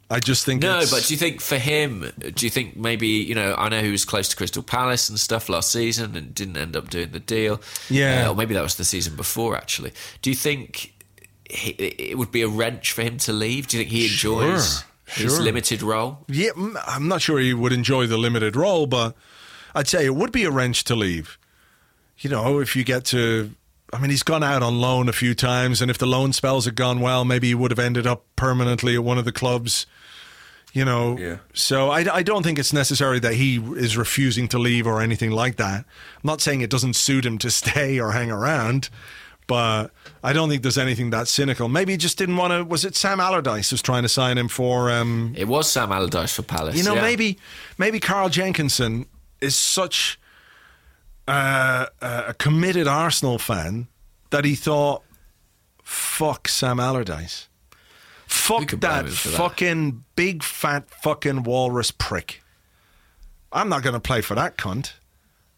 I 0.09 0.19
just 0.19 0.45
think 0.45 0.61
No, 0.61 0.81
but 0.91 1.05
do 1.05 1.13
you 1.13 1.17
think 1.17 1.41
for 1.41 1.57
him, 1.57 2.11
do 2.19 2.45
you 2.45 2.49
think 2.51 2.77
maybe, 2.77 3.07
you 3.07 3.33
know, 3.33 3.55
I 3.57 3.69
know 3.69 3.81
he 3.81 3.89
was 3.89 4.05
close 4.05 4.29
to 4.29 4.35
Crystal 4.35 4.61
Palace 4.61 5.09
and 5.09 5.19
stuff 5.19 5.49
last 5.49 5.71
season 5.71 6.15
and 6.15 6.33
didn't 6.33 6.57
end 6.57 6.75
up 6.75 6.89
doing 6.91 7.09
the 7.11 7.19
deal. 7.19 7.59
Yeah. 7.89 8.27
Uh, 8.27 8.31
or 8.31 8.35
maybe 8.35 8.53
that 8.53 8.61
was 8.61 8.75
the 8.75 8.83
season 8.85 9.15
before, 9.15 9.55
actually. 9.55 9.93
Do 10.21 10.29
you 10.29 10.35
think 10.35 10.93
he, 11.49 11.71
it 11.71 12.17
would 12.19 12.31
be 12.31 12.43
a 12.43 12.47
wrench 12.47 12.91
for 12.91 13.01
him 13.01 13.17
to 13.19 13.33
leave? 13.33 13.67
Do 13.67 13.77
you 13.77 13.83
think 13.83 13.91
he 13.91 14.05
enjoys 14.05 14.83
Sure, 15.07 15.23
his 15.23 15.33
sure. 15.35 15.41
limited 15.43 15.81
role? 15.81 16.19
Yeah, 16.27 16.51
I'm 16.87 17.07
not 17.07 17.21
sure 17.23 17.39
he 17.39 17.53
would 17.55 17.73
enjoy 17.73 18.05
the 18.05 18.17
limited 18.17 18.55
role, 18.55 18.85
but 18.85 19.15
I'd 19.73 19.87
say 19.87 20.05
it 20.05 20.13
would 20.15 20.31
be 20.31 20.43
a 20.43 20.51
wrench 20.51 20.83
to 20.85 20.95
leave. 20.95 21.39
You 22.19 22.29
know, 22.29 22.59
if 22.59 22.75
you 22.75 22.83
get 22.83 23.05
to, 23.05 23.55
I 23.93 23.99
mean, 23.99 24.09
he's 24.09 24.23
gone 24.23 24.43
out 24.43 24.63
on 24.63 24.79
loan 24.81 25.07
a 25.09 25.13
few 25.13 25.33
times, 25.35 25.81
and 25.81 25.89
if 25.91 25.97
the 25.97 26.07
loan 26.07 26.33
spells 26.33 26.65
had 26.65 26.75
gone 26.75 26.99
well, 26.99 27.23
maybe 27.23 27.47
he 27.47 27.55
would 27.55 27.71
have 27.71 27.79
ended 27.79 28.05
up 28.07 28.25
permanently 28.35 28.95
at 28.95 29.03
one 29.03 29.17
of 29.17 29.25
the 29.25 29.31
clubs. 29.31 29.85
You 30.73 30.83
know, 30.83 31.17
Yeah. 31.17 31.37
so 31.53 31.89
I, 31.89 31.99
I 32.17 32.21
don't 32.21 32.43
think 32.43 32.59
it's 32.59 32.73
necessary 32.73 33.19
that 33.19 33.35
he 33.35 33.57
is 33.77 33.95
refusing 33.95 34.49
to 34.49 34.59
leave 34.59 34.85
or 34.85 35.01
anything 35.01 35.31
like 35.31 35.55
that. 35.55 35.85
I'm 35.85 36.21
not 36.25 36.41
saying 36.41 36.59
it 36.61 36.69
doesn't 36.69 36.95
suit 36.97 37.25
him 37.25 37.37
to 37.37 37.49
stay 37.61 37.97
or 37.97 38.11
hang 38.11 38.29
around, 38.29 38.89
but 39.47 39.91
I 40.21 40.33
don't 40.33 40.49
think 40.49 40.63
there's 40.63 40.77
anything 40.77 41.11
that 41.11 41.29
cynical. 41.29 41.69
Maybe 41.69 41.93
he 41.93 41.97
just 41.97 42.17
didn't 42.17 42.35
want 42.35 42.51
to. 42.51 42.65
Was 42.65 42.83
it 42.83 42.95
Sam 42.97 43.21
Allardyce 43.21 43.71
was 43.71 43.81
trying 43.81 44.03
to 44.03 44.09
sign 44.09 44.37
him 44.37 44.49
for? 44.49 44.91
Um, 44.91 45.33
It 45.37 45.47
was 45.47 45.71
Sam 45.71 45.93
Allardyce 45.93 46.33
for 46.35 46.41
Palace. 46.41 46.75
you 46.75 46.83
know, 46.83 46.95
yeah. 46.95 47.01
maybe 47.01 47.37
maybe 47.77 48.01
Carl 48.01 48.27
Jenkinson 48.27 49.05
is 49.39 49.55
such 49.55 50.19
uh, 51.27 51.87
a 52.01 52.33
committed 52.33 52.87
Arsenal 52.87 53.37
fan 53.39 53.87
that 54.29 54.45
he 54.45 54.55
thought, 54.55 55.03
"Fuck 55.83 56.47
Sam 56.47 56.79
Allardyce, 56.79 57.47
fuck 58.27 58.71
that 58.71 58.79
that. 59.05 59.09
fucking 59.09 60.03
big 60.15 60.43
fat 60.43 60.89
fucking 60.89 61.43
walrus 61.43 61.91
prick. 61.91 62.41
I'm 63.51 63.69
not 63.69 63.83
going 63.83 63.93
to 63.93 63.99
play 63.99 64.21
for 64.21 64.35
that 64.35 64.57
cunt. 64.57 64.93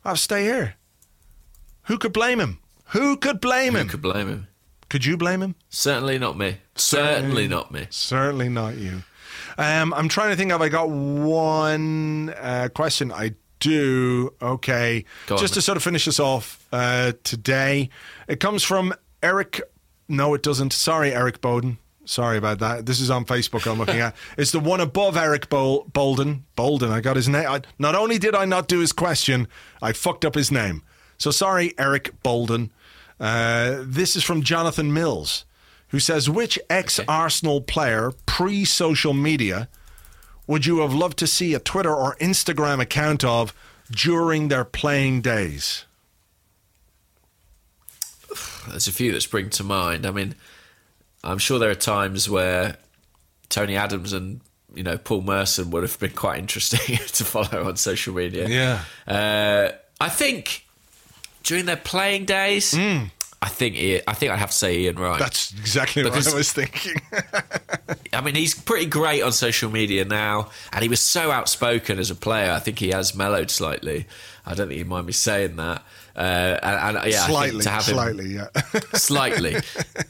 I'll 0.06 0.16
stay 0.16 0.44
here." 0.44 0.76
Who 1.84 1.98
could 1.98 2.12
blame 2.14 2.40
him? 2.42 2.60
Who 2.88 3.16
could 3.16 3.40
blame 3.40 3.74
Who 3.74 3.80
him? 3.80 3.88
could 3.90 4.02
blame 4.02 4.28
him? 4.28 4.48
Could 4.90 5.06
you 5.06 5.18
blame 5.18 5.42
him? 5.42 5.56
Certainly 5.70 6.20
not 6.20 6.38
me. 6.38 6.58
Certainly 6.76 7.48
not 7.48 7.72
me. 7.72 7.88
Certainly 7.90 8.50
not 8.50 8.76
you. 8.78 9.04
Um, 9.58 9.94
I'm 9.94 10.08
trying 10.08 10.30
to 10.30 10.36
think. 10.36 10.52
Have 10.52 10.62
I 10.62 10.70
got 10.70 10.90
one 10.90 12.34
uh, 12.38 12.70
question? 12.74 13.12
I 13.12 13.36
do. 13.60 14.34
Okay. 14.42 15.06
Go 15.28 15.36
on, 15.36 15.42
Just 15.42 15.54
to 15.54 15.60
then. 15.60 15.64
sort 15.64 15.78
of 15.78 15.84
finish 15.84 16.08
us 16.08 16.20
off 16.20 16.66
uh, 16.72 17.14
today, 17.24 17.90
it 18.28 18.40
comes 18.40 18.64
from 18.64 18.94
Eric. 19.24 19.62
No, 20.08 20.34
it 20.34 20.44
doesn't. 20.44 20.74
Sorry, 20.74 21.14
Eric 21.14 21.42
Bowden. 21.42 21.78
Sorry 22.06 22.38
about 22.38 22.60
that. 22.60 22.86
This 22.86 23.02
is 23.02 23.10
on 23.12 23.26
Facebook. 23.26 23.70
I'm 23.70 23.78
looking 23.78 24.00
at. 24.00 24.16
It's 24.38 24.52
the 24.52 24.60
one 24.62 24.80
above 24.80 25.18
Eric 25.18 25.50
Bol- 25.50 25.86
Bolden. 25.92 26.46
Bolden. 26.56 26.90
I 26.92 27.02
got 27.02 27.18
his 27.18 27.28
name. 27.28 27.46
I, 27.48 27.62
not 27.80 27.96
only 27.96 28.18
did 28.18 28.34
I 28.34 28.46
not 28.46 28.70
do 28.70 28.80
his 28.80 28.94
question, 28.94 29.48
I 29.82 29.92
fucked 29.92 30.24
up 30.24 30.34
his 30.36 30.50
name. 30.52 30.84
So 31.18 31.32
sorry, 31.32 31.74
Eric 31.78 32.12
Bolden. 32.24 32.72
Uh, 33.20 33.80
this 33.82 34.16
is 34.16 34.24
from 34.24 34.42
Jonathan 34.44 34.94
Mills, 34.94 35.44
who 35.90 36.00
says, 36.00 36.30
"Which 36.30 36.58
ex-Arsenal 36.70 37.62
player 37.62 38.14
pre-social 38.26 39.14
media 39.14 39.68
would 40.48 40.66
you 40.66 40.80
have 40.80 40.94
loved 40.94 41.20
to 41.20 41.28
see 41.28 41.54
a 41.54 41.60
Twitter 41.60 41.94
or 41.94 42.16
Instagram 42.16 42.82
account 42.82 43.24
of 43.24 43.54
during 43.92 44.48
their 44.48 44.66
playing 44.66 45.22
days?" 45.22 45.86
There's 48.68 48.88
a 48.88 48.92
few 48.92 49.12
that 49.14 49.22
spring 49.22 49.50
to 49.52 49.64
mind. 49.64 50.06
I 50.06 50.12
mean, 50.12 50.36
I'm 51.24 51.38
sure 51.38 51.60
there 51.60 51.70
are 51.70 51.76
times 51.76 52.30
where 52.30 52.78
Tony 53.50 53.76
Adams 53.76 54.14
and 54.14 54.42
you 54.74 54.84
know 54.84 54.98
Paul 54.98 55.22
Merson 55.22 55.72
would 55.72 55.84
have 55.84 56.00
been 56.00 56.12
quite 56.12 56.40
interesting 56.40 56.98
to 57.08 57.24
follow 57.26 57.66
on 57.68 57.78
social 57.78 58.14
media. 58.14 58.48
Yeah. 58.48 58.84
Uh, 59.08 59.72
I 60.00 60.10
think 60.10 60.66
during 61.44 61.66
their 61.66 61.78
playing 61.78 62.26
days, 62.26 62.74
I 63.42 63.50
think 63.50 63.76
I 64.08 64.14
think 64.14 64.32
I'd 64.32 64.40
have 64.40 64.50
to 64.50 64.56
say 64.58 64.80
Ian 64.80 64.96
Wright. 64.98 65.20
That's 65.20 65.52
exactly 65.52 66.04
Because- 66.04 66.26
what 66.26 66.34
I 66.34 66.38
was 66.38 66.52
thinking. 66.52 67.00
I 68.14 68.22
mean, 68.22 68.34
he's 68.36 68.56
pretty 68.56 68.88
great 68.88 69.22
on 69.22 69.32
social 69.32 69.70
media 69.70 70.06
now, 70.06 70.50
and 70.74 70.82
he 70.82 70.90
was 70.90 71.00
so 71.02 71.30
outspoken 71.30 72.00
as 72.00 72.10
a 72.10 72.16
player. 72.16 72.52
I 72.52 72.60
think 72.60 72.80
he 72.80 72.90
has 72.90 73.14
mellowed 73.14 73.52
slightly. 73.52 74.08
I 74.46 74.56
don't 74.56 74.70
think 74.70 74.80
you 74.80 74.86
mind 74.86 75.06
me 75.06 75.14
saying 75.14 75.58
that. 75.58 75.84
Uh, 76.16 76.58
and, 76.64 76.98
and 76.98 77.12
yeah, 77.12 77.28
slightly, 77.28 77.62
to 77.62 77.70
have 77.70 77.86
him, 77.86 77.94
slightly, 77.94 78.34
yeah. 78.34 78.48
slightly. 78.94 79.56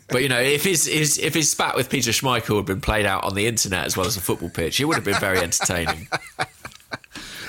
But 0.08 0.24
you 0.24 0.30
know, 0.30 0.40
if 0.40 0.64
his, 0.64 0.86
his 0.86 1.18
if 1.18 1.34
his 1.34 1.52
spat 1.52 1.76
with 1.76 1.90
Peter 1.90 2.12
Schmeichel 2.12 2.56
had 2.56 2.66
been 2.66 2.80
played 2.80 3.06
out 3.06 3.26
on 3.26 3.36
the 3.36 3.46
internet 3.46 3.86
as 3.86 3.98
well 3.98 4.06
as 4.08 4.16
a 4.16 4.22
football 4.22 4.50
pitch, 4.50 4.80
it 4.80 4.86
would 4.86 4.96
have 4.96 5.04
been 5.04 5.20
very 5.20 5.40
entertaining. 5.40 6.08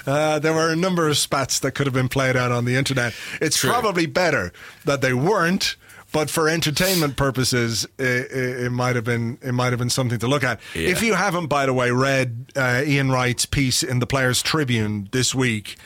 Uh, 0.09 0.39
there 0.39 0.55
were 0.55 0.71
a 0.71 0.77
number 0.77 1.07
of 1.07 1.19
spats 1.19 1.59
that 1.59 1.73
could 1.73 1.87
have 1.87 1.93
been 1.93 2.09
played 2.09 2.35
out 2.35 2.51
on 2.51 2.65
the 2.65 2.75
internet. 2.77 3.13
It's 3.43 3.59
True. 3.59 3.71
probably 3.71 4.07
better 4.07 4.53
that 4.87 5.03
they 5.03 5.13
weren't, 5.13 5.77
but 6.13 6.31
for 6.31 6.49
entertainment 6.49 7.19
purposes, 7.19 7.87
it, 7.99 8.33
it, 8.33 8.61
it 8.65 8.71
might 8.71 8.97
have 8.97 9.05
been 9.05 9.37
it 9.43 9.53
might 9.53 9.69
have 9.71 9.79
been 9.79 9.91
something 9.91 10.19
to 10.21 10.27
look 10.27 10.43
at. 10.43 10.61
Yeah. 10.75 10.89
If 10.89 11.03
you 11.03 11.13
haven't, 11.13 11.49
by 11.49 11.67
the 11.67 11.75
way, 11.75 11.91
read 11.91 12.47
uh, 12.57 12.83
Ian 12.87 13.11
Wright's 13.11 13.45
piece 13.45 13.83
in 13.83 13.99
the 13.99 14.07
Players 14.07 14.41
Tribune 14.43 15.11
this 15.13 15.35
week. 15.35 15.77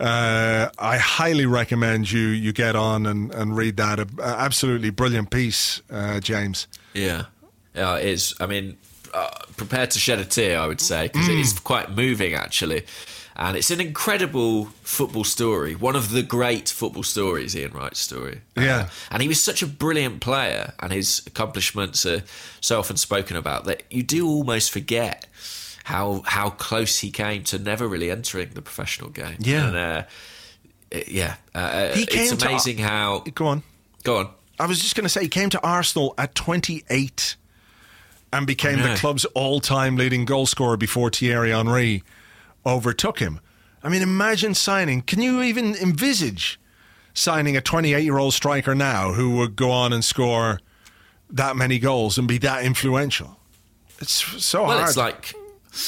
Uh, 0.00 0.70
I 0.78 0.98
highly 0.98 1.46
recommend 1.46 2.10
you 2.10 2.26
you 2.26 2.52
get 2.52 2.74
on 2.74 3.06
and, 3.06 3.32
and 3.32 3.56
read 3.56 3.76
that. 3.76 4.00
A, 4.00 4.08
a 4.18 4.38
absolutely 4.38 4.90
brilliant 4.90 5.30
piece, 5.30 5.82
uh, 5.88 6.18
James. 6.18 6.66
Yeah, 6.94 7.26
yeah, 7.76 7.96
it 7.96 8.06
is. 8.06 8.34
I 8.40 8.46
mean, 8.46 8.76
uh, 9.14 9.28
prepared 9.56 9.92
to 9.92 10.00
shed 10.00 10.18
a 10.18 10.24
tear, 10.24 10.58
I 10.58 10.66
would 10.66 10.80
say, 10.80 11.06
because 11.08 11.28
it 11.28 11.38
is 11.38 11.58
quite 11.60 11.90
moving 11.92 12.34
actually. 12.34 12.84
And 13.40 13.56
it's 13.56 13.70
an 13.70 13.80
incredible 13.80 14.64
football 14.82 15.22
story, 15.22 15.76
one 15.76 15.94
of 15.94 16.10
the 16.10 16.24
great 16.24 16.68
football 16.68 17.04
stories, 17.04 17.54
Ian 17.54 17.70
Wright's 17.72 18.00
story. 18.00 18.40
Uh, 18.56 18.62
Yeah. 18.62 18.88
and 19.12 19.22
he 19.22 19.28
was 19.28 19.40
such 19.42 19.62
a 19.62 19.66
brilliant 19.66 20.20
player, 20.20 20.74
and 20.80 20.92
his 20.92 21.22
accomplishments 21.24 22.04
are 22.04 22.24
so 22.60 22.80
often 22.80 22.96
spoken 22.96 23.36
about 23.36 23.64
that 23.66 23.84
you 23.90 24.02
do 24.02 24.26
almost 24.26 24.72
forget 24.72 25.26
how 25.84 26.22
how 26.26 26.50
close 26.50 26.98
he 26.98 27.10
came 27.12 27.44
to 27.44 27.58
never 27.60 27.86
really 27.86 28.10
entering 28.10 28.50
the 28.54 28.60
professional 28.62 29.08
game. 29.10 29.36
Yeah. 29.38 29.68
and, 29.68 29.76
uh, 29.76 30.02
it- 30.90 31.08
yeah. 31.08 31.36
Uh, 31.54 31.94
He 31.94 32.02
it's 32.02 32.14
came 32.14 32.36
to- 32.36 32.48
amazing 32.48 32.78
how. 32.78 33.20
Go 33.34 33.46
on. 33.46 33.62
Go 34.02 34.16
on. 34.18 34.30
I 34.58 34.66
was 34.66 34.80
just 34.82 34.96
going 34.96 35.04
to 35.04 35.08
say, 35.08 35.22
he 35.22 35.28
came 35.28 35.50
to 35.50 35.60
Arsenal 35.62 36.12
at 36.18 36.34
28 36.34 37.36
and 38.32 38.46
became 38.48 38.82
the 38.82 38.96
club's 38.96 39.24
all-time 39.26 39.96
leading 39.96 40.24
goal 40.24 40.46
scorer 40.46 40.76
before 40.76 41.08
Thierry 41.10 41.52
Henry 41.52 42.02
overtook 42.68 43.18
him. 43.20 43.40
I 43.82 43.88
mean, 43.88 44.02
imagine 44.02 44.54
signing. 44.54 45.02
Can 45.02 45.20
you 45.22 45.42
even 45.42 45.74
envisage 45.76 46.60
signing 47.14 47.56
a 47.56 47.60
28-year-old 47.60 48.34
striker 48.34 48.74
now 48.74 49.12
who 49.12 49.36
would 49.36 49.56
go 49.56 49.70
on 49.70 49.92
and 49.92 50.04
score 50.04 50.60
that 51.30 51.56
many 51.56 51.78
goals 51.78 52.18
and 52.18 52.26
be 52.28 52.38
that 52.38 52.64
influential? 52.64 53.38
It's 54.00 54.12
so 54.44 54.62
Well, 54.64 54.78
hard. 54.78 54.88
it's 54.88 54.96
like 54.96 55.34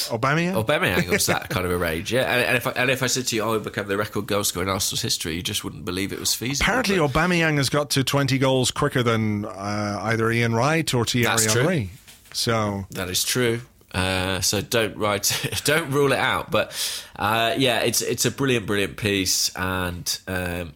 Aubameyang. 0.09 0.63
Aubameyang 0.63 1.09
was 1.09 1.25
that 1.25 1.49
kind 1.49 1.65
of 1.65 1.71
a 1.71 1.77
rage, 1.89 2.11
yeah. 2.13 2.21
And, 2.33 2.43
and 2.45 2.57
if 2.57 2.67
I, 2.67 2.71
and 2.71 2.89
if 2.91 3.01
I 3.03 3.07
said 3.07 3.25
to 3.27 3.35
you, 3.35 3.41
"Oh, 3.41 3.53
he 3.53 3.59
became 3.59 3.87
the 3.87 3.97
record 3.97 4.27
goal 4.27 4.43
scorer 4.43 4.63
in 4.63 4.69
Arsenal's 4.69 5.01
history," 5.01 5.35
you 5.35 5.41
just 5.41 5.63
wouldn't 5.63 5.85
believe 5.85 6.13
it 6.13 6.19
was 6.19 6.33
feasible. 6.33 6.65
Apparently, 6.65 6.97
But 6.99 7.11
Aubameyang 7.11 7.57
has 7.57 7.69
got 7.69 7.89
to 7.91 8.03
20 8.03 8.37
goals 8.37 8.69
quicker 8.71 9.01
than 9.03 9.45
uh, 9.45 9.99
either 10.03 10.29
Ian 10.31 10.53
Wright 10.55 10.93
or 10.93 11.03
Thierry 11.05 11.25
That's 11.25 11.51
true. 11.51 11.61
Henry. 11.63 11.89
So 12.33 12.85
that 12.91 13.09
is 13.09 13.23
true. 13.23 13.61
Uh, 13.93 14.39
so 14.41 14.61
don't 14.61 14.95
write, 14.97 15.61
don't 15.65 15.91
rule 15.91 16.11
it 16.13 16.19
out. 16.19 16.49
But 16.51 16.71
uh, 17.17 17.53
yeah, 17.57 17.79
it's 17.81 18.01
it's 18.01 18.25
a 18.25 18.31
brilliant, 18.31 18.65
brilliant 18.65 18.97
piece, 18.97 19.51
and 19.55 20.19
um, 20.27 20.73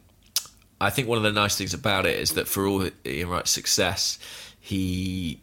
I 0.82 0.90
think 0.90 1.08
one 1.08 1.18
of 1.18 1.24
the 1.24 1.32
nice 1.32 1.58
things 1.58 1.74
about 1.74 2.06
it 2.06 2.20
is 2.20 2.32
that 2.34 2.48
for 2.48 2.68
all 2.68 2.90
Ian 3.06 3.30
Wright's 3.30 3.52
success, 3.52 4.20
he 4.60 5.40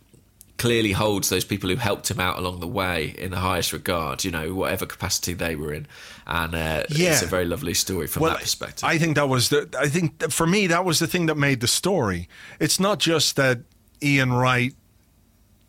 clearly 0.58 0.92
holds 0.92 1.28
those 1.28 1.44
people 1.44 1.68
who 1.70 1.74
helped 1.76 2.08
him 2.10 2.20
out 2.20 2.38
along 2.38 2.60
the 2.60 2.68
way 2.68 3.14
in 3.18 3.30
the 3.32 3.38
highest 3.38 3.72
regard. 3.72 4.22
You 4.22 4.30
know, 4.30 4.54
whatever 4.54 4.84
capacity 4.86 5.32
they 5.32 5.56
were 5.56 5.72
in, 5.72 5.86
and 6.26 6.54
uh, 6.54 6.82
Yeah. 6.90 7.12
it's 7.12 7.22
a 7.22 7.26
very 7.26 7.46
lovely 7.46 7.74
story 7.74 8.06
from 8.06 8.24
that 8.24 8.40
perspective. 8.40 8.84
I 8.84 8.98
think 8.98 9.16
that 9.16 9.28
was 9.30 9.48
the. 9.48 9.68
I 9.80 9.88
think 9.88 10.30
for 10.30 10.46
me 10.46 10.66
that 10.66 10.84
was 10.84 10.98
the 10.98 11.06
thing 11.06 11.24
that 11.26 11.36
made 11.38 11.60
the 11.60 11.68
story. 11.68 12.28
It's 12.60 12.78
not 12.78 12.98
just 12.98 13.36
that 13.36 13.60
Ian 14.02 14.32
Wright 14.34 14.74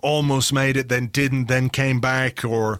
almost 0.04 0.54
made 0.54 0.78
it, 0.78 0.90
then 0.90 1.08
didn't, 1.08 1.46
then 1.48 1.70
came 1.70 2.00
back, 2.00 2.46
or 2.46 2.80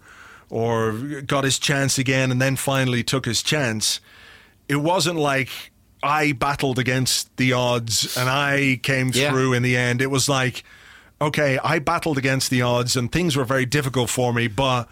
or 0.50 0.92
got 1.26 1.44
his 1.44 1.58
chance 1.58 1.98
again, 1.98 2.30
and 2.32 2.40
then 2.40 2.56
finally 2.56 3.04
took 3.04 3.26
his 3.26 3.42
chance. 3.42 4.00
It 4.70 4.76
wasn't 4.76 5.18
like 5.18 5.50
I 6.04 6.34
battled 6.34 6.78
against 6.78 7.36
the 7.38 7.54
odds 7.54 8.16
and 8.18 8.30
I 8.30 8.80
came 8.84 9.10
Yeah. 9.14 9.32
through 9.32 9.54
in 9.54 9.64
the 9.64 9.76
end. 9.76 10.02
It 10.02 10.12
was 10.12 10.30
like, 10.30 10.64
okay, 11.20 11.58
I 11.64 11.80
battled 11.80 12.18
against 12.20 12.50
the 12.52 12.62
odds 12.62 12.96
and 12.96 13.12
things 13.12 13.36
were 13.36 13.46
very 13.46 13.66
difficult 13.66 14.10
for 14.12 14.32
me, 14.34 14.48
but 14.48 14.88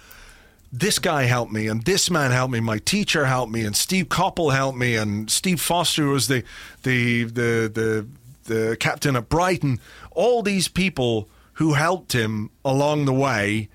this 0.73 0.99
guy 0.99 1.23
helped 1.23 1.51
me 1.51 1.67
and 1.67 1.83
this 1.83 2.09
man 2.09 2.31
helped 2.31 2.53
me 2.53 2.59
my 2.61 2.77
teacher 2.79 3.25
helped 3.25 3.51
me 3.51 3.65
and 3.65 3.75
steve 3.75 4.07
coppell 4.07 4.53
helped 4.53 4.77
me 4.77 4.95
and 4.95 5.29
steve 5.29 5.59
foster 5.59 6.07
was 6.07 6.29
the 6.29 6.45
the 6.83 7.25
the 7.25 7.69
the, 7.73 8.07
the 8.45 8.77
captain 8.79 9.17
at 9.17 9.27
brighton 9.27 9.81
all 10.11 10.41
these 10.41 10.69
people 10.69 11.27
who 11.61 11.73
helped 11.73 12.13
him 12.13 12.49
along 12.65 13.05
the 13.05 13.13
way 13.13 13.69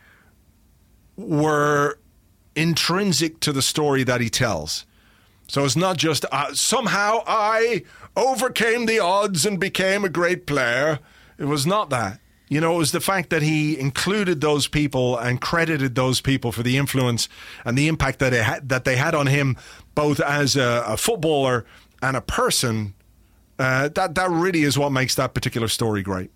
were 1.16 1.96
intrinsic 2.56 3.38
to 3.38 3.52
the 3.52 3.62
story 3.62 4.02
that 4.02 4.20
he 4.20 4.28
tells 4.28 4.84
so 5.46 5.64
it's 5.64 5.76
not 5.76 5.96
just 5.96 6.24
uh, 6.32 6.52
somehow 6.52 7.22
i 7.28 7.84
overcame 8.16 8.86
the 8.86 8.98
odds 8.98 9.46
and 9.46 9.60
became 9.60 10.04
a 10.04 10.08
great 10.08 10.46
player 10.46 10.98
it 11.38 11.44
was 11.44 11.64
not 11.64 11.88
that 11.88 12.18
you 12.48 12.60
know, 12.60 12.76
it 12.76 12.78
was 12.78 12.92
the 12.92 13.00
fact 13.00 13.30
that 13.30 13.42
he 13.42 13.76
included 13.76 14.40
those 14.40 14.68
people 14.68 15.18
and 15.18 15.40
credited 15.40 15.96
those 15.96 16.20
people 16.20 16.52
for 16.52 16.62
the 16.62 16.76
influence 16.76 17.28
and 17.64 17.76
the 17.76 17.88
impact 17.88 18.20
that 18.20 18.32
it 18.32 18.44
had, 18.44 18.68
that 18.68 18.84
they 18.84 18.94
had 18.94 19.16
on 19.16 19.26
him, 19.26 19.56
both 19.96 20.20
as 20.20 20.54
a, 20.54 20.84
a 20.86 20.96
footballer 20.96 21.66
and 22.00 22.16
a 22.16 22.20
person. 22.20 22.94
Uh, 23.58 23.88
that 23.88 24.14
that 24.14 24.30
really 24.30 24.62
is 24.62 24.78
what 24.78 24.92
makes 24.92 25.16
that 25.16 25.34
particular 25.34 25.66
story 25.66 26.02
great. 26.04 26.30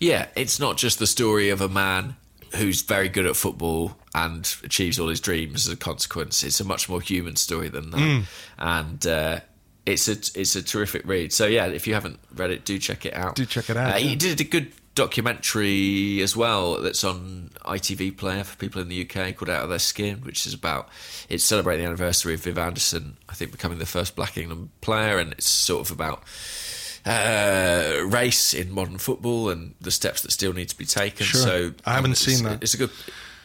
Yeah, 0.00 0.26
it's 0.36 0.58
not 0.60 0.76
just 0.76 0.98
the 0.98 1.06
story 1.06 1.50
of 1.50 1.60
a 1.60 1.68
man 1.68 2.16
who's 2.56 2.82
very 2.82 3.08
good 3.08 3.26
at 3.26 3.36
football 3.36 3.96
and 4.14 4.54
achieves 4.62 4.98
all 5.00 5.08
his 5.08 5.20
dreams 5.20 5.66
as 5.66 5.72
a 5.72 5.76
consequence. 5.76 6.42
It's 6.44 6.60
a 6.60 6.64
much 6.64 6.88
more 6.88 7.00
human 7.00 7.36
story 7.36 7.68
than 7.68 7.90
that, 7.90 7.98
Mm. 7.98 8.24
and 8.58 9.06
uh, 9.06 9.40
it's 9.86 10.06
a 10.08 10.12
it's 10.40 10.54
a 10.56 10.62
terrific 10.62 11.02
read. 11.06 11.32
So 11.32 11.46
yeah, 11.46 11.66
if 11.66 11.86
you 11.86 11.94
haven't 11.94 12.18
read 12.34 12.50
it, 12.50 12.64
do 12.64 12.78
check 12.78 13.06
it 13.06 13.14
out. 13.14 13.34
Do 13.36 13.44
check 13.46 13.70
it 13.70 13.76
out, 13.76 13.94
Uh, 13.94 13.96
yeah. 13.96 14.08
He 14.08 14.16
did 14.16 14.40
a 14.40 14.44
good 14.44 14.72
documentary 14.94 16.22
as 16.22 16.36
well 16.36 16.80
that's 16.80 17.02
on 17.02 17.50
ITV 17.64 18.16
Player 18.16 18.44
for 18.44 18.56
people 18.56 18.80
in 18.80 18.88
the 18.88 19.00
UK 19.02 19.34
called 19.36 19.50
Out 19.50 19.64
of 19.64 19.68
Their 19.70 19.78
Skin, 19.80 20.20
which 20.20 20.46
is 20.46 20.54
about 20.54 20.88
it's 21.28 21.42
celebrating 21.42 21.82
the 21.84 21.88
anniversary 21.88 22.34
of 22.34 22.40
Viv 22.40 22.58
Anderson, 22.58 23.16
I 23.28 23.34
think, 23.34 23.50
becoming 23.50 23.78
the 23.78 23.86
first 23.86 24.14
Black 24.14 24.36
England 24.38 24.70
player, 24.80 25.18
and 25.18 25.32
it's 25.32 25.48
sort 25.48 25.84
of 25.86 25.92
about 25.92 26.22
uh, 27.06 28.00
race 28.06 28.54
in 28.54 28.72
modern 28.72 28.98
football 28.98 29.48
and 29.50 29.74
the 29.80 29.90
steps 29.90 30.22
that 30.22 30.30
still 30.32 30.52
need 30.52 30.68
to 30.70 30.78
be 30.78 30.84
taken. 30.86 31.26
Sure. 31.26 31.40
So 31.40 31.72
I 31.84 31.94
haven't 31.94 32.12
it's- 32.12 32.24
seen 32.36 32.44
that. 32.44 32.62
It's 32.62 32.74
a 32.74 32.78
good, 32.78 32.90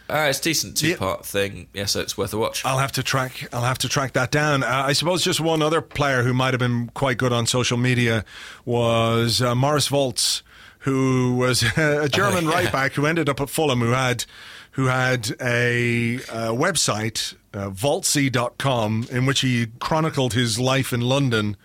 uh, 0.09 0.27
it's 0.29 0.39
a 0.39 0.43
decent 0.43 0.77
two 0.77 0.95
part 0.95 1.25
thing. 1.25 1.67
Yeah, 1.73 1.85
so 1.85 1.99
it's 2.01 2.17
worth 2.17 2.33
a 2.33 2.37
watch. 2.37 2.63
I'll 2.65 2.79
have 2.79 2.91
to 2.93 3.03
track. 3.03 3.47
I'll 3.53 3.63
have 3.63 3.77
to 3.79 3.89
track 3.89 4.13
that 4.13 4.31
down. 4.31 4.63
Uh, 4.63 4.83
I 4.87 4.93
suppose 4.93 5.23
just 5.23 5.39
one 5.39 5.61
other 5.61 5.81
player 5.81 6.23
who 6.23 6.33
might 6.33 6.53
have 6.53 6.59
been 6.59 6.89
quite 6.93 7.17
good 7.17 7.33
on 7.33 7.45
social 7.45 7.77
media 7.77 8.23
was 8.65 9.41
uh, 9.41 9.53
Moritz 9.55 9.87
Volz, 9.87 10.41
who 10.79 11.35
was 11.35 11.61
a 11.77 12.07
German 12.09 12.47
Oh, 12.47 12.49
yeah. 12.51 12.55
right 12.55 12.71
back 12.71 12.93
who 12.93 13.05
ended 13.05 13.29
up 13.29 13.39
at 13.41 13.49
Fulham, 13.49 13.79
who 13.81 13.91
had 13.91 14.25
who 14.73 14.85
had 14.85 15.31
a, 15.41 16.17
uh 16.31 16.51
website, 16.53 17.35
uh, 17.53 17.69
Voltsy.com, 17.69 19.07
in 19.11 19.25
which 19.25 19.41
he 19.41 19.67
chronicled 19.79 20.33
his 20.33 20.59
life 20.59 20.93
in 20.93 21.01
London. 21.01 21.57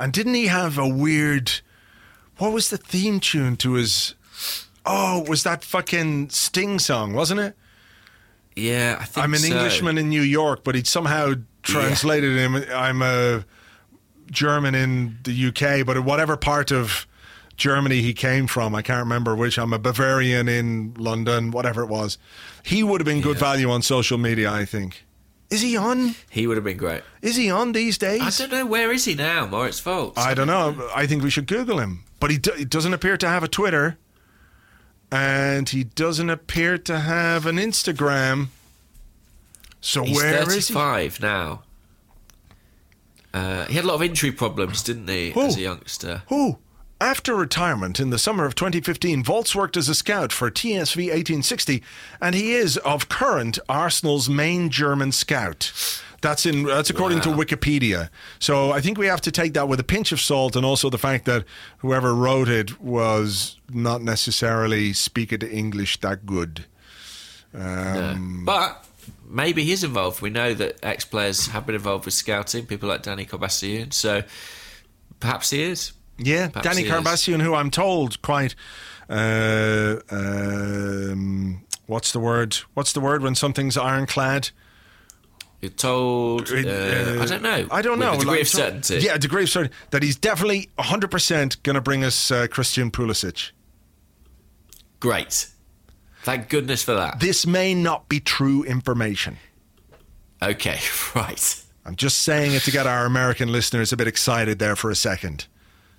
And 0.00 0.12
didn't 0.12 0.34
he 0.34 0.46
have 0.46 0.78
a 0.78 0.88
weird? 0.88 1.60
What 2.38 2.52
was 2.52 2.70
the 2.70 2.78
theme 2.78 3.20
tune 3.20 3.56
to 3.58 3.74
his? 3.74 4.14
Oh, 4.86 5.24
was 5.28 5.42
that 5.42 5.62
fucking 5.62 6.30
Sting 6.30 6.78
song, 6.78 7.12
wasn't 7.12 7.40
it? 7.40 7.54
Yeah, 8.56 8.96
I 8.98 9.04
think 9.04 9.24
I'm 9.24 9.34
an 9.34 9.40
so. 9.40 9.54
Englishman 9.54 9.98
in 9.98 10.08
New 10.08 10.22
York, 10.22 10.64
but 10.64 10.74
he'd 10.74 10.86
somehow 10.86 11.34
translated 11.62 12.36
him. 12.36 12.56
I'm 12.74 13.02
a 13.02 13.44
German 14.30 14.74
in 14.74 15.18
the 15.24 15.48
UK, 15.48 15.84
but 15.84 16.02
whatever 16.04 16.36
part 16.36 16.72
of 16.72 17.06
Germany 17.56 18.00
he 18.00 18.14
came 18.14 18.46
from, 18.46 18.74
I 18.74 18.80
can't 18.80 19.00
remember 19.00 19.36
which. 19.36 19.58
I'm 19.58 19.74
a 19.74 19.78
Bavarian 19.78 20.48
in 20.48 20.94
London, 20.96 21.50
whatever 21.50 21.82
it 21.82 21.88
was. 21.88 22.16
He 22.62 22.82
would 22.82 23.02
have 23.02 23.06
been 23.06 23.20
good 23.20 23.38
value 23.38 23.70
on 23.70 23.82
social 23.82 24.16
media, 24.16 24.50
I 24.50 24.64
think. 24.64 25.04
Is 25.50 25.62
he 25.62 25.76
on? 25.76 26.14
He 26.30 26.46
would 26.46 26.56
have 26.56 26.64
been 26.64 26.76
great. 26.76 27.02
Is 27.22 27.34
he 27.36 27.50
on 27.50 27.72
these 27.72 27.98
days? 27.98 28.20
I 28.40 28.46
don't 28.46 28.56
know 28.56 28.66
where 28.66 28.92
is 28.92 29.04
he 29.04 29.14
now, 29.14 29.46
Moritz 29.46 29.80
Volz. 29.80 30.16
I 30.16 30.32
don't 30.34 30.46
know. 30.46 30.88
I 30.94 31.06
think 31.06 31.22
we 31.24 31.30
should 31.30 31.48
Google 31.48 31.78
him. 31.80 32.04
But 32.20 32.30
he, 32.30 32.38
do, 32.38 32.52
he 32.52 32.64
doesn't 32.64 32.94
appear 32.94 33.16
to 33.16 33.28
have 33.28 33.42
a 33.42 33.48
Twitter. 33.48 33.98
And 35.10 35.68
he 35.68 35.82
doesn't 35.84 36.30
appear 36.30 36.78
to 36.78 37.00
have 37.00 37.46
an 37.46 37.56
Instagram. 37.56 38.48
So 39.80 40.04
He's 40.04 40.16
where 40.16 40.42
is 40.42 40.68
he? 40.68 40.74
35 40.74 41.20
now. 41.20 41.62
Uh, 43.34 43.64
he 43.66 43.74
had 43.74 43.84
a 43.84 43.88
lot 43.88 43.94
of 43.94 44.02
injury 44.02 44.30
problems, 44.32 44.82
didn't 44.82 45.08
he, 45.08 45.30
Who? 45.30 45.42
as 45.46 45.56
a 45.56 45.60
youngster? 45.60 46.22
Who? 46.28 46.58
After 47.00 47.34
retirement 47.34 47.98
in 47.98 48.10
the 48.10 48.18
summer 48.18 48.44
of 48.44 48.54
2015, 48.54 49.24
Volz 49.24 49.54
worked 49.54 49.78
as 49.78 49.88
a 49.88 49.94
scout 49.94 50.32
for 50.32 50.50
TSV 50.50 51.06
1860, 51.06 51.82
and 52.20 52.34
he 52.34 52.52
is, 52.52 52.76
of 52.78 53.08
current, 53.08 53.58
Arsenal's 53.70 54.28
main 54.28 54.68
German 54.68 55.10
scout. 55.10 55.72
That's 56.20 56.44
in. 56.44 56.64
That's 56.64 56.90
according 56.90 57.22
to 57.22 57.30
Wikipedia. 57.30 58.10
So 58.38 58.72
I 58.72 58.82
think 58.82 58.98
we 58.98 59.06
have 59.06 59.22
to 59.22 59.30
take 59.30 59.54
that 59.54 59.66
with 59.68 59.80
a 59.80 59.84
pinch 59.84 60.12
of 60.12 60.20
salt, 60.20 60.54
and 60.54 60.66
also 60.66 60.90
the 60.90 60.98
fact 60.98 61.24
that 61.24 61.46
whoever 61.78 62.14
wrote 62.14 62.50
it 62.50 62.78
was 62.82 63.56
not 63.70 64.02
necessarily 64.02 64.92
speaking 64.92 65.40
English 65.40 66.00
that 66.00 66.26
good. 66.26 66.66
Um, 67.54 68.44
But 68.44 68.84
maybe 69.26 69.64
he's 69.64 69.82
involved. 69.82 70.20
We 70.20 70.28
know 70.28 70.52
that 70.52 70.76
ex 70.82 71.06
players 71.06 71.46
have 71.46 71.64
been 71.64 71.74
involved 71.74 72.04
with 72.04 72.12
scouting, 72.12 72.66
people 72.66 72.90
like 72.90 73.02
Danny 73.02 73.24
Karbassiyoon, 73.24 73.94
so 73.94 74.22
perhaps 75.20 75.48
he 75.48 75.62
is. 75.62 75.92
Yeah, 76.22 76.48
Perhaps 76.48 76.76
Danny. 76.76 76.88
Karbassiyoon, 76.88 77.40
who 77.42 77.54
I'm 77.54 77.70
told 77.70 78.20
quite. 78.22 78.54
Uh, 79.08 79.96
um, 80.10 81.64
what's 81.86 82.12
the 82.12 82.20
word? 82.20 82.54
What's 82.74 82.92
the 82.92 83.00
word 83.00 83.22
when 83.22 83.34
something's 83.34 83.76
ironclad? 83.76 84.50
You're 85.60 85.70
told. 85.70 86.50
Uh, 86.50 86.54
I 87.20 87.26
don't 87.26 87.42
know. 87.42 87.66
I 87.70 87.82
don't 87.82 87.98
With 87.98 88.06
know. 88.06 88.14
A 88.14 88.18
degree 88.18 88.30
Like, 88.32 88.40
of 88.42 88.48
certainty. 88.48 88.98
Yeah, 89.00 89.14
a 89.14 89.18
degree 89.18 89.42
of 89.42 89.50
certainty 89.50 89.76
that 89.90 90.02
he's 90.02 90.16
definitely 90.16 90.70
100% 90.78 91.62
going 91.62 91.74
to 91.74 91.80
bring 91.82 92.02
us 92.02 92.30
uh, 92.30 92.46
Christian 92.50 92.90
Pulisic. 92.90 93.50
Great. 95.00 95.48
Thank 96.22 96.48
goodness 96.48 96.82
for 96.82 96.94
that. 96.94 97.20
This 97.20 97.46
may 97.46 97.74
not 97.74 98.08
be 98.08 98.20
true 98.20 98.62
information. 98.64 99.38
Okay, 100.42 100.78
right. 101.14 101.64
I'm 101.84 101.96
just 101.96 102.20
saying 102.22 102.52
it 102.52 102.62
to 102.62 102.70
get 102.70 102.86
our 102.86 103.04
American 103.06 103.50
listeners 103.50 103.92
a 103.92 103.96
bit 103.96 104.06
excited 104.06 104.58
there 104.58 104.76
for 104.76 104.90
a 104.90 104.94
second. 104.96 105.46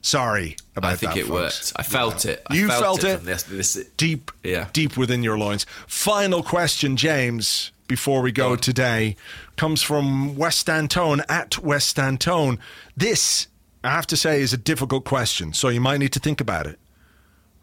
Sorry 0.01 0.55
about 0.75 0.89
that. 0.89 0.93
I 0.93 0.95
think 0.97 1.13
that, 1.13 1.19
it 1.19 1.27
folks. 1.27 1.71
worked. 1.71 1.73
I 1.75 1.83
felt 1.83 2.25
it. 2.25 2.41
I 2.47 2.55
You 2.55 2.67
felt 2.69 3.03
it? 3.03 3.17
from 3.17 3.25
This, 3.25 3.43
this, 3.43 3.73
Deep, 3.97 4.31
Yeah. 4.43 4.67
deep 4.73 4.97
within 4.97 5.21
your 5.23 5.37
loins. 5.37 5.65
Final 5.87 6.41
question, 6.41 6.97
James, 6.97 7.71
before 7.87 8.21
we 8.21 8.31
go 8.31 8.55
today, 8.55 9.15
comes 9.57 9.81
from 9.83 10.35
West 10.35 10.67
Antone 10.69 11.21
at 11.29 11.59
West 11.59 11.99
Antone. 11.99 12.57
This, 12.97 13.47
I 13.83 13.91
have 13.91 14.07
to 14.07 14.17
say, 14.17 14.41
is 14.41 14.53
a 14.53 14.57
difficult 14.57 15.05
question, 15.05 15.53
so 15.53 15.69
you 15.69 15.81
might 15.81 15.97
need 15.97 16.13
to 16.13 16.19
think 16.19 16.41
about 16.41 16.65
it. 16.65 16.79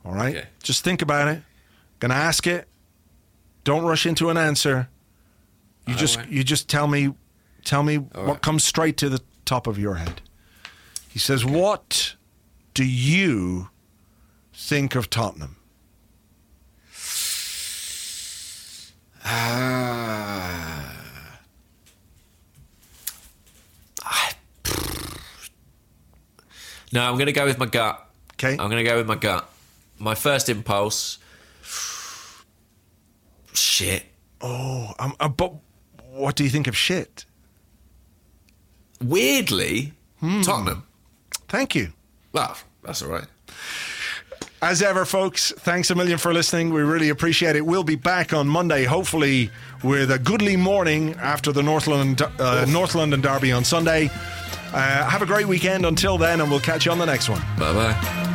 All 0.05 0.13
right? 0.15 0.37
Okay. 0.37 0.47
Just 0.63 0.85
think 0.85 1.03
about 1.03 1.27
it. 1.29 1.43
Gonna 1.99 2.15
ask 2.15 2.47
it. 2.47 2.69
Don't 3.65 3.85
rush 3.85 4.07
into 4.07 4.31
an 4.31 4.37
answer. 4.37 4.89
You 5.87 5.95
All 5.95 5.99
just 5.99 6.17
right. 6.19 6.29
you 6.29 6.45
just 6.45 6.69
tell 6.69 6.87
me 6.87 7.15
tell 7.65 7.83
me 7.83 7.97
what 7.97 8.27
right. 8.27 8.43
comes 8.43 8.65
straight 8.65 8.97
to 8.99 9.09
the 9.09 9.21
top 9.45 9.67
of 9.67 9.79
your 9.79 9.95
head. 9.97 10.21
He 11.09 11.19
says, 11.19 11.45
"What 11.45 12.15
do 12.79 12.85
you 12.85 13.71
think 14.55 14.95
of 14.95 15.11
Tottenham?" 15.11 15.57
Ah. 19.69 21.41
I- 24.05 24.33
no, 26.93 27.03
I'm 27.03 27.15
going 27.15 27.27
to 27.27 27.33
go 27.33 27.45
with 27.45 27.59
my 27.59 27.67
gut. 27.67 28.09
Okay. 28.35 28.53
I'm 28.53 28.71
going 28.71 28.77
to 28.85 28.85
go 28.85 28.97
with 28.97 29.07
my 29.09 29.17
gut. 29.17 29.51
My 29.99 30.15
first 30.15 30.49
impulse. 30.49 31.19
Shit. 33.53 34.05
Oh, 34.41 34.93
um, 35.01 35.17
uh, 35.19 35.29
but 35.29 35.53
what 36.13 36.37
do 36.37 36.45
you 36.45 36.51
think 36.51 36.69
of 36.69 36.77
shit? 36.77 37.25
Weirdly, 39.03 39.93
Hmm. 40.21 40.43
Tottenham. 40.43 40.85
Thank 41.49 41.75
you. 41.75 41.93
Well, 42.33 42.57
that's 42.83 43.03
all 43.03 43.11
right. 43.11 43.27
As 44.61 44.83
ever, 44.83 45.05
folks, 45.05 45.53
thanks 45.53 45.91
a 45.91 45.95
million 45.95 46.19
for 46.19 46.35
listening. 46.35 46.73
We 46.73 46.83
really 46.83 47.11
appreciate 47.11 47.55
it. 47.55 47.65
We'll 47.65 47.85
be 47.85 47.95
back 47.95 48.33
on 48.33 48.49
Monday, 48.49 48.85
hopefully 48.85 49.51
with 49.85 50.11
a 50.11 50.19
goodly 50.19 50.57
morning 50.57 51.15
after 51.15 51.53
the 51.53 51.63
North 51.63 51.87
London, 51.87 52.29
uh, 52.41 52.67
North 52.69 52.97
London 52.97 53.21
Derby 53.21 53.53
on 53.53 53.65
Sunday. 53.65 54.11
Uh, 54.73 55.09
have 55.09 55.23
a 55.23 55.27
great 55.27 55.47
weekend 55.47 55.87
until 55.87 56.19
then, 56.19 56.41
and 56.41 56.51
we'll 56.51 56.61
catch 56.61 56.87
you 56.87 56.93
on 56.93 56.99
the 56.99 57.07
next 57.07 57.29
one. 57.29 57.41
Bye 57.57 57.73
bye. 57.73 58.35